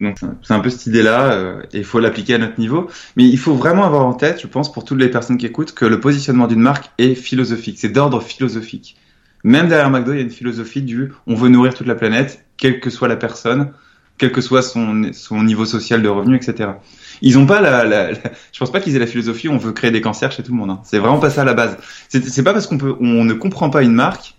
Donc 0.01 0.19
c'est 0.43 0.53
un 0.53 0.61
peu 0.61 0.69
cette 0.69 0.87
idée-là 0.87 1.33
euh, 1.33 1.63
et 1.73 1.79
il 1.79 1.85
faut 1.85 2.01
l'appliquer 2.01 2.35
à 2.35 2.39
notre 2.39 2.59
niveau. 2.59 2.91
Mais 3.17 3.25
il 3.25 3.39
faut 3.39 3.55
vraiment 3.55 3.85
avoir 3.85 4.05
en 4.05 4.13
tête, 4.13 4.41
je 4.43 4.47
pense, 4.47 4.71
pour 4.71 4.85
toutes 4.85 4.99
les 4.99 5.09
personnes 5.09 5.39
qui 5.39 5.47
écoutent, 5.47 5.73
que 5.73 5.87
le 5.87 6.01
positionnement 6.01 6.49
d'une 6.49 6.61
marque 6.61 6.91
est 6.99 7.15
philosophique. 7.15 7.79
C'est 7.79 7.89
d'ordre 7.89 8.21
philosophique. 8.21 8.97
Même 9.45 9.69
derrière 9.69 9.91
McDo, 9.91 10.13
il 10.13 10.17
y 10.17 10.19
a 10.19 10.23
une 10.23 10.31
philosophie 10.31 10.83
du 10.83 11.13
on 11.27 11.37
veut 11.37 11.49
nourrir 11.49 11.73
toute 11.73 11.87
la 11.87 11.95
planète, 11.95 12.45
quelle 12.57 12.81
que 12.81 12.91
soit 12.91 13.09
la 13.09 13.17
personne, 13.17 13.71
quel 14.19 14.33
que 14.33 14.41
soit 14.41 14.63
son, 14.63 15.11
son 15.13 15.43
niveau 15.43 15.65
social 15.67 16.03
de 16.03 16.09
revenu, 16.09 16.37
etc. 16.37 16.81
Ils 17.23 17.39
ont 17.39 17.47
pas 17.47 17.61
la, 17.61 17.85
la, 17.85 18.13
la- 18.13 18.19
je 18.53 18.59
pense 18.59 18.73
pas 18.73 18.81
qu'ils 18.81 18.97
aient 18.97 18.99
la 19.01 19.07
philosophie 19.07 19.49
on 19.49 19.57
veut 19.59 19.73
créer 19.73 19.91
des 19.91 20.01
cancers 20.01 20.33
chez 20.33 20.43
tout 20.43 20.53
le 20.53 20.59
monde. 20.59 20.71
hein. 20.71 20.81
C'est 20.85 20.99
vraiment 20.99 21.19
pas 21.19 21.31
ça 21.31 21.45
la 21.45 21.55
base. 21.55 21.77
C'est 22.09 22.43
pas 22.43 22.53
parce 22.53 22.67
qu'on 22.67 22.79
peut, 22.79 22.97
on 23.01 23.25
ne 23.25 23.35
comprend 23.35 23.71
pas 23.71 23.83
une 23.83 23.93
marque 23.93 24.35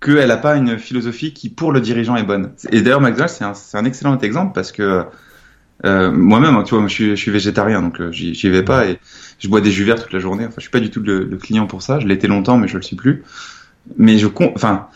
qu'elle 0.00 0.30
a 0.30 0.36
pas 0.36 0.56
une 0.56 0.78
philosophie 0.78 1.32
qui 1.34 1.50
pour 1.50 1.72
le 1.72 1.80
dirigeant 1.80 2.16
est 2.16 2.22
bonne. 2.24 2.52
Et 2.70 2.82
d'ailleurs 2.82 3.00
McDonald's 3.00 3.34
c'est 3.38 3.44
un, 3.76 3.80
un 3.80 3.84
excellent 3.84 4.18
exemple 4.18 4.52
parce 4.54 4.72
que 4.72 5.04
euh, 5.84 6.10
moi-même, 6.10 6.56
hein, 6.56 6.64
tu 6.64 6.70
vois, 6.70 6.80
moi, 6.80 6.88
je 6.88 6.94
suis, 6.94 7.10
je 7.10 7.14
suis 7.16 7.30
végétarien 7.30 7.82
donc 7.82 8.00
euh, 8.00 8.10
j'y 8.12 8.50
vais 8.50 8.64
pas 8.64 8.86
et 8.86 8.98
je 9.38 9.48
bois 9.48 9.60
des 9.60 9.70
jus 9.70 9.84
verts 9.84 10.02
toute 10.02 10.12
la 10.12 10.18
journée. 10.18 10.44
Enfin, 10.46 10.56
je 10.58 10.62
suis 10.62 10.70
pas 10.70 10.80
du 10.80 10.90
tout 10.90 11.00
le, 11.02 11.24
le 11.24 11.36
client 11.36 11.66
pour 11.66 11.82
ça. 11.82 12.00
Je 12.00 12.06
l'étais 12.08 12.26
longtemps, 12.28 12.58
mais 12.58 12.68
je 12.68 12.76
le 12.76 12.82
suis 12.82 12.96
plus. 12.96 13.22
Mais 13.98 14.18
je, 14.18 14.28
enfin, 14.56 14.88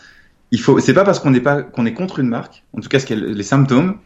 il 0.51 0.59
faut. 0.59 0.79
C'est 0.79 0.93
pas 0.93 1.03
parce 1.03 1.19
qu'on 1.19 1.31
n'est 1.31 1.41
pas 1.41 1.61
qu'on 1.61 1.85
est 1.85 1.93
contre 1.93 2.19
une 2.19 2.29
marque, 2.29 2.63
en 2.73 2.81
tout 2.81 2.89
cas, 2.89 2.99
ce 2.99 3.05
qu'elle 3.05 3.25
les 3.25 3.43
symptômes, 3.43 3.97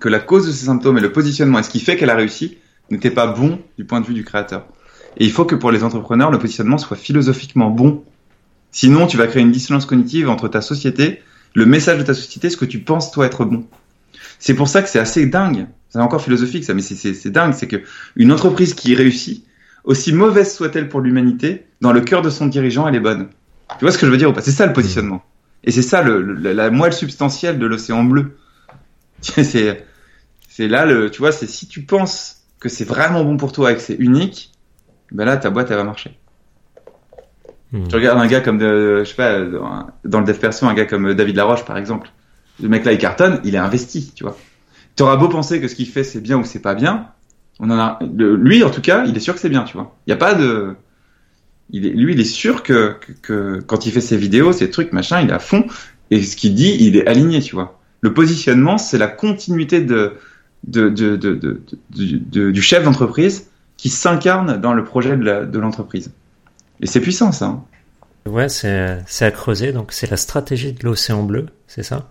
que 0.00 0.08
la 0.08 0.18
cause 0.18 0.46
de 0.46 0.52
ces 0.52 0.66
symptômes 0.66 0.98
et 0.98 1.00
le 1.00 1.12
positionnement 1.12 1.58
et 1.58 1.62
ce 1.62 1.70
qui 1.70 1.80
fait 1.80 1.96
qu'elle 1.96 2.10
a 2.10 2.16
réussi 2.16 2.58
n'était 2.90 3.10
pas 3.10 3.28
bon 3.28 3.60
du 3.78 3.84
point 3.84 4.00
de 4.00 4.06
vue 4.06 4.14
du 4.14 4.24
créateur. 4.24 4.66
Et 5.16 5.24
il 5.24 5.30
faut 5.30 5.44
que 5.44 5.54
pour 5.54 5.70
les 5.70 5.84
entrepreneurs, 5.84 6.30
le 6.30 6.38
positionnement 6.38 6.78
soit 6.78 6.96
philosophiquement 6.96 7.70
bon. 7.70 8.02
Sinon, 8.70 9.06
tu 9.06 9.16
vas 9.16 9.26
créer 9.26 9.42
une 9.42 9.52
dissonance 9.52 9.86
cognitive 9.86 10.28
entre 10.28 10.48
ta 10.48 10.62
société, 10.62 11.22
le 11.54 11.66
message 11.66 11.98
de 11.98 12.02
ta 12.02 12.14
société, 12.14 12.50
ce 12.50 12.56
que 12.56 12.64
tu 12.64 12.80
penses 12.80 13.12
toi 13.12 13.26
être 13.26 13.44
bon. 13.44 13.66
C'est 14.38 14.54
pour 14.54 14.68
ça 14.68 14.82
que 14.82 14.88
c'est 14.88 14.98
assez 14.98 15.26
dingue. 15.26 15.66
C'est 15.90 15.98
encore 15.98 16.22
philosophique 16.22 16.64
ça, 16.64 16.74
mais 16.74 16.82
c'est 16.82 17.30
dingue. 17.30 17.52
C'est 17.52 17.68
que 17.68 17.82
une 18.16 18.32
entreprise 18.32 18.74
qui 18.74 18.94
réussit, 18.94 19.44
aussi 19.84 20.12
mauvaise 20.12 20.54
soit-elle 20.54 20.88
pour 20.88 21.00
l'humanité, 21.00 21.66
dans 21.80 21.92
le 21.92 22.00
cœur 22.00 22.22
de 22.22 22.30
son 22.30 22.46
dirigeant, 22.46 22.88
elle 22.88 22.94
est 22.94 23.00
bonne. 23.00 23.28
Tu 23.78 23.84
vois 23.84 23.92
ce 23.92 23.98
que 23.98 24.06
je 24.06 24.10
veux 24.10 24.16
dire 24.16 24.30
ou 24.30 24.32
pas? 24.32 24.40
C'est 24.40 24.50
ça 24.50 24.66
le 24.66 24.72
positionnement. 24.72 25.22
Et 25.64 25.70
c'est 25.70 25.82
ça 25.82 26.02
le, 26.02 26.22
le- 26.22 26.52
la 26.52 26.70
moelle 26.70 26.92
substantielle 26.92 27.58
de 27.58 27.66
l'océan 27.66 28.04
bleu. 28.04 28.36
c'est 29.20 29.86
c'est 30.48 30.68
là 30.68 30.84
le, 30.84 31.10
tu 31.10 31.20
vois, 31.20 31.32
c'est 31.32 31.46
si 31.46 31.66
tu 31.66 31.82
penses 31.82 32.42
que 32.60 32.68
c'est 32.68 32.84
vraiment 32.84 33.24
bon 33.24 33.36
pour 33.36 33.52
toi 33.52 33.72
et 33.72 33.74
que 33.74 33.80
c'est 33.80 33.94
unique, 33.94 34.52
ben 35.10 35.24
là 35.24 35.36
ta 35.36 35.50
boîte 35.50 35.70
elle 35.70 35.76
va 35.76 35.84
marcher. 35.84 36.18
Hmm. 37.72 37.88
Tu 37.88 37.94
regardes 37.94 38.18
un 38.18 38.26
gars 38.26 38.40
comme 38.40 38.58
de, 38.58 38.98
je 39.02 39.08
sais 39.08 39.14
pas, 39.14 39.40
dans, 40.04 40.20
le 40.20 40.26
dev 40.26 40.38
perso, 40.38 40.66
un 40.66 40.74
gars 40.74 40.84
comme 40.84 41.14
David 41.14 41.36
Laroche 41.36 41.64
par 41.64 41.78
exemple. 41.78 42.10
Le 42.62 42.68
mec 42.68 42.84
là 42.84 42.92
il 42.92 42.98
cartonne, 42.98 43.40
il 43.44 43.54
est 43.54 43.58
investi, 43.58 44.12
tu 44.14 44.24
vois. 44.24 44.36
T'auras 44.94 45.16
beau 45.16 45.28
penser 45.28 45.60
que 45.60 45.68
ce 45.68 45.74
qu'il 45.74 45.88
fait 45.88 46.04
c'est 46.04 46.20
bien 46.20 46.36
ou 46.38 46.44
c'est 46.44 46.60
pas 46.60 46.74
bien, 46.74 47.08
on 47.60 47.70
en 47.70 47.78
a, 47.78 47.98
lui 48.02 48.62
en 48.62 48.70
tout 48.70 48.82
cas, 48.82 49.04
il 49.06 49.16
est 49.16 49.20
sûr 49.20 49.34
que 49.34 49.40
c'est 49.40 49.48
bien, 49.48 49.64
tu 49.64 49.76
vois. 49.76 49.96
Il 50.06 50.10
y 50.10 50.12
a 50.12 50.16
pas 50.16 50.34
de, 50.34 50.76
il 51.70 51.86
est, 51.86 51.90
lui 51.90 52.12
il 52.14 52.20
est 52.20 52.24
sûr 52.24 52.62
que, 52.62 52.96
que, 53.00 53.12
que 53.22 53.60
quand 53.60 53.86
il 53.86 53.92
fait 53.92 54.00
ses 54.00 54.16
vidéos, 54.16 54.52
ses 54.52 54.70
trucs 54.70 54.92
machin, 54.92 55.20
il 55.20 55.30
est 55.30 55.32
à 55.32 55.38
fond 55.38 55.64
et 56.10 56.22
ce 56.22 56.36
qu'il 56.36 56.54
dit, 56.54 56.76
il 56.80 56.96
est 56.96 57.06
aligné, 57.06 57.40
tu 57.40 57.54
vois. 57.54 57.80
Le 58.02 58.12
positionnement, 58.12 58.78
c'est 58.78 58.98
la 58.98 59.08
continuité 59.08 59.80
de, 59.80 60.14
de, 60.66 60.88
de, 60.90 61.16
de, 61.16 61.34
de- 61.34 61.62
de- 61.90 62.18
de- 62.30 62.50
du 62.50 62.62
chef 62.62 62.84
d'entreprise 62.84 63.48
qui 63.76 63.88
s'incarne 63.88 64.60
dans 64.60 64.74
le 64.74 64.84
projet 64.84 65.16
de 65.16 65.58
l'entreprise. 65.58 66.12
Et 66.80 66.86
c'est 66.86 67.00
puissant 67.00 67.32
ça. 67.32 67.46
hein. 67.46 67.64
Ouais, 68.26 68.48
c'est 68.48 68.98
c'est 69.06 69.24
à 69.24 69.30
creuser. 69.30 69.72
Donc 69.72 69.92
c'est 69.92 70.10
la 70.10 70.16
stratégie 70.16 70.72
de 70.72 70.84
l'océan 70.84 71.22
bleu, 71.24 71.46
c'est 71.66 71.82
ça? 71.82 72.10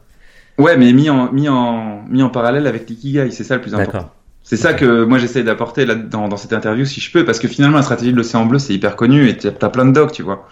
Ouais, 0.57 0.75
mais 0.77 0.91
mis 0.93 1.09
en, 1.09 1.31
mis 1.31 1.47
en, 1.47 2.03
mis 2.09 2.21
en 2.23 2.29
parallèle 2.29 2.67
avec 2.67 2.89
l'ikigai, 2.89 3.31
c'est 3.31 3.43
ça 3.45 3.55
le 3.55 3.61
plus 3.61 3.73
important. 3.73 3.91
D'accord. 3.99 4.15
C'est 4.43 4.57
ça 4.57 4.73
que 4.73 5.03
moi 5.03 5.17
j'essaie 5.17 5.43
d'apporter 5.43 5.85
là 5.85 5.95
dans, 5.95 6.27
dans 6.27 6.37
cette 6.37 6.53
interview 6.53 6.85
si 6.85 6.99
je 6.99 7.11
peux, 7.11 7.23
parce 7.25 7.39
que 7.39 7.47
finalement 7.47 7.77
la 7.77 7.83
stratégie 7.83 8.11
de 8.11 8.17
l'océan 8.17 8.45
bleu 8.45 8.59
c'est 8.59 8.73
hyper 8.73 8.95
connu 8.95 9.27
et 9.27 9.37
t'as 9.37 9.69
plein 9.69 9.85
de 9.85 9.91
docs, 9.91 10.11
tu 10.11 10.23
vois. 10.23 10.47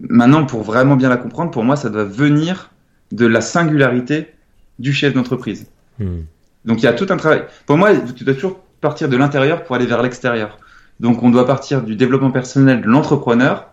Maintenant, 0.00 0.46
pour 0.46 0.62
vraiment 0.62 0.96
bien 0.96 1.08
la 1.08 1.16
comprendre, 1.16 1.50
pour 1.50 1.64
moi 1.64 1.76
ça 1.76 1.90
doit 1.90 2.04
venir 2.04 2.70
de 3.10 3.26
la 3.26 3.40
singularité 3.40 4.32
du 4.78 4.92
chef 4.92 5.14
d'entreprise. 5.14 5.66
Hmm. 5.98 6.22
Donc 6.64 6.80
il 6.80 6.84
y 6.84 6.88
a 6.88 6.92
tout 6.92 7.06
un 7.10 7.16
travail. 7.16 7.44
Pour 7.66 7.76
moi, 7.76 7.90
tu 7.94 8.24
dois 8.24 8.34
toujours 8.34 8.60
partir 8.80 9.08
de 9.08 9.16
l'intérieur 9.16 9.64
pour 9.64 9.76
aller 9.76 9.86
vers 9.86 10.02
l'extérieur. 10.02 10.58
Donc 11.00 11.22
on 11.22 11.30
doit 11.30 11.46
partir 11.46 11.82
du 11.82 11.96
développement 11.96 12.30
personnel 12.30 12.80
de 12.80 12.86
l'entrepreneur 12.86 13.68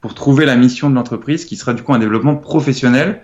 pour 0.00 0.14
trouver 0.14 0.44
la 0.44 0.56
mission 0.56 0.90
de 0.90 0.94
l'entreprise 0.94 1.44
qui 1.44 1.56
sera 1.56 1.72
du 1.72 1.82
coup 1.82 1.94
un 1.94 1.98
développement 1.98 2.36
professionnel 2.36 3.22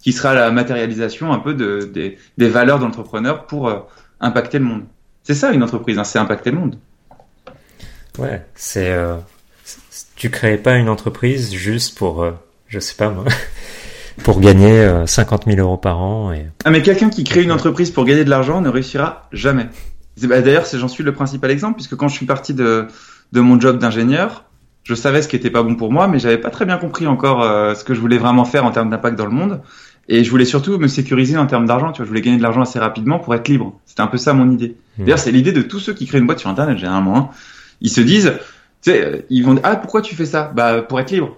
qui 0.00 0.12
sera 0.12 0.32
la 0.34 0.50
matérialisation 0.50 1.32
un 1.32 1.38
peu 1.38 1.54
de, 1.54 1.90
des, 1.92 2.18
des 2.38 2.48
valeurs 2.48 2.78
de 2.78 2.84
l'entrepreneur 2.84 3.46
pour 3.46 3.68
euh, 3.68 3.80
impacter 4.20 4.58
le 4.58 4.64
monde. 4.64 4.84
C'est 5.22 5.34
ça 5.34 5.52
une 5.52 5.62
entreprise, 5.62 5.98
hein, 5.98 6.04
c'est 6.04 6.18
impacter 6.18 6.50
le 6.50 6.58
monde. 6.58 6.78
Ouais, 8.18 8.44
c'est. 8.54 8.90
Euh, 8.90 9.16
tu 10.16 10.30
crées 10.30 10.58
pas 10.58 10.76
une 10.76 10.88
entreprise 10.88 11.52
juste 11.52 11.96
pour, 11.96 12.22
euh, 12.22 12.32
je 12.68 12.78
sais 12.78 12.94
pas 12.94 13.08
moi, 13.08 13.24
pour 14.24 14.40
gagner 14.40 14.80
euh, 14.80 15.06
50 15.06 15.44
000 15.46 15.58
euros 15.58 15.76
par 15.76 16.00
an 16.00 16.32
et. 16.32 16.46
Ah 16.64 16.70
mais 16.70 16.82
quelqu'un 16.82 17.08
qui 17.08 17.24
crée 17.24 17.42
une 17.42 17.52
entreprise 17.52 17.90
pour 17.90 18.04
gagner 18.04 18.24
de 18.24 18.30
l'argent 18.30 18.60
ne 18.60 18.68
réussira 18.68 19.28
jamais. 19.32 19.68
Bah, 20.22 20.42
D'ailleurs, 20.42 20.66
j'en 20.72 20.88
suis 20.88 21.04
le 21.04 21.12
principal 21.12 21.50
exemple 21.50 21.76
puisque 21.76 21.96
quand 21.96 22.08
je 22.08 22.14
suis 22.14 22.26
parti 22.26 22.52
de, 22.52 22.88
de 23.32 23.40
mon 23.40 23.58
job 23.58 23.78
d'ingénieur, 23.78 24.44
je 24.82 24.94
savais 24.94 25.22
ce 25.22 25.28
qui 25.28 25.36
était 25.36 25.50
pas 25.50 25.62
bon 25.62 25.76
pour 25.76 25.92
moi, 25.92 26.08
mais 26.08 26.18
j'avais 26.18 26.38
pas 26.38 26.50
très 26.50 26.64
bien 26.64 26.78
compris 26.78 27.06
encore 27.06 27.42
euh, 27.42 27.74
ce 27.74 27.84
que 27.84 27.94
je 27.94 28.00
voulais 28.00 28.18
vraiment 28.18 28.44
faire 28.44 28.64
en 28.64 28.70
termes 28.70 28.90
d'impact 28.90 29.16
dans 29.16 29.26
le 29.26 29.32
monde. 29.32 29.60
Et 30.12 30.24
je 30.24 30.30
voulais 30.30 30.44
surtout 30.44 30.76
me 30.76 30.88
sécuriser 30.88 31.38
en 31.38 31.46
termes 31.46 31.66
d'argent. 31.66 31.92
Tu 31.92 31.98
vois, 31.98 32.04
je 32.04 32.08
voulais 32.08 32.20
gagner 32.20 32.36
de 32.36 32.42
l'argent 32.42 32.62
assez 32.62 32.80
rapidement 32.80 33.20
pour 33.20 33.32
être 33.34 33.46
libre. 33.46 33.78
C'était 33.86 34.02
un 34.02 34.08
peu 34.08 34.18
ça 34.18 34.34
mon 34.34 34.50
idée. 34.50 34.74
Hmm. 34.98 35.04
D'ailleurs, 35.04 35.20
c'est 35.20 35.30
l'idée 35.30 35.52
de 35.52 35.62
tous 35.62 35.78
ceux 35.78 35.94
qui 35.94 36.04
créent 36.06 36.18
une 36.18 36.26
boîte 36.26 36.40
sur 36.40 36.50
Internet 36.50 36.78
généralement. 36.78 37.16
hein. 37.16 37.30
Ils 37.80 37.90
se 37.90 38.00
disent, 38.00 38.32
tu 38.82 38.90
sais, 38.90 39.04
euh, 39.04 39.18
ils 39.30 39.44
vont 39.44 39.54
dire, 39.54 39.62
ah 39.64 39.76
pourquoi 39.76 40.02
tu 40.02 40.16
fais 40.16 40.26
ça? 40.26 40.52
Bah 40.54 40.82
pour 40.82 40.98
être 40.98 41.12
libre. 41.12 41.36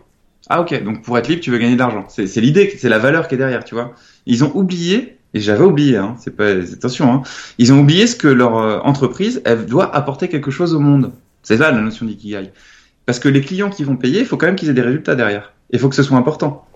Ah 0.49 0.62
ok, 0.62 0.83
donc 0.85 1.03
pour 1.03 1.18
être 1.18 1.29
libre, 1.29 1.43
tu 1.43 1.51
veux 1.51 1.59
gagner 1.59 1.75
de 1.75 1.79
l'argent. 1.79 2.07
C'est 2.09 2.41
l'idée, 2.41 2.75
c'est 2.79 2.89
la 2.89 2.99
valeur 2.99 3.29
qui 3.29 3.35
est 3.35 3.39
derrière, 3.39 3.62
tu 3.62 3.75
vois. 3.75 3.93
Ils 4.27 4.43
ont 4.43 4.51
oublié, 4.57 5.18
et 5.35 5.41
j'avais 5.41 5.64
oublié, 5.64 5.99
hein, 5.99 6.16
c'est 6.18 6.35
pas, 6.35 6.49
attention, 6.49 7.12
hein, 7.12 7.23
ils 7.59 7.73
ont 7.73 7.81
oublié 7.81 8.07
ce 8.07 8.16
que 8.16 8.27
leur 8.27 8.57
euh, 8.57 8.79
entreprise, 8.81 9.43
elle 9.45 9.66
doit 9.66 9.95
apporter 9.95 10.29
quelque 10.29 10.51
chose 10.51 10.75
au 10.75 10.81
monde. 10.81 11.12
C'est 11.43 11.59
ça 11.59 11.70
la 11.70 11.81
notion 11.81 12.07
d'ikigai. 12.07 12.51
Parce 13.07 13.18
que 13.18 13.29
les 13.29 13.41
clients 13.41 13.70
qui 13.70 13.85
vont 13.85 13.97
payer, 13.97 14.20
il 14.20 14.27
faut 14.27 14.37
quand 14.37 14.47
même 14.47 14.57
qu'ils 14.57 14.70
aient 14.70 14.75
des 14.75 14.83
résultats 14.83 15.14
derrière. 15.14 15.53
Il 15.70 15.79
faut 15.79 15.89
que 15.89 15.95
ce 15.95 16.03
soit 16.03 16.16
important. 16.16 16.66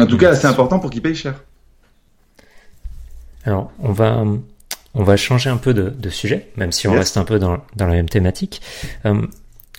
En 0.00 0.06
tout 0.06 0.16
cas, 0.18 0.34
c'est 0.34 0.46
important 0.46 0.78
pour 0.78 0.90
qu'ils 0.90 1.02
payent 1.02 1.14
cher. 1.14 1.34
Alors, 3.44 3.72
on 3.78 3.92
va, 3.92 4.22
on 4.94 5.02
va 5.04 5.16
changer 5.16 5.50
un 5.50 5.56
peu 5.56 5.72
de, 5.74 5.88
de 5.90 6.10
sujet, 6.10 6.48
même 6.56 6.72
si 6.72 6.88
on 6.88 6.92
Yes. 6.92 6.98
reste 7.00 7.16
un 7.16 7.24
peu 7.24 7.38
dans, 7.38 7.58
dans 7.76 7.86
la 7.86 7.94
même 7.94 8.08
thématique. 8.08 8.60
Euh, 9.06 9.26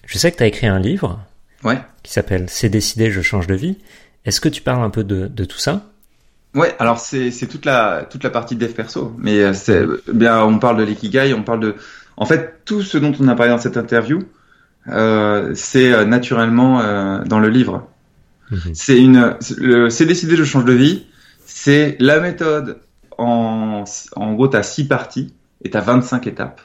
je 0.05 0.17
sais 0.17 0.31
que 0.31 0.37
tu 0.37 0.43
as 0.43 0.47
écrit 0.47 0.67
un 0.67 0.79
livre 0.79 1.19
Ouais. 1.63 1.79
qui 2.03 2.11
s'appelle 2.11 2.45
C'est 2.49 2.69
décidé, 2.69 3.11
je 3.11 3.21
change 3.21 3.45
de 3.47 3.53
vie. 3.55 3.77
Est-ce 4.25 4.41
que 4.41 4.49
tu 4.49 4.61
parles 4.61 4.83
un 4.83 4.89
peu 4.89 5.03
de, 5.03 5.27
de 5.27 5.45
tout 5.45 5.59
ça? 5.59 5.83
Ouais, 6.53 6.75
alors 6.79 6.99
c'est 6.99 7.31
c'est 7.31 7.47
toute 7.47 7.63
la 7.65 8.05
toute 8.09 8.23
la 8.25 8.29
partie 8.29 8.55
de 8.57 8.65
dev 8.65 8.73
perso, 8.73 9.15
mais 9.17 9.39
euh, 9.39 9.53
c'est 9.53 9.85
bien 10.11 10.43
on 10.43 10.59
parle 10.59 10.75
de 10.77 10.83
l'ikigai, 10.83 11.33
on 11.33 11.43
parle 11.43 11.61
de 11.61 11.75
en 12.17 12.25
fait 12.25 12.59
tout 12.65 12.81
ce 12.81 12.97
dont 12.97 13.13
on 13.21 13.27
a 13.29 13.35
parlé 13.35 13.53
dans 13.53 13.57
cette 13.57 13.77
interview, 13.77 14.19
euh, 14.89 15.53
c'est 15.55 16.05
naturellement 16.05 16.81
euh, 16.81 17.23
dans 17.23 17.39
le 17.39 17.47
livre. 17.47 17.87
Mhm. 18.51 18.59
C'est 18.73 18.97
une 18.97 19.37
c'est 19.39 20.05
décidé 20.05 20.35
je 20.35 20.43
change 20.43 20.65
de 20.65 20.73
vie, 20.73 21.05
c'est 21.45 21.95
la 21.99 22.19
méthode 22.19 22.81
en 23.17 23.83
en 24.15 24.33
gros 24.33 24.47
t'as 24.47 24.63
six 24.63 24.87
parties 24.87 25.33
et 25.63 25.69
t'as 25.69 25.81
25 25.81 26.27
étapes 26.27 26.61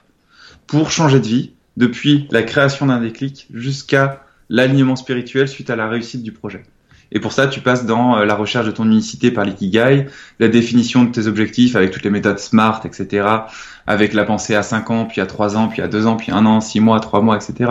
pour 0.66 0.91
changer 0.91 1.20
de 1.20 1.26
vie 1.26 1.53
depuis 1.76 2.26
la 2.30 2.43
création 2.43 2.87
d'un 2.87 3.01
déclic 3.01 3.47
jusqu'à 3.53 4.24
l'alignement 4.49 4.97
spirituel 4.97 5.49
suite 5.49 5.70
à 5.70 5.76
la 5.76 5.89
réussite 5.89 6.22
du 6.22 6.32
projet. 6.32 6.62
Et 7.12 7.20
pour 7.20 7.32
ça, 7.32 7.47
tu 7.47 7.61
passes 7.61 7.87
dans 7.87 8.16
la 8.24 8.34
recherche 8.34 8.66
de 8.66 8.72
ton 8.72 8.84
unicité 8.84 9.30
par 9.30 9.45
l'ikigai, 9.45 10.07
la 10.41 10.49
définition 10.49 11.05
de 11.05 11.11
tes 11.11 11.28
objectifs 11.28 11.76
avec 11.76 11.93
toutes 11.93 12.03
les 12.03 12.11
méthodes 12.11 12.39
SMART, 12.39 12.82
etc., 12.84 13.26
avec 13.87 14.12
la 14.12 14.24
pensée 14.24 14.57
à 14.57 14.64
5 14.64 14.91
ans, 14.91 15.05
puis 15.05 15.20
à 15.20 15.26
3 15.26 15.57
ans, 15.57 15.68
puis 15.68 15.82
à 15.82 15.89
2 15.89 16.07
ans, 16.07 16.16
puis 16.16 16.32
1 16.32 16.45
an, 16.47 16.61
6 16.61 16.80
mois, 16.80 16.99
3 16.99 17.22
mois, 17.22 17.37
etc. 17.37 17.70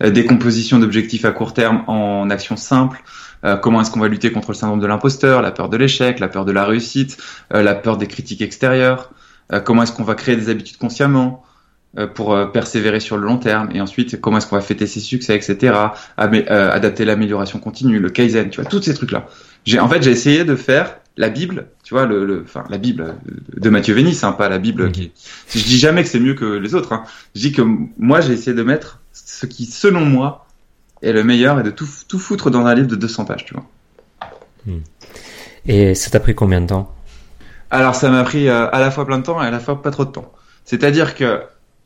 décomposition 0.00 0.80
d'objectifs 0.80 1.24
à 1.24 1.30
court 1.30 1.54
terme 1.54 1.84
en 1.86 2.28
actions 2.30 2.56
simples. 2.56 3.00
Comment 3.60 3.80
est-ce 3.80 3.90
qu'on 3.90 4.00
va 4.00 4.08
lutter 4.08 4.30
contre 4.30 4.50
le 4.52 4.54
syndrome 4.54 4.80
de 4.80 4.86
l'imposteur, 4.86 5.42
la 5.42 5.50
peur 5.50 5.68
de 5.68 5.76
l'échec, 5.76 6.20
la 6.20 6.28
peur 6.28 6.44
de 6.44 6.52
la 6.52 6.64
réussite, 6.64 7.16
la 7.50 7.74
peur 7.74 7.96
des 7.96 8.06
critiques 8.06 8.40
extérieures, 8.42 9.10
comment 9.64 9.82
est-ce 9.82 9.92
qu'on 9.92 10.04
va 10.04 10.14
créer 10.14 10.36
des 10.36 10.48
habitudes 10.48 10.76
consciemment, 10.76 11.44
euh, 11.98 12.06
pour 12.06 12.34
euh, 12.34 12.46
persévérer 12.46 13.00
sur 13.00 13.18
le 13.18 13.26
long 13.26 13.36
terme 13.36 13.68
et 13.74 13.82
ensuite 13.82 14.18
comment 14.18 14.38
est-ce 14.38 14.46
qu'on 14.46 14.56
va 14.56 14.62
fêter 14.62 14.86
ses 14.86 14.98
succès 14.98 15.36
etc 15.36 15.74
euh, 16.18 16.70
adapter 16.70 17.04
l'amélioration 17.04 17.58
continue 17.58 17.98
le 17.98 18.08
kaizen 18.08 18.48
tu 18.48 18.62
vois 18.62 18.70
tous 18.70 18.80
ces 18.80 18.94
trucs 18.94 19.10
là 19.10 19.26
j'ai 19.66 19.78
en 19.78 19.90
fait 19.90 20.02
j'ai 20.02 20.10
essayé 20.10 20.44
de 20.44 20.56
faire 20.56 20.96
la 21.18 21.28
Bible 21.28 21.66
tu 21.84 21.92
vois 21.92 22.06
le, 22.06 22.44
enfin 22.46 22.64
la 22.70 22.78
Bible 22.78 23.16
de 23.54 23.68
Matthieu 23.68 23.92
Vénis 23.92 24.18
hein, 24.22 24.32
pas 24.32 24.48
la 24.48 24.56
Bible 24.56 24.90
qui 24.90 25.12
je 25.50 25.62
dis 25.62 25.78
jamais 25.78 26.02
que 26.02 26.08
c'est 26.08 26.18
mieux 26.18 26.32
que 26.32 26.46
les 26.46 26.74
autres 26.74 26.94
hein. 26.94 27.04
je 27.34 27.42
dis 27.42 27.52
que 27.52 27.60
moi 27.98 28.22
j'ai 28.22 28.32
essayé 28.32 28.56
de 28.56 28.62
mettre 28.62 29.00
ce 29.12 29.44
qui 29.44 29.66
selon 29.66 30.06
moi 30.06 30.46
est 31.02 31.12
le 31.12 31.24
meilleur 31.24 31.60
et 31.60 31.62
de 31.62 31.70
tout 31.70 31.88
tout 32.08 32.18
foutre 32.18 32.50
dans 32.50 32.66
un 32.66 32.74
livre 32.74 32.88
de 32.88 32.96
200 32.96 33.24
pages 33.24 33.44
tu 33.44 33.54
vois 33.54 33.66
hmm. 34.66 34.80
et 35.66 35.94
ça 35.94 36.10
t'a 36.10 36.20
pris 36.20 36.34
combien 36.34 36.60
de 36.60 36.66
temps? 36.66 36.94
Alors 37.70 37.94
ça 37.94 38.10
m'a 38.10 38.22
pris 38.22 38.48
à 38.48 38.78
la 38.78 38.90
fois 38.90 39.06
plein 39.06 39.18
de 39.18 39.24
temps 39.24 39.42
et 39.42 39.46
à 39.46 39.50
la 39.50 39.60
fois 39.60 39.82
pas 39.82 39.90
trop 39.90 40.04
de 40.04 40.10
temps 40.10 40.32
c'est-à-dire 40.64 41.14
que 41.14 41.40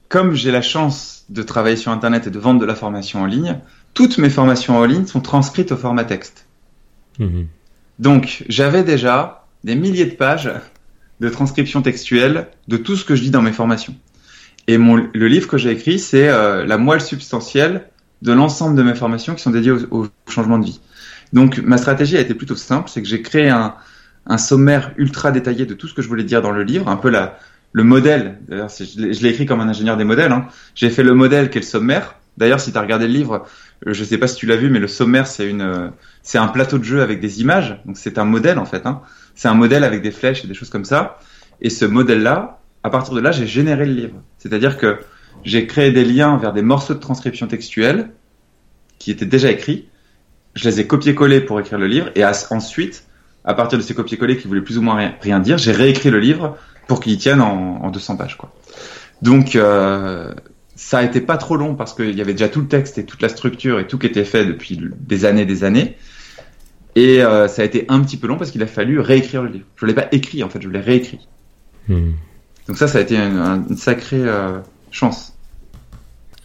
comme 0.09 0.35
j'ai 0.35 0.51
la 0.51 0.63
chance 0.63 1.25
de 1.29 1.43
travailler 1.43 1.77
sur 1.77 1.91
Internet 1.93 2.27
et 2.27 2.31
de 2.31 2.39
vendre 2.39 2.61
de 2.61 2.67
la 2.67 2.75
formation 2.75 3.23
en 3.23 3.27
ligne, 3.27 3.59
toutes 3.95 4.19
mes 4.19 4.31
formations 4.31 4.77
en 4.79 4.85
ligne 4.85 5.07
sont 5.07 5.21
transcrites 5.21 5.73
au 5.73 5.77
format 5.77 6.05
texte. 6.05 6.47
Mhm. 7.19 7.47
Donc, 7.99 8.45
j'avais 8.49 8.85
déjà 8.85 9.47
des 9.65 9.75
milliers 9.75 10.05
de 10.05 10.15
pages 10.15 10.51
de 11.21 11.29
transcription 11.29 11.83
textuelle 11.83 12.49
de 12.69 12.77
tout 12.77 12.95
ce 12.95 13.05
que 13.05 13.17
je 13.17 13.23
dis 13.23 13.31
dans 13.31 13.43
mes 13.43 13.53
formations. 13.53 13.95
Et 14.69 14.79
mon, 14.79 14.97
le 14.97 15.29
livre 15.29 15.49
que 15.49 15.57
j'ai 15.57 15.71
écrit, 15.71 15.99
c'est 15.99 16.29
euh, 16.29 16.67
la 16.67 16.77
moelle 16.77 17.01
substantielle 17.01 17.89
de 18.23 18.33
l'ensemble 18.33 18.77
de 18.77 18.83
mes 18.83 18.95
formations 18.95 19.35
qui 19.35 19.43
sont 19.43 19.51
dédiées 19.51 19.73
au, 19.91 20.07
changement 20.29 20.59
de 20.59 20.65
vie. 20.65 20.81
Donc, 21.33 21.59
ma 21.59 21.77
stratégie 21.77 22.17
a 22.17 22.21
été 22.21 22.35
plutôt 22.35 22.57
simple, 22.57 22.89
c'est 22.89 23.03
que 23.03 23.09
j'ai 23.09 23.23
créé 23.23 23.49
un, 23.49 23.75
un 24.27 24.39
sommaire 24.39 24.93
ultra 24.97 25.33
détaillé 25.33 25.67
de 25.67 25.75
tout 25.75 25.89
ce 25.89 25.95
que 25.95 26.03
je 26.03 26.09
voulais 26.09 26.25
dire 26.25 26.43
dans 26.43 26.53
le 26.53 26.63
livre, 26.63 26.89
un 26.89 26.97
peu 26.97 27.11
la, 27.11 27.39
le 27.73 27.85
modèle, 27.85 28.39
d'ailleurs 28.49 28.71
je 28.71 29.23
l'ai 29.23 29.29
écrit 29.29 29.45
comme 29.45 29.61
un 29.61 29.69
ingénieur 29.69 29.97
des 29.97 30.05
modèles, 30.05 30.33
hein. 30.33 30.47
j'ai 30.75 30.89
fait 30.89 31.03
le 31.03 31.15
modèle 31.15 31.51
qui 31.51 31.59
est 31.59 31.61
le 31.61 31.67
sommaire. 31.67 32.17
D'ailleurs, 32.39 32.61
si 32.61 32.71
tu 32.71 32.77
as 32.77 32.83
regardé 32.83 33.07
le 33.07 33.15
livre, 33.15 33.47
je 33.87 34.05
sais 34.05 34.19
pas 34.19 34.27
si 34.27 34.37
tu 34.37 34.47
l'as 34.47 34.57
vu, 34.57 34.69
mais 34.69 34.79
le 34.79 34.89
sommaire, 34.89 35.27
c'est 35.27 35.49
une, 35.49 35.91
c'est 36.23 36.39
un 36.39 36.49
plateau 36.49 36.79
de 36.79 36.85
jeu 36.85 37.01
avec 37.01 37.21
des 37.21 37.41
images. 37.41 37.81
Donc 37.87 37.97
c'est 37.97 38.19
un 38.19 38.25
modèle 38.25 38.59
en 38.59 38.67
fait. 38.67 38.87
Hein. 38.87 39.01
C'est 39.35 39.49
un 39.49 39.55
modèle 39.55 39.85
avec 39.85 40.03
des 40.03 40.11
flèches 40.11 40.45
et 40.45 40.47
des 40.47 40.55
choses 40.55 40.69
comme 40.69 40.85
ça. 40.85 41.19
Et 41.63 41.71
ce 41.71 41.85
modèle-là, 41.87 42.61
à 42.83 42.91
partir 42.91 43.15
de 43.15 43.21
là, 43.21 43.33
j'ai 43.33 43.47
généré 43.47 43.87
le 43.87 43.93
livre. 43.93 44.23
C'est-à-dire 44.39 44.77
que 44.77 44.99
j'ai 45.45 45.67
créé 45.67 45.93
des 45.93 46.05
liens 46.05 46.37
vers 46.37 46.53
des 46.53 46.63
morceaux 46.63 46.95
de 46.95 46.99
transcription 46.99 47.47
textuelle 47.47 48.11
qui 48.99 49.11
étaient 49.11 49.27
déjà 49.27 49.51
écrits. 49.51 49.89
Je 50.55 50.69
les 50.69 50.81
ai 50.81 50.87
copiés-collés 50.87 51.41
pour 51.41 51.61
écrire 51.61 51.79
le 51.79 51.87
livre. 51.87 52.11
Et 52.15 52.25
ensuite, 52.25 53.05
à 53.45 53.55
partir 53.55 53.79
de 53.79 53.83
ces 53.83 53.95
copiés-collés 53.95 54.37
qui 54.37 54.49
voulaient 54.49 54.63
plus 54.63 54.79
ou 54.79 54.83
moins 54.83 54.97
rien, 54.97 55.15
rien 55.21 55.41
dire, 55.41 55.59
j'ai 55.59 55.73
réécrit 55.73 56.11
le 56.11 56.19
livre 56.19 56.57
pour 56.87 57.01
qu'il 57.01 57.17
tienne 57.19 57.41
en, 57.41 57.83
en 57.83 57.91
200 57.91 58.17
pages. 58.17 58.37
Quoi. 58.37 58.53
Donc 59.23 59.57
euh, 59.57 60.33
ça 60.75 60.99
a 60.99 61.03
été 61.03 61.21
pas 61.21 61.37
trop 61.37 61.57
long 61.57 61.75
parce 61.75 61.95
qu'il 61.95 62.15
y 62.17 62.21
avait 62.21 62.33
déjà 62.33 62.49
tout 62.49 62.61
le 62.61 62.69
texte 62.69 62.99
et 62.99 63.05
toute 63.05 63.23
la 63.23 63.29
structure 63.29 63.81
et 63.81 63.87
tout 63.87 63.99
qui 63.99 64.07
était 64.07 64.25
fait 64.25 64.45
depuis 64.45 64.81
des 64.99 65.25
années 65.25 65.47
des 65.47 65.65
années. 65.65 65.97
Et 66.95 67.23
euh, 67.23 67.47
ça 67.49 67.63
a 67.63 67.65
été 67.65 67.85
un 67.89 68.01
petit 68.01 68.17
peu 68.17 68.27
long 68.27 68.37
parce 68.37 68.51
qu'il 68.51 68.63
a 68.63 68.67
fallu 68.67 69.01
réécrire 69.01 69.43
le 69.43 69.51
livre. 69.51 69.67
Je 69.77 69.87
l'ai 69.87 69.95
pas 69.95 70.09
écrit 70.13 70.43
en 70.43 70.49
fait, 70.49 70.63
je 70.63 70.69
l'ai 70.69 70.81
réécrit. 70.81 71.27
Hmm. 71.89 72.13
Donc 72.69 72.79
ça, 72.79 72.89
ça 72.89 72.99
a 72.99 73.01
été 73.01 73.17
une, 73.17 73.65
une 73.69 73.77
sacrée 73.77 74.23
euh, 74.23 74.59
chance. 74.97 75.33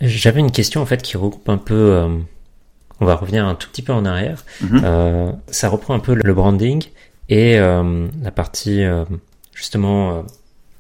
J'avais 0.02 0.40
une 0.40 0.52
question 0.52 0.82
en 0.82 0.86
fait 0.86 1.02
qui 1.02 1.18
regroupe 1.18 1.50
un 1.50 1.58
peu. 1.58 1.74
Euh, 1.74 2.18
on 3.00 3.06
va 3.06 3.16
revenir 3.16 3.46
un 3.46 3.56
tout 3.56 3.70
petit 3.70 3.82
peu 3.82 3.94
en 3.94 4.06
arrière. 4.06 4.46
Mhm. 4.62 4.82
Euh, 4.84 5.32
ça 5.48 5.70
reprend 5.70 5.94
un 5.94 6.00
peu 6.00 6.14
le 6.14 6.34
branding 6.34 6.84
et 7.30 7.58
la 7.58 8.32
partie 8.32 8.84
justement 9.62 10.18
euh, 10.18 10.22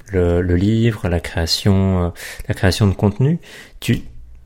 le, 0.07 0.41
le, 0.41 0.55
livre, 0.55 1.07
la 1.07 1.19
création, 1.19 2.05
euh, 2.05 2.09
la 2.47 2.55
création 2.55 2.88
de 2.88 2.93
contenu, 2.93 3.39
tu, 3.80 4.01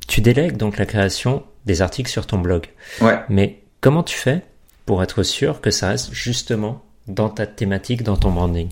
tu 0.07 0.21
délègues 0.21 0.57
donc 0.57 0.77
la 0.77 0.85
création 0.85 1.43
des 1.65 1.81
articles 1.81 2.11
sur 2.11 2.27
ton 2.27 2.39
blog. 2.39 2.67
Ouais. 3.01 3.17
Mais 3.29 3.61
comment 3.81 4.03
tu 4.03 4.17
fais 4.17 4.41
pour 4.85 5.01
être 5.01 5.23
sûr 5.23 5.61
que 5.61 5.71
ça 5.71 5.89
reste 5.89 6.13
justement 6.13 6.83
dans 7.07 7.29
ta 7.29 7.47
thématique, 7.47 8.03
dans 8.03 8.17
ton 8.17 8.31
branding? 8.31 8.69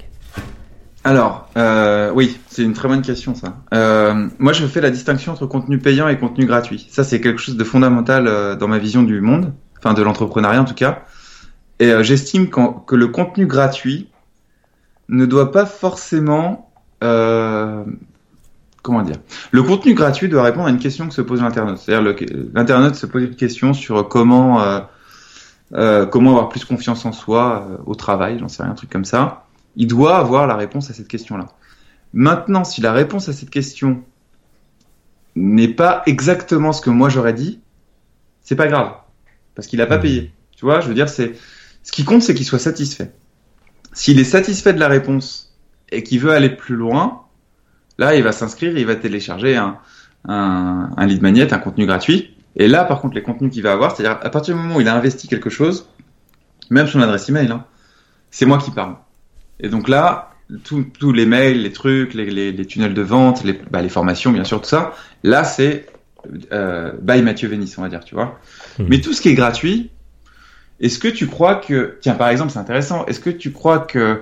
Alors, 1.03 1.49
euh, 1.57 2.11
oui, 2.13 2.39
c'est 2.47 2.63
une 2.63 2.73
très 2.73 2.87
bonne 2.87 3.01
question 3.01 3.35
ça. 3.35 3.57
Euh, 3.73 4.27
moi, 4.39 4.53
je 4.53 4.65
fais 4.65 4.81
la 4.81 4.89
distinction 4.89 5.33
entre 5.33 5.45
contenu 5.45 5.77
payant 5.77 6.07
et 6.07 6.17
contenu 6.17 6.45
gratuit. 6.45 6.87
Ça, 6.89 7.03
c'est 7.03 7.19
quelque 7.19 7.41
chose 7.41 7.57
de 7.57 7.63
fondamental 7.63 8.27
euh, 8.27 8.55
dans 8.55 8.67
ma 8.67 8.77
vision 8.77 9.03
du 9.03 9.19
monde, 9.19 9.53
enfin 9.79 9.93
de 9.93 10.01
l'entrepreneuriat 10.01 10.61
en 10.61 10.65
tout 10.65 10.75
cas. 10.75 11.03
Et 11.79 11.91
j'estime 12.03 12.49
que 12.49 12.95
le 12.95 13.07
contenu 13.07 13.45
gratuit 13.45 14.07
ne 15.09 15.25
doit 15.25 15.51
pas 15.51 15.65
forcément 15.65 16.69
euh, 17.03 17.83
comment 18.81 19.01
dire? 19.01 19.17
Le 19.51 19.63
contenu 19.63 19.93
gratuit 19.93 20.29
doit 20.29 20.43
répondre 20.43 20.67
à 20.67 20.69
une 20.69 20.79
question 20.79 21.07
que 21.07 21.13
se 21.13 21.21
pose 21.21 21.41
l'internaute. 21.41 21.77
C'est-à-dire 21.77 22.15
l'internaute 22.53 22.95
se 22.95 23.05
pose 23.05 23.23
une 23.23 23.35
question 23.35 23.73
sur 23.73 24.07
comment 24.07 24.61
euh, 24.61 24.79
euh, 25.73 26.05
comment 26.05 26.31
avoir 26.31 26.49
plus 26.49 26.65
confiance 26.65 27.05
en 27.05 27.11
soi 27.11 27.67
au 27.85 27.95
travail, 27.95 28.37
j'en 28.39 28.47
sais 28.47 28.63
rien, 28.63 28.71
un 28.71 28.75
truc 28.75 28.89
comme 28.89 29.05
ça. 29.05 29.45
Il 29.75 29.87
doit 29.87 30.17
avoir 30.17 30.47
la 30.47 30.55
réponse 30.55 30.89
à 30.89 30.93
cette 30.93 31.07
question-là. 31.07 31.47
Maintenant, 32.13 32.63
si 32.63 32.81
la 32.81 32.93
réponse 32.93 33.29
à 33.29 33.33
cette 33.33 33.49
question 33.49 34.03
n'est 35.35 35.73
pas 35.73 36.03
exactement 36.05 36.73
ce 36.73 36.81
que 36.81 36.91
moi 36.91 37.09
j'aurais 37.09 37.33
dit, 37.33 37.59
c'est 38.41 38.55
pas 38.55 38.67
grave 38.67 38.93
parce 39.55 39.67
qu'il 39.67 39.79
n'a 39.79 39.85
pas 39.85 39.97
mmh. 39.97 40.01
payé. 40.01 40.33
Tu 40.55 40.65
vois, 40.65 40.79
je 40.79 40.87
veux 40.87 40.93
dire, 40.93 41.09
c'est 41.09 41.33
ce 41.83 41.91
qui 41.91 42.03
compte, 42.03 42.21
c'est 42.21 42.33
qu'il 42.33 42.45
soit 42.45 42.59
satisfait. 42.59 43.11
S'il 43.93 44.19
est 44.19 44.23
satisfait 44.23 44.73
de 44.73 44.79
la 44.79 44.87
réponse 44.87 45.55
et 45.91 46.03
qu'il 46.03 46.19
veut 46.19 46.31
aller 46.31 46.49
plus 46.49 46.75
loin, 46.75 47.23
là, 47.97 48.15
il 48.15 48.23
va 48.23 48.31
s'inscrire, 48.31 48.77
il 48.77 48.85
va 48.85 48.95
télécharger 48.95 49.55
un, 49.55 49.77
un, 50.27 50.91
un 50.95 51.05
lead 51.05 51.21
magnet, 51.21 51.53
un 51.53 51.59
contenu 51.59 51.85
gratuit. 51.85 52.35
Et 52.55 52.67
là, 52.67 52.85
par 52.85 53.01
contre, 53.01 53.15
les 53.15 53.23
contenus 53.23 53.51
qu'il 53.51 53.63
va 53.63 53.73
avoir, 53.73 53.95
c'est-à-dire 53.95 54.19
à 54.21 54.29
partir 54.29 54.55
du 54.55 54.61
moment 54.61 54.77
où 54.77 54.81
il 54.81 54.87
a 54.87 54.95
investi 54.95 55.27
quelque 55.27 55.49
chose, 55.49 55.89
même 56.69 56.87
son 56.87 57.01
adresse 57.01 57.29
email, 57.29 57.51
hein, 57.51 57.65
c'est 58.31 58.45
moi 58.45 58.57
qui 58.57 58.71
parle. 58.71 58.95
Et 59.59 59.69
donc 59.69 59.87
là, 59.87 60.33
tous 60.63 61.11
les 61.11 61.25
mails, 61.25 61.61
les 61.61 61.71
trucs, 61.71 62.13
les, 62.13 62.29
les, 62.29 62.51
les 62.51 62.65
tunnels 62.65 62.93
de 62.93 63.01
vente, 63.01 63.43
les, 63.43 63.53
bah, 63.71 63.81
les, 63.81 63.89
formations, 63.89 64.31
bien 64.31 64.43
sûr, 64.43 64.61
tout 64.61 64.69
ça, 64.69 64.93
là, 65.23 65.43
c'est 65.43 65.87
euh, 66.51 66.91
by 67.01 67.21
Mathieu 67.21 67.47
Vénis, 67.47 67.73
on 67.77 67.81
va 67.81 67.89
dire, 67.89 68.03
tu 68.03 68.15
vois. 68.15 68.39
Mmh. 68.79 68.85
Mais 68.87 69.01
tout 69.01 69.13
ce 69.13 69.21
qui 69.21 69.29
est 69.29 69.35
gratuit, 69.35 69.89
est-ce 70.79 70.99
que 70.99 71.07
tu 71.07 71.27
crois 71.27 71.55
que, 71.55 71.97
tiens, 72.01 72.15
par 72.15 72.29
exemple, 72.29 72.51
c'est 72.51 72.59
intéressant, 72.59 73.05
est-ce 73.05 73.19
que 73.19 73.29
tu 73.29 73.51
crois 73.51 73.79
que, 73.79 74.19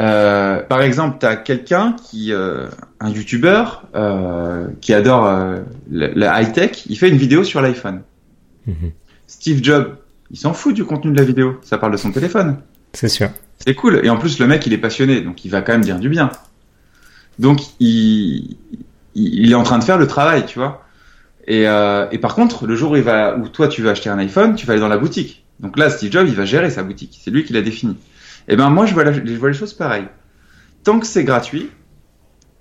euh, 0.00 0.62
par 0.62 0.82
exemple, 0.82 1.18
tu 1.20 1.26
as 1.26 1.36
quelqu'un 1.36 1.94
qui, 2.04 2.32
euh, 2.32 2.68
un 3.00 3.10
youtubeur 3.10 3.84
euh, 3.94 4.68
qui 4.80 4.92
adore 4.92 5.26
euh, 5.26 5.60
la, 5.90 6.40
high-tech, 6.40 6.86
il 6.86 6.98
fait 6.98 7.08
une 7.08 7.16
vidéo 7.16 7.44
sur 7.44 7.60
l'iPhone. 7.60 8.02
Mhm. 8.66 8.92
Steve 9.26 9.62
Jobs, 9.62 9.96
il 10.30 10.38
s'en 10.38 10.52
fout 10.52 10.74
du 10.74 10.84
contenu 10.84 11.12
de 11.12 11.18
la 11.18 11.24
vidéo, 11.24 11.58
ça 11.62 11.78
parle 11.78 11.92
de 11.92 11.96
son 11.96 12.10
téléphone. 12.10 12.58
C'est 12.92 13.08
sûr. 13.08 13.30
C'est 13.64 13.74
cool. 13.74 14.00
Et 14.04 14.10
en 14.10 14.16
plus, 14.16 14.38
le 14.38 14.46
mec, 14.46 14.66
il 14.66 14.72
est 14.72 14.78
passionné, 14.78 15.20
donc 15.20 15.44
il 15.44 15.50
va 15.50 15.62
quand 15.62 15.72
même 15.72 15.82
dire 15.82 15.98
du 15.98 16.08
bien. 16.08 16.30
Donc, 17.38 17.60
il, 17.80 18.56
il 19.14 19.50
est 19.50 19.54
en 19.54 19.62
train 19.62 19.78
de 19.78 19.84
faire 19.84 19.98
le 19.98 20.06
travail, 20.06 20.46
tu 20.46 20.58
vois. 20.58 20.84
Et, 21.46 21.68
euh, 21.68 22.06
et, 22.10 22.18
par 22.18 22.34
contre, 22.34 22.66
le 22.66 22.76
jour 22.76 22.92
où, 22.92 22.96
il 22.96 23.02
va, 23.02 23.36
où 23.36 23.48
toi 23.48 23.68
tu 23.68 23.82
veux 23.82 23.90
acheter 23.90 24.10
un 24.10 24.18
iPhone, 24.18 24.54
tu 24.54 24.66
vas 24.66 24.72
aller 24.72 24.80
dans 24.80 24.88
la 24.88 24.98
boutique. 24.98 25.44
Donc 25.60 25.78
là, 25.78 25.90
Steve 25.90 26.12
Jobs, 26.12 26.28
il 26.28 26.34
va 26.34 26.44
gérer 26.44 26.70
sa 26.70 26.82
boutique. 26.82 27.20
C'est 27.22 27.30
lui 27.30 27.44
qui 27.44 27.52
l'a 27.52 27.62
défini. 27.62 27.92
Et 28.48 28.54
eh 28.54 28.56
ben 28.56 28.70
moi, 28.70 28.86
je 28.86 28.94
vois, 28.94 29.10
je 29.12 29.20
vois 29.34 29.48
les 29.50 29.54
choses 29.54 29.74
pareilles. 29.74 30.08
Tant 30.82 30.98
que 30.98 31.06
c'est 31.06 31.22
gratuit, 31.22 31.70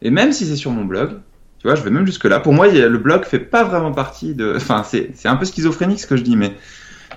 et 0.04 0.12
même 0.12 0.32
si 0.32 0.46
c'est 0.46 0.56
sur 0.56 0.72
mon 0.72 0.86
blog, 0.86 1.20
tu 1.60 1.68
vois, 1.68 1.76
je 1.76 1.82
vais 1.82 1.90
même 1.90 2.06
jusque 2.06 2.26
là. 2.26 2.40
Pour 2.40 2.54
moi, 2.54 2.68
le 2.68 2.98
blog 2.98 3.24
fait 3.24 3.40
pas 3.40 3.64
vraiment 3.64 3.92
partie 3.92 4.36
de. 4.36 4.54
Enfin, 4.56 4.84
c'est 4.84 5.28
un 5.28 5.36
peu 5.36 5.46
schizophrénique 5.46 6.00
ce 6.00 6.08
que 6.08 6.18
je 6.18 6.24
dis, 6.24 6.36
mais 6.36 6.56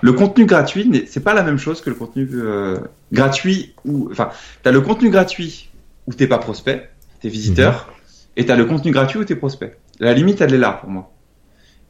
le 0.01 0.13
contenu 0.13 0.45
gratuit, 0.45 1.05
c'est 1.07 1.23
pas 1.23 1.33
la 1.33 1.43
même 1.43 1.57
chose 1.57 1.81
que 1.81 1.89
le 1.89 1.95
contenu 1.95 2.27
euh, 2.33 2.77
gratuit 3.11 3.73
ou. 3.85 4.09
Enfin, 4.11 4.29
t'as 4.63 4.71
le 4.71 4.81
contenu 4.81 5.09
gratuit 5.09 5.69
où 6.07 6.13
t'es 6.13 6.27
pas 6.27 6.37
prospect, 6.37 6.89
t'es 7.21 7.29
visiteur, 7.29 7.87
mmh. 7.87 8.39
et 8.39 8.45
t'as 8.45 8.55
le 8.55 8.65
contenu 8.65 8.91
gratuit 8.91 9.19
où 9.19 9.23
t'es 9.23 9.35
prospect. 9.35 9.77
La 9.99 10.13
limite, 10.13 10.41
elle 10.41 10.53
est 10.53 10.59
là 10.59 10.73
pour 10.73 10.89
moi. 10.89 11.11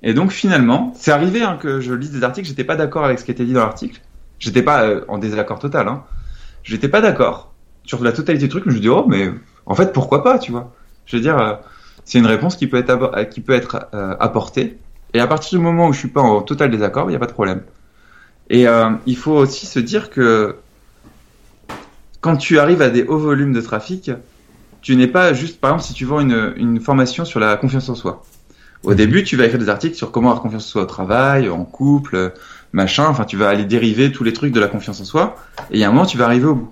Et 0.04 0.14
donc 0.14 0.32
finalement, 0.32 0.94
c'est 0.96 1.12
arrivé 1.12 1.42
hein, 1.42 1.58
que 1.60 1.82
je 1.82 1.94
lise 1.94 2.12
des 2.12 2.24
articles, 2.24 2.48
j'étais 2.48 2.64
pas 2.64 2.76
d'accord 2.76 3.06
avec 3.06 3.20
ce 3.20 3.26
qui 3.26 3.32
était 3.32 3.46
dit 3.46 3.54
dans 3.54 3.62
l'article. 3.62 4.02
J'étais 4.40 4.62
pas 4.62 4.84
euh, 4.84 5.04
en 5.08 5.18
désaccord 5.18 5.60
total. 5.60 5.88
Hein. 5.88 6.04
J'étais 6.64 6.90
pas 6.90 7.02
d'accord 7.02 7.54
sur 7.84 8.04
la 8.04 8.12
totalité 8.12 8.46
du 8.46 8.50
truc, 8.50 8.66
mais 8.66 8.72
je 8.72 8.78
me 8.78 8.82
dis 8.82 8.90
oh 8.90 9.06
mais 9.08 9.30
en 9.66 9.76
fait 9.76 9.94
pourquoi 9.94 10.24
pas, 10.24 10.38
tu 10.38 10.52
vois. 10.52 10.74
Je 11.06 11.16
veux 11.16 11.22
dire, 11.22 11.40
euh, 11.40 11.54
c'est 12.04 12.20
une 12.20 12.28
réponse 12.28 12.56
qui 12.56 12.68
peut 12.68 12.78
être 12.78 12.90
euh, 12.90 13.24
qui 13.24 13.42
peut 13.42 13.54
être 13.54 13.90
apportée. 14.20 14.78
Et 15.14 15.20
à 15.20 15.28
partir 15.28 15.58
du 15.58 15.64
moment 15.64 15.88
où 15.88 15.94
je 15.94 16.00
suis 16.00 16.10
pas 16.10 16.22
en 16.22 16.42
total 16.42 16.70
désaccord, 16.70 17.06
il 17.08 17.12
n'y 17.12 17.16
a 17.16 17.20
pas 17.20 17.28
de 17.28 17.32
problème. 17.32 17.62
Et 18.50 18.68
euh, 18.68 18.90
il 19.06 19.18
faut 19.18 19.34
aussi 19.34 19.66
se 19.66 19.80
dire 19.80 20.10
que 20.10 20.56
quand 22.22 22.38
tu 22.38 22.60
arrives 22.60 22.82
à 22.82 22.90
des 22.90 23.04
hauts 23.04 23.18
volumes 23.18 23.54
de 23.54 23.62
trafic, 23.62 24.12
tu 24.82 24.96
n'es 24.96 25.08
pas 25.08 25.34
juste, 25.34 25.60
par 25.60 25.72
exemple, 25.72 25.84
si 25.88 25.94
tu 25.94 26.06
vends 26.06 26.20
une, 26.20 26.54
une 26.58 26.80
formation 26.80 27.26
sur 27.26 27.40
la 27.40 27.56
confiance 27.58 27.90
en 27.90 27.96
soi. 27.96 28.24
Au 28.84 28.92
Mhm. 28.92 28.96
début, 28.96 29.24
tu 29.24 29.36
vas 29.36 29.46
écrire 29.46 29.60
des 29.60 29.70
articles 29.70 29.96
sur 29.96 30.12
comment 30.12 30.30
avoir 30.30 30.44
confiance 30.44 30.66
en 30.66 30.70
soi 30.70 30.82
au 30.84 30.86
travail, 30.86 31.50
en 31.50 31.64
couple, 31.66 32.34
machin. 32.72 33.08
Enfin, 33.08 33.26
tu 33.26 33.36
vas 33.36 33.50
aller 33.50 33.66
dériver 33.66 34.12
tous 34.12 34.24
les 34.24 34.34
trucs 34.34 34.52
de 34.54 34.60
la 34.60 34.68
confiance 34.68 35.02
en 35.02 35.06
soi. 35.06 35.36
Et 35.72 35.76
il 35.76 35.80
y 35.80 35.84
a 35.84 35.90
un 35.90 35.92
moment, 35.92 36.06
tu 36.06 36.18
vas 36.18 36.26
arriver 36.26 36.46
au 36.46 36.56
bout. 36.56 36.72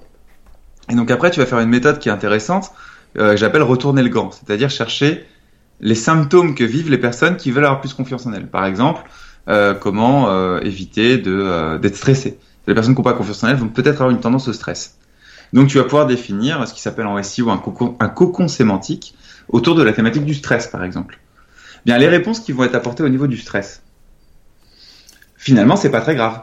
Et 0.89 0.95
donc 0.95 1.09
après, 1.09 1.32
tu 1.32 1.39
vas 1.39 1.45
faire 1.47 1.59
une 1.59 1.69
méthode 1.69 1.97
qui 1.97 2.09
est 2.09 2.11
intéressante, 2.11 2.71
euh, 3.17 3.32
que 3.32 3.38
j'appelle 3.38 3.63
retourner 3.63 4.03
le 4.03 4.09
gant, 4.09 4.30
c'est-à-dire 4.32 4.69
chercher 4.69 5.26
les 5.80 5.95
symptômes 5.95 6.55
que 6.55 6.63
vivent 6.63 6.91
les 6.91 6.97
personnes 6.97 7.36
qui 7.38 7.51
veulent 7.51 7.65
avoir 7.65 7.82
plus 7.82 7.93
confiance 7.93 8.26
en 8.28 8.34
elles. 8.34 8.47
Par 8.47 8.65
exemple, 8.65 9.01
euh, 9.49 9.73
comment 9.73 10.29
euh, 10.29 10.59
éviter 10.61 11.17
de 11.17 11.31
euh, 11.33 11.77
d'être 11.77 11.95
stressé. 11.95 12.39
Les 12.67 12.73
personnes 12.73 12.93
qui 12.95 12.99
n'ont 12.99 13.03
pas 13.03 13.13
confiance 13.13 13.43
en 13.43 13.49
elles 13.49 13.57
vont 13.57 13.67
peut-être 13.67 13.95
avoir 14.01 14.11
une 14.11 14.19
tendance 14.21 14.47
au 14.47 14.53
stress. 14.53 14.97
Donc 15.51 15.67
tu 15.67 15.77
vas 15.77 15.83
pouvoir 15.83 16.07
définir 16.07 16.65
ce 16.67 16.73
qui 16.73 16.81
s'appelle 16.81 17.05
en 17.07 17.21
SEO 17.21 17.49
un 17.49 17.57
cocon, 17.57 17.95
un 17.99 18.07
cocon 18.09 18.47
sémantique 18.47 19.15
autour 19.49 19.75
de 19.75 19.83
la 19.83 19.93
thématique 19.93 20.25
du 20.25 20.33
stress, 20.33 20.67
par 20.67 20.83
exemple. 20.83 21.19
Bien, 21.85 21.97
les 21.97 22.07
réponses 22.07 22.39
qui 22.39 22.53
vont 22.53 22.63
être 22.63 22.75
apportées 22.75 23.03
au 23.03 23.09
niveau 23.09 23.27
du 23.27 23.37
stress. 23.37 23.83
Finalement, 25.35 25.75
c'est 25.75 25.91
pas 25.91 26.01
très 26.01 26.15
grave. 26.15 26.41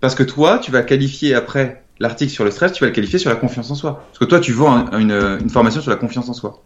Parce 0.00 0.14
que 0.14 0.22
toi, 0.22 0.58
tu 0.58 0.70
vas 0.70 0.82
qualifier 0.82 1.34
après 1.34 1.84
l'article 1.98 2.32
sur 2.32 2.44
le 2.44 2.50
stress, 2.50 2.72
tu 2.72 2.82
vas 2.82 2.86
le 2.88 2.94
qualifier 2.94 3.18
sur 3.18 3.28
la 3.28 3.36
confiance 3.36 3.70
en 3.70 3.74
soi. 3.74 4.04
Parce 4.08 4.18
que 4.18 4.24
toi, 4.24 4.40
tu 4.40 4.52
vends 4.52 4.72
un- 4.92 4.98
une, 4.98 5.12
une 5.40 5.50
formation 5.50 5.82
sur 5.82 5.90
la 5.90 5.96
confiance 5.98 6.28
en 6.30 6.32
soi. 6.32 6.62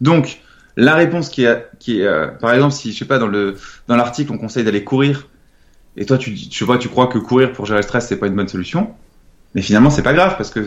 Donc, 0.00 0.40
la 0.76 0.94
réponse 0.94 1.30
qui 1.30 1.44
est, 1.44 1.70
euh, 1.88 2.28
par 2.28 2.52
exemple, 2.52 2.74
si, 2.74 2.92
je 2.92 2.98
sais 2.98 3.04
pas, 3.06 3.18
dans 3.18 3.26
le, 3.26 3.56
dans 3.88 3.96
l'article, 3.96 4.32
on 4.32 4.38
conseille 4.38 4.64
d'aller 4.64 4.84
courir, 4.84 5.28
et 5.96 6.04
toi, 6.04 6.18
tu, 6.18 6.34
tu 6.34 6.64
vois, 6.64 6.78
tu 6.78 6.88
crois 6.88 7.06
que 7.06 7.18
courir 7.18 7.52
pour 7.52 7.64
gérer 7.64 7.78
le 7.78 7.82
stress, 7.82 8.06
c'est 8.06 8.18
pas 8.18 8.26
une 8.26 8.36
bonne 8.36 8.48
solution, 8.48 8.94
mais 9.54 9.62
finalement, 9.62 9.88
c'est 9.88 10.02
pas 10.02 10.12
grave, 10.12 10.36
parce 10.36 10.50
que 10.50 10.66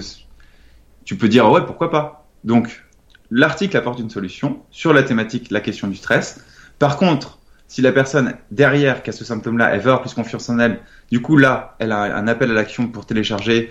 tu 1.05 1.16
peux 1.16 1.28
dire, 1.28 1.49
ouais, 1.51 1.62
pourquoi 1.66 1.91
pas. 1.91 2.28
Donc, 2.43 2.84
l'article 3.30 3.78
apporte 3.78 3.99
une 3.99 4.10
solution 4.10 4.62
sur 4.72 4.93
la 4.93 5.03
thématique, 5.03 5.51
la 5.51 5.62
question 5.62 5.88
du 5.88 5.95
stress. 5.95 6.43
Par 6.80 6.97
contre, 6.97 7.38
si 7.68 7.84
la 7.84 7.91
personne 7.91 8.34
derrière 8.49 9.03
qui 9.03 9.12
a 9.12 9.14
ce 9.14 9.24
symptôme-là, 9.24 9.70
elle 9.72 9.80
veut 9.80 9.91
avoir 9.91 10.01
plus 10.01 10.16
confiance 10.16 10.49
en 10.49 10.57
elle, 10.57 10.80
du 11.12 11.22
coup, 11.22 11.38
là, 11.38 11.76
elle 11.78 11.91
a 11.91 12.18
un 12.18 12.28
appel 12.28 12.49
à 12.49 12.55
l'action 12.55 12.88
pour 12.88 13.05
télécharger, 13.05 13.70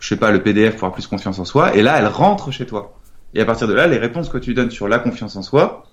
je 0.00 0.08
sais 0.08 0.16
pas, 0.16 0.30
le 0.30 0.42
PDF 0.42 0.76
pour 0.76 0.84
avoir 0.84 0.94
plus 0.94 1.06
confiance 1.06 1.38
en 1.38 1.44
soi, 1.44 1.76
et 1.76 1.82
là, 1.82 1.98
elle 1.98 2.06
rentre 2.06 2.50
chez 2.50 2.64
toi. 2.64 2.98
Et 3.34 3.40
à 3.40 3.44
partir 3.44 3.66
de 3.68 3.72
là, 3.74 3.86
les 3.86 3.98
réponses 3.98 4.28
que 4.28 4.38
tu 4.38 4.54
donnes 4.54 4.70
sur 4.70 4.88
la 4.88 4.98
confiance 4.98 5.36
en 5.36 5.42
soi, 5.42 5.84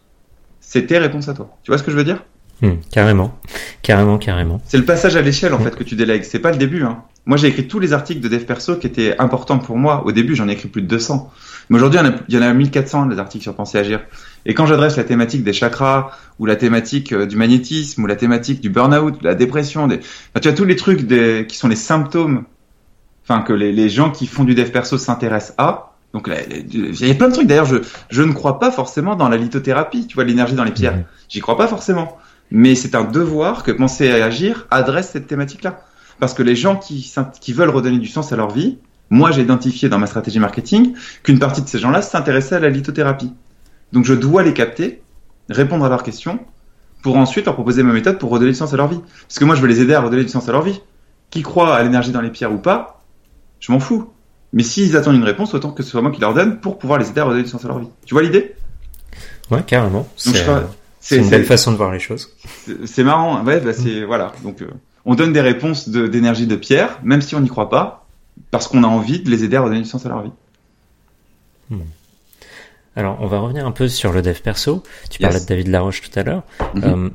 c'est 0.60 0.86
tes 0.86 0.98
réponses 0.98 1.28
à 1.28 1.34
toi. 1.34 1.50
Tu 1.64 1.72
vois 1.72 1.78
ce 1.78 1.84
que 1.84 1.92
je 1.92 1.98
veux 1.98 2.04
dire? 2.04 2.24
Hmm, 2.62 2.76
carrément, 2.92 3.36
carrément, 3.82 4.20
carrément. 4.20 4.62
C'est 4.68 4.78
le 4.78 4.86
passage 4.86 5.16
à 5.16 5.22
l'échelle 5.24 5.54
en 5.56 5.60
Mm. 5.60 5.64
fait 5.64 5.76
que 5.76 5.84
tu 5.84 5.96
délègues. 5.96 6.24
C'est 6.24 6.38
pas 6.38 6.52
le 6.52 6.58
début. 6.58 6.84
Hein. 6.84 7.02
Moi, 7.26 7.38
j'ai 7.38 7.48
écrit 7.48 7.68
tous 7.68 7.80
les 7.80 7.92
articles 7.94 8.22
de 8.22 8.28
dev 8.28 8.44
perso 8.46 8.76
qui 8.76 8.86
étaient 8.86 9.16
importants 9.18 9.58
pour 9.58 9.78
moi. 9.78 10.04
Au 10.06 10.12
début, 10.12 10.36
j'en 10.36 10.48
ai 10.48 10.52
écrit 10.52 10.68
plus 10.70 10.84
de 10.84 10.88
200. 10.88 11.32
Mais 11.72 11.78
aujourd'hui, 11.78 12.00
il 12.00 12.06
y 12.06 12.08
en 12.08 12.12
a- 12.12 12.16
il 12.30 12.36
y 12.36 12.38
en 12.38 12.42
a 12.44 12.54
1400 12.54 13.08
des 13.08 13.18
articles 13.18 13.42
sur 13.42 13.56
Penser 13.56 13.80
Agir. 13.80 14.02
Et 14.46 14.54
quand 14.54 14.68
j'adresse 14.68 14.96
la 14.98 15.04
thématique 15.04 15.44
des 15.44 15.54
chakras, 15.54 16.12
ou 16.38 16.46
la 16.46 16.56
thématique 16.56 17.14
euh, 17.14 17.26
du 17.26 17.36
magnétisme, 17.36 18.04
ou 18.04 18.08
la 18.08 18.16
thématique 18.16 18.62
du 18.62 18.70
burn-out, 18.70 19.20
de 19.20 19.24
la 19.28 19.34
dépression, 19.34 19.88
des... 19.88 19.98
enfin, 19.98 20.40
tu 20.42 20.48
as 20.48 20.54
tous 20.54 20.66
les 20.66 20.76
trucs 20.76 21.02
des... 21.08 21.46
qui 21.50 21.58
sont 21.58 21.68
les 21.68 21.76
symptômes, 21.76 22.44
enfin 23.28 23.42
que 23.42 23.54
les, 23.54 23.72
les 23.72 23.90
gens 23.90 24.12
qui 24.12 24.28
font 24.28 24.44
du 24.44 24.54
dev 24.54 24.70
perso 24.70 25.00
s'intéressent 25.00 25.56
à. 25.58 25.91
Donc 26.14 26.30
il 26.30 27.08
y 27.08 27.12
a 27.12 27.16
plein 27.16 27.30
de 27.30 27.34
trucs. 27.34 27.48
D'ailleurs, 27.48 27.66
je, 27.66 27.78
je 28.10 28.22
ne 28.22 28.34
crois 28.34 28.60
pas 28.60 28.72
forcément 28.72 29.16
dans 29.16 29.30
la 29.30 29.38
lithothérapie. 29.38 30.08
Tu 30.08 30.16
vois, 30.16 30.24
l'énergie 30.24 30.56
dans 30.56 30.64
les 30.64 30.72
pierres. 30.72 31.04
J'y 31.30 31.40
crois 31.40 31.58
pas 31.58 31.68
forcément. 31.68 32.18
Mais 32.52 32.76
c'est 32.76 32.96
un 32.96 33.06
devoir 33.06 33.64
que 33.64 33.72
penser 33.72 34.12
à 34.12 34.26
agir 34.26 34.68
adresse 34.72 35.10
cette 35.12 35.28
thématique-là. 35.28 35.82
Parce 36.20 36.34
que 36.34 36.44
les 36.44 36.56
gens 36.56 36.76
qui, 36.76 37.54
veulent 37.54 37.70
redonner 37.70 37.98
du 37.98 38.08
sens 38.08 38.32
à 38.34 38.36
leur 38.36 38.52
vie, 38.52 38.78
moi 39.10 39.32
j'ai 39.32 39.42
identifié 39.42 39.90
dans 39.90 39.98
ma 39.98 40.06
stratégie 40.06 40.40
marketing 40.40 40.94
qu'une 41.24 41.40
partie 41.40 41.62
de 41.62 41.68
ces 41.68 41.80
gens-là 41.80 42.02
s'intéressaient 42.02 42.56
à 42.56 42.60
la 42.60 42.70
lithothérapie. 42.70 43.34
Donc 43.94 44.06
je 44.06 44.14
dois 44.14 44.44
les 44.44 44.54
capter, 44.54 45.02
répondre 45.50 45.86
à 45.86 45.90
leurs 45.90 46.04
questions, 46.04 46.40
pour 47.02 47.18
ensuite 47.18 47.46
leur 47.46 47.56
proposer 47.56 47.82
ma 47.82 47.94
méthode 47.94 48.20
pour 48.20 48.30
redonner 48.30 48.52
du 48.52 48.58
sens 48.58 48.74
à 48.74 48.78
leur 48.78 48.88
vie. 48.88 49.00
Parce 49.28 49.40
que 49.40 49.46
moi 49.46 49.56
je 49.56 49.62
veux 49.62 49.68
les 49.68 49.82
aider 49.82 49.94
à 49.94 50.02
redonner 50.02 50.24
du 50.24 50.30
sens 50.30 50.48
à 50.48 50.52
leur 50.52 50.62
vie. 50.62 50.80
Qui 51.32 51.42
croient 51.42 51.74
à 51.74 51.82
l'énergie 51.82 52.12
dans 52.12 52.22
les 52.22 52.30
pierres 52.30 52.54
ou 52.54 52.58
pas, 52.58 53.02
je 53.62 53.72
m'en 53.72 53.80
fous. 53.80 54.12
Mais 54.54 54.64
s'ils 54.64 54.98
attendent 54.98 55.16
une 55.16 55.24
réponse, 55.24 55.54
autant 55.54 55.72
que 55.72 55.82
ce 55.84 55.90
soit 55.90 56.02
moi 56.02 56.12
qui 56.12 56.20
leur 56.20 56.34
donne 56.34 56.60
pour 56.60 56.78
pouvoir 56.78 57.00
les 57.00 57.10
aider 57.10 57.22
à 57.22 57.24
redonner 57.26 57.44
du 57.44 57.50
sens 57.50 57.64
à 57.64 57.70
leur 57.70 57.80
vie. 57.80 57.88
Tu 58.06 58.14
vois 58.14 58.22
l'idée? 58.24 58.56
Ouais, 59.50 59.64
carrément. 59.64 60.08
C'est 60.18 60.48
euh, 60.48 60.62
c'est 61.00 61.18
une 61.18 61.30
belle 61.30 61.46
façon 61.46 61.72
de 61.72 61.78
voir 61.78 61.92
les 61.92 62.00
choses. 62.00 62.30
C'est- 62.86 63.04
marrant, 63.04 63.44
ouais, 63.44 63.60
bah 63.60 63.74
c'est 63.74 64.04
voilà. 64.04 64.34
Donc 64.44 64.62
euh, 64.62 64.68
on 65.06 65.16
donne 65.16 65.34
des 65.34 65.42
réponses 65.42 65.90
d'énergie 65.90 66.48
de, 66.48 66.56
pierre, 66.56 67.00
même 67.04 67.22
si 67.22 67.34
on 67.36 67.40
n'y 67.42 67.50
croit 67.50 67.70
pas, 67.70 68.06
parce 68.52 68.68
qu'on 68.68 68.84
a 68.84 68.88
envie 68.88 69.20
de 69.22 69.30
les 69.30 69.44
aider 69.44 69.56
à 69.56 69.62
redonner 69.62 69.82
du 69.82 69.88
sens 69.88 70.06
à 70.06 70.10
leur 70.10 70.22
vie. 70.22 70.32
Alors, 72.96 73.18
on 73.22 73.28
va 73.28 73.40
revenir 73.40 73.66
un 73.66 73.72
peu 73.72 73.88
sur 73.88 74.12
le 74.12 74.22
dev 74.22 74.38
perso. 74.42 74.84
Tu 75.10 75.22
Yes. 75.22 75.30
parlais 75.30 75.40
de 75.44 75.48
David 75.48 75.68
Laroche 75.68 76.02
tout 76.02 76.20
à 76.20 76.24
l'heure. 76.24 76.44
Mhm. 76.76 76.84
Euh, 76.84 77.10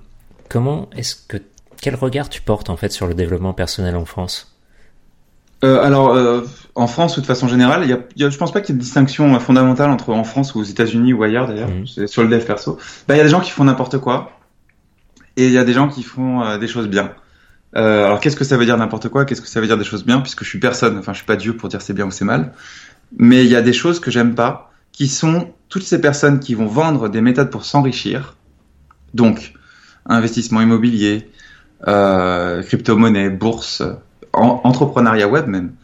comment 0.48 0.88
est-ce 0.96 1.14
que 1.14 1.36
quel 1.80 1.94
regard 1.94 2.30
tu 2.30 2.40
portes 2.40 2.70
en 2.70 2.76
fait 2.76 2.90
sur 2.90 3.06
le 3.06 3.14
développement 3.14 3.52
personnel 3.52 3.94
en 3.96 4.06
France? 4.06 4.55
Euh, 5.66 5.82
alors 5.82 6.14
euh, 6.14 6.42
en 6.74 6.86
France 6.86 7.16
ou 7.16 7.20
de 7.20 7.26
façon 7.26 7.48
générale, 7.48 7.86
y 7.88 7.92
a, 7.92 7.98
y 8.16 8.24
a- 8.24 8.30
je 8.30 8.38
pense 8.38 8.52
pas 8.52 8.60
qu'il 8.60 8.74
y 8.74 8.76
ait 8.76 8.78
de 8.78 8.82
distinction 8.84 9.34
euh, 9.34 9.38
fondamentale 9.40 9.90
entre 9.90 10.12
en 10.12 10.24
France 10.24 10.54
ou 10.54 10.60
aux 10.60 10.64
États-Unis 10.64 11.12
ou 11.12 11.22
ailleurs 11.22 11.46
d'ailleurs, 11.48 11.70
Mhm. 11.70 12.06
sur 12.06 12.22
le 12.22 12.28
dev 12.28 12.44
perso. 12.44 12.78
Bah 13.08 13.14
il 13.14 13.18
y 13.18 13.20
a 13.20 13.24
des 13.24 13.30
gens 13.30 13.40
qui 13.40 13.50
font 13.50 13.64
n'importe 13.64 13.98
quoi 13.98 14.30
et 15.36 15.46
il 15.46 15.52
y 15.52 15.58
a 15.58 15.64
des 15.64 15.72
gens 15.72 15.88
qui 15.88 16.02
font 16.02 16.42
euh, 16.44 16.56
des 16.58 16.68
choses 16.68 16.88
bien. 16.88 17.12
Alors 17.74 18.20
qu'est-ce 18.20 18.36
que 18.36 18.44
ça 18.44 18.56
veut 18.56 18.64
dire 18.64 18.78
n'importe 18.78 19.08
quoi? 19.10 19.26
Qu'est-ce 19.26 19.42
que 19.42 19.48
ça 19.48 19.60
veut 19.60 19.66
dire 19.66 19.76
des 19.76 19.84
choses 19.84 20.02
bien? 20.06 20.20
Puisque 20.22 20.44
je 20.44 20.48
suis 20.48 20.58
personne, 20.60 20.96
enfin 20.96 21.12
je 21.12 21.18
suis 21.18 21.26
pas 21.26 21.36
Dieu 21.36 21.54
pour 21.58 21.68
dire 21.68 21.82
c'est 21.82 21.92
bien 21.92 22.06
ou 22.06 22.10
c'est 22.10 22.24
mal. 22.24 22.52
Mais 23.18 23.44
il 23.44 23.50
y 23.50 23.56
a 23.56 23.60
des 23.60 23.74
choses 23.74 24.00
que 24.00 24.10
j'aime 24.10 24.34
pas, 24.34 24.72
qui 24.92 25.08
sont 25.08 25.52
toutes 25.68 25.82
ces 25.82 26.00
personnes 26.00 26.40
qui 26.40 26.54
vont 26.54 26.66
vendre 26.68 27.10
des 27.10 27.20
méthodes 27.20 27.50
pour 27.50 27.66
s'enrichir. 27.66 28.36
Donc 29.12 29.52
investissement 30.06 30.62
immobilier, 30.62 31.28
crypto-monnaie, 32.62 33.28
bourse, 33.30 33.82
en- 34.36 34.60
entrepreneuriat 34.64 35.28
web 35.28 35.46
même, 35.48 35.74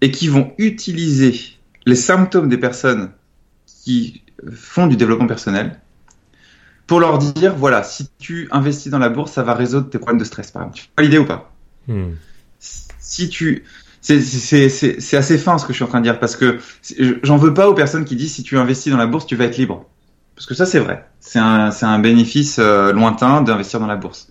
et 0.00 0.10
qui 0.10 0.28
vont 0.28 0.52
utiliser 0.58 1.38
les 1.86 1.96
symptômes 1.96 2.48
des 2.48 2.58
personnes 2.58 3.10
qui 3.66 4.22
font 4.52 4.86
du 4.86 4.96
développement 4.96 5.26
personnel 5.26 5.80
pour 6.86 7.00
leur 7.00 7.18
dire 7.18 7.54
voilà, 7.54 7.82
si 7.82 8.08
tu 8.18 8.48
investis 8.50 8.90
dans 8.90 8.98
la 8.98 9.10
bourse, 9.10 9.32
ça 9.32 9.42
va 9.42 9.54
résoudre 9.54 9.90
tes 9.90 9.98
problèmes 9.98 10.18
de 10.18 10.24
stress, 10.24 10.50
par 10.50 10.62
exemple. 10.62 10.78
Tu 10.78 10.88
vois 10.96 11.04
l'idée 11.04 11.18
ou 11.18 11.26
pas? 11.26 11.52
Hmm. 11.86 12.12
si 12.60 13.30
tu 13.30 13.64
c'est 14.02 15.16
assez 15.16 15.38
fin 15.38 15.58
ce 15.58 15.64
que 15.66 15.72
je 15.72 15.78
suis 15.78 15.84
en 15.84 15.88
train 15.88 16.00
de 16.00 16.04
dire 16.04 16.20
parce 16.20 16.36
que 16.36 16.58
j'en 17.22 17.38
veux 17.38 17.54
pas 17.54 17.68
aux 17.68 17.74
personnes 17.74 18.04
qui 18.04 18.14
disent 18.14 18.34
si 18.34 18.42
tu 18.42 18.58
investis 18.58 18.92
dans 18.92 18.98
la 18.98 19.06
bourse 19.06 19.26
tu 19.26 19.36
vas 19.36 19.44
être 19.44 19.56
libre 19.56 19.86
parce 20.36 20.46
que 20.46 20.54
ça 20.54 20.66
c'est 20.66 20.78
vrai 20.78 21.08
c'est 21.20 21.38
un 21.38 21.70
un 21.80 21.98
bénéfice 21.98 22.58
euh, 22.58 22.92
lointain 22.92 23.40
d'investir 23.40 23.80
dans 23.80 23.86
la 23.86 23.96
bourse 23.96 24.28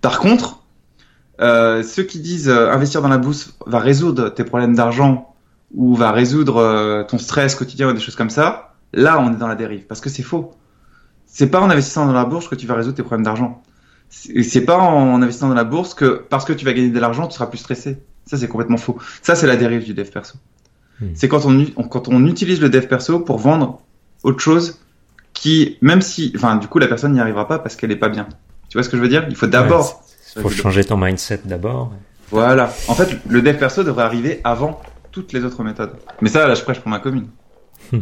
par 0.00 0.18
contre 0.18 0.63
euh, 1.40 1.82
ceux 1.82 2.04
qui 2.04 2.20
disent 2.20 2.48
euh, 2.48 2.70
investir 2.70 3.02
dans 3.02 3.08
la 3.08 3.18
bourse 3.18 3.54
va 3.66 3.78
résoudre 3.78 4.28
tes 4.28 4.44
problèmes 4.44 4.74
d'argent 4.74 5.34
ou 5.74 5.94
va 5.94 6.12
résoudre 6.12 6.58
euh, 6.58 7.02
ton 7.04 7.18
stress 7.18 7.54
quotidien 7.54 7.88
ou 7.88 7.92
des 7.92 8.00
choses 8.00 8.16
comme 8.16 8.30
ça 8.30 8.74
là 8.92 9.18
on 9.20 9.32
est 9.32 9.36
dans 9.36 9.48
la 9.48 9.56
dérive 9.56 9.86
parce 9.86 10.00
que 10.00 10.08
c'est 10.08 10.22
faux 10.22 10.52
c'est 11.26 11.48
pas 11.48 11.60
en 11.60 11.70
investissant 11.70 12.06
dans 12.06 12.12
la 12.12 12.24
bourse 12.24 12.46
que 12.46 12.54
tu 12.54 12.66
vas 12.66 12.74
résoudre 12.74 12.96
tes 12.96 13.02
problèmes 13.02 13.24
d'argent 13.24 13.62
c'est 14.10 14.64
pas 14.64 14.78
en 14.78 15.20
investissant 15.22 15.48
dans 15.48 15.54
la 15.54 15.64
bourse 15.64 15.94
que 15.94 16.24
parce 16.28 16.44
que 16.44 16.52
tu 16.52 16.64
vas 16.64 16.72
gagner 16.72 16.90
de 16.90 17.00
l'argent, 17.00 17.26
tu 17.26 17.34
seras 17.34 17.46
plus 17.46 17.58
stressé. 17.58 17.98
Ça, 18.26 18.36
c'est 18.36 18.48
complètement 18.48 18.76
faux. 18.76 18.98
Ça, 19.22 19.34
c'est 19.34 19.46
la 19.46 19.56
dérive 19.56 19.84
du 19.84 19.92
dev 19.92 20.08
perso. 20.08 20.38
Hmm. 21.00 21.08
C'est 21.14 21.28
quand 21.28 21.44
on, 21.44 21.64
quand 21.88 22.08
on 22.08 22.24
utilise 22.26 22.60
le 22.60 22.70
dev 22.70 22.86
perso 22.86 23.20
pour 23.20 23.38
vendre 23.38 23.80
autre 24.22 24.40
chose 24.40 24.80
qui, 25.32 25.78
même 25.82 26.00
si, 26.00 26.32
enfin, 26.36 26.56
du 26.56 26.68
coup, 26.68 26.78
la 26.78 26.86
personne 26.86 27.12
n'y 27.12 27.20
arrivera 27.20 27.48
pas 27.48 27.58
parce 27.58 27.76
qu'elle 27.76 27.90
est 27.90 27.96
pas 27.96 28.08
bien. 28.08 28.28
Tu 28.68 28.78
vois 28.78 28.82
ce 28.82 28.88
que 28.88 28.96
je 28.96 29.02
veux 29.02 29.08
dire? 29.08 29.26
Il 29.28 29.36
faut 29.36 29.46
d'abord. 29.46 30.03
Faut 30.40 30.48
changer 30.50 30.84
ton 30.84 30.96
mindset 30.96 31.40
d'abord. 31.44 31.92
Voilà. 32.30 32.72
En 32.88 32.94
fait, 32.94 33.18
le 33.28 33.42
dev 33.42 33.56
perso 33.56 33.84
devrait 33.84 34.04
arriver 34.04 34.40
avant 34.44 34.80
toutes 35.12 35.32
les 35.32 35.44
autres 35.44 35.62
méthodes. 35.62 35.92
Mais 36.20 36.28
ça, 36.28 36.46
là, 36.48 36.54
je 36.54 36.62
prêche 36.62 36.80
pour 36.80 36.88
ma 36.90 36.98
commune. 36.98 37.28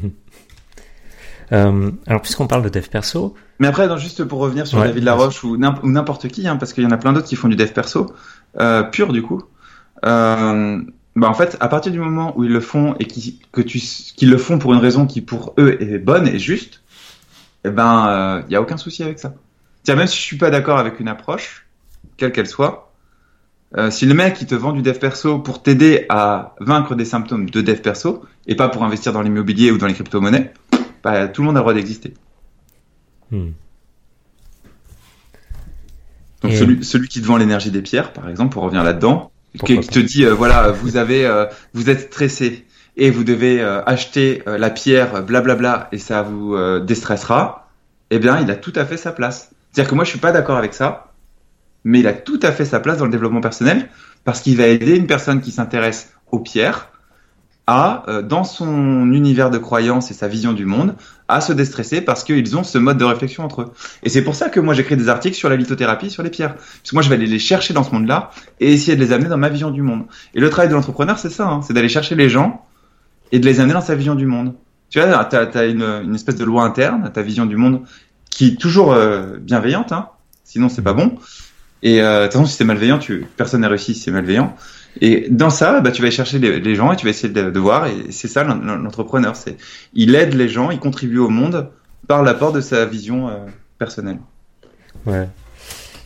Euh, 1.52 1.90
alors, 2.06 2.22
puisqu'on 2.22 2.46
parle 2.46 2.62
de 2.62 2.70
dev 2.70 2.86
perso, 2.88 3.34
Mais 3.58 3.66
après, 3.66 3.86
non, 3.86 3.98
juste 3.98 4.24
pour 4.24 4.38
revenir 4.38 4.66
sur 4.66 4.78
Ouais, 4.78 4.86
David 4.86 5.04
Laroche 5.04 5.44
ou 5.44 5.58
n'imp- 5.58 5.82
ou 5.82 5.90
n'importe 5.90 6.28
qui, 6.28 6.48
hein, 6.48 6.56
parce 6.56 6.72
qu'il 6.72 6.82
y 6.82 6.86
en 6.86 6.90
a 6.92 6.96
plein 6.96 7.12
d'autres 7.12 7.26
qui 7.26 7.36
font 7.36 7.48
du 7.48 7.56
dev 7.56 7.68
perso, 7.72 8.10
euh, 8.58 8.82
pur 8.84 9.12
du 9.12 9.20
coup. 9.22 9.42
Euh, 10.06 10.80
bah 11.14 11.28
en 11.28 11.34
fait, 11.34 11.58
à 11.60 11.68
partir 11.68 11.92
du 11.92 11.98
moment 11.98 12.32
où 12.38 12.44
ils 12.44 12.50
le 12.52 12.60
font 12.60 12.94
et 13.00 13.04
qui, 13.04 13.40
que 13.52 13.60
tu, 13.60 13.78
qu'ils 13.78 14.30
le 14.30 14.38
font 14.38 14.58
pour 14.58 14.72
une 14.72 14.80
raison 14.80 15.04
qui 15.06 15.20
pour 15.20 15.52
eux 15.58 15.76
est 15.82 15.98
bonne 15.98 16.26
et 16.26 16.38
juste, 16.38 16.80
eh 17.64 17.70
ben, 17.70 18.42
il 18.48 18.52
y 18.52 18.56
a 18.56 18.62
aucun 18.62 18.78
souci 18.78 19.02
avec 19.02 19.18
ça. 19.18 19.34
Tiens, 19.82 19.96
même 19.96 20.06
si 20.06 20.16
je 20.16 20.22
suis 20.22 20.38
pas 20.38 20.48
d'accord 20.50 20.78
avec 20.78 21.00
une 21.00 21.08
approche, 21.08 21.61
quelle 22.22 22.32
qu'elle 22.32 22.46
soit, 22.46 22.92
euh, 23.76 23.90
si 23.90 24.06
le 24.06 24.14
mec 24.14 24.40
il 24.40 24.46
te 24.46 24.54
vend 24.54 24.72
du 24.72 24.80
dev 24.80 24.96
perso 24.98 25.40
pour 25.40 25.60
t'aider 25.60 26.06
à 26.08 26.54
vaincre 26.60 26.94
des 26.94 27.04
symptômes 27.04 27.50
de 27.50 27.60
dev 27.60 27.80
perso 27.80 28.22
et 28.46 28.54
pas 28.54 28.68
pour 28.68 28.84
investir 28.84 29.12
dans 29.12 29.22
l'immobilier 29.22 29.72
ou 29.72 29.78
dans 29.78 29.88
les 29.88 29.94
crypto-monnaies, 29.94 30.52
bah, 31.02 31.26
tout 31.26 31.42
le 31.42 31.46
monde 31.46 31.56
a 31.56 31.60
le 31.60 31.62
droit 31.62 31.74
d'exister. 31.74 32.14
hmm, 33.32 33.48
Donc 36.42 36.52
Et- 36.52 36.56
celui, 36.56 36.84
celui 36.84 37.08
qui 37.08 37.20
te 37.20 37.26
vend 37.26 37.36
l'énergie 37.36 37.72
des 37.72 37.82
pierres, 37.82 38.12
par 38.12 38.28
exemple, 38.28 38.52
pour 38.52 38.62
revenir 38.62 38.84
là-dedans, 38.84 39.32
qui, 39.64 39.80
te 39.80 39.98
dit 39.98 40.24
euh, 40.24 40.32
voilà, 40.34 40.70
vous 40.70 40.96
avez, 40.96 41.26
euh, 41.26 41.46
vous 41.74 41.90
êtes 41.90 42.12
stressé 42.12 42.64
et 42.96 43.10
vous 43.10 43.24
devez 43.24 43.62
acheter 43.62 44.42
la 44.46 44.68
pierre, 44.68 45.22
blablabla, 45.22 45.88
et 45.92 45.98
ça 45.98 46.20
vous 46.20 46.54
déstressera. 46.80 47.70
Eh 48.10 48.18
bien, 48.18 48.38
il 48.38 48.50
a 48.50 48.54
tout 48.54 48.72
à 48.76 48.84
fait 48.84 48.98
sa 48.98 49.12
place. 49.12 49.50
C'est-à-dire 49.72 49.88
que 49.88 49.94
moi, 49.94 50.04
je 50.04 50.10
suis 50.10 50.18
pas 50.18 50.30
d'accord 50.30 50.58
avec 50.58 50.74
ça, 50.74 51.11
mais 51.84 52.00
il 52.00 52.06
a 52.06 52.12
tout 52.12 52.40
à 52.42 52.52
fait 52.52 52.64
sa 52.64 52.80
place 52.80 52.98
dans 52.98 53.06
le 53.06 53.10
développement 53.10 53.40
personnel 53.40 53.88
parce 54.24 54.40
qu'il 54.40 54.56
va 54.56 54.66
aider 54.66 54.96
une 54.96 55.06
personne 55.06 55.40
qui 55.40 55.50
s'intéresse 55.50 56.12
aux 56.30 56.38
pierres 56.38 56.92
à, 57.66 58.02
euh, 58.08 58.22
dans 58.22 58.44
son 58.44 59.12
univers 59.12 59.50
de 59.50 59.58
croyance 59.58 60.10
et 60.10 60.14
sa 60.14 60.26
vision 60.26 60.52
du 60.52 60.64
monde, 60.64 60.94
à 61.28 61.40
se 61.40 61.52
déstresser 61.52 62.00
parce 62.00 62.24
qu'ils 62.24 62.56
ont 62.56 62.64
ce 62.64 62.78
mode 62.78 62.98
de 62.98 63.04
réflexion 63.04 63.44
entre 63.44 63.62
eux. 63.62 63.72
Et 64.02 64.08
c'est 64.08 64.22
pour 64.22 64.34
ça 64.34 64.48
que 64.48 64.58
moi 64.58 64.74
j'écris 64.74 64.96
des 64.96 65.08
articles 65.08 65.36
sur 65.36 65.48
la 65.48 65.56
lithothérapie, 65.56 66.10
sur 66.10 66.22
les 66.22 66.30
pierres. 66.30 66.56
Parce 66.56 66.90
que 66.90 66.94
moi 66.96 67.02
je 67.02 67.08
vais 67.08 67.14
aller 67.14 67.26
les 67.26 67.38
chercher 67.38 67.72
dans 67.72 67.84
ce 67.84 67.92
monde-là 67.92 68.30
et 68.60 68.72
essayer 68.72 68.96
de 68.96 69.00
les 69.02 69.12
amener 69.12 69.28
dans 69.28 69.38
ma 69.38 69.48
vision 69.48 69.70
du 69.70 69.82
monde. 69.82 70.06
Et 70.34 70.40
le 70.40 70.50
travail 70.50 70.68
de 70.68 70.74
l'entrepreneur, 70.74 71.18
c'est 71.18 71.30
ça, 71.30 71.48
hein, 71.48 71.60
c'est 71.62 71.72
d'aller 71.72 71.88
chercher 71.88 72.16
les 72.16 72.28
gens 72.28 72.64
et 73.30 73.38
de 73.38 73.46
les 73.46 73.60
amener 73.60 73.74
dans 73.74 73.80
sa 73.80 73.94
vision 73.94 74.14
du 74.16 74.26
monde. 74.26 74.54
Tu 74.90 75.00
vois, 75.00 75.24
tu 75.24 75.36
as, 75.36 75.64
une, 75.64 75.82
une, 75.82 76.14
espèce 76.14 76.36
de 76.36 76.44
loi 76.44 76.64
interne, 76.64 77.10
ta 77.14 77.22
vision 77.22 77.46
du 77.46 77.56
monde 77.56 77.82
qui 78.28 78.48
est 78.48 78.60
toujours 78.60 78.92
euh, 78.92 79.38
bienveillante, 79.38 79.92
hein, 79.92 80.08
sinon 80.44 80.68
c'est 80.68 80.82
pas 80.82 80.92
bon. 80.92 81.16
Et 81.82 82.00
euh, 82.00 82.20
de 82.20 82.24
toute 82.24 82.32
façon, 82.34 82.46
si 82.46 82.56
c'est 82.56 82.64
malveillant, 82.64 82.98
tu, 82.98 83.26
personne 83.36 83.62
n'a 83.62 83.68
réussi 83.68 83.94
si 83.94 84.00
c'est 84.00 84.10
malveillant. 84.10 84.56
Et 85.00 85.28
dans 85.30 85.50
ça, 85.50 85.80
bah, 85.80 85.90
tu 85.90 86.02
vas 86.02 86.10
chercher 86.10 86.38
les, 86.38 86.74
gens 86.74 86.92
et 86.92 86.96
tu 86.96 87.04
vas 87.04 87.10
essayer 87.10 87.32
de, 87.32 87.50
de 87.50 87.60
voir. 87.60 87.86
Et 87.86 88.10
c'est 88.10 88.28
ça 88.28 88.44
l'entrepreneur, 88.44 89.36
c'est 89.36 89.56
il 89.94 90.14
aide 90.14 90.34
les 90.34 90.48
gens, 90.48 90.70
il 90.70 90.78
contribue 90.78 91.18
au 91.18 91.28
monde 91.28 91.70
par 92.06 92.22
l'apport 92.22 92.52
de 92.52 92.60
sa 92.60 92.84
vision 92.84 93.28
euh, 93.28 93.46
personnelle. 93.78 94.18
Ouais. 95.06 95.28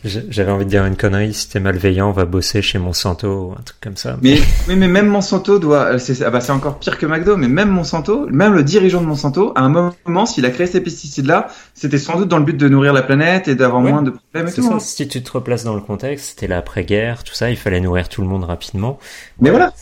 J'avais 0.07 0.51
envie 0.51 0.65
de 0.65 0.69
dire 0.69 0.85
une 0.85 0.95
connerie, 0.95 1.33
si 1.33 1.49
t'es 1.49 1.59
malveillant, 1.59 2.09
on 2.09 2.13
va 2.13 2.25
bosser 2.25 2.61
chez 2.61 2.79
Monsanto 2.79 3.27
ou 3.27 3.51
un 3.51 3.61
truc 3.61 3.77
comme 3.81 3.97
ça. 3.97 4.17
Mais, 4.21 4.39
mais, 4.67 4.75
mais 4.75 4.87
même 4.87 5.07
Monsanto 5.07 5.59
doit, 5.59 5.93
euh, 5.93 5.97
c'est 5.99 6.23
ah 6.23 6.29
bah 6.29 6.39
encore 6.49 6.79
pire 6.79 6.97
que 6.97 7.05
McDo, 7.05 7.37
mais 7.37 7.47
même 7.47 7.69
Monsanto, 7.69 8.27
même 8.29 8.53
le 8.53 8.63
dirigeant 8.63 9.01
de 9.01 9.05
Monsanto, 9.05 9.51
à 9.55 9.61
un 9.61 9.69
moment, 9.69 10.25
s'il 10.25 10.45
a 10.45 10.49
créé 10.49 10.67
ces 10.67 10.81
pesticides-là, 10.81 11.47
c'était 11.73 11.97
sans 11.97 12.17
doute 12.17 12.27
dans 12.27 12.37
le 12.37 12.45
but 12.45 12.57
de 12.57 12.67
nourrir 12.67 12.93
la 12.93 13.03
planète 13.03 13.47
et 13.47 13.55
d'avoir 13.55 13.81
moins 13.81 14.01
de 14.01 14.11
problèmes. 14.11 14.47
C'est 14.53 14.61
ça, 14.61 14.75
hein. 14.75 14.79
si 14.79 15.07
tu 15.07 15.21
te 15.21 15.31
replaces 15.31 15.63
dans 15.63 15.75
le 15.75 15.81
contexte, 15.81 16.29
c'était 16.29 16.47
l'après-guerre, 16.47 17.23
tout 17.23 17.33
ça, 17.33 17.49
il 17.49 17.57
fallait 17.57 17.79
nourrir 17.79 18.09
tout 18.09 18.21
le 18.21 18.27
monde 18.27 18.43
rapidement. 18.43 18.99
Mais 19.39 19.49
voilà, 19.49 19.73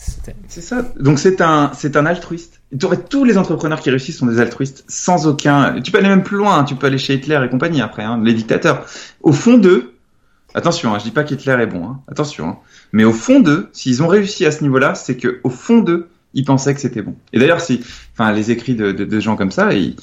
c'est 0.48 0.60
ça. 0.60 0.84
Donc 0.98 1.18
c'est 1.18 1.40
un, 1.40 1.70
c'est 1.74 1.96
un 1.96 2.06
altruiste. 2.06 2.60
tous 3.08 3.24
les 3.24 3.38
entrepreneurs 3.38 3.80
qui 3.80 3.90
réussissent 3.90 4.18
sont 4.18 4.26
des 4.26 4.40
altruistes, 4.40 4.84
sans 4.88 5.26
aucun. 5.26 5.80
Tu 5.80 5.92
peux 5.92 5.98
aller 5.98 6.08
même 6.08 6.22
plus 6.22 6.36
loin. 6.36 6.58
Hein. 6.58 6.64
Tu 6.64 6.74
peux 6.74 6.86
aller 6.86 6.98
chez 6.98 7.14
Hitler 7.14 7.40
et 7.44 7.48
compagnie 7.48 7.80
après, 7.80 8.02
hein, 8.02 8.20
les 8.22 8.34
dictateurs. 8.34 8.84
Au 9.22 9.32
fond 9.32 9.58
d'eux, 9.58 9.95
Attention, 10.56 10.94
hein, 10.94 10.98
je 10.98 11.04
dis 11.04 11.10
pas 11.10 11.22
qu'Hitler 11.22 11.52
est 11.60 11.66
bon, 11.66 11.84
hein, 11.84 12.00
attention. 12.08 12.48
Hein. 12.48 12.58
Mais 12.92 13.04
au 13.04 13.12
fond 13.12 13.40
d'eux, 13.40 13.68
s'ils 13.74 14.02
ont 14.02 14.08
réussi 14.08 14.46
à 14.46 14.50
ce 14.50 14.62
niveau-là, 14.62 14.94
c'est 14.94 15.18
que 15.18 15.38
au 15.44 15.50
fond 15.50 15.80
d'eux, 15.80 16.08
ils 16.32 16.46
pensaient 16.46 16.72
que 16.72 16.80
c'était 16.80 17.02
bon. 17.02 17.14
Et 17.34 17.38
d'ailleurs, 17.38 17.60
si, 17.60 17.82
enfin, 18.14 18.32
les 18.32 18.50
écrits 18.50 18.74
de, 18.74 18.90
de, 18.90 19.20
gens 19.20 19.36
comme 19.36 19.50
ça, 19.50 19.74
ils, 19.74 19.96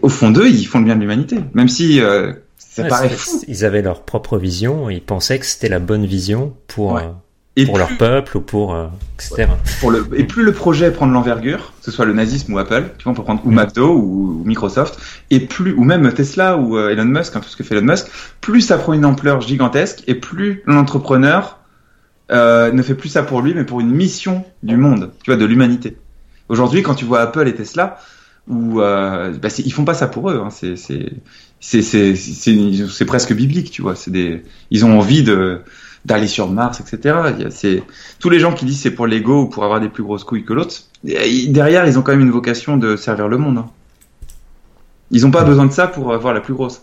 au 0.00 0.08
fond 0.08 0.30
d'eux, 0.30 0.48
ils 0.48 0.64
font 0.64 0.78
le 0.78 0.86
bien 0.86 0.96
de 0.96 1.00
l'humanité, 1.02 1.40
même 1.52 1.68
si 1.68 2.00
euh, 2.00 2.32
ça 2.56 2.84
paraît 2.84 3.10
fou. 3.10 3.42
Ils 3.48 3.66
avaient 3.66 3.82
leur 3.82 4.02
propre 4.02 4.38
vision, 4.38 4.88
ils 4.88 5.02
pensaient 5.02 5.38
que 5.38 5.44
c'était 5.44 5.68
la 5.68 5.78
bonne 5.78 6.06
vision 6.06 6.54
pour. 6.68 6.96
Euh, 6.96 7.10
et 7.56 7.66
pour 7.66 7.76
leur 7.76 7.96
peuple 7.98 8.38
ou 8.38 8.40
pour 8.40 8.74
euh, 8.74 8.86
etc. 9.14 9.48
Pour 9.80 9.90
le, 9.90 10.08
et 10.14 10.24
plus 10.24 10.42
le 10.42 10.52
projet 10.52 10.90
prend 10.90 11.06
de 11.06 11.12
l'envergure, 11.12 11.72
que 11.78 11.84
ce 11.84 11.90
soit 11.90 12.06
le 12.06 12.14
nazisme 12.14 12.54
ou 12.54 12.58
Apple, 12.58 12.90
tu 12.96 13.04
vois, 13.04 13.12
on 13.12 13.14
peut 13.14 13.22
prendre 13.22 13.44
ou. 13.44 13.50
McDo 13.50 13.94
ou, 13.94 14.42
Microsoft, 14.44 14.98
et 15.30 15.40
plus 15.40 15.74
ou 15.74 15.84
même 15.84 16.10
Tesla 16.12 16.56
ou 16.56 16.76
euh, 16.76 16.90
Elon 16.90 17.04
Musk, 17.04 17.36
hein, 17.36 17.40
tout 17.40 17.48
ce 17.48 17.56
que 17.56 17.62
fait 17.62 17.76
Elon 17.76 17.86
Musk, 17.86 18.06
plus 18.40 18.62
ça 18.62 18.78
prend 18.78 18.94
une 18.94 19.04
ampleur 19.04 19.40
gigantesque 19.40 20.02
et 20.06 20.14
plus 20.14 20.62
l'entrepreneur 20.66 21.58
euh, 22.30 22.72
ne 22.72 22.82
fait 22.82 22.94
plus 22.94 23.10
ça 23.10 23.22
pour 23.22 23.42
lui, 23.42 23.52
mais 23.54 23.64
pour 23.64 23.80
une 23.80 23.90
mission 23.90 24.44
du 24.62 24.76
monde, 24.76 25.10
tu 25.22 25.30
vois, 25.30 25.36
de 25.36 25.44
l'humanité. 25.44 25.98
Aujourd'hui, 26.48 26.82
quand 26.82 26.94
tu 26.94 27.04
vois 27.04 27.20
Apple 27.20 27.46
et 27.46 27.54
Tesla, 27.54 27.98
euh, 28.50 29.32
bah 29.38 29.48
ils 29.58 29.72
font 29.72 29.84
pas 29.84 29.94
ça 29.94 30.08
pour 30.08 30.30
eux, 30.30 30.42
hein, 30.44 30.50
c'est 30.50 30.76
c'est 30.76 31.12
c'est 31.60 32.16
c'est 32.16 33.04
presque 33.04 33.32
biblique, 33.34 33.70
tu 33.70 33.82
vois, 33.82 33.94
c'est 33.94 34.10
des 34.10 34.42
ils 34.70 34.84
ont 34.84 34.98
envie 34.98 35.22
de 35.22 35.60
d'aller 36.04 36.26
sur 36.26 36.48
Mars, 36.48 36.80
etc. 36.80 37.16
C'est 37.50 37.82
tous 38.18 38.30
les 38.30 38.38
gens 38.38 38.52
qui 38.52 38.64
disent 38.64 38.80
c'est 38.80 38.90
pour 38.90 39.06
l'ego 39.06 39.42
ou 39.42 39.46
pour 39.46 39.64
avoir 39.64 39.80
des 39.80 39.88
plus 39.88 40.02
grosses 40.02 40.24
couilles 40.24 40.44
que 40.44 40.52
l'autre. 40.52 40.74
Derrière, 41.04 41.86
ils 41.86 41.98
ont 41.98 42.02
quand 42.02 42.12
même 42.12 42.22
une 42.22 42.30
vocation 42.30 42.76
de 42.76 42.96
servir 42.96 43.28
le 43.28 43.38
monde. 43.38 43.58
Hein. 43.58 43.70
Ils 45.10 45.22
n'ont 45.22 45.30
pas 45.30 45.44
besoin 45.44 45.66
de 45.66 45.72
ça 45.72 45.86
pour 45.86 46.12
avoir 46.12 46.34
la 46.34 46.40
plus 46.40 46.54
grosse. 46.54 46.80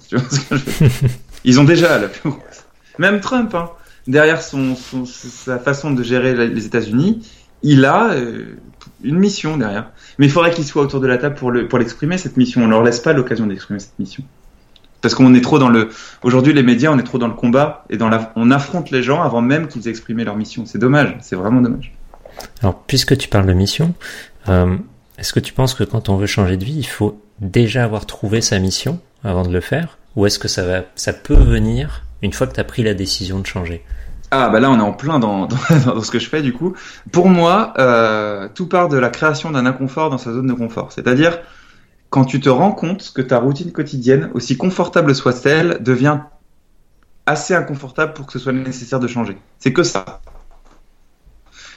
ils 1.43 1.59
ont 1.59 1.63
déjà 1.63 1.97
la 1.97 2.07
plus 2.07 2.29
grosse. 2.29 2.63
Même 2.97 3.21
Trump, 3.21 3.53
hein, 3.55 3.71
derrière 4.07 4.41
son, 4.41 4.75
sa 5.05 5.57
façon 5.57 5.91
de 5.91 6.03
gérer 6.03 6.47
les 6.47 6.65
États-Unis, 6.65 7.27
il 7.63 7.85
a 7.85 8.11
euh, 8.11 8.57
une 9.03 9.17
mission 9.17 9.57
derrière. 9.57 9.89
Mais 10.17 10.27
il 10.27 10.31
faudrait 10.31 10.51
qu'il 10.51 10.65
soit 10.65 10.83
autour 10.83 10.99
de 10.99 11.07
la 11.07 11.17
table 11.17 11.35
pour 11.35 11.51
l'exprimer 11.51 12.15
pour 12.15 12.23
cette 12.23 12.37
mission. 12.37 12.63
On 12.63 12.67
leur 12.67 12.83
laisse 12.83 12.99
pas 12.99 13.13
l'occasion 13.13 13.47
d'exprimer 13.47 13.79
cette 13.79 13.97
mission 13.99 14.23
parce 15.01 15.15
qu'on 15.15 15.33
est 15.33 15.41
trop 15.41 15.59
dans 15.59 15.69
le 15.69 15.89
aujourd'hui 16.23 16.53
les 16.53 16.63
médias 16.63 16.91
on 16.91 16.99
est 16.99 17.03
trop 17.03 17.17
dans 17.17 17.27
le 17.27 17.33
combat 17.33 17.85
et 17.89 17.97
dans 17.97 18.09
la 18.09 18.31
on 18.35 18.51
affronte 18.51 18.91
les 18.91 19.03
gens 19.03 19.21
avant 19.21 19.41
même 19.41 19.67
qu'ils 19.67 19.87
aient 19.87 19.91
exprimé 19.91 20.23
leur 20.23 20.35
mission. 20.35 20.65
C'est 20.65 20.79
dommage. 20.79 21.15
C'est 21.21 21.35
vraiment 21.35 21.61
dommage. 21.61 21.93
Alors 22.61 22.81
puisque 22.87 23.17
tu 23.17 23.27
parles 23.27 23.45
de 23.45 23.53
mission 23.53 23.93
euh, 24.47 24.75
est-ce 25.17 25.33
que 25.33 25.39
tu 25.39 25.53
penses 25.53 25.73
que 25.73 25.83
quand 25.83 26.09
on 26.09 26.17
veut 26.17 26.27
changer 26.27 26.57
de 26.57 26.65
vie 26.65 26.77
il 26.77 26.87
faut 26.87 27.21
déjà 27.39 27.83
avoir 27.83 28.05
trouvé 28.05 28.41
sa 28.41 28.59
mission 28.59 28.99
avant 29.23 29.43
de 29.43 29.51
le 29.51 29.61
faire? 29.61 29.97
Ou 30.15 30.25
est-ce 30.25 30.39
que 30.39 30.47
ça 30.47 30.65
va 30.65 30.81
ça 30.95 31.13
peut 31.13 31.35
venir 31.35 32.03
une 32.21 32.33
fois 32.33 32.47
que 32.47 32.53
tu 32.53 32.59
as 32.59 32.65
pris 32.65 32.83
la 32.83 32.93
décision 32.93 33.39
de 33.39 33.45
changer? 33.45 33.83
Ah 34.31 34.49
bah 34.49 34.59
là 34.59 34.69
on 34.69 34.77
est 34.77 34.83
en 34.83 34.93
plein 34.93 35.19
dans, 35.19 35.47
dans, 35.85 36.01
ce 36.01 36.11
que 36.11 36.19
je 36.19 36.29
fais 36.29 36.41
du 36.41 36.53
coup. 36.53 36.75
Pour 37.11 37.29
moi, 37.29 37.73
euh, 37.79 38.47
tout 38.53 38.67
part 38.67 38.89
de 38.89 38.97
la 38.97 39.09
création 39.09 39.51
d'un 39.51 39.65
inconfort 39.65 40.09
dans 40.09 40.17
sa 40.17 40.31
zone 40.31 40.47
de 40.47 40.53
confort. 40.53 40.91
C'est-à-dire 40.91 41.39
quand 42.09 42.25
tu 42.25 42.39
te 42.39 42.49
rends 42.49 42.71
compte 42.71 43.11
que 43.13 43.21
ta 43.21 43.39
routine 43.39 43.71
quotidienne, 43.71 44.31
aussi 44.33 44.57
confortable 44.57 45.13
soit-elle, 45.13 45.81
devient 45.81 46.19
assez 47.25 47.53
inconfortable 47.53 48.13
pour 48.13 48.25
que 48.25 48.33
ce 48.33 48.39
soit 48.39 48.53
nécessaire 48.53 48.99
de 48.99 49.07
changer. 49.07 49.37
C'est 49.59 49.73
que 49.73 49.83
ça. 49.83 50.21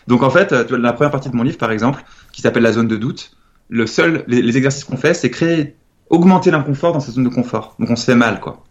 Donc 0.07 0.23
en 0.23 0.31
fait, 0.31 0.53
la 0.53 0.93
première 0.93 1.11
partie 1.11 1.29
de 1.29 1.37
mon 1.37 1.43
livre, 1.43 1.59
par 1.59 1.71
exemple, 1.71 2.03
qui 2.33 2.41
s'appelle 2.41 2.63
la 2.63 2.73
zone 2.73 2.89
de 2.89 2.97
doute, 2.97 3.37
le 3.69 3.87
seul, 3.87 4.25
les, 4.27 4.57
exercices 4.57 4.85
qu'on 4.85 4.97
fait, 4.97 5.15
c'est 5.15 5.31
créer, 5.31 5.77
augmenter 6.09 6.51
l'inconfort 6.51 6.93
dans 6.93 7.01
sa 7.01 7.13
zone 7.13 7.25
de 7.25 7.29
confort. 7.29 7.77
Donc 7.79 7.91
on 7.91 7.97
se 7.97 8.05
fait 8.05 8.15
mal, 8.15 8.41
quoi. 8.41 8.65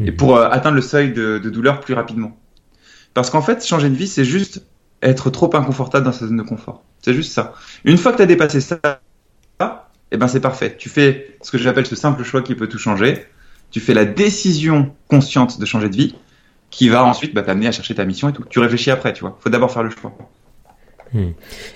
Et 0.00 0.10
mhm. 0.10 0.16
pour 0.16 0.36
euh, 0.36 0.48
atteindre 0.48 0.76
le 0.76 0.82
seuil 0.82 1.12
de, 1.12 1.38
de, 1.38 1.50
douleur 1.50 1.80
plus 1.80 1.94
rapidement. 1.94 2.36
Parce 3.12 3.30
qu'en 3.30 3.42
fait, 3.42 3.64
changer 3.64 3.90
de 3.90 3.94
vie, 3.94 4.08
c'est 4.08 4.24
juste 4.24 4.66
être 5.02 5.30
trop 5.30 5.54
inconfortable 5.54 6.04
dans 6.04 6.12
sa 6.12 6.26
zone 6.26 6.38
de 6.38 6.42
confort. 6.42 6.82
C'est 7.02 7.14
juste 7.14 7.32
ça. 7.32 7.54
Une 7.84 7.98
fois 7.98 8.12
que 8.12 8.16
tu 8.16 8.22
as 8.22 8.26
dépassé 8.26 8.60
ça, 8.60 8.80
eh 10.10 10.16
ben 10.16 10.28
c'est 10.28 10.40
parfait. 10.40 10.76
Tu 10.76 10.88
fais 10.88 11.36
ce 11.42 11.50
que 11.50 11.58
j'appelle 11.58 11.86
ce 11.86 11.96
simple 11.96 12.22
choix 12.22 12.42
qui 12.42 12.54
peut 12.54 12.68
tout 12.68 12.78
changer. 12.78 13.26
Tu 13.70 13.80
fais 13.80 13.94
la 13.94 14.04
décision 14.04 14.94
consciente 15.08 15.58
de 15.58 15.66
changer 15.66 15.88
de 15.88 15.96
vie 15.96 16.14
qui 16.70 16.88
va 16.88 17.04
ensuite 17.04 17.34
bah, 17.34 17.42
t'amener 17.42 17.68
à 17.68 17.72
chercher 17.72 17.94
ta 17.94 18.04
mission 18.04 18.28
et 18.28 18.32
tout. 18.32 18.44
Tu 18.48 18.58
réfléchis 18.58 18.90
après, 18.90 19.12
tu 19.12 19.22
vois. 19.22 19.38
Faut 19.40 19.50
d'abord 19.50 19.70
faire 19.70 19.82
le 19.82 19.90
choix. 19.90 20.16
Hmm. 21.12 21.30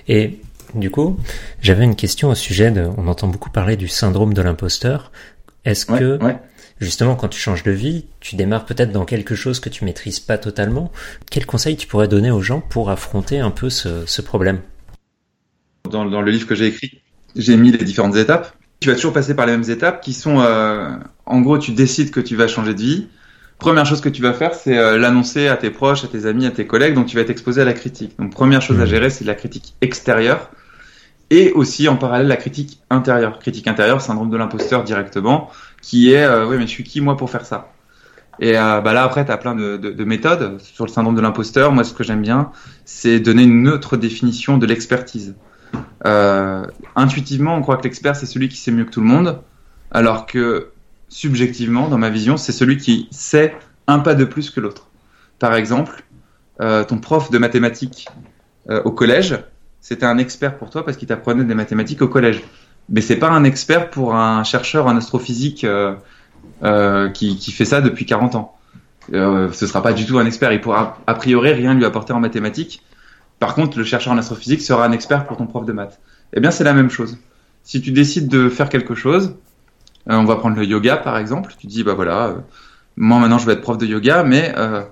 Et 0.09 0.41
du 0.75 0.91
coup, 0.91 1.19
j'avais 1.61 1.85
une 1.85 1.97
question 1.97 2.29
au 2.31 2.35
sujet 2.35 2.71
de. 2.71 2.89
On 2.97 3.07
entend 3.09 3.29
beaucoup 3.29 3.51
parler 3.51 3.77
du 3.77 3.89
syndrome 3.89 4.35
de 4.35 4.43
l'imposteur. 4.43 5.13
Est-ce 5.65 5.87
que 5.87 6.19
justement 6.81 7.17
quand 7.17 7.29
tu 7.29 7.39
changes 7.39 7.63
de 7.63 7.71
vie, 7.71 8.07
tu 8.21 8.37
démarres 8.37 8.65
peut-être 8.65 8.93
dans 8.93 9.05
quelque 9.05 9.35
chose 9.35 9.61
que 9.61 9.69
tu 9.69 9.85
maîtrises 9.85 10.21
pas 10.21 10.39
totalement 10.39 10.93
Quel 11.31 11.47
conseil 11.47 11.77
tu 11.77 11.87
pourrais 11.87 12.09
donner 12.09 12.31
aux 12.31 12.43
gens 12.43 12.61
pour 12.61 12.91
affronter 12.91 13.39
un 13.39 13.51
peu 13.51 13.71
ce, 13.71 14.21
problème? 14.23 14.61
Dans, 15.91 16.05
dans, 16.05 16.23
le 16.23 16.31
livre 16.31 16.47
que 16.47 16.55
j'ai 16.55 16.67
écrit, 16.67 17.01
j'ai 17.37 17.57
mis 17.57 17.71
les 17.71 17.85
différentes 17.85 18.17
étapes. 18.17 18.53
Tu 18.81 18.89
vas 18.89 18.95
toujours 18.95 19.13
passer 19.13 19.35
par 19.35 19.47
les 19.47 19.53
mêmes 19.53 19.69
étapes 19.69 20.01
qui 20.01 20.13
sont, 20.13 20.41
euh, 20.41 20.91
en 21.27 21.41
gros, 21.41 21.59
tu 21.59 21.73
décides 21.73 22.11
que 22.11 22.21
tu 22.21 22.37
vas 22.37 22.47
changer 22.47 22.75
de 22.75 22.81
vie. 22.81 23.09
Première 23.59 23.87
chose 23.87 24.01
que 24.01 24.09
tu 24.09 24.23
vas 24.23 24.33
faire, 24.33 24.55
c'est 24.55 24.79
euh, 24.79 24.99
l'annoncer 24.99 25.49
à 25.49 25.57
tes 25.57 25.71
proches, 25.71 26.05
à 26.05 26.09
tes 26.09 26.27
amis, 26.27 26.47
à 26.47 26.51
tes 26.51 26.67
collègues. 26.67 26.95
Donc, 26.95 27.07
tu 27.07 27.17
vas 27.17 27.25
t'exposer 27.25 27.63
à 27.63 27.65
la 27.65 27.73
critique. 27.73 28.13
Donc, 28.19 28.31
première 28.31 28.63
chose 28.63 28.81
à 28.81 28.85
mmh. 28.85 28.89
gérer, 28.89 29.11
c'est 29.11 29.25
la 29.25 29.35
critique 29.35 29.75
extérieure 29.81 30.51
et 31.31 31.53
aussi 31.53 31.89
en 31.89 31.97
parallèle 31.97 32.29
la 32.29 32.37
critique 32.37 32.81
intérieure. 32.91 33.39
Critique 33.39 33.67
intérieure, 33.67 34.01
syndrome 34.01 34.31
de 34.31 34.37
l'imposteur 34.37 34.85
directement, 34.85 35.51
qui 35.83 36.13
est, 36.13 36.25
euh, 36.25 36.47
oui, 36.47 36.57
mais 36.57 36.63
je 36.63 36.69
suis 36.69 36.85
qui 36.85 37.01
moi 37.01 37.17
pour 37.17 37.31
faire 37.31 37.45
ça? 37.45 37.73
Et 38.41 38.57
euh, 38.57 38.81
bah 38.81 38.93
là, 38.93 39.03
après, 39.03 39.25
tu 39.25 39.33
as 39.33 39.37
plein 39.37 39.55
de, 39.55 39.77
de, 39.77 39.91
de, 39.91 40.05
méthodes 40.05 40.61
sur 40.61 40.87
le 40.87 40.91
syndrome 40.91 41.17
de 41.17 41.21
l'imposteur. 41.21 41.73
Moi, 41.73 41.83
ce 41.83 41.93
que 41.93 42.05
j'aime 42.05 42.23
bien, 42.23 42.53
c'est 42.85 43.19
donner 43.19 43.43
une 43.43 43.69
autre 43.69 43.97
définition 43.97 44.59
de 44.59 44.67
l'expertise. 44.67 45.35
Euh, 46.07 46.67
intuitivement, 46.97 47.57
on 47.57 47.63
croit 47.63 47.77
que 47.77 47.85
l'expert, 47.85 48.17
c'est 48.17 48.27
celui 48.27 48.49
qui 48.49 48.57
sait 48.57 48.71
mieux 48.71 48.85
que 48.85 48.91
tout 48.91 49.01
le 49.01 49.07
monde, 49.07 49.41
alors 49.91 50.27
que 50.27 50.71
subjectivement, 51.09 51.89
dans 51.89 51.99
ma 51.99 52.11
vision, 52.11 52.37
c'est 52.37 52.53
celui 52.53 52.77
qui 52.77 53.09
sait 53.11 53.57
un 53.87 53.99
pas 53.99 54.15
de 54.15 54.25
plus 54.25 54.51
que 54.51 54.61
l'autre. 54.61 54.89
Par 55.39 55.55
exemple, 55.55 56.05
euh, 56.61 56.85
ton 56.85 56.99
prof 56.99 57.31
de 57.31 57.39
mathématiques 57.39 58.09
euh, 58.69 58.83
au 58.85 58.93
collège, 58.93 59.39
c'était 59.81 60.07
un 60.07 60.19
expert 60.19 60.59
pour 60.59 60.71
toi 60.71 60.85
parce 60.85 60.97
qu'il 60.97 61.09
t'apprenait 61.09 61.45
des 61.45 61.55
mathématiques 61.55 62.03
au 62.03 62.09
collège. 62.09 62.43
Mais 62.91 63.01
c'est 63.01 63.17
pas 63.17 63.31
un 63.31 63.45
expert 63.45 63.91
pour 63.91 64.15
un 64.15 64.45
chercheur 64.45 64.87
en 64.87 64.97
astrophysique 64.97 65.67
qui, 67.15 67.37
qui, 67.37 67.53
fait 67.53 67.65
ça 67.65 67.81
depuis 67.81 68.07
40 68.07 68.35
ans. 68.35 68.57
ce 69.13 69.67
sera 69.67 69.83
pas 69.83 69.93
du 69.93 70.07
tout 70.07 70.19
un 70.19 70.27
expert. 70.27 70.53
Il 70.53 70.61
pourra 70.61 70.99
a 71.07 71.15
priori 71.15 71.53
rien 71.53 71.75
lui 71.75 71.85
apporter 71.85 72.15
en 72.15 72.21
mathématiques 72.21 72.83
Par 73.39 73.55
contre, 73.55 73.79
le 73.79 73.85
chercheur 73.85 74.13
en 74.13 74.19
astrophysique 74.19 74.63
sera 74.63 74.85
un 74.85 74.93
expert 74.93 75.27
pour 75.27 75.37
ton 75.37 75.47
prof 75.47 75.65
de 75.65 75.73
maths. 75.73 76.01
Eh 76.33 76.41
bien, 76.41 76.51
c'est 76.51 76.65
la 76.65 76.75
même 76.75 76.91
chose. 76.91 77.19
Si 77.63 77.81
tu 77.81 77.93
décides 77.93 78.29
de 78.29 78.49
faire 78.49 78.69
quelque 78.69 78.95
chose, 78.95 79.37
euh, 80.09 80.17
on 80.17 80.25
va 80.25 80.37
prendre 80.37 80.57
le 80.57 80.65
yoga 80.65 80.97
par 80.97 81.19
exemple, 81.19 81.53
tu 81.59 81.67
dis, 81.67 81.85
bah 81.85 81.95
voilà, 81.95 82.27
euh, 82.29 82.35
moi 82.97 83.19
maintenant 83.19 83.39
je 83.39 83.47
vais 83.47 83.53
être 83.53 83.61
prof 83.61 83.77
de 83.77 83.87
yoga, 83.87 84.23
mais 84.23 84.55
euh, 84.57 84.83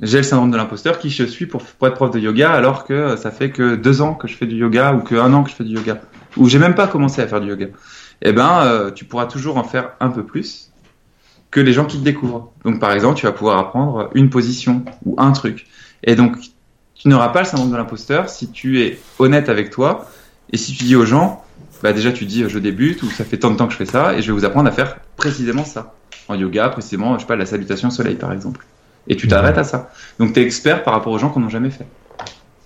j'ai 0.00 0.18
le 0.18 0.22
syndrome 0.22 0.50
de 0.50 0.56
l'imposteur, 0.56 0.98
qui 0.98 1.10
je 1.10 1.24
suis 1.24 1.46
pour, 1.46 1.62
pour, 1.62 1.88
être 1.88 1.94
prof 1.94 2.10
de 2.10 2.20
yoga 2.20 2.52
alors 2.52 2.84
que 2.84 3.16
ça 3.16 3.30
fait 3.30 3.50
que 3.50 3.74
deux 3.74 4.00
ans 4.00 4.14
que 4.14 4.28
je 4.28 4.36
fais 4.36 4.46
du 4.46 4.56
yoga 4.56 4.94
ou 4.94 5.00
que 5.00 5.16
un 5.16 5.32
an 5.32 5.42
que 5.42 5.50
je 5.50 5.56
fais 5.56 5.64
du 5.64 5.74
yoga, 5.74 6.00
ou 6.36 6.48
j'ai 6.48 6.58
même 6.58 6.74
pas 6.74 6.86
commencé 6.86 7.20
à 7.20 7.26
faire 7.26 7.40
du 7.40 7.48
yoga. 7.48 7.66
Eh 8.22 8.32
ben, 8.32 8.62
euh, 8.62 8.90
tu 8.90 9.04
pourras 9.04 9.26
toujours 9.26 9.56
en 9.56 9.64
faire 9.64 9.92
un 10.00 10.08
peu 10.08 10.24
plus 10.24 10.70
que 11.50 11.60
les 11.60 11.72
gens 11.72 11.84
qui 11.84 11.98
te 11.98 12.04
découvrent. 12.04 12.52
Donc 12.64 12.80
par 12.80 12.92
exemple, 12.92 13.18
tu 13.18 13.26
vas 13.26 13.32
pouvoir 13.32 13.58
apprendre 13.58 14.10
une 14.14 14.30
position 14.30 14.84
ou 15.04 15.14
un 15.18 15.32
truc. 15.32 15.66
Et 16.02 16.16
donc, 16.16 16.36
tu 17.04 17.10
n'auras 17.10 17.28
pas 17.28 17.40
le 17.40 17.44
syndrome 17.44 17.70
de 17.70 17.76
l'imposteur 17.76 18.30
si 18.30 18.50
tu 18.50 18.80
es 18.80 18.98
honnête 19.18 19.50
avec 19.50 19.68
toi 19.68 20.10
et 20.52 20.56
si 20.56 20.72
tu 20.72 20.84
dis 20.84 20.96
aux 20.96 21.04
gens, 21.04 21.44
bah 21.82 21.92
déjà 21.92 22.12
tu 22.12 22.24
dis 22.24 22.48
je 22.48 22.58
débute 22.58 23.02
ou 23.02 23.10
ça 23.10 23.26
fait 23.26 23.36
tant 23.36 23.50
de 23.50 23.56
temps 23.56 23.66
que 23.66 23.74
je 23.74 23.76
fais 23.76 23.84
ça 23.84 24.14
et 24.14 24.22
je 24.22 24.28
vais 24.28 24.32
vous 24.32 24.46
apprendre 24.46 24.70
à 24.70 24.72
faire 24.72 24.96
précisément 25.16 25.66
ça. 25.66 25.92
En 26.28 26.34
yoga, 26.34 26.70
précisément, 26.70 27.14
je 27.16 27.20
sais 27.20 27.26
pas, 27.26 27.36
la 27.36 27.44
salutation 27.44 27.88
au 27.88 27.90
soleil 27.90 28.14
par 28.14 28.32
exemple. 28.32 28.64
Et 29.06 29.16
tu 29.16 29.28
t'arrêtes 29.28 29.58
à 29.58 29.64
ça. 29.64 29.90
Donc 30.18 30.32
tu 30.32 30.40
es 30.40 30.42
expert 30.42 30.82
par 30.82 30.94
rapport 30.94 31.12
aux 31.12 31.18
gens 31.18 31.28
qui 31.28 31.40
n'ont 31.40 31.50
jamais 31.50 31.68
fait. 31.68 31.84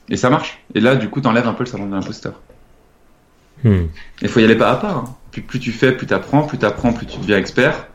Et 0.09 0.17
ça 0.17 0.31
marche. 0.31 0.63
Et 0.73 0.79
là, 0.79 0.95
du 0.95 1.09
coup, 1.09 1.21
t'enlèves 1.21 1.49
un 1.49 1.53
peu 1.53 1.65
le 1.65 1.69
syndrome 1.69 1.91
de 1.91 1.97
l'imposteur. 1.97 2.35
Il 3.65 3.73
hmm. 3.73 4.29
faut 4.29 4.39
y 4.39 4.45
aller 4.45 4.55
pas 4.55 4.71
à 4.71 4.77
pas. 4.77 4.93
Hein. 4.93 5.05
Plus, 5.33 5.43
plus, 5.43 5.59
tu 5.59 5.73
fais, 5.73 5.91
plus 5.91 6.07
tu 6.07 6.15
apprends, 6.15 6.43
plus 6.43 6.59
tu 6.59 6.65
apprends, 6.65 6.93
plus 6.93 7.07
tu 7.07 7.19
deviens 7.19 7.39
expert. 7.39 7.89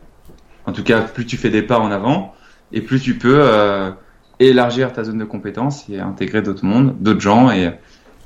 En 0.65 0.74
tout 0.74 0.84
cas, 0.84 0.99
plus 0.99 1.26
tu 1.26 1.38
fais 1.38 1.49
des 1.49 1.61
pas 1.61 1.80
en 1.80 1.90
avant, 1.90 2.36
et 2.74 2.82
plus 2.82 2.99
tu 2.99 3.18
peux 3.18 3.40
euh, 3.41 3.91
élargir 4.48 4.94
ta 4.94 5.03
zone 5.03 5.18
de 5.18 5.26
compétence 5.26 5.86
et 5.90 5.99
intégrer 5.99 6.41
d'autres 6.41 6.65
mondes, 6.65 6.95
d'autres 6.99 7.22
gens, 7.22 7.52
et, 7.52 7.72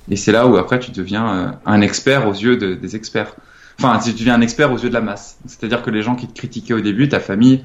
et 0.09 0.15
c'est 0.15 0.31
là 0.31 0.47
où 0.47 0.57
après 0.57 0.79
tu 0.79 0.91
deviens 0.91 1.29
euh, 1.29 1.51
un 1.65 1.81
expert 1.81 2.27
aux 2.27 2.33
yeux 2.33 2.57
de, 2.57 2.73
des 2.73 2.95
experts. 2.95 3.35
Enfin, 3.79 3.99
tu 3.99 4.11
deviens 4.11 4.35
un 4.35 4.41
expert 4.41 4.71
aux 4.71 4.77
yeux 4.77 4.89
de 4.89 4.93
la 4.93 5.01
masse. 5.01 5.37
C'est-à-dire 5.45 5.83
que 5.83 5.91
les 5.91 6.01
gens 6.01 6.15
qui 6.15 6.27
te 6.27 6.33
critiquaient 6.33 6.73
au 6.73 6.81
début, 6.81 7.09
ta 7.09 7.19
famille, 7.19 7.63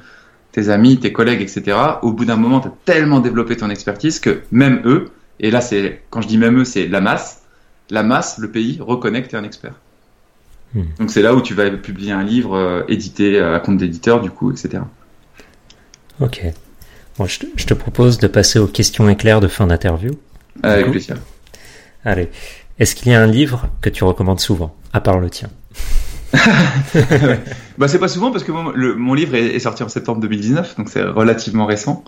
tes 0.53 0.69
amis, 0.69 0.99
tes 0.99 1.13
collègues, 1.13 1.41
etc., 1.41 1.77
au 2.03 2.13
bout 2.13 2.27
d'un 2.27 2.37
moment, 2.37 2.61
tu 2.61 2.69
as 2.69 2.73
tellement 2.85 3.21
développé 3.21 3.57
ton 3.57 3.71
expertise 3.71 4.21
que 4.21 4.43
même 4.51 4.83
eux, 4.85 5.11
et 5.41 5.51
là, 5.51 5.61
c'est 5.61 6.03
quand 6.11 6.21
je 6.21 6.29
dis 6.29 6.37
même 6.37 6.59
eux, 6.59 6.65
c'est 6.65 6.87
la 6.87 7.01
masse, 7.01 7.43
la 7.91 8.03
masse, 8.03 8.39
le 8.39 8.51
pays, 8.51 8.79
reconnaît 8.81 9.23
que 9.23 9.29
tu 9.29 9.37
es 9.37 9.39
un 9.39 9.45
expert. 9.45 9.75
Hmm. 10.75 10.83
Donc 10.99 11.11
c'est 11.11 11.23
là 11.23 11.35
où 11.35 11.41
tu 11.41 11.55
vas 11.55 11.71
publier 11.71 12.13
un 12.13 12.23
livre 12.23 12.57
euh, 12.57 12.83
édité 12.89 13.39
à 13.41 13.59
compte 13.61 13.79
d'éditeur, 13.79 14.21
du 14.21 14.31
coup, 14.31 14.51
etc. 14.51 14.83
Ok. 16.21 16.45
Bon, 17.19 17.27
je, 17.27 17.41
te, 17.41 17.47
je, 17.57 17.67
te, 17.67 17.75
propose 17.75 18.19
de 18.19 18.27
passer 18.27 18.59
aux 18.59 18.67
questions 18.67 19.09
éclairs 19.09 19.41
de 19.41 19.49
fin 19.49 19.67
d'interview. 19.67 20.13
Avec 20.63 20.91
plaisir. 20.91 21.17
Allez. 22.05 22.31
Est-ce 22.79 22.95
qu'il 22.95 23.13
y 23.13 23.15
a 23.15 23.21
un 23.21 23.27
livre 23.27 23.69
que 23.81 23.91
tu 23.91 24.05
recommandes 24.05 24.41
souvent, 24.41 24.75
à 24.93 25.01
part 25.01 25.19
le 25.21 25.31
tien? 25.31 25.49
Bah 27.79 27.89
c'est 27.89 27.99
pas 27.99 28.09
souvent 28.09 28.31
parce 28.31 28.45
que 28.45 28.53
mon, 28.53 28.71
le, 28.71 28.95
mon 28.95 29.15
livre 29.15 29.35
est, 29.35 29.55
est, 29.55 29.59
sorti 29.59 29.83
en 29.83 29.89
septembre 29.89 30.21
2019, 30.21 30.77
donc 30.77 30.89
c'est 30.89 31.03
relativement 31.03 31.67
récent. 31.67 32.05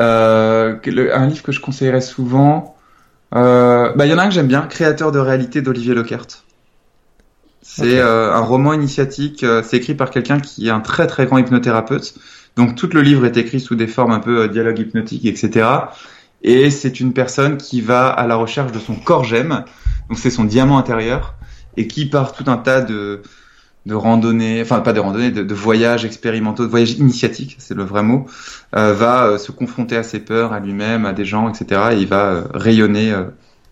Euh, 0.00 0.76
le, 0.86 1.14
un 1.14 1.26
livre 1.26 1.42
que 1.42 1.52
je 1.52 1.60
conseillerais 1.60 2.00
souvent, 2.00 2.76
euh, 3.34 3.92
bah 3.94 4.06
il 4.06 4.10
y 4.10 4.14
en 4.14 4.18
a 4.18 4.22
un 4.22 4.28
que 4.28 4.34
j'aime 4.34 4.48
bien, 4.48 4.62
Créateur 4.62 5.12
de 5.12 5.18
réalité 5.18 5.62
d'Olivier 5.62 5.94
Leckert. 5.94 6.26
C'est 7.62 7.82
okay. 7.82 7.98
euh, 7.98 8.32
un 8.32 8.40
roman 8.40 8.72
initiatique, 8.72 9.44
c'est 9.62 9.76
écrit 9.76 9.94
par 9.94 10.10
quelqu'un 10.10 10.40
qui 10.40 10.68
est 10.68 10.70
un 10.70 10.80
très 10.80 11.06
très 11.06 11.26
grand 11.26 11.38
hypnothérapeute. 11.38 12.14
Donc 12.56 12.76
tout 12.76 12.88
le 12.92 13.00
livre 13.00 13.24
est 13.24 13.36
écrit 13.36 13.60
sous 13.60 13.74
des 13.74 13.86
formes 13.86 14.12
un 14.12 14.20
peu 14.20 14.42
euh, 14.42 14.48
dialogue 14.48 14.78
hypnotique, 14.78 15.24
etc. 15.24 15.66
Et 16.42 16.70
c'est 16.70 17.00
une 17.00 17.12
personne 17.12 17.56
qui 17.56 17.80
va 17.80 18.08
à 18.08 18.26
la 18.26 18.36
recherche 18.36 18.70
de 18.72 18.78
son 18.78 18.94
corps 18.94 19.24
gemme, 19.24 19.64
donc 20.08 20.18
c'est 20.18 20.30
son 20.30 20.44
diamant 20.44 20.78
intérieur, 20.78 21.34
et 21.76 21.86
qui 21.86 22.06
part 22.06 22.32
tout 22.32 22.44
un 22.46 22.56
tas 22.56 22.80
de 22.80 23.22
de 23.86 23.94
randonnées, 23.94 24.62
enfin 24.62 24.80
pas 24.80 24.94
de 24.94 25.00
randonnées, 25.00 25.30
de, 25.30 25.54
voyages 25.54 26.06
expérimentaux, 26.06 26.64
de 26.64 26.70
voyages 26.70 26.92
initiatiques, 26.92 27.56
c'est 27.58 27.74
le 27.74 27.84
vrai 27.84 28.02
mot, 28.02 28.24
euh, 28.74 28.94
va 28.94 29.26
euh, 29.26 29.36
se 29.36 29.52
confronter 29.52 29.94
à 29.94 30.02
ses 30.02 30.20
peurs, 30.20 30.54
à 30.54 30.60
lui-même, 30.60 31.04
à 31.04 31.12
des 31.12 31.26
gens, 31.26 31.50
etc. 31.50 31.90
Et 31.92 31.96
il 31.96 32.06
va 32.06 32.44
rayonner, 32.54 33.12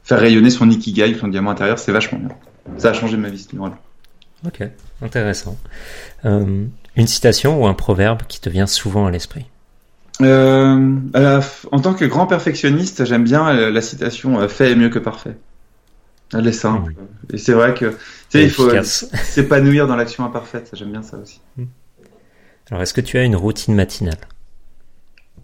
faire 0.05 0.21
rayonner 0.21 0.51
son 0.51 0.69
ikigai, 0.69 1.15
son 1.19 1.29
diamant 1.29 1.53
intérieur. 1.53 1.79
C'est 1.79 1.93
vachement 1.93 2.19
bien. 2.19 2.29
Ça 2.77 2.91
a 2.91 2.93
changé 2.93 3.17
ma 3.17 3.31
vie 3.31 3.39
ce 3.39 3.53
livre-là. 3.53 3.79
Ok, 4.47 4.69
intéressant. 5.01 5.57
Une 6.97 7.07
citation 7.07 7.63
ou 7.63 7.67
un 7.67 7.75
proverbe 7.75 8.23
qui 8.29 8.41
te 8.41 8.49
vient 8.51 8.67
souvent 8.67 9.07
à 9.07 9.11
l'esprit 9.11 9.47
euh, 10.21 10.97
En 11.71 11.81
tant 11.81 11.95
que 11.95 12.05
grand 12.05 12.27
perfectionniste, 12.27 13.05
j'aime 13.05 13.25
bien 13.25 13.53
la 13.53 13.81
citation 13.81 14.47
"fait 14.49 14.73
est 14.73 14.77
mieux 14.77 14.91
que 14.91 14.99
parfait". 14.99 15.37
Elle 16.35 16.47
est 16.47 16.53
simple. 16.53 16.93
Mmh. 16.93 17.35
Et 17.35 17.39
c'est 17.39 17.53
vrai 17.53 17.75
que 17.75 17.87
tu 17.87 17.97
sais, 18.31 18.45
il 18.45 18.51
faut 18.51 18.71
s'épanouir 18.83 19.87
dans 19.87 19.97
l'action 19.97 20.25
imparfaite. 20.25 20.71
J'aime 20.73 20.91
bien 20.91 21.03
ça 21.03 21.19
aussi. 21.19 21.41
Mmh. 21.57 21.65
Alors, 22.71 22.83
est-ce 22.83 22.95
que 22.95 23.01
tu 23.01 23.19
as 23.19 23.25
une 23.25 23.37
routine 23.37 23.75
matinale? 23.75 24.17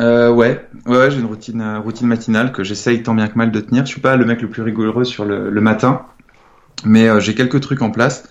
Euh, 0.01 0.31
ouais, 0.31 0.65
ouais, 0.87 0.97
ouais 0.97 1.11
j'ai 1.11 1.19
une 1.19 1.27
routine, 1.27 1.61
euh, 1.61 1.81
routine 1.81 2.07
matinale 2.07 2.53
que 2.53 2.63
j'essaye 2.63 3.03
tant 3.03 3.15
bien 3.15 3.29
que 3.29 3.37
mal 3.37 3.51
de 3.51 3.61
tenir. 3.61 3.85
Je 3.85 3.91
suis 3.91 4.01
pas 4.01 4.17
le 4.17 4.25
mec 4.25 4.41
le 4.41 4.49
plus 4.49 4.63
rigoureux 4.63 5.05
sur 5.05 5.25
le, 5.25 5.51
le 5.51 5.61
matin, 5.61 6.07
mais 6.85 7.09
euh, 7.09 7.21
j'ai 7.21 7.35
quelques 7.35 7.61
trucs 7.61 7.83
en 7.83 7.91
place. 7.91 8.25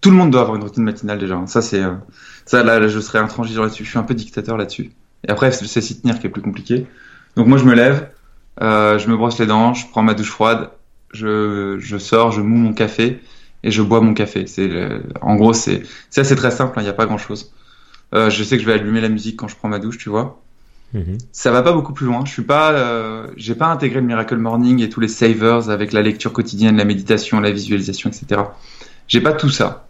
Tout 0.00 0.10
le 0.10 0.16
monde 0.16 0.30
doit 0.30 0.42
avoir 0.42 0.56
une 0.56 0.62
routine 0.62 0.84
matinale 0.84 1.18
déjà. 1.18 1.42
Ça, 1.46 1.62
c'est 1.62 1.82
euh, 1.82 1.94
ça. 2.44 2.62
Là, 2.62 2.78
là, 2.78 2.88
je 2.88 3.00
serais 3.00 3.18
intransigeant 3.18 3.62
là-dessus. 3.62 3.84
Je 3.84 3.90
suis 3.90 3.98
un 3.98 4.04
peu 4.04 4.14
dictateur 4.14 4.56
là-dessus. 4.56 4.92
Et 5.26 5.30
après, 5.30 5.50
c'est 5.52 5.80
s'y 5.80 6.00
tenir 6.00 6.18
qui 6.18 6.26
est 6.26 6.30
plus 6.30 6.42
compliqué. 6.42 6.86
Donc 7.36 7.46
moi, 7.46 7.58
je 7.58 7.64
me 7.64 7.74
lève, 7.74 8.10
je 8.60 9.08
me 9.08 9.16
brosse 9.16 9.38
les 9.38 9.46
dents, 9.46 9.74
je 9.74 9.86
prends 9.88 10.02
ma 10.02 10.14
douche 10.14 10.30
froide, 10.30 10.70
je, 11.12 11.76
je 11.78 11.98
sors, 11.98 12.32
je 12.32 12.40
moue 12.40 12.56
mon 12.56 12.72
café 12.72 13.20
et 13.62 13.70
je 13.70 13.82
bois 13.82 14.00
mon 14.00 14.14
café. 14.14 14.46
C'est 14.46 14.70
en 15.20 15.36
gros 15.36 15.52
c'est 15.52 15.82
c'est 16.10 16.20
assez 16.20 16.36
très 16.36 16.50
simple, 16.50 16.74
il 16.76 16.80
hein, 16.80 16.82
n'y 16.84 16.88
a 16.88 16.94
pas 16.94 17.06
grand 17.06 17.18
chose. 17.18 17.52
Euh, 18.14 18.30
je 18.30 18.44
sais 18.44 18.56
que 18.56 18.62
je 18.62 18.66
vais 18.66 18.74
allumer 18.74 19.00
la 19.00 19.08
musique 19.08 19.36
quand 19.36 19.48
je 19.48 19.56
prends 19.56 19.68
ma 19.68 19.78
douche, 19.78 19.98
tu 19.98 20.08
vois. 20.08 20.40
Mm-hmm. 20.94 21.18
Ça 21.32 21.50
va 21.50 21.62
pas 21.62 21.72
beaucoup 21.72 21.92
plus 21.92 22.06
loin. 22.06 22.24
Je 22.24 22.30
suis 22.30 22.42
pas, 22.42 22.72
euh, 22.72 23.26
j'ai 23.36 23.54
pas 23.54 23.66
intégré 23.66 24.00
le 24.00 24.06
Miracle 24.06 24.36
Morning 24.36 24.80
et 24.80 24.88
tous 24.88 25.00
les 25.00 25.08
savers 25.08 25.68
avec 25.68 25.92
la 25.92 26.02
lecture 26.02 26.32
quotidienne, 26.32 26.76
la 26.76 26.84
méditation, 26.84 27.40
la 27.40 27.50
visualisation, 27.50 28.10
etc. 28.10 28.42
J'ai 29.08 29.20
pas 29.20 29.32
tout 29.32 29.50
ça 29.50 29.85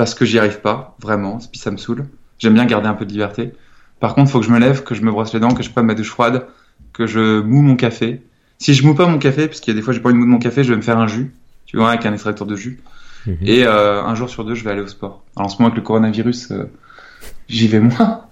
parce 0.00 0.14
que 0.14 0.24
j'y 0.24 0.38
arrive 0.38 0.60
pas 0.60 0.96
vraiment. 0.98 1.38
Puis 1.52 1.60
ça 1.60 1.70
me 1.70 1.76
saoule. 1.76 2.06
J'aime 2.38 2.54
bien 2.54 2.64
garder 2.64 2.88
un 2.88 2.94
peu 2.94 3.04
de 3.04 3.12
liberté. 3.12 3.52
Par 4.00 4.14
contre, 4.14 4.30
faut 4.30 4.40
que 4.40 4.46
je 4.46 4.50
me 4.50 4.58
lève, 4.58 4.82
que 4.82 4.94
je 4.94 5.02
me 5.02 5.10
brosse 5.10 5.34
les 5.34 5.40
dents, 5.40 5.52
que 5.52 5.62
je 5.62 5.68
prenne 5.68 5.84
ma 5.84 5.94
douche 5.94 6.08
froide, 6.08 6.46
que 6.94 7.06
je 7.06 7.40
moue 7.40 7.60
mon 7.60 7.76
café 7.76 8.22
si 8.60 8.74
je 8.74 8.86
moue 8.86 8.94
pas 8.94 9.06
mon 9.06 9.18
café, 9.18 9.46
parce 9.46 9.58
qu'il 9.58 9.72
y 9.72 9.76
a 9.76 9.78
des 9.78 9.82
fois 9.82 9.94
j'ai 9.94 10.00
pas 10.00 10.10
envie 10.10 10.20
de 10.20 10.24
mon 10.24 10.38
café, 10.38 10.62
je 10.62 10.70
vais 10.70 10.76
me 10.76 10.82
faire 10.82 10.98
un 10.98 11.06
jus, 11.06 11.32
tu 11.64 11.78
vois, 11.78 11.88
avec 11.88 12.04
un 12.04 12.12
extracteur 12.12 12.46
de 12.46 12.56
jus. 12.56 12.80
Mmh. 13.26 13.32
Et 13.42 13.66
euh, 13.66 14.02
un 14.02 14.14
jour 14.14 14.28
sur 14.28 14.44
deux, 14.44 14.54
je 14.54 14.62
vais 14.64 14.70
aller 14.70 14.82
au 14.82 14.86
sport. 14.86 15.24
Alors 15.34 15.46
en 15.46 15.48
ce 15.48 15.56
moment 15.56 15.68
avec 15.68 15.78
le 15.78 15.82
coronavirus, 15.82 16.50
euh, 16.50 16.64
j'y 17.48 17.68
vais 17.68 17.80
moins. 17.80 18.26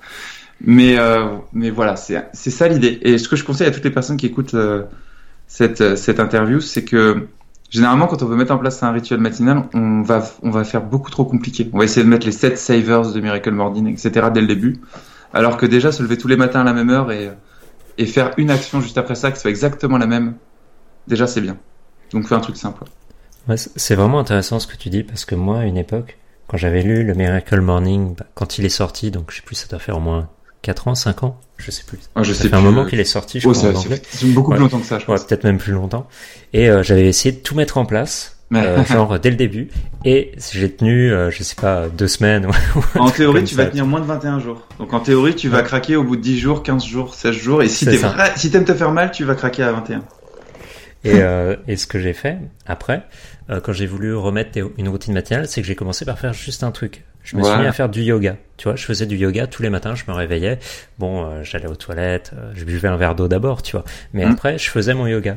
Mais 0.60 0.98
euh, 0.98 1.24
mais 1.52 1.70
voilà, 1.70 1.96
c'est 1.96 2.26
c'est 2.34 2.50
ça 2.50 2.68
l'idée. 2.68 2.98
Et 3.02 3.16
ce 3.16 3.28
que 3.28 3.36
je 3.36 3.44
conseille 3.44 3.68
à 3.68 3.70
toutes 3.70 3.84
les 3.84 3.90
personnes 3.90 4.16
qui 4.16 4.26
écoutent 4.26 4.56
cette 5.46 5.96
cette 5.96 6.20
interview, 6.20 6.60
c'est 6.60 6.84
que 6.84 7.28
généralement 7.70 8.06
quand 8.06 8.22
on 8.22 8.26
veut 8.26 8.36
mettre 8.36 8.52
en 8.52 8.58
place 8.58 8.82
un 8.82 8.92
rituel 8.92 9.20
matinal, 9.20 9.64
on 9.74 10.02
va 10.02 10.24
on 10.42 10.50
va 10.50 10.64
faire 10.64 10.82
beaucoup 10.82 11.10
trop 11.10 11.24
compliqué. 11.24 11.68
On 11.72 11.78
va 11.78 11.84
essayer 11.84 12.04
de 12.04 12.10
mettre 12.10 12.26
les 12.26 12.32
7 12.32 12.58
savers 12.58 13.12
de 13.12 13.20
Miracle 13.20 13.50
Morning, 13.52 13.88
etc. 13.88 14.28
dès 14.32 14.40
le 14.40 14.46
début, 14.46 14.80
alors 15.32 15.56
que 15.56 15.66
déjà 15.66 15.92
se 15.92 16.02
lever 16.02 16.18
tous 16.18 16.28
les 16.28 16.36
matins 16.36 16.60
à 16.60 16.64
la 16.64 16.72
même 16.72 16.90
heure 16.90 17.12
et 17.12 17.30
et 17.98 18.06
faire 18.06 18.32
une 18.36 18.50
action 18.50 18.80
juste 18.80 18.96
après 18.96 19.16
ça 19.16 19.32
qui 19.32 19.40
soit 19.40 19.50
exactement 19.50 19.98
la 19.98 20.06
même, 20.06 20.34
déjà 21.08 21.26
c'est 21.26 21.40
bien. 21.40 21.56
Donc 22.12 22.26
fais 22.26 22.34
un 22.34 22.40
truc 22.40 22.56
simple. 22.56 22.84
Ouais, 23.48 23.56
c'est 23.56 23.94
vraiment 23.94 24.20
intéressant 24.20 24.60
ce 24.60 24.66
que 24.66 24.76
tu 24.76 24.88
dis 24.90 25.02
parce 25.02 25.24
que 25.24 25.34
moi, 25.34 25.60
à 25.60 25.64
une 25.64 25.76
époque, 25.78 26.18
quand 26.46 26.56
j'avais 26.56 26.82
lu 26.82 27.02
le 27.04 27.14
Miracle 27.14 27.60
Morning, 27.60 28.14
bah, 28.14 28.26
quand 28.34 28.58
il 28.58 28.64
est 28.64 28.70
sorti, 28.70 29.10
donc 29.10 29.30
je 29.30 29.36
sais 29.36 29.42
plus, 29.42 29.54
ça 29.54 29.66
doit 29.68 29.78
faire 29.78 29.96
au 29.96 30.00
moins 30.00 30.28
4 30.68 30.88
ans, 30.88 30.94
5 30.94 31.22
ans, 31.22 31.40
je 31.56 31.70
sais 31.70 31.82
plus. 31.82 31.98
Ah, 32.14 32.22
je 32.22 32.34
ça 32.34 32.42
sais 32.42 32.48
fait 32.50 32.54
un 32.54 32.60
moment 32.60 32.84
qu'il 32.84 33.00
est 33.00 33.04
sorti, 33.04 33.40
je 33.40 33.48
oh, 33.48 33.52
crois. 33.52 33.72
C'est 34.10 34.26
beaucoup 34.34 34.50
ouais. 34.50 34.56
plus 34.58 34.64
longtemps 34.64 34.80
que 34.80 34.86
ça, 34.86 34.98
je 34.98 35.10
ouais, 35.10 35.16
peut-être 35.16 35.44
même 35.44 35.56
plus 35.56 35.72
longtemps. 35.72 36.06
Et 36.52 36.68
euh, 36.68 36.82
j'avais 36.82 37.06
essayé 37.06 37.32
de 37.32 37.38
tout 37.40 37.54
mettre 37.54 37.78
en 37.78 37.86
place. 37.86 38.36
Euh, 38.52 38.84
genre 38.92 39.18
dès 39.18 39.28
le 39.28 39.36
début 39.36 39.68
et 40.06 40.32
j'ai 40.52 40.72
tenu 40.72 41.12
euh, 41.12 41.30
je 41.30 41.42
sais 41.42 41.54
pas 41.54 41.88
deux 41.88 42.08
semaines 42.08 42.48
en 42.94 43.10
théorie 43.10 43.44
tu 43.44 43.54
ça. 43.54 43.64
vas 43.64 43.68
tenir 43.68 43.84
moins 43.84 44.00
de 44.00 44.06
21 44.06 44.40
jours 44.40 44.66
donc 44.78 44.94
en 44.94 45.00
théorie 45.00 45.34
tu 45.34 45.50
vas 45.50 45.60
craquer 45.60 45.96
au 45.96 46.02
bout 46.02 46.16
de 46.16 46.22
10 46.22 46.38
jours 46.38 46.62
15 46.62 46.82
jours 46.82 47.14
16 47.14 47.34
jours 47.34 47.62
et 47.62 47.68
si 47.68 47.84
t'aimes 47.84 48.64
te 48.64 48.72
faire 48.72 48.90
mal 48.90 49.10
tu 49.10 49.24
vas 49.24 49.34
craquer 49.34 49.64
à 49.64 49.72
21 49.72 49.98
et, 51.04 51.20
euh, 51.20 51.56
et 51.66 51.76
ce 51.76 51.86
que 51.86 51.98
j'ai 51.98 52.14
fait 52.14 52.38
après 52.64 53.04
euh, 53.50 53.60
quand 53.60 53.74
j'ai 53.74 53.86
voulu 53.86 54.14
remettre 54.14 54.58
une 54.78 54.88
routine 54.88 55.12
matinale 55.12 55.46
c'est 55.46 55.60
que 55.60 55.66
j'ai 55.66 55.76
commencé 55.76 56.06
par 56.06 56.18
faire 56.18 56.32
juste 56.32 56.62
un 56.62 56.70
truc 56.70 57.04
je 57.22 57.36
me 57.36 57.42
suis 57.42 57.58
mis 57.58 57.66
à 57.66 57.72
faire 57.72 57.88
du 57.88 58.02
yoga 58.02 58.36
tu 58.56 58.64
vois 58.68 58.76
je 58.76 58.84
faisais 58.84 59.06
du 59.06 59.16
yoga 59.16 59.46
tous 59.46 59.62
les 59.62 59.70
matins 59.70 59.94
je 59.94 60.04
me 60.08 60.12
réveillais 60.12 60.58
bon 60.98 61.24
euh, 61.24 61.42
j'allais 61.42 61.68
aux 61.68 61.76
toilettes 61.76 62.32
je 62.54 62.64
buvais 62.64 62.88
un 62.88 62.96
verre 62.96 63.14
d'eau 63.14 63.28
d'abord 63.28 63.62
tu 63.62 63.72
vois 63.72 63.84
mais 64.14 64.24
mmh. 64.24 64.30
après 64.30 64.58
je 64.58 64.70
faisais 64.70 64.94
mon 64.94 65.06
yoga 65.06 65.36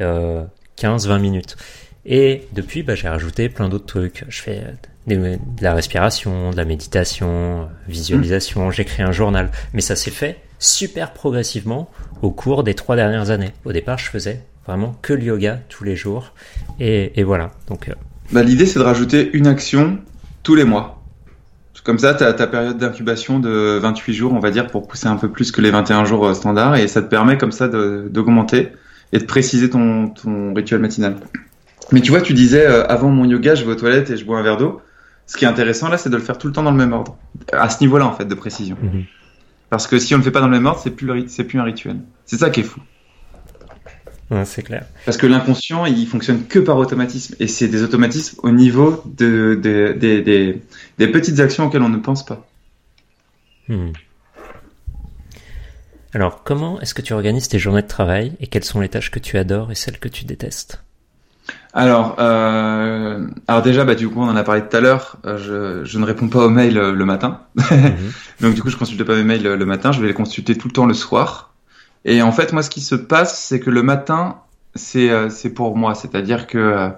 15-20 0.00 1.20
minutes 1.20 1.56
et 2.04 2.42
depuis, 2.52 2.82
bah, 2.82 2.94
j'ai 2.94 3.08
rajouté 3.08 3.48
plein 3.48 3.68
d'autres 3.68 3.86
trucs. 3.86 4.24
Je 4.28 4.42
fais 4.42 4.64
de, 5.06 5.16
de 5.16 5.38
la 5.60 5.74
respiration, 5.74 6.50
de 6.50 6.56
la 6.56 6.64
méditation, 6.64 7.68
visualisation, 7.88 8.68
mmh. 8.68 8.72
j'écris 8.72 9.02
un 9.02 9.12
journal. 9.12 9.50
Mais 9.72 9.80
ça 9.80 9.94
s'est 9.94 10.10
fait 10.10 10.38
super 10.58 11.12
progressivement 11.12 11.90
au 12.20 12.30
cours 12.30 12.64
des 12.64 12.74
trois 12.74 12.96
dernières 12.96 13.30
années. 13.30 13.52
Au 13.64 13.72
départ, 13.72 13.98
je 13.98 14.06
faisais 14.06 14.42
vraiment 14.66 14.96
que 15.02 15.12
le 15.12 15.22
yoga 15.22 15.60
tous 15.68 15.84
les 15.84 15.96
jours. 15.96 16.34
Et, 16.80 17.18
et 17.20 17.22
voilà. 17.22 17.52
Donc, 17.68 17.88
euh, 17.88 17.94
Bah, 18.32 18.42
l'idée, 18.42 18.66
c'est 18.66 18.78
de 18.78 18.84
rajouter 18.84 19.30
une 19.32 19.46
action 19.46 19.98
tous 20.42 20.56
les 20.56 20.64
mois. 20.64 21.01
Comme 21.84 21.98
ça, 21.98 22.14
tu 22.14 22.22
as 22.22 22.32
ta 22.32 22.46
période 22.46 22.78
d'incubation 22.78 23.40
de 23.40 23.78
28 23.80 24.14
jours, 24.14 24.32
on 24.32 24.38
va 24.38 24.50
dire, 24.50 24.68
pour 24.68 24.86
pousser 24.86 25.08
un 25.08 25.16
peu 25.16 25.28
plus 25.28 25.50
que 25.50 25.60
les 25.60 25.70
21 25.70 26.04
jours 26.04 26.26
euh, 26.26 26.34
standards. 26.34 26.76
Et 26.76 26.86
ça 26.88 27.02
te 27.02 27.08
permet 27.08 27.36
comme 27.38 27.50
ça 27.52 27.68
d'augmenter 27.68 28.68
et 29.12 29.18
de 29.18 29.24
préciser 29.24 29.68
ton, 29.68 30.08
ton 30.08 30.54
rituel 30.54 30.80
matinal. 30.80 31.16
Mais 31.90 32.00
tu 32.00 32.10
vois, 32.12 32.20
tu 32.20 32.34
disais, 32.34 32.64
euh, 32.66 32.86
avant 32.86 33.08
mon 33.08 33.24
yoga, 33.24 33.54
je 33.56 33.64
vais 33.64 33.72
aux 33.72 33.76
toilettes 33.76 34.10
et 34.10 34.16
je 34.16 34.24
bois 34.24 34.38
un 34.38 34.42
verre 34.42 34.56
d'eau. 34.56 34.80
Ce 35.26 35.36
qui 35.36 35.44
est 35.44 35.48
intéressant 35.48 35.88
là, 35.88 35.98
c'est 35.98 36.10
de 36.10 36.16
le 36.16 36.22
faire 36.22 36.38
tout 36.38 36.46
le 36.46 36.52
temps 36.52 36.62
dans 36.62 36.70
le 36.70 36.76
même 36.76 36.92
ordre. 36.92 37.16
À 37.52 37.68
ce 37.68 37.80
niveau-là, 37.80 38.06
en 38.06 38.12
fait, 38.12 38.24
de 38.26 38.34
précision. 38.34 38.76
Mhm. 38.80 39.04
Parce 39.70 39.86
que 39.86 39.98
si 39.98 40.14
on 40.14 40.18
le 40.18 40.22
fait 40.22 40.30
pas 40.30 40.40
dans 40.40 40.46
le 40.48 40.52
même 40.52 40.66
ordre, 40.66 40.80
c'est 40.82 40.90
plus, 40.90 41.06
le 41.06 41.14
rit- 41.14 41.28
c'est 41.28 41.44
plus 41.44 41.58
un 41.58 41.64
rituel. 41.64 41.96
C'est 42.26 42.36
ça 42.38 42.50
qui 42.50 42.60
est 42.60 42.64
fou. 42.64 42.80
Ouais, 44.32 44.44
c'est 44.44 44.62
clair. 44.62 44.86
Parce 45.04 45.16
que 45.16 45.26
l'inconscient, 45.26 45.86
il 45.86 46.06
fonctionne 46.06 46.44
que 46.46 46.58
par 46.58 46.76
automatisme. 46.78 47.34
Et 47.40 47.46
c'est 47.46 47.68
des 47.68 47.82
automatismes 47.82 48.38
au 48.42 48.50
niveau 48.50 49.02
de, 49.06 49.58
de- 49.62 49.94
des- 50.98 51.06
petites 51.08 51.40
actions 51.40 51.66
auxquelles 51.66 51.82
on 51.82 51.88
ne 51.88 51.98
pense 51.98 52.24
pas. 52.24 52.46
Hmm. 53.68 53.90
Alors, 56.14 56.42
comment 56.44 56.80
est-ce 56.80 56.94
que 56.94 57.02
tu 57.02 57.12
organises 57.14 57.48
tes 57.48 57.58
journées 57.58 57.82
de 57.82 57.86
travail 57.88 58.32
et 58.40 58.46
quelles 58.46 58.64
sont 58.64 58.80
les 58.80 58.88
tâches 58.88 59.10
que 59.10 59.18
tu 59.18 59.38
adores 59.38 59.70
et 59.72 59.74
celles 59.74 59.98
que 59.98 60.08
tu 60.08 60.24
détestes? 60.24 60.82
Alors, 61.72 62.16
euh, 62.18 63.26
alors 63.48 63.62
déjà, 63.62 63.84
bah, 63.84 63.94
du 63.94 64.08
coup, 64.08 64.20
on 64.20 64.28
en 64.28 64.36
a 64.36 64.44
parlé 64.44 64.60
tout 64.68 64.76
à 64.76 64.80
l'heure. 64.80 65.16
euh, 65.24 65.38
je, 65.38 65.84
je 65.90 65.98
ne 65.98 66.04
réponds 66.04 66.28
pas 66.28 66.44
aux 66.44 66.50
mails 66.50 66.76
euh, 66.78 66.92
le 66.92 67.04
matin. 67.04 67.40
Mhm. 67.70 68.12
Donc, 68.42 68.54
du 68.54 68.62
coup, 68.62 68.68
je 68.70 68.76
consulte 68.76 69.02
pas 69.04 69.14
mes 69.14 69.24
mails 69.24 69.46
euh, 69.46 69.56
le 69.56 69.64
matin. 69.64 69.90
Je 69.92 70.00
vais 70.00 70.06
les 70.08 70.14
consulter 70.14 70.56
tout 70.56 70.68
le 70.68 70.72
temps 70.72 70.86
le 70.86 70.94
soir. 70.94 71.51
Et 72.04 72.22
en 72.22 72.32
fait, 72.32 72.52
moi, 72.52 72.62
ce 72.62 72.70
qui 72.70 72.80
se 72.80 72.94
passe, 72.94 73.38
c'est 73.38 73.60
que 73.60 73.70
le 73.70 73.82
matin, 73.82 74.40
c'est 74.74 75.10
euh, 75.10 75.30
c'est 75.30 75.50
pour 75.50 75.76
moi. 75.76 75.94
C'est-à-dire 75.94 76.46
que 76.46 76.58
euh, 76.58 76.88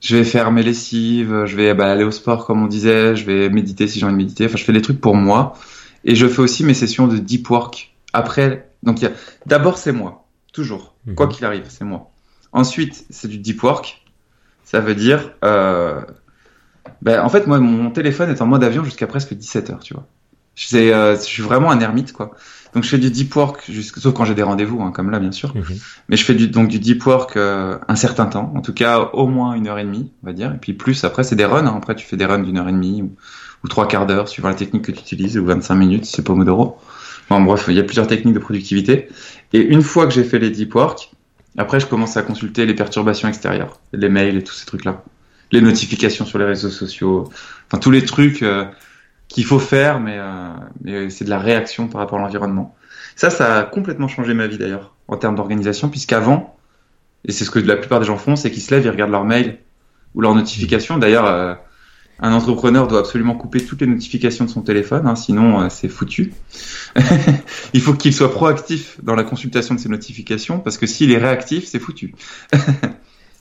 je 0.00 0.16
vais 0.16 0.24
faire 0.24 0.50
mes 0.52 0.62
lessives, 0.62 1.44
je 1.46 1.56
vais 1.56 1.74
bah, 1.74 1.90
aller 1.90 2.04
au 2.04 2.10
sport, 2.10 2.46
comme 2.46 2.62
on 2.62 2.66
disait, 2.66 3.16
je 3.16 3.24
vais 3.24 3.48
méditer 3.50 3.88
si 3.88 3.98
j'ai 3.98 4.06
envie 4.06 4.14
de 4.14 4.18
méditer. 4.18 4.46
Enfin, 4.46 4.56
je 4.56 4.64
fais 4.64 4.72
des 4.72 4.82
trucs 4.82 5.00
pour 5.00 5.14
moi. 5.16 5.54
Et 6.04 6.14
je 6.14 6.26
fais 6.28 6.40
aussi 6.42 6.64
mes 6.64 6.74
sessions 6.74 7.08
de 7.08 7.16
deep 7.18 7.48
work. 7.50 7.94
Après, 8.12 8.70
donc, 8.82 9.02
a- 9.02 9.10
d'abord, 9.46 9.78
c'est 9.78 9.92
moi. 9.92 10.26
Toujours. 10.52 10.94
Mhm. 11.06 11.14
Quoi 11.14 11.28
qu'il 11.28 11.44
arrive, 11.44 11.64
c'est 11.68 11.84
moi. 11.84 12.10
Ensuite, 12.52 13.04
c'est 13.10 13.28
du 13.28 13.38
deep 13.38 13.62
work. 13.62 14.02
Ça 14.64 14.80
veut 14.80 14.94
dire, 14.94 15.32
euh, 15.44 16.00
ben, 17.02 17.20
en 17.22 17.28
fait, 17.28 17.46
moi, 17.46 17.58
mon 17.58 17.90
téléphone 17.90 18.30
est 18.30 18.40
en 18.42 18.46
mode 18.46 18.64
avion 18.64 18.84
jusqu'à 18.84 19.06
presque 19.06 19.34
17 19.34 19.70
heures, 19.70 19.80
tu 19.80 19.94
vois. 19.94 20.06
Euh, 20.74 21.16
je 21.16 21.22
suis 21.22 21.42
vraiment 21.42 21.70
un 21.70 21.80
ermite, 21.80 22.12
quoi. 22.12 22.32
Donc, 22.76 22.84
je 22.84 22.90
fais 22.90 22.98
du 22.98 23.10
deep 23.10 23.34
work, 23.34 23.70
sauf 23.96 24.12
quand 24.12 24.26
j'ai 24.26 24.34
des 24.34 24.42
rendez-vous, 24.42 24.82
hein, 24.82 24.92
comme 24.92 25.10
là, 25.10 25.18
bien 25.18 25.32
sûr. 25.32 25.56
Mhm. 25.56 25.64
Mais 26.10 26.18
je 26.18 26.24
fais 26.26 26.34
du, 26.34 26.48
donc 26.48 26.68
du 26.68 26.78
deep 26.78 27.06
work 27.06 27.34
euh, 27.38 27.78
un 27.88 27.96
certain 27.96 28.26
temps, 28.26 28.52
en 28.54 28.60
tout 28.60 28.74
cas 28.74 29.00
au 29.14 29.28
moins 29.28 29.54
une 29.54 29.66
heure 29.66 29.78
et 29.78 29.84
demie, 29.84 30.12
on 30.22 30.26
va 30.26 30.34
dire. 30.34 30.52
Et 30.52 30.58
puis 30.58 30.74
plus, 30.74 31.02
après, 31.02 31.24
c'est 31.24 31.36
des 31.36 31.46
runs. 31.46 31.66
hein. 31.66 31.74
Après, 31.74 31.94
tu 31.94 32.06
fais 32.06 32.18
des 32.18 32.26
runs 32.26 32.40
d'une 32.40 32.58
heure 32.58 32.68
et 32.68 32.72
demie 32.72 33.00
ou, 33.00 33.12
ou 33.64 33.68
trois 33.68 33.88
quarts 33.88 34.06
d'heure, 34.06 34.28
suivant 34.28 34.48
la 34.48 34.54
technique 34.54 34.82
que 34.84 34.92
tu 34.92 35.00
utilises, 35.00 35.38
ou 35.38 35.46
25 35.46 35.74
minutes, 35.74 36.04
si 36.04 36.12
c'est 36.12 36.22
Pomodoro. 36.22 36.76
Bon, 37.30 37.40
bref, 37.40 37.64
il 37.68 37.74
y 37.76 37.80
a 37.80 37.82
plusieurs 37.82 38.08
techniques 38.08 38.34
de 38.34 38.40
productivité. 38.40 39.08
Et 39.54 39.60
une 39.62 39.80
fois 39.80 40.06
que 40.06 40.12
j'ai 40.12 40.24
fait 40.24 40.38
les 40.38 40.50
deep 40.50 40.74
work, 40.74 41.10
après, 41.56 41.80
je 41.80 41.86
commence 41.86 42.18
à 42.18 42.22
consulter 42.22 42.66
les 42.66 42.74
perturbations 42.74 43.26
extérieures, 43.26 43.80
les 43.94 44.10
mails 44.10 44.36
et 44.36 44.44
tous 44.44 44.52
ces 44.52 44.66
trucs-là. 44.66 45.02
Les 45.50 45.62
notifications 45.62 46.26
sur 46.26 46.38
les 46.38 46.44
réseaux 46.44 46.68
sociaux, 46.68 47.30
enfin 47.68 47.78
tous 47.78 47.90
les 47.90 48.04
trucs 48.04 48.42
euh, 48.42 48.66
qu'il 49.36 49.44
faut 49.44 49.58
faire, 49.58 50.00
mais, 50.00 50.16
euh, 50.16 50.48
mais 50.82 51.10
c'est 51.10 51.26
de 51.26 51.28
la 51.28 51.38
réaction 51.38 51.88
par 51.88 52.00
rapport 52.00 52.18
à 52.18 52.22
l'environnement. 52.22 52.74
Ça, 53.16 53.28
ça 53.28 53.58
a 53.58 53.62
complètement 53.64 54.08
changé 54.08 54.32
ma 54.32 54.46
vie 54.46 54.56
d'ailleurs, 54.56 54.94
en 55.08 55.18
termes 55.18 55.34
d'organisation, 55.36 55.90
puisqu'avant, 55.90 56.56
et 57.26 57.32
c'est 57.32 57.44
ce 57.44 57.50
que 57.50 57.58
la 57.58 57.76
plupart 57.76 58.00
des 58.00 58.06
gens 58.06 58.16
font, 58.16 58.34
c'est 58.34 58.50
qu'ils 58.50 58.62
se 58.62 58.74
lèvent, 58.74 58.86
ils 58.86 58.90
regardent 58.90 59.10
leurs 59.10 59.26
mails 59.26 59.58
ou 60.14 60.22
leurs 60.22 60.34
notifications. 60.34 60.96
D'ailleurs, 60.96 61.26
euh, 61.26 61.52
un 62.18 62.32
entrepreneur 62.32 62.88
doit 62.88 63.00
absolument 63.00 63.34
couper 63.34 63.62
toutes 63.62 63.82
les 63.82 63.86
notifications 63.86 64.46
de 64.46 64.50
son 64.50 64.62
téléphone, 64.62 65.06
hein, 65.06 65.16
sinon 65.16 65.60
euh, 65.60 65.68
c'est 65.68 65.90
foutu. 65.90 66.32
Il 67.74 67.82
faut 67.82 67.92
qu'il 67.92 68.14
soit 68.14 68.32
proactif 68.32 68.98
dans 69.02 69.14
la 69.14 69.22
consultation 69.22 69.74
de 69.74 69.80
ses 69.80 69.90
notifications, 69.90 70.60
parce 70.60 70.78
que 70.78 70.86
s'il 70.86 71.12
est 71.12 71.18
réactif, 71.18 71.66
c'est 71.66 71.78
foutu. 71.78 72.14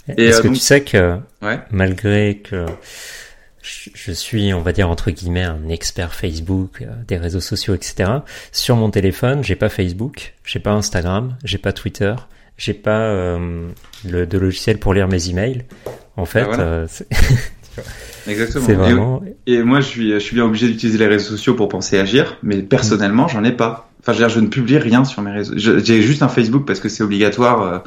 Est-ce 0.09 0.39
euh, 0.39 0.41
que 0.41 0.47
donc- 0.47 0.55
tu 0.55 0.61
sais 0.61 0.83
que 0.83 1.19
Ouais. 1.41 1.59
malgré 1.71 2.41
que 2.43 2.65
je 3.93 4.11
suis, 4.11 4.53
on 4.53 4.61
va 4.61 4.71
dire 4.71 4.89
entre 4.89 5.11
guillemets, 5.11 5.43
un 5.43 5.67
expert 5.69 6.13
Facebook, 6.13 6.81
euh, 6.81 6.85
des 7.07 7.17
réseaux 7.17 7.39
sociaux, 7.39 7.73
etc. 7.73 8.09
Sur 8.51 8.75
mon 8.75 8.89
téléphone, 8.89 9.43
j'ai 9.43 9.55
pas 9.55 9.69
Facebook, 9.69 10.33
j'ai 10.45 10.59
pas 10.59 10.71
Instagram, 10.71 11.35
j'ai 11.43 11.57
pas 11.57 11.73
Twitter, 11.73 12.13
j'ai 12.57 12.73
pas 12.73 12.99
euh, 13.01 13.67
le 14.07 14.27
de 14.27 14.37
logiciel 14.37 14.77
pour 14.77 14.93
lire 14.93 15.07
mes 15.07 15.29
emails. 15.29 15.63
En 16.17 16.25
fait, 16.25 16.41
Ah, 16.41 16.45
voilà. 16.45 16.63
euh, 16.63 16.87
Exactement. 18.27 19.21
Et- 19.45 19.61
moi, 19.63 19.79
je 19.81 19.85
suis, 19.87 20.11
je 20.13 20.19
suis 20.19 20.35
bien 20.35 20.45
obligé 20.45 20.67
d'utiliser 20.67 20.97
les 20.97 21.07
réseaux 21.07 21.29
sociaux 21.31 21.53
pour 21.55 21.67
penser 21.69 21.97
agir, 21.99 22.37
mais 22.43 22.61
personnellement, 22.61 23.27
j'en 23.27 23.43
ai 23.43 23.51
pas. 23.51 23.89
Enfin, 24.01 24.13
je, 24.13 24.19
veux 24.19 24.27
dire, 24.27 24.35
je 24.35 24.39
ne 24.39 24.47
publie 24.47 24.77
rien 24.77 25.03
sur 25.03 25.21
mes 25.21 25.31
réseaux. 25.31 25.53
J'ai 25.57 26.01
juste 26.01 26.21
un 26.23 26.27
Facebook 26.29 26.65
parce 26.65 26.79
que 26.79 26.89
c'est 26.89 27.03
obligatoire 27.03 27.61
euh, 27.61 27.79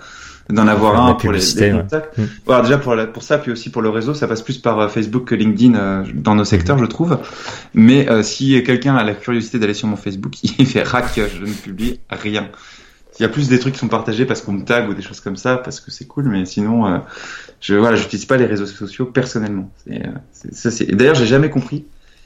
d'en 0.50 0.66
avoir 0.66 1.04
un 1.04 1.14
pour 1.14 1.30
les, 1.32 1.40
les 1.40 1.70
contacts. 1.82 2.16
Mm. 2.18 2.22
Voilà, 2.46 2.62
déjà 2.62 2.78
pour, 2.78 2.94
la- 2.94 3.06
pour 3.06 3.22
ça, 3.22 3.38
puis 3.38 3.52
aussi 3.52 3.70
pour 3.70 3.82
le 3.82 3.90
réseau, 3.90 4.14
ça 4.14 4.26
passe 4.26 4.42
plus 4.42 4.58
par 4.58 4.78
euh, 4.80 4.88
Facebook 4.88 5.24
que 5.26 5.34
LinkedIn 5.34 5.74
euh, 5.74 6.04
dans 6.14 6.34
nos 6.34 6.44
secteurs, 6.44 6.76
Mm. 6.76 6.80
je 6.80 6.86
trouve. 6.86 7.18
Mais 7.74 8.08
euh, 8.10 8.22
si 8.22 8.62
quelqu'un 8.62 8.96
a 8.96 9.04
la 9.04 9.14
curiosité 9.14 9.58
d'aller 9.58 9.74
sur 9.74 9.88
mon 9.88 9.96
Facebook, 9.96 10.34
il 10.58 10.66
fait 10.66 10.82
rack, 10.82 11.12
je 11.16 11.44
ne 11.44 11.52
publie 11.52 12.00
rien. 12.10 12.48
Il 13.18 13.22
y 13.22 13.26
a 13.26 13.28
plus 13.28 13.48
des 13.48 13.58
trucs 13.58 13.74
qui 13.74 13.80
sont 13.80 13.88
partagés 13.88 14.24
parce 14.26 14.42
qu'on 14.42 14.52
me 14.52 14.64
tag 14.64 14.88
ou 14.88 14.94
des 14.94 15.02
choses 15.02 15.20
comme 15.20 15.36
ça, 15.36 15.56
parce 15.56 15.80
que 15.80 15.90
c'est 15.90 16.06
cool, 16.06 16.28
mais 16.28 16.44
sinon, 16.44 16.86
euh, 16.86 16.98
je 17.60 17.74
voilà, 17.74 17.96
j'utilise 17.96 18.26
pas 18.26 18.36
les 18.36 18.46
réseaux 18.46 18.64
sociaux 18.66 19.06
personnellement. 19.06 19.70
C'est, 19.84 20.06
euh, 20.06 20.10
ça, 20.52 20.70
c'est... 20.70 20.86
D'ailleurs, 20.86 21.16
j'ai 21.16 21.26
jamais 21.26 21.50
compris. 21.50 21.84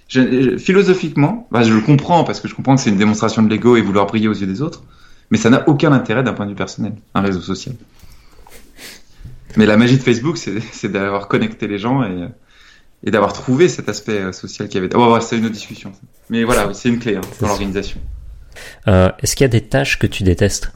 Je- 0.08 0.58
philosophiquement, 0.58 1.48
bah, 1.50 1.62
je 1.62 1.72
le 1.72 1.80
comprends 1.80 2.24
parce 2.24 2.40
que 2.40 2.48
je 2.48 2.54
comprends 2.54 2.74
que 2.74 2.82
c'est 2.82 2.90
une 2.90 2.98
démonstration 2.98 3.42
de 3.42 3.48
l'ego 3.48 3.76
et 3.76 3.80
vouloir 3.80 4.06
briller 4.06 4.28
aux 4.28 4.34
yeux 4.34 4.46
des 4.46 4.60
autres, 4.60 4.82
mais 5.30 5.38
ça 5.38 5.48
n'a 5.48 5.66
aucun 5.66 5.92
intérêt 5.92 6.22
d'un 6.22 6.34
point 6.34 6.44
de 6.44 6.50
vue 6.50 6.56
personnel, 6.56 6.92
un 7.14 7.22
réseau 7.22 7.40
social. 7.40 7.74
Mais 9.56 9.66
la 9.66 9.76
magie 9.76 9.98
de 9.98 10.02
Facebook, 10.02 10.36
c'est, 10.72 10.88
d'avoir 10.90 11.28
connecté 11.28 11.66
les 11.68 11.78
gens 11.78 12.02
et, 12.02 12.28
et 13.04 13.10
d'avoir 13.10 13.32
trouvé 13.32 13.68
cet 13.68 13.88
aspect 13.88 14.18
euh, 14.20 14.32
social 14.32 14.68
qu'il 14.68 14.80
y 14.80 14.84
avait. 14.84 14.94
Oh, 14.96 15.12
ouais, 15.12 15.20
c'est 15.20 15.36
une 15.38 15.44
autre 15.44 15.54
discussion. 15.54 15.92
Mais 16.30 16.44
voilà, 16.44 16.72
c'est 16.74 16.88
une 16.88 16.98
clé 16.98 17.16
hein, 17.16 17.20
dans 17.40 17.48
l'organisation. 17.48 18.00
Euh, 18.88 19.10
Est-ce 19.22 19.34
qu'il 19.36 19.44
y 19.44 19.46
a 19.46 19.48
des 19.48 19.62
tâches 19.62 19.98
que 19.98 20.06
tu 20.06 20.22
détestes? 20.22 20.72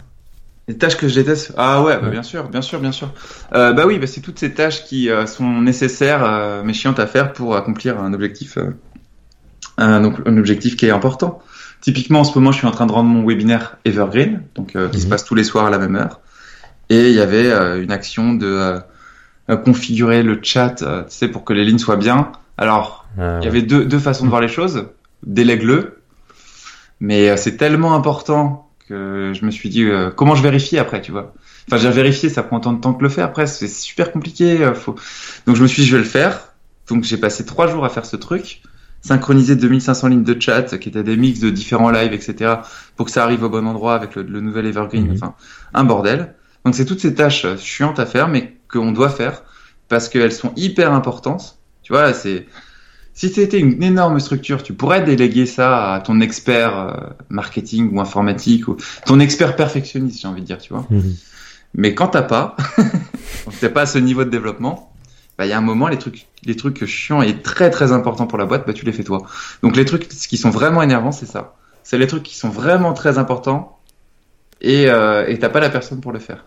Les 0.69 0.77
tâches 0.77 0.97
que 0.97 1.07
je 1.09 1.15
déteste? 1.15 1.53
Ah 1.57 1.83
ouais, 1.85 1.97
bah 2.01 2.09
bien 2.09 2.25
sûr, 2.25 2.49
bien 2.49 2.63
sûr, 2.63 2.81
bien 2.81 2.91
sûr. 2.91 3.13
Euh, 3.53 3.73
bah 3.73 3.87
oui, 3.87 3.99
bah 4.01 4.09
c'est 4.09 4.21
toutes 4.21 4.39
ces 4.41 4.53
tâches 4.53 4.85
qui 4.85 5.09
euh, 5.11 5.25
sont 5.27 5.61
nécessaires 5.61 6.25
euh, 6.25 6.63
mais 6.65 6.73
chiantes 6.73 6.99
à 6.99 7.07
faire 7.07 7.33
pour 7.33 7.55
accomplir 7.55 8.01
un 8.01 8.13
objectif, 8.13 8.59
euh, 8.59 8.71
un, 9.79 10.01
donc, 10.01 10.17
un 10.27 10.37
objectif 10.37 10.77
qui 10.77 10.87
est 10.87 10.91
important. 10.91 11.41
Typiquement, 11.83 12.21
en 12.21 12.25
ce 12.25 12.37
moment, 12.37 12.51
je 12.51 12.59
suis 12.59 12.67
en 12.67 12.73
train 12.73 12.87
de 12.87 12.93
rendre 12.93 13.09
mon 13.09 13.25
webinaire 13.25 13.77
Evergreen, 13.85 14.43
donc 14.57 14.75
euh, 14.75 14.89
qui 14.89 14.99
se 14.99 15.05
Mhm. 15.05 15.11
passe 15.11 15.25
tous 15.25 15.37
les 15.37 15.45
soirs 15.45 15.67
à 15.67 15.71
la 15.71 15.79
même 15.79 15.95
heure. 15.95 16.21
Et 16.89 17.09
il 17.09 17.15
y 17.15 17.21
avait 17.21 17.51
euh, 17.51 17.83
une 17.83 17.91
action 17.91 18.35
de 18.35 18.47
euh, 18.47 18.79
euh, 19.51 19.57
configurer 19.57 20.23
le 20.23 20.39
chat, 20.43 20.77
tu 20.77 20.85
sais, 21.09 21.29
pour 21.29 21.45
que 21.45 21.53
les 21.53 21.65
lignes 21.65 21.79
soient 21.79 21.97
bien. 21.97 22.33
Alors, 22.57 23.05
Euh, 23.19 23.39
il 23.41 23.47
y 23.47 23.49
avait 23.49 23.63
deux, 23.63 23.85
deux 23.87 23.99
façons 23.99 24.25
de 24.25 24.31
voir 24.31 24.43
les 24.43 24.49
choses. 24.49 24.89
Délègue-le. 25.25 26.03
Mais 27.01 27.37
c'est 27.37 27.57
tellement 27.57 27.95
important 27.95 28.69
que 28.89 29.33
je 29.35 29.45
me 29.45 29.51
suis 29.51 29.69
dit, 29.69 29.87
comment 30.17 30.35
je 30.35 30.43
vérifie 30.43 30.79
après, 30.79 31.01
tu 31.01 31.13
vois? 31.13 31.35
Enfin, 31.67 31.79
j'ai 31.79 31.91
vérifié, 31.91 32.29
ça 32.29 32.43
prend 32.43 32.61
tant 32.61 32.73
de 32.73 32.81
temps 32.81 32.95
que 32.95 33.03
le 33.03 33.09
faire. 33.09 33.25
Après, 33.25 33.47
c'est 33.47 33.69
super 33.69 34.13
compliqué. 34.13 34.71
faut... 34.75 34.95
Donc, 35.47 35.57
je 35.57 35.63
me 35.63 35.67
suis 35.67 35.83
dit, 35.83 35.89
je 35.89 35.97
vais 35.97 36.03
le 36.03 36.09
faire. 36.09 36.53
Donc, 36.89 37.05
j'ai 37.05 37.17
passé 37.17 37.45
trois 37.47 37.67
jours 37.67 37.85
à 37.85 37.89
faire 37.89 38.05
ce 38.07 38.17
truc. 38.17 38.63
Synchroniser 39.03 39.57
2500 39.57 40.09
lignes 40.09 40.25
de 40.25 40.41
chat, 40.41 40.79
qui 40.79 40.89
étaient 40.89 41.03
des 41.03 41.17
mix 41.17 41.41
de 41.41 41.51
différents 41.51 41.91
lives, 41.91 42.13
etc. 42.13 42.55
Pour 42.97 43.07
que 43.07 43.13
ça 43.13 43.23
arrive 43.25 43.43
au 43.45 43.49
bon 43.49 43.67
endroit 43.67 43.95
avec 43.95 44.15
le, 44.15 44.23
le 44.23 44.41
nouvel 44.41 44.67
Evergreen. 44.67 45.07
Mhm. 45.09 45.15
Enfin, 45.15 45.35
un 45.75 45.85
bordel. 45.85 46.35
Donc, 46.67 46.75
c'est 46.75 46.85
toutes 46.85 46.99
ces 46.99 47.15
tâches 47.15 47.45
euh, 47.45 47.57
chiantes 47.57 48.01
à 48.01 48.07
faire, 48.07 48.27
mais 48.27 48.57
qu'on 48.69 48.91
doit 48.91 49.09
faire 49.09 49.45
parce 49.89 50.09
qu'elles 50.09 50.33
sont 50.33 50.53
hyper 50.57 50.93
importantes. 50.93 51.59
Tu 51.85 51.93
vois, 51.93 52.13
c'est 52.13 52.49
si 53.15 53.29
c'était 53.29 53.61
une 53.61 53.81
énorme 53.85 54.19
structure, 54.19 54.65
tu 54.65 54.75
pourrais 54.75 55.01
déléguer 55.01 55.47
ça 55.47 55.95
à 55.95 56.01
ton 56.01 56.21
expert 56.21 56.77
euh, 56.77 56.93
marketing 57.29 57.95
ou 57.95 58.01
informatique 58.01 58.67
ou 58.67 58.77
ton 59.07 59.21
expert 59.21 59.55
perfectionniste, 59.55 60.21
j'ai 60.21 60.27
envie 60.27 60.41
de 60.41 60.47
dire, 60.47 60.59
tu 60.59 60.73
vois. 60.73 60.85
mhm. 60.91 61.15
Mais 61.75 61.95
quand 61.95 62.09
t'as 62.09 62.23
pas, 62.23 62.57
quand 63.45 63.53
t'as 63.61 63.69
pas 63.69 63.83
à 63.83 63.87
ce 63.87 63.99
niveau 63.99 64.25
de 64.25 64.31
développement, 64.31 64.93
bah 65.39 65.47
il 65.47 65.51
y 65.51 65.53
a 65.53 65.59
un 65.59 65.63
moment 65.63 65.87
les 65.87 65.99
trucs, 65.99 66.27
les 66.45 66.57
trucs 66.57 66.85
chiants 66.87 67.23
et 67.23 67.43
très 67.43 67.71
très 67.71 67.93
importants 67.93 68.27
pour 68.27 68.39
la 68.39 68.47
boîte, 68.47 68.67
bah 68.67 68.73
tu 68.73 68.85
les 68.85 68.93
fais 68.93 69.05
toi. 69.05 69.23
Donc 69.63 69.77
les 69.77 69.85
trucs 69.85 70.09
qui 70.09 70.37
sont 70.37 70.51
vraiment 70.51 70.83
énervants, 70.83 71.13
c'est 71.13 71.27
ça. 71.27 71.55
C'est 71.85 71.97
les 71.97 72.09
trucs 72.09 72.25
qui 72.25 72.37
sont 72.37 72.49
vraiment 72.49 72.93
très 72.93 73.19
importants 73.19 73.79
et 74.61 74.91
euh, 74.91 75.29
et 75.29 75.39
t'as 75.39 75.49
pas 75.49 75.61
la 75.61 75.71
personne 75.71 76.01
pour 76.01 76.11
le 76.11 76.19
faire. 76.19 76.45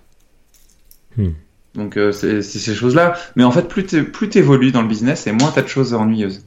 Hmm. 1.17 1.31
Donc 1.75 1.97
euh, 1.97 2.11
c'est 2.11 2.41
ces 2.41 2.75
choses-là. 2.75 3.15
Mais 3.35 3.43
en 3.43 3.51
fait, 3.51 3.67
plus 3.67 3.83
plus 3.85 4.29
t'évolues 4.29 4.71
dans 4.71 4.81
le 4.81 4.87
business, 4.87 5.27
et 5.27 5.31
moins 5.31 5.51
t'as 5.53 5.61
de 5.61 5.67
choses 5.67 5.93
ennuyeuses. 5.93 6.43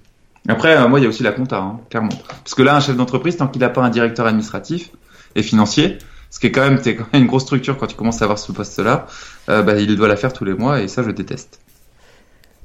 Après, 0.49 0.77
euh, 0.77 0.89
moi, 0.89 0.99
il 0.99 1.03
y 1.05 1.07
a 1.07 1.09
aussi 1.09 1.23
la 1.23 1.33
compta, 1.33 1.59
hein, 1.59 1.81
clairement. 1.89 2.11
Parce 2.29 2.55
que 2.55 2.63
là, 2.63 2.77
un 2.77 2.81
chef 2.81 2.97
d'entreprise, 2.97 3.37
tant 3.37 3.47
qu'il 3.47 3.61
n'a 3.61 3.69
pas 3.69 3.83
un 3.83 3.91
directeur 3.91 4.27
administratif 4.27 4.91
et 5.35 5.43
financier, 5.43 5.99
Ce 6.31 6.41
qui 6.41 6.47
est 6.47 6.51
quand 6.53 6.63
même, 6.63 6.81
quand 6.83 7.07
même 7.13 7.23
une 7.23 7.29
grosse 7.29 7.43
structure 7.43 7.77
quand 7.77 7.87
tu 7.87 7.95
commences 7.95 8.23
à 8.23 8.25
avoir 8.25 8.39
ce 8.39 8.51
poste-là. 8.53 9.07
Euh, 9.49 9.63
bah, 9.63 9.79
il 9.79 9.95
doit 9.97 10.09
la 10.09 10.17
faire 10.17 10.33
tous 10.33 10.45
les 10.45 10.55
mois 10.55 10.81
et 10.81 10.89
ça, 10.89 11.03
je 11.03 11.11
déteste. 11.11 11.61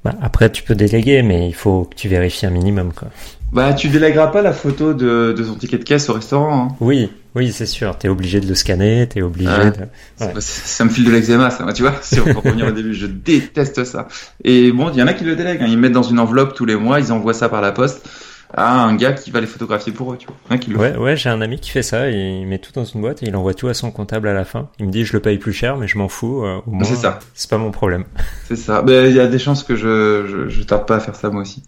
Bah, 0.03 0.15
après, 0.21 0.51
tu 0.51 0.63
peux 0.63 0.75
déléguer, 0.75 1.21
mais 1.21 1.47
il 1.49 1.55
faut 1.55 1.83
que 1.83 1.95
tu 1.95 2.07
vérifies 2.07 2.45
un 2.45 2.51
minimum, 2.51 2.93
quoi. 2.93 3.09
Bah, 3.51 3.73
tu 3.73 3.87
délègueras 3.87 4.27
pas 4.27 4.41
la 4.41 4.51
photo 4.53 4.93
de, 4.93 5.33
de 5.35 5.43
ton 5.43 5.55
ticket 5.55 5.77
de 5.77 5.83
caisse 5.83 6.09
au 6.09 6.13
restaurant. 6.13 6.67
Hein. 6.71 6.75
Oui, 6.81 7.09
oui, 7.33 7.51
c'est 7.53 7.65
sûr. 7.65 7.97
T'es 7.97 8.09
obligé 8.09 8.41
de 8.41 8.47
le 8.47 8.55
scanner, 8.55 9.07
t'es 9.07 9.21
obligé 9.21 9.49
Ouais. 9.49 9.71
de... 9.71 9.77
Ça, 10.17 10.31
ça 10.41 10.83
me 10.85 10.89
file 10.89 11.05
de 11.05 11.11
l'eczéma, 11.11 11.49
ça. 11.49 11.65
Tu 11.73 11.81
vois, 11.83 11.95
si 12.01 12.19
on 12.19 12.25
revenir 12.39 12.67
au 12.67 12.71
début, 12.71 12.93
je 12.93 13.05
déteste 13.07 13.83
ça. 13.85 14.07
Et 14.43 14.71
bon, 14.73 14.89
il 14.91 14.99
y 14.99 15.03
en 15.03 15.07
a 15.07 15.13
qui 15.13 15.23
le 15.23 15.35
délèguent. 15.35 15.61
hein. 15.63 15.67
Ils 15.69 15.77
mettent 15.77 15.93
dans 15.93 16.03
une 16.03 16.19
enveloppe 16.19 16.55
tous 16.55 16.65
les 16.65 16.75
mois, 16.75 16.99
ils 16.99 17.11
envoient 17.13 17.33
ça 17.33 17.47
par 17.47 17.61
la 17.61 17.71
poste 17.71 18.07
à 18.53 18.81
un 18.81 18.95
gars 18.95 19.11
qui 19.11 19.29
va 19.31 19.41
les 19.41 19.47
photographier 19.47 19.91
pour 19.91 20.13
eux. 20.13 20.17
Tu 20.17 20.25
vois, 20.27 20.35
a 20.49 20.57
qui 20.57 20.69
le 20.69 20.77
Ouais, 20.77 20.95
ouais, 20.97 21.15
j'ai 21.17 21.29
un 21.29 21.41
ami 21.41 21.59
qui 21.59 21.69
fait 21.69 21.81
ça, 21.83 22.09
il 22.09 22.45
met 22.47 22.59
tout 22.59 22.71
dans 22.73 22.85
une 22.85 23.01
boîte 23.01 23.21
et 23.23 23.27
il 23.27 23.35
envoie 23.35 23.53
tout 23.53 23.67
à 23.69 23.73
son 23.73 23.91
comptable 23.91 24.27
à 24.27 24.33
la 24.33 24.45
fin. 24.45 24.69
Il 24.79 24.85
me 24.87 24.91
dit 24.91 25.03
je 25.05 25.13
le 25.13 25.19
paye 25.21 25.37
plus 25.37 25.51
cher, 25.53 25.75
mais 25.77 25.87
je 25.87 25.97
m'en 25.97 26.07
fous, 26.09 26.43
euh, 26.45 26.59
au 26.65 26.71
moins. 26.71 26.83
C'est 26.85 26.95
ça. 26.95 27.19
C'est 27.33 27.49
pas 27.49 27.57
mon 27.57 27.71
problème. 27.71 28.03
C'est 28.47 28.55
ça. 28.57 28.83
Il 28.87 29.11
y 29.13 29.19
a 29.19 29.27
des 29.27 29.39
chances 29.39 29.63
que 29.63 29.75
je, 29.75 30.25
je, 30.29 30.49
je 30.49 30.63
tarde 30.63 30.85
pas 30.85 30.95
à 30.97 30.99
faire 31.01 31.15
ça 31.15 31.29
moi 31.29 31.41
aussi. 31.41 31.63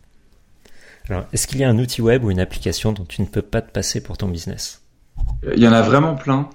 Alors, 1.10 1.26
est-ce 1.34 1.48
qu'il 1.48 1.60
y 1.60 1.64
a 1.64 1.69
un 1.69 1.77
outil 1.80 2.02
web 2.02 2.23
ou 2.23 2.31
une 2.31 2.40
application 2.40 2.91
dont 2.94 3.06
tu 3.06 3.22
ne 3.22 3.27
peux 3.27 3.41
pas 3.41 3.61
te 3.61 3.72
passer 3.72 4.02
pour 4.02 4.18
ton 4.18 4.27
business? 4.27 4.81
Il 5.56 5.61
y 5.61 5.68
en 5.68 5.73
a 5.73 5.81
vraiment 5.81 6.15
plein. 6.15 6.49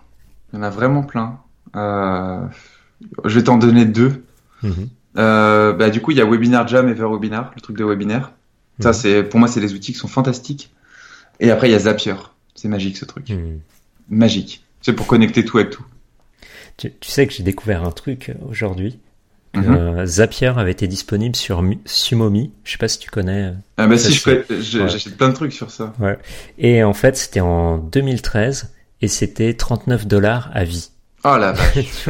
Il 0.53 0.57
y 0.57 0.59
en 0.59 0.63
a 0.63 0.71
vraiment 0.71 1.03
plein. 1.03 1.41
Euh, 1.77 2.41
je 3.25 3.39
vais 3.39 3.45
t'en 3.45 3.57
donner 3.59 3.85
deux. 3.85 4.25
Mhm. 4.63 4.89
Euh, 5.19 5.73
bah, 5.73 5.91
du 5.91 6.01
coup, 6.01 6.11
il 6.13 6.19
y 6.19 6.21
a 6.21 6.25
Webinar 6.25 6.67
Jam 6.69 6.89
et 6.89 6.95
Webinar, 6.95 7.53
le 7.55 7.61
truc 7.61 7.77
de 7.77 7.85
webinaire. 7.85 8.33
Ça, 8.81 8.89
Mhm. 8.91 8.95
c'est, 8.95 9.23
pour 9.25 9.39
moi, 9.41 9.49
c'est 9.49 9.61
des 9.61 9.73
outils 9.75 9.93
qui 9.93 9.99
sont 9.99 10.09
fantastiques. 10.09 10.73
Et 11.41 11.51
après, 11.51 11.69
il 11.69 11.73
y 11.73 11.77
a 11.77 11.79
Zapier. 11.81 12.15
C'est 12.55 12.69
magique, 12.69 12.97
ce 12.97 13.05
truc. 13.05 13.29
Hmm. 13.31 13.59
Magique. 14.09 14.65
C'est 14.81 14.93
pour 14.93 15.07
connecter 15.07 15.45
tout 15.45 15.59
avec 15.59 15.71
tout. 15.71 15.85
Tu, 16.77 16.93
tu 17.01 17.11
sais 17.11 17.27
que 17.27 17.33
j'ai 17.33 17.43
découvert 17.43 17.85
un 17.85 17.91
truc 17.91 18.33
aujourd'hui. 18.49 18.99
Euh, 19.57 20.05
Zapier 20.07 20.53
avait 20.57 20.71
été 20.73 20.87
disponible 20.89 21.37
sur 21.37 21.63
Sumomi. 21.85 22.53
Je 22.65 22.73
sais 22.73 22.79
pas 22.79 22.89
si 22.89 22.99
tu 22.99 23.11
connais. 23.11 23.45
euh. 23.49 23.53
Ah, 23.77 23.87
bah, 23.87 23.97
Ça, 23.99 24.09
si, 24.11 24.15
je- 24.17 24.31
ouais. 24.81 24.89
j'achète 24.89 25.17
plein 25.17 25.29
de 25.29 25.35
trucs 25.35 25.53
sur 25.53 25.71
ça. 25.71 25.93
Et 26.59 26.83
en 26.83 26.95
fait, 26.95 27.17
c'était 27.17 27.41
en 27.41 27.79
2013 27.79 28.73
et 29.03 29.09
c'était 29.09 29.55
39 29.55 30.07
dollars 30.07 30.51
à 30.55 30.65
vie. 30.65 30.91
Oh 31.25 31.37
la 31.37 31.53
vache. 31.53 32.09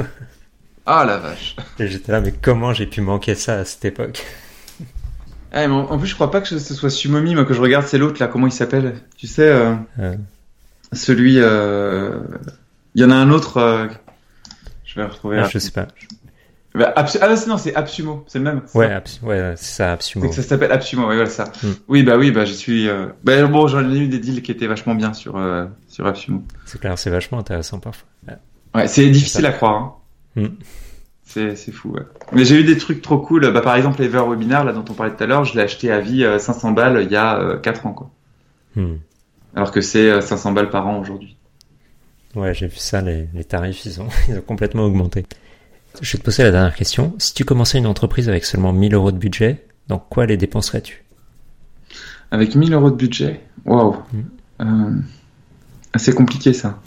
Ah 0.87 1.05
la 1.07 1.19
vache. 1.19 1.57
et 1.79 1.89
j'étais 1.89 2.13
là, 2.13 2.21
mais 2.21 2.33
comment 2.33 2.73
j'ai 2.75 2.87
pu 2.87 3.01
manquer 3.01 3.35
ça 3.35 3.59
à 3.61 3.65
cette 3.65 3.85
époque? 3.85 4.23
Ah, 5.53 5.67
mais 5.69 5.73
en 5.75 5.99
plus, 5.99 6.09
je 6.09 6.15
crois 6.15 6.31
pas 6.33 6.41
que 6.41 6.49
ce 6.49 6.59
soit 6.75 6.91
Sumomi, 6.91 7.35
moi, 7.35 7.45
que 7.45 7.55
je 7.55 7.61
regarde, 7.61 7.87
c'est 7.87 7.97
l'autre, 7.99 8.17
là, 8.21 8.27
comment 8.27 8.49
il 8.49 8.53
s'appelle? 8.53 8.95
Tu 9.17 9.27
sais, 9.29 9.49
euh, 9.49 9.75
Euh, 10.01 10.17
celui, 10.93 11.35
il 11.35 13.01
y 13.01 13.05
en 13.05 13.11
a 13.11 13.15
un 13.15 13.31
autre, 13.31 13.89
je 14.85 14.95
vais 14.97 15.03
le 15.03 15.09
retrouver. 15.13 15.39
ah. 15.39 15.49
Je 15.51 15.59
sais 15.59 15.71
pas. 15.71 15.87
Bah, 16.75 16.93
Ah, 16.97 17.07
c'est- 17.07 17.47
non, 17.47 17.57
c'est 17.57 17.75
Absumo, 17.77 18.25
c'est 18.27 18.39
le 18.39 18.45
même. 18.45 18.63
c'est 18.67 18.77
Ouais, 18.79 18.91
Abs- 18.93 19.21
ouais, 19.23 19.55
c'est 19.57 19.65
ça, 19.65 19.75
C'est 19.77 19.83
Absumo. 19.93 20.29
que 20.29 20.35
ça 20.35 20.43
s'appelle 20.43 20.73
Absumo, 20.73 21.07
ouais, 21.07 21.15
voilà 21.15 21.31
ça. 21.31 21.45
Hmm. 21.63 21.69
Oui, 21.87 22.03
bah 22.03 22.17
oui, 22.19 22.33
bah 22.33 22.45
j'y 22.45 22.57
suis. 22.57 22.89
Euh... 22.89 23.07
Bah 23.23 23.47
bon, 23.47 23.69
j'en 23.69 23.89
ai 23.93 23.97
eu 23.99 24.09
des 24.09 24.19
deals 24.19 24.43
qui 24.43 24.51
étaient 24.51 24.67
vachement 24.67 24.95
bien 24.97 25.13
sur 25.13 25.37
euh, 25.37 25.67
sur 25.89 26.05
Absumo. 26.07 26.43
C'est 26.67 26.81
clair, 26.81 26.99
c'est 26.99 27.11
vachement 27.11 27.39
intéressant 27.39 27.79
parfois. 27.79 28.09
Ouais. 28.27 28.35
Ouais, 28.75 28.89
c'est 28.89 29.09
difficile 29.09 29.47
à 29.47 29.53
croire. 29.53 30.01
Hein. 30.37 30.41
Hmm. 30.43 30.49
C'est 31.23 31.55
c'est 31.55 31.71
fou. 31.71 31.93
Ouais. 31.93 32.03
Mais 32.33 32.45
j'ai 32.45 32.59
eu 32.61 32.65
des 32.65 32.77
trucs 32.77 33.03
trop 33.03 33.19
cool. 33.19 33.53
Bah 33.53 33.61
par 33.61 33.77
exemple, 33.77 34.03
Ever 34.03 34.25
Webinar, 34.29 34.65
là 34.65 34.73
dont 34.73 34.85
on 34.91 34.95
parlait 34.95 35.15
tout 35.15 35.23
à 35.23 35.27
l'heure, 35.27 35.45
je 35.45 35.55
l'ai 35.55 35.63
acheté 35.63 35.93
à 35.93 36.01
vie 36.01 36.25
euh, 36.25 36.41
500 36.41 36.73
balles 36.73 37.01
il 37.05 37.11
y 37.13 37.17
a 37.17 37.39
euh, 37.39 37.57
4 37.59 37.87
ans, 37.87 37.93
quoi. 37.93 38.11
Hmm. 38.75 38.97
Alors 39.55 39.71
que 39.71 39.81
c'est 39.81 40.11
euh, 40.11 40.21
500 40.21 40.51
balles 40.51 40.71
par 40.71 40.89
an 40.89 40.99
aujourd'hui. 40.99 41.37
Ouais, 42.35 42.53
j'ai 42.53 42.67
vu 42.67 42.77
ça, 42.79 43.01
les, 43.01 43.29
les 43.33 43.45
tarifs, 43.45 43.85
ils 43.87 44.01
ont, 44.01 44.09
ils 44.29 44.39
ont 44.39 44.43
complètement 44.43 44.83
augmenté. 44.85 45.25
Je 46.01 46.13
vais 46.13 46.19
te 46.19 46.25
poser 46.25 46.43
la 46.43 46.51
dernière 46.51 46.75
question. 46.75 47.15
Si 47.19 47.35
tu 47.35 47.45
commençais 47.45 47.79
une 47.79 47.87
entreprise 47.87 48.29
avec 48.29 48.45
seulement 48.45 48.73
1000 48.73 48.95
euros 48.95 49.13
de 49.13 49.19
budget, 49.19 49.67
dans 49.89 49.99
quoi 49.99 50.27
les 50.27 50.37
dépenserais-tu? 50.37 51.05
Avec 52.31 52.55
1000 52.57 52.73
euros 52.75 52.91
de 52.91 52.97
budget, 52.97 53.41
waouh, 53.65 53.97
Hmm. 54.13 54.23
euh, 54.63 55.01
c'est 55.97 56.15
compliqué 56.15 56.53
ça. 56.53 56.81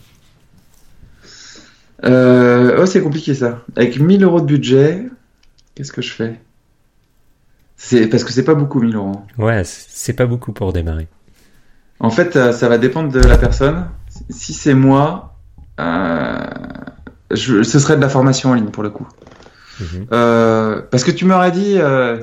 Euh, 2.04 2.78
oh, 2.82 2.86
c'est 2.86 3.02
compliqué 3.02 3.34
ça. 3.34 3.64
Avec 3.76 4.00
1000 4.00 4.24
euros 4.24 4.42
de 4.42 4.46
budget, 4.46 5.08
qu'est-ce 5.76 5.92
que 5.92 6.02
je 6.02 6.12
fais? 6.12 6.40
C'est 7.78 8.08
parce 8.08 8.24
que 8.24 8.32
c'est 8.32 8.44
pas 8.44 8.56
beaucoup 8.56 8.82
1000 8.82 8.96
euros. 8.96 9.22
Ouais, 9.38 9.64
c'est 9.64 10.14
pas 10.14 10.26
beaucoup 10.26 10.52
pour 10.52 10.74
démarrer. 10.74 11.08
En 12.00 12.10
fait, 12.10 12.36
euh, 12.36 12.52
ça 12.52 12.70
va 12.70 12.78
dépendre 12.78 13.12
de 13.12 13.20
la 13.20 13.38
personne. 13.38 13.88
Si 14.30 14.54
c'est 14.54 14.74
moi, 14.74 15.36
euh, 15.80 16.38
je, 17.32 17.64
ce 17.64 17.80
serait 17.80 17.95
de 17.95 18.02
la 18.02 18.10
formation 18.10 18.52
en 18.52 18.54
ligne 18.54 18.70
pour 18.70 18.84
le 18.84 18.90
coup. 18.90 19.08
Mhm. 19.80 20.08
Euh, 20.12 20.82
parce 20.90 21.04
que 21.04 21.12
tu 21.12 21.26
m'aurais 21.26 21.52
dit, 21.52 21.76
euh, 21.78 22.18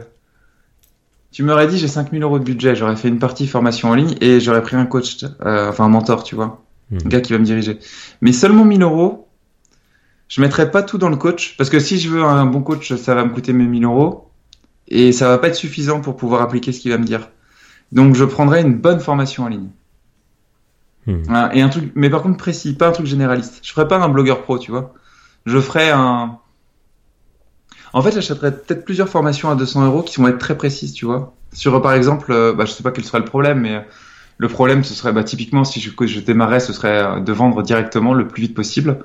tu 1.30 1.42
m'aurais 1.42 1.66
dit, 1.66 1.78
j'ai 1.78 1.88
5000 1.88 2.22
euros 2.22 2.38
de 2.38 2.44
budget, 2.44 2.74
j'aurais 2.74 2.96
fait 2.96 3.08
une 3.08 3.18
partie 3.18 3.46
formation 3.46 3.90
en 3.90 3.94
ligne 3.94 4.14
et 4.20 4.40
j'aurais 4.40 4.62
pris 4.62 4.76
un 4.76 4.86
coach, 4.86 5.24
euh, 5.44 5.68
enfin 5.68 5.84
un 5.84 5.88
mentor, 5.88 6.24
tu 6.24 6.34
vois, 6.34 6.62
Mhm. 6.90 6.98
un 7.04 7.08
gars 7.08 7.20
qui 7.20 7.32
va 7.32 7.38
me 7.38 7.44
diriger. 7.44 7.78
Mais 8.20 8.32
seulement 8.32 8.64
1000 8.64 8.82
euros, 8.82 9.28
je 10.28 10.40
mettrais 10.40 10.70
pas 10.70 10.82
tout 10.82 10.98
dans 10.98 11.08
le 11.10 11.16
coach 11.16 11.56
parce 11.56 11.70
que 11.70 11.78
si 11.80 11.98
je 11.98 12.08
veux 12.08 12.22
un 12.24 12.46
bon 12.46 12.62
coach, 12.62 12.94
ça 12.94 13.14
va 13.14 13.24
me 13.24 13.30
coûter 13.30 13.52
mes 13.52 13.64
1000 13.66 13.84
euros 13.84 14.30
et 14.88 15.12
ça 15.12 15.28
va 15.28 15.38
pas 15.38 15.48
être 15.48 15.54
suffisant 15.54 16.00
pour 16.00 16.16
pouvoir 16.16 16.42
appliquer 16.42 16.72
ce 16.72 16.80
qu'il 16.80 16.90
va 16.90 16.98
me 16.98 17.04
dire. 17.04 17.28
Donc 17.92 18.14
je 18.14 18.24
prendrais 18.24 18.62
une 18.62 18.74
bonne 18.74 19.00
formation 19.00 19.44
en 19.44 19.48
ligne. 19.48 19.68
Mhm. 21.06 21.22
Hein, 21.28 21.50
Et 21.52 21.62
un 21.62 21.68
truc, 21.68 21.92
mais 21.94 22.08
par 22.10 22.22
contre 22.22 22.36
précis, 22.38 22.74
pas 22.74 22.88
un 22.88 22.92
truc 22.92 23.06
généraliste. 23.06 23.60
Je 23.62 23.72
ferais 23.72 23.88
pas 23.88 23.98
un 23.98 24.08
blogueur 24.08 24.42
pro, 24.42 24.58
tu 24.58 24.70
vois. 24.70 24.94
Je 25.46 25.58
ferais 25.60 25.90
un. 25.90 26.38
En 27.92 28.02
fait, 28.02 28.12
j'achèterais 28.12 28.52
peut-être 28.52 28.84
plusieurs 28.84 29.08
formations 29.08 29.50
à 29.50 29.54
200 29.54 29.84
euros 29.86 30.02
qui 30.02 30.20
vont 30.20 30.28
être 30.28 30.38
très 30.38 30.56
précises, 30.56 30.92
tu 30.94 31.04
vois. 31.06 31.34
Sur, 31.52 31.80
par 31.80 31.92
exemple, 31.92 32.32
euh, 32.32 32.52
bah, 32.52 32.64
je 32.64 32.72
sais 32.72 32.82
pas 32.82 32.90
quel 32.90 33.04
serait 33.04 33.18
le 33.20 33.24
problème, 33.24 33.60
mais 33.60 33.74
euh, 33.76 33.80
le 34.38 34.48
problème, 34.48 34.82
ce 34.82 34.94
serait, 34.94 35.12
bah, 35.12 35.22
typiquement, 35.22 35.62
si 35.64 35.80
je, 35.80 36.20
démarrais, 36.20 36.58
ce 36.60 36.72
serait 36.72 37.02
euh, 37.04 37.20
de 37.20 37.32
vendre 37.32 37.62
directement 37.62 38.12
le 38.14 38.26
plus 38.26 38.42
vite 38.42 38.54
possible. 38.54 39.04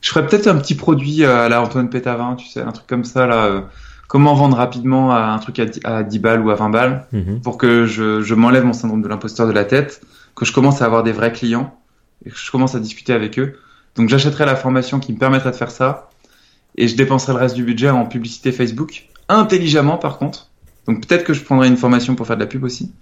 Je 0.00 0.10
ferais 0.10 0.24
peut-être 0.26 0.46
un 0.46 0.54
petit 0.56 0.76
produit 0.76 1.24
euh, 1.24 1.46
à 1.46 1.48
la 1.48 1.60
Antoine 1.60 1.90
Pétavin, 1.90 2.36
tu 2.36 2.46
sais, 2.46 2.60
un 2.60 2.70
truc 2.70 2.86
comme 2.86 3.04
ça, 3.04 3.26
là. 3.26 3.46
euh, 3.46 3.60
comment 4.06 4.32
vendre 4.34 4.56
rapidement 4.56 5.12
à 5.12 5.22
un 5.32 5.38
truc 5.38 5.58
à 5.58 5.64
10, 5.66 5.80
à 5.84 6.02
10 6.04 6.18
balles 6.20 6.40
ou 6.40 6.50
à 6.50 6.54
20 6.54 6.70
balles 6.70 7.06
Mhm. 7.12 7.40
pour 7.42 7.58
que 7.58 7.84
je, 7.84 8.20
je 8.22 8.34
m'enlève 8.34 8.64
mon 8.64 8.72
syndrome 8.72 9.02
de 9.02 9.08
l'imposteur 9.08 9.46
de 9.48 9.52
la 9.52 9.64
tête, 9.64 10.00
que 10.38 10.44
je 10.44 10.52
commence 10.52 10.80
à 10.82 10.84
avoir 10.84 11.02
des 11.02 11.12
vrais 11.12 11.32
clients 11.32 11.76
et 12.24 12.30
que 12.30 12.38
je 12.38 12.50
commence 12.50 12.74
à 12.74 12.80
discuter 12.80 13.12
avec 13.12 13.38
eux. 13.38 13.58
Donc 13.96 14.08
j'achèterai 14.08 14.46
la 14.46 14.56
formation 14.56 15.00
qui 15.00 15.12
me 15.12 15.18
permettrait 15.18 15.50
de 15.50 15.56
faire 15.56 15.70
ça 15.70 16.10
et 16.76 16.86
je 16.86 16.96
dépenserai 16.96 17.32
le 17.32 17.38
reste 17.40 17.56
du 17.56 17.64
budget 17.64 17.90
en 17.90 18.06
publicité 18.06 18.52
Facebook, 18.52 19.08
intelligemment 19.28 19.98
par 19.98 20.18
contre. 20.18 20.50
Donc 20.86 21.06
peut-être 21.06 21.24
que 21.24 21.34
je 21.34 21.42
prendrai 21.42 21.66
une 21.66 21.76
formation 21.76 22.14
pour 22.14 22.26
faire 22.26 22.36
de 22.36 22.40
la 22.40 22.46
pub 22.46 22.62
aussi, 22.62 22.92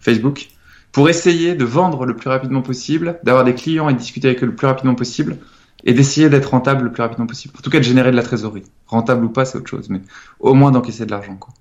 Facebook, 0.00 0.48
pour 0.90 1.08
essayer 1.08 1.54
de 1.54 1.64
vendre 1.64 2.04
le 2.04 2.16
plus 2.16 2.28
rapidement 2.28 2.62
possible, 2.62 3.20
d'avoir 3.22 3.44
des 3.44 3.54
clients 3.54 3.88
et 3.88 3.92
de 3.92 3.98
discuter 3.98 4.28
avec 4.28 4.42
eux 4.42 4.46
le 4.46 4.56
plus 4.56 4.66
rapidement 4.66 4.96
possible 4.96 5.36
et 5.84 5.94
d'essayer 5.94 6.28
d'être 6.28 6.50
rentable 6.50 6.84
le 6.84 6.92
plus 6.92 7.02
rapidement 7.02 7.26
possible. 7.26 7.54
En 7.56 7.62
tout 7.62 7.70
cas 7.70 7.78
de 7.78 7.84
générer 7.84 8.10
de 8.10 8.16
la 8.16 8.22
trésorerie. 8.22 8.64
Rentable 8.86 9.24
ou 9.24 9.28
pas, 9.30 9.44
c'est 9.44 9.56
autre 9.56 9.70
chose, 9.70 9.88
mais 9.88 10.02
au 10.40 10.54
moins 10.54 10.72
d'encaisser 10.72 11.06
de 11.06 11.10
l'argent. 11.12 11.36
quoi. 11.36 11.54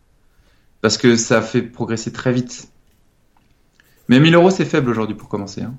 Parce 0.82 0.98
que 0.98 1.16
ça 1.16 1.42
fait 1.42 1.62
progresser 1.62 2.12
très 2.12 2.34
vite. 2.34 2.70
Mais 4.10 4.20
1000 4.20 4.36
euros, 4.36 4.50
c'est 4.50 4.66
faible 4.66 4.90
aujourd'hui 4.90 5.16
pour 5.16 5.30
commencer. 5.30 5.62
hein. 5.62 5.74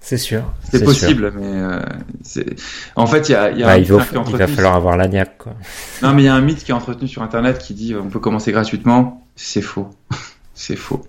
C'est 0.00 0.16
sûr. 0.18 0.42
C'est 0.64 0.78
sûr. 0.78 0.86
possible, 0.86 1.32
mais 1.36 1.46
euh, 1.46 1.80
c'est- 2.22 2.56
en 2.96 3.06
fait, 3.06 3.28
il 3.28 3.32
y 3.32 3.34
a, 3.36 3.50
il 3.52 3.58
y 3.58 3.62
a 3.62 3.66
Bah, 3.66 3.72
un 3.74 3.76
il, 3.78 3.84
va, 3.84 3.96
qui 3.98 4.02
est 4.02 4.06
il 4.10 4.14
va 4.14 4.20
entretenu. 4.20 4.48
falloir 4.48 4.74
avoir 4.74 4.96
l'agnac, 4.96 5.38
quoi. 5.38 5.54
Non, 6.02 6.12
mais 6.12 6.22
il 6.22 6.24
y 6.24 6.28
a 6.28 6.34
un 6.34 6.40
mythe 6.40 6.64
qui 6.64 6.72
est 6.72 6.74
entretenu 6.74 7.06
sur 7.06 7.22
Internet 7.22 7.58
qui 7.58 7.72
dit 7.74 7.94
on 7.94 8.08
peut 8.08 8.18
commencer 8.18 8.50
gratuitement. 8.50 9.24
C'est 9.36 9.62
faux. 9.62 9.88
c'est 10.54 10.74
faux. 10.76 11.06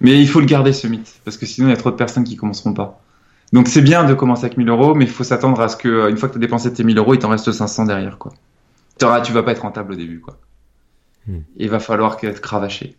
Mais 0.00 0.20
il 0.20 0.28
faut 0.28 0.40
le 0.40 0.46
garder 0.46 0.72
ce 0.72 0.88
mythe 0.88 1.20
parce 1.24 1.36
que 1.36 1.46
sinon 1.46 1.68
il 1.68 1.70
y 1.70 1.74
a 1.74 1.76
trop 1.76 1.92
de 1.92 1.96
personnes 1.96 2.24
qui 2.24 2.34
commenceront 2.36 2.74
pas. 2.74 3.00
Donc 3.52 3.68
c'est 3.68 3.80
bien 3.82 4.02
de 4.04 4.12
commencer 4.14 4.46
avec 4.46 4.56
1000 4.58 4.68
euros, 4.68 4.94
mais 4.96 5.04
il 5.04 5.10
faut 5.10 5.24
s'attendre 5.24 5.60
à 5.60 5.68
ce 5.68 5.76
que 5.76 6.10
une 6.10 6.16
fois 6.16 6.28
que 6.28 6.34
tu 6.34 6.38
as 6.38 6.40
dépensé 6.40 6.72
tes 6.72 6.82
1000 6.82 6.98
euros, 6.98 7.14
il 7.14 7.20
t'en 7.20 7.28
reste 7.28 7.52
500 7.52 7.84
derrière, 7.84 8.18
quoi. 8.18 8.32
Tu 8.98 9.32
vas 9.32 9.42
pas 9.44 9.52
être 9.52 9.62
rentable 9.62 9.92
au 9.92 9.96
début, 9.96 10.18
quoi. 10.20 10.36
Hmm. 11.28 11.38
Il 11.56 11.70
va 11.70 11.78
falloir 11.78 12.16
que- 12.16 12.26
être 12.26 12.40
cravaché. 12.40 12.96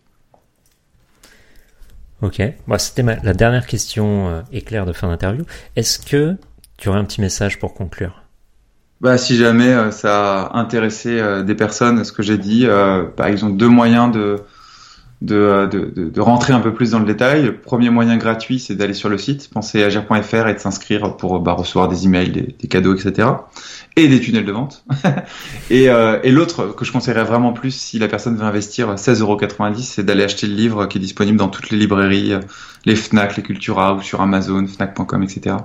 Ok. 2.22 2.40
Bon, 2.66 2.78
c'était 2.78 3.02
la 3.02 3.34
dernière 3.34 3.66
question 3.66 4.28
euh, 4.28 4.40
éclair 4.52 4.86
de 4.86 4.92
fin 4.92 5.08
d'interview. 5.08 5.44
Est-ce 5.76 5.98
que 5.98 6.36
tu 6.76 6.88
aurais 6.88 6.98
un 6.98 7.04
petit 7.04 7.20
message 7.20 7.58
pour 7.58 7.74
conclure? 7.74 8.22
Bah, 9.00 9.18
si 9.18 9.36
jamais 9.36 9.68
euh, 9.68 9.90
ça 9.90 10.44
a 10.44 10.58
intéressé 10.58 11.20
euh, 11.20 11.42
des 11.42 11.54
personnes, 11.54 12.04
ce 12.04 12.12
que 12.12 12.22
j'ai 12.22 12.38
dit, 12.38 12.66
euh, 12.66 13.04
ils 13.28 13.44
ont 13.44 13.50
deux 13.50 13.68
moyens 13.68 14.10
de, 14.12 14.40
de, 15.24 15.36
euh, 15.36 15.66
de, 15.66 15.90
de, 15.94 16.08
de 16.10 16.20
rentrer 16.20 16.52
un 16.52 16.60
peu 16.60 16.72
plus 16.72 16.90
dans 16.90 16.98
le 16.98 17.06
détail. 17.06 17.44
Le 17.44 17.56
premier 17.56 17.88
moyen 17.88 18.16
gratuit, 18.16 18.58
c'est 18.58 18.74
d'aller 18.74 18.92
sur 18.92 19.08
le 19.08 19.16
site, 19.16 19.48
penseragir.fr 19.50 20.48
et 20.48 20.54
de 20.54 20.58
s'inscrire 20.58 21.16
pour 21.16 21.40
bah, 21.40 21.52
recevoir 21.52 21.88
des 21.88 22.04
emails, 22.04 22.30
des, 22.30 22.54
des 22.58 22.68
cadeaux, 22.68 22.94
etc. 22.94 23.28
Et 23.96 24.06
des 24.08 24.20
tunnels 24.20 24.44
de 24.44 24.52
vente. 24.52 24.84
et 25.70 25.88
euh, 25.88 26.18
et 26.22 26.30
l'autre 26.30 26.74
que 26.76 26.84
je 26.84 26.92
conseillerais 26.92 27.24
vraiment 27.24 27.52
plus 27.52 27.74
si 27.74 27.98
la 27.98 28.08
personne 28.08 28.36
veut 28.36 28.44
investir 28.44 28.94
16,90€, 28.94 29.82
c'est 29.82 30.04
d'aller 30.04 30.24
acheter 30.24 30.46
le 30.46 30.54
livre 30.54 30.86
qui 30.86 30.98
est 30.98 31.00
disponible 31.00 31.38
dans 31.38 31.48
toutes 31.48 31.70
les 31.70 31.78
librairies, 31.78 32.34
euh, 32.34 32.40
les 32.84 32.96
Fnac, 32.96 33.36
les 33.36 33.42
Cultura 33.42 33.94
ou 33.94 34.02
sur 34.02 34.20
Amazon, 34.20 34.66
Fnac.com, 34.66 35.22
etc. 35.22 35.56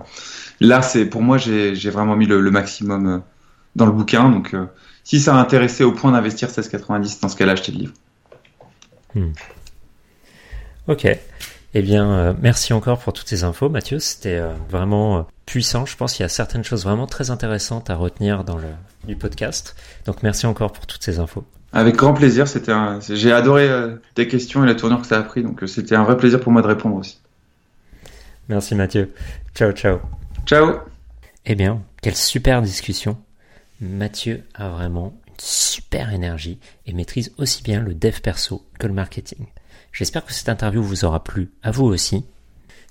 là, 0.61 0.81
c'est 0.81 1.05
pour 1.05 1.21
moi, 1.21 1.37
j'ai 1.37 1.89
vraiment 1.89 2.15
mis 2.15 2.27
le, 2.27 2.49
maximum 2.49 3.21
dans 3.75 3.85
le 3.85 3.91
bouquin. 3.91 4.29
Donc, 4.29 4.55
si 5.03 5.19
ça 5.19 5.35
a 5.35 5.83
au 5.83 5.91
point 5.91 6.11
d'investir 6.13 6.47
16,90, 6.47 7.21
dans 7.21 7.27
ce 7.27 7.35
cas-là, 7.35 7.53
achetez 7.53 7.73
le 7.73 7.79
livre. 7.79 7.93
Hmm. 9.15 9.31
Ok. 10.87 11.07
Eh 11.75 11.81
bien, 11.83 12.35
merci 12.41 12.73
encore 12.73 12.97
pour 12.99 13.13
toutes 13.13 13.27
ces 13.27 13.43
infos, 13.43 13.69
Mathieu. 13.69 13.99
C'était 13.99 14.41
vraiment 14.69 15.27
puissant. 15.45 15.85
Je 15.85 15.95
pense 15.95 16.13
qu'il 16.13 16.23
y 16.23 16.25
a 16.25 16.29
certaines 16.29 16.63
choses 16.63 16.83
vraiment 16.83 17.05
très 17.05 17.29
intéressantes 17.29 17.91
à 17.91 17.95
retenir 17.95 18.43
dans 18.43 18.57
le 18.57 18.69
du 19.05 19.15
podcast. 19.15 19.75
Donc, 20.05 20.23
merci 20.23 20.47
encore 20.47 20.71
pour 20.71 20.87
toutes 20.87 21.03
ces 21.03 21.19
infos. 21.19 21.45
Avec 21.71 21.95
grand 21.95 22.13
plaisir. 22.15 22.47
C'était 22.47 22.73
j'ai 23.01 23.31
adoré 23.31 23.69
tes 24.15 24.27
questions 24.27 24.63
et 24.63 24.67
la 24.67 24.73
tournure 24.73 25.01
que 25.01 25.07
ça 25.07 25.19
a 25.19 25.21
pris. 25.21 25.43
Donc, 25.43 25.61
c'était 25.67 25.95
un 25.95 26.03
vrai 26.03 26.17
plaisir 26.17 26.39
pour 26.39 26.51
moi 26.51 26.63
de 26.63 26.67
répondre 26.67 26.95
aussi. 26.95 27.19
Merci 28.49 28.73
Mathieu. 28.73 29.13
Ciao, 29.53 29.71
ciao. 29.71 29.99
Ciao. 30.47 30.79
Eh 31.45 31.53
bien, 31.53 31.83
quelle 32.01 32.15
super 32.15 32.63
discussion. 32.63 33.17
Mathieu 33.79 34.43
a 34.55 34.69
vraiment 34.69 35.13
super 35.41 36.13
énergie 36.13 36.59
et 36.85 36.93
maîtrise 36.93 37.33
aussi 37.37 37.63
bien 37.63 37.81
le 37.81 37.93
dev 37.93 38.19
perso 38.21 38.65
que 38.79 38.87
le 38.87 38.93
marketing. 38.93 39.47
J'espère 39.91 40.25
que 40.25 40.33
cette 40.33 40.49
interview 40.49 40.83
vous 40.83 41.05
aura 41.05 41.23
plu, 41.23 41.51
à 41.63 41.71
vous 41.71 41.85
aussi. 41.85 42.25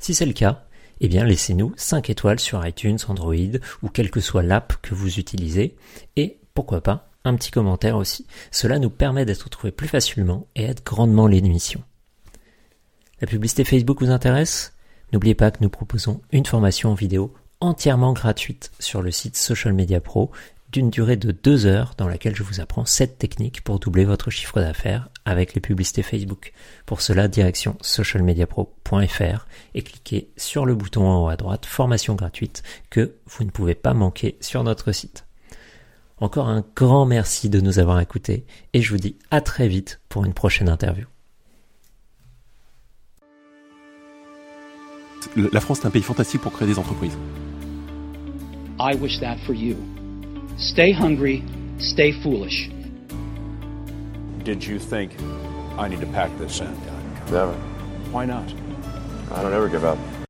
Si 0.01 0.15
c'est 0.15 0.27
le 0.27 0.33
cas, 0.33 0.65
eh 1.01 1.09
bien 1.09 1.25
laissez-nous 1.25 1.73
5 1.77 2.11
étoiles 2.11 2.41
sur 2.41 2.67
iTunes, 2.67 2.99
Android 3.09 3.35
ou 3.83 3.89
quelle 3.89 4.11
que 4.11 4.21
soit 4.21 4.43
l'app 4.43 4.75
que 4.83 4.95
vous 4.95 5.19
utilisez 5.19 5.77
et 6.17 6.39
pourquoi 6.55 6.83
pas 6.83 7.11
un 7.25 7.37
petit 7.37 7.51
commentaire 7.51 7.97
aussi. 7.97 8.27
Cela 8.51 8.79
nous 8.79 8.91
permet 8.91 9.25
d'être 9.25 9.49
trouvés 9.49 9.73
plus 9.73 9.89
facilement 9.89 10.47
et 10.55 10.65
aide 10.65 10.81
grandement 10.85 11.27
l'émission. 11.27 11.83
La 13.21 13.27
publicité 13.27 13.65
Facebook 13.65 14.01
vous 14.01 14.11
intéresse? 14.11 14.73
N'oubliez 15.13 15.35
pas 15.35 15.51
que 15.51 15.59
nous 15.61 15.71
proposons 15.71 16.21
une 16.33 16.47
formation 16.47 16.95
vidéo 16.95 17.35
entièrement 17.61 18.13
gratuite 18.13 18.71
sur 18.79 19.03
le 19.03 19.11
site 19.11 19.37
Social 19.37 19.73
Media 19.73 20.01
Pro 20.01 20.31
d'une 20.73 20.91
durée 20.91 21.17
de 21.17 21.33
deux 21.33 21.67
heures 21.67 21.95
dans 21.97 22.09
laquelle 22.09 22.37
je 22.37 22.43
vous 22.43 22.61
apprends 22.61 22.85
7 22.85 23.19
techniques 23.19 23.63
pour 23.63 23.79
doubler 23.79 24.05
votre 24.05 24.31
chiffre 24.31 24.61
d'affaires 24.61 25.09
avec 25.25 25.55
les 25.55 25.61
publicités 25.61 26.03
Facebook. 26.03 26.53
Pour 26.85 27.01
cela, 27.01 27.29
direction 27.29 27.77
socialmediapro.fr 27.81 29.47
et 29.75 29.83
cliquez 29.83 30.31
sur 30.37 30.67
le 30.67 30.75
bouton 30.75 31.07
en 31.07 31.25
haut 31.25 31.29
à 31.29 31.37
droite 31.37 31.67
formation 31.67 32.15
gratuite 32.15 32.63
que 32.91 33.15
vous 33.27 33.45
ne 33.45 33.51
pouvez 33.51 33.75
pas 33.75 33.95
manquer 33.95 34.37
sur 34.41 34.63
notre 34.63 34.93
site. 34.93 35.25
Encore 36.19 36.49
un 36.49 36.65
grand 36.75 37.07
merci 37.07 37.49
de 37.49 37.61
nous 37.61 37.79
avoir 37.79 38.01
écoutés 38.01 38.45
et 38.73 38.83
je 38.83 38.91
vous 38.91 38.99
dis 38.99 39.17
à 39.31 39.41
très 39.41 39.69
vite 39.69 40.01
pour 40.09 40.25
une 40.25 40.35
prochaine 40.35 40.69
interview. 40.69 41.07
La 45.37 45.61
France 45.61 45.81
est 45.81 45.87
un 45.87 45.91
pays 45.91 46.03
fantastique 46.03 46.41
pour 46.41 46.53
créer 46.53 46.69
des 46.69 46.79
entreprises. 46.79 47.17
I 48.81 48.95
wish 48.95 49.19
that 49.21 49.37
for 49.45 49.55
you. 49.55 49.77
Stay 50.59 50.91
hungry, 50.91 51.45
stay 51.79 52.11
foolish. 52.11 52.69
Did 54.43 54.65
you 54.65 54.81
think 54.81 55.13
I 55.79 55.87
need 55.87 56.01
to 56.01 56.07
pack 56.07 56.37
this 56.37 56.61
in? 56.61 56.77
Never. 57.31 57.53
Why 58.11 58.25
not? 58.25 58.53
I 59.31 59.43
don't 59.43 59.53
ever 59.53 59.69
give 59.69 59.85
up. 59.85 59.99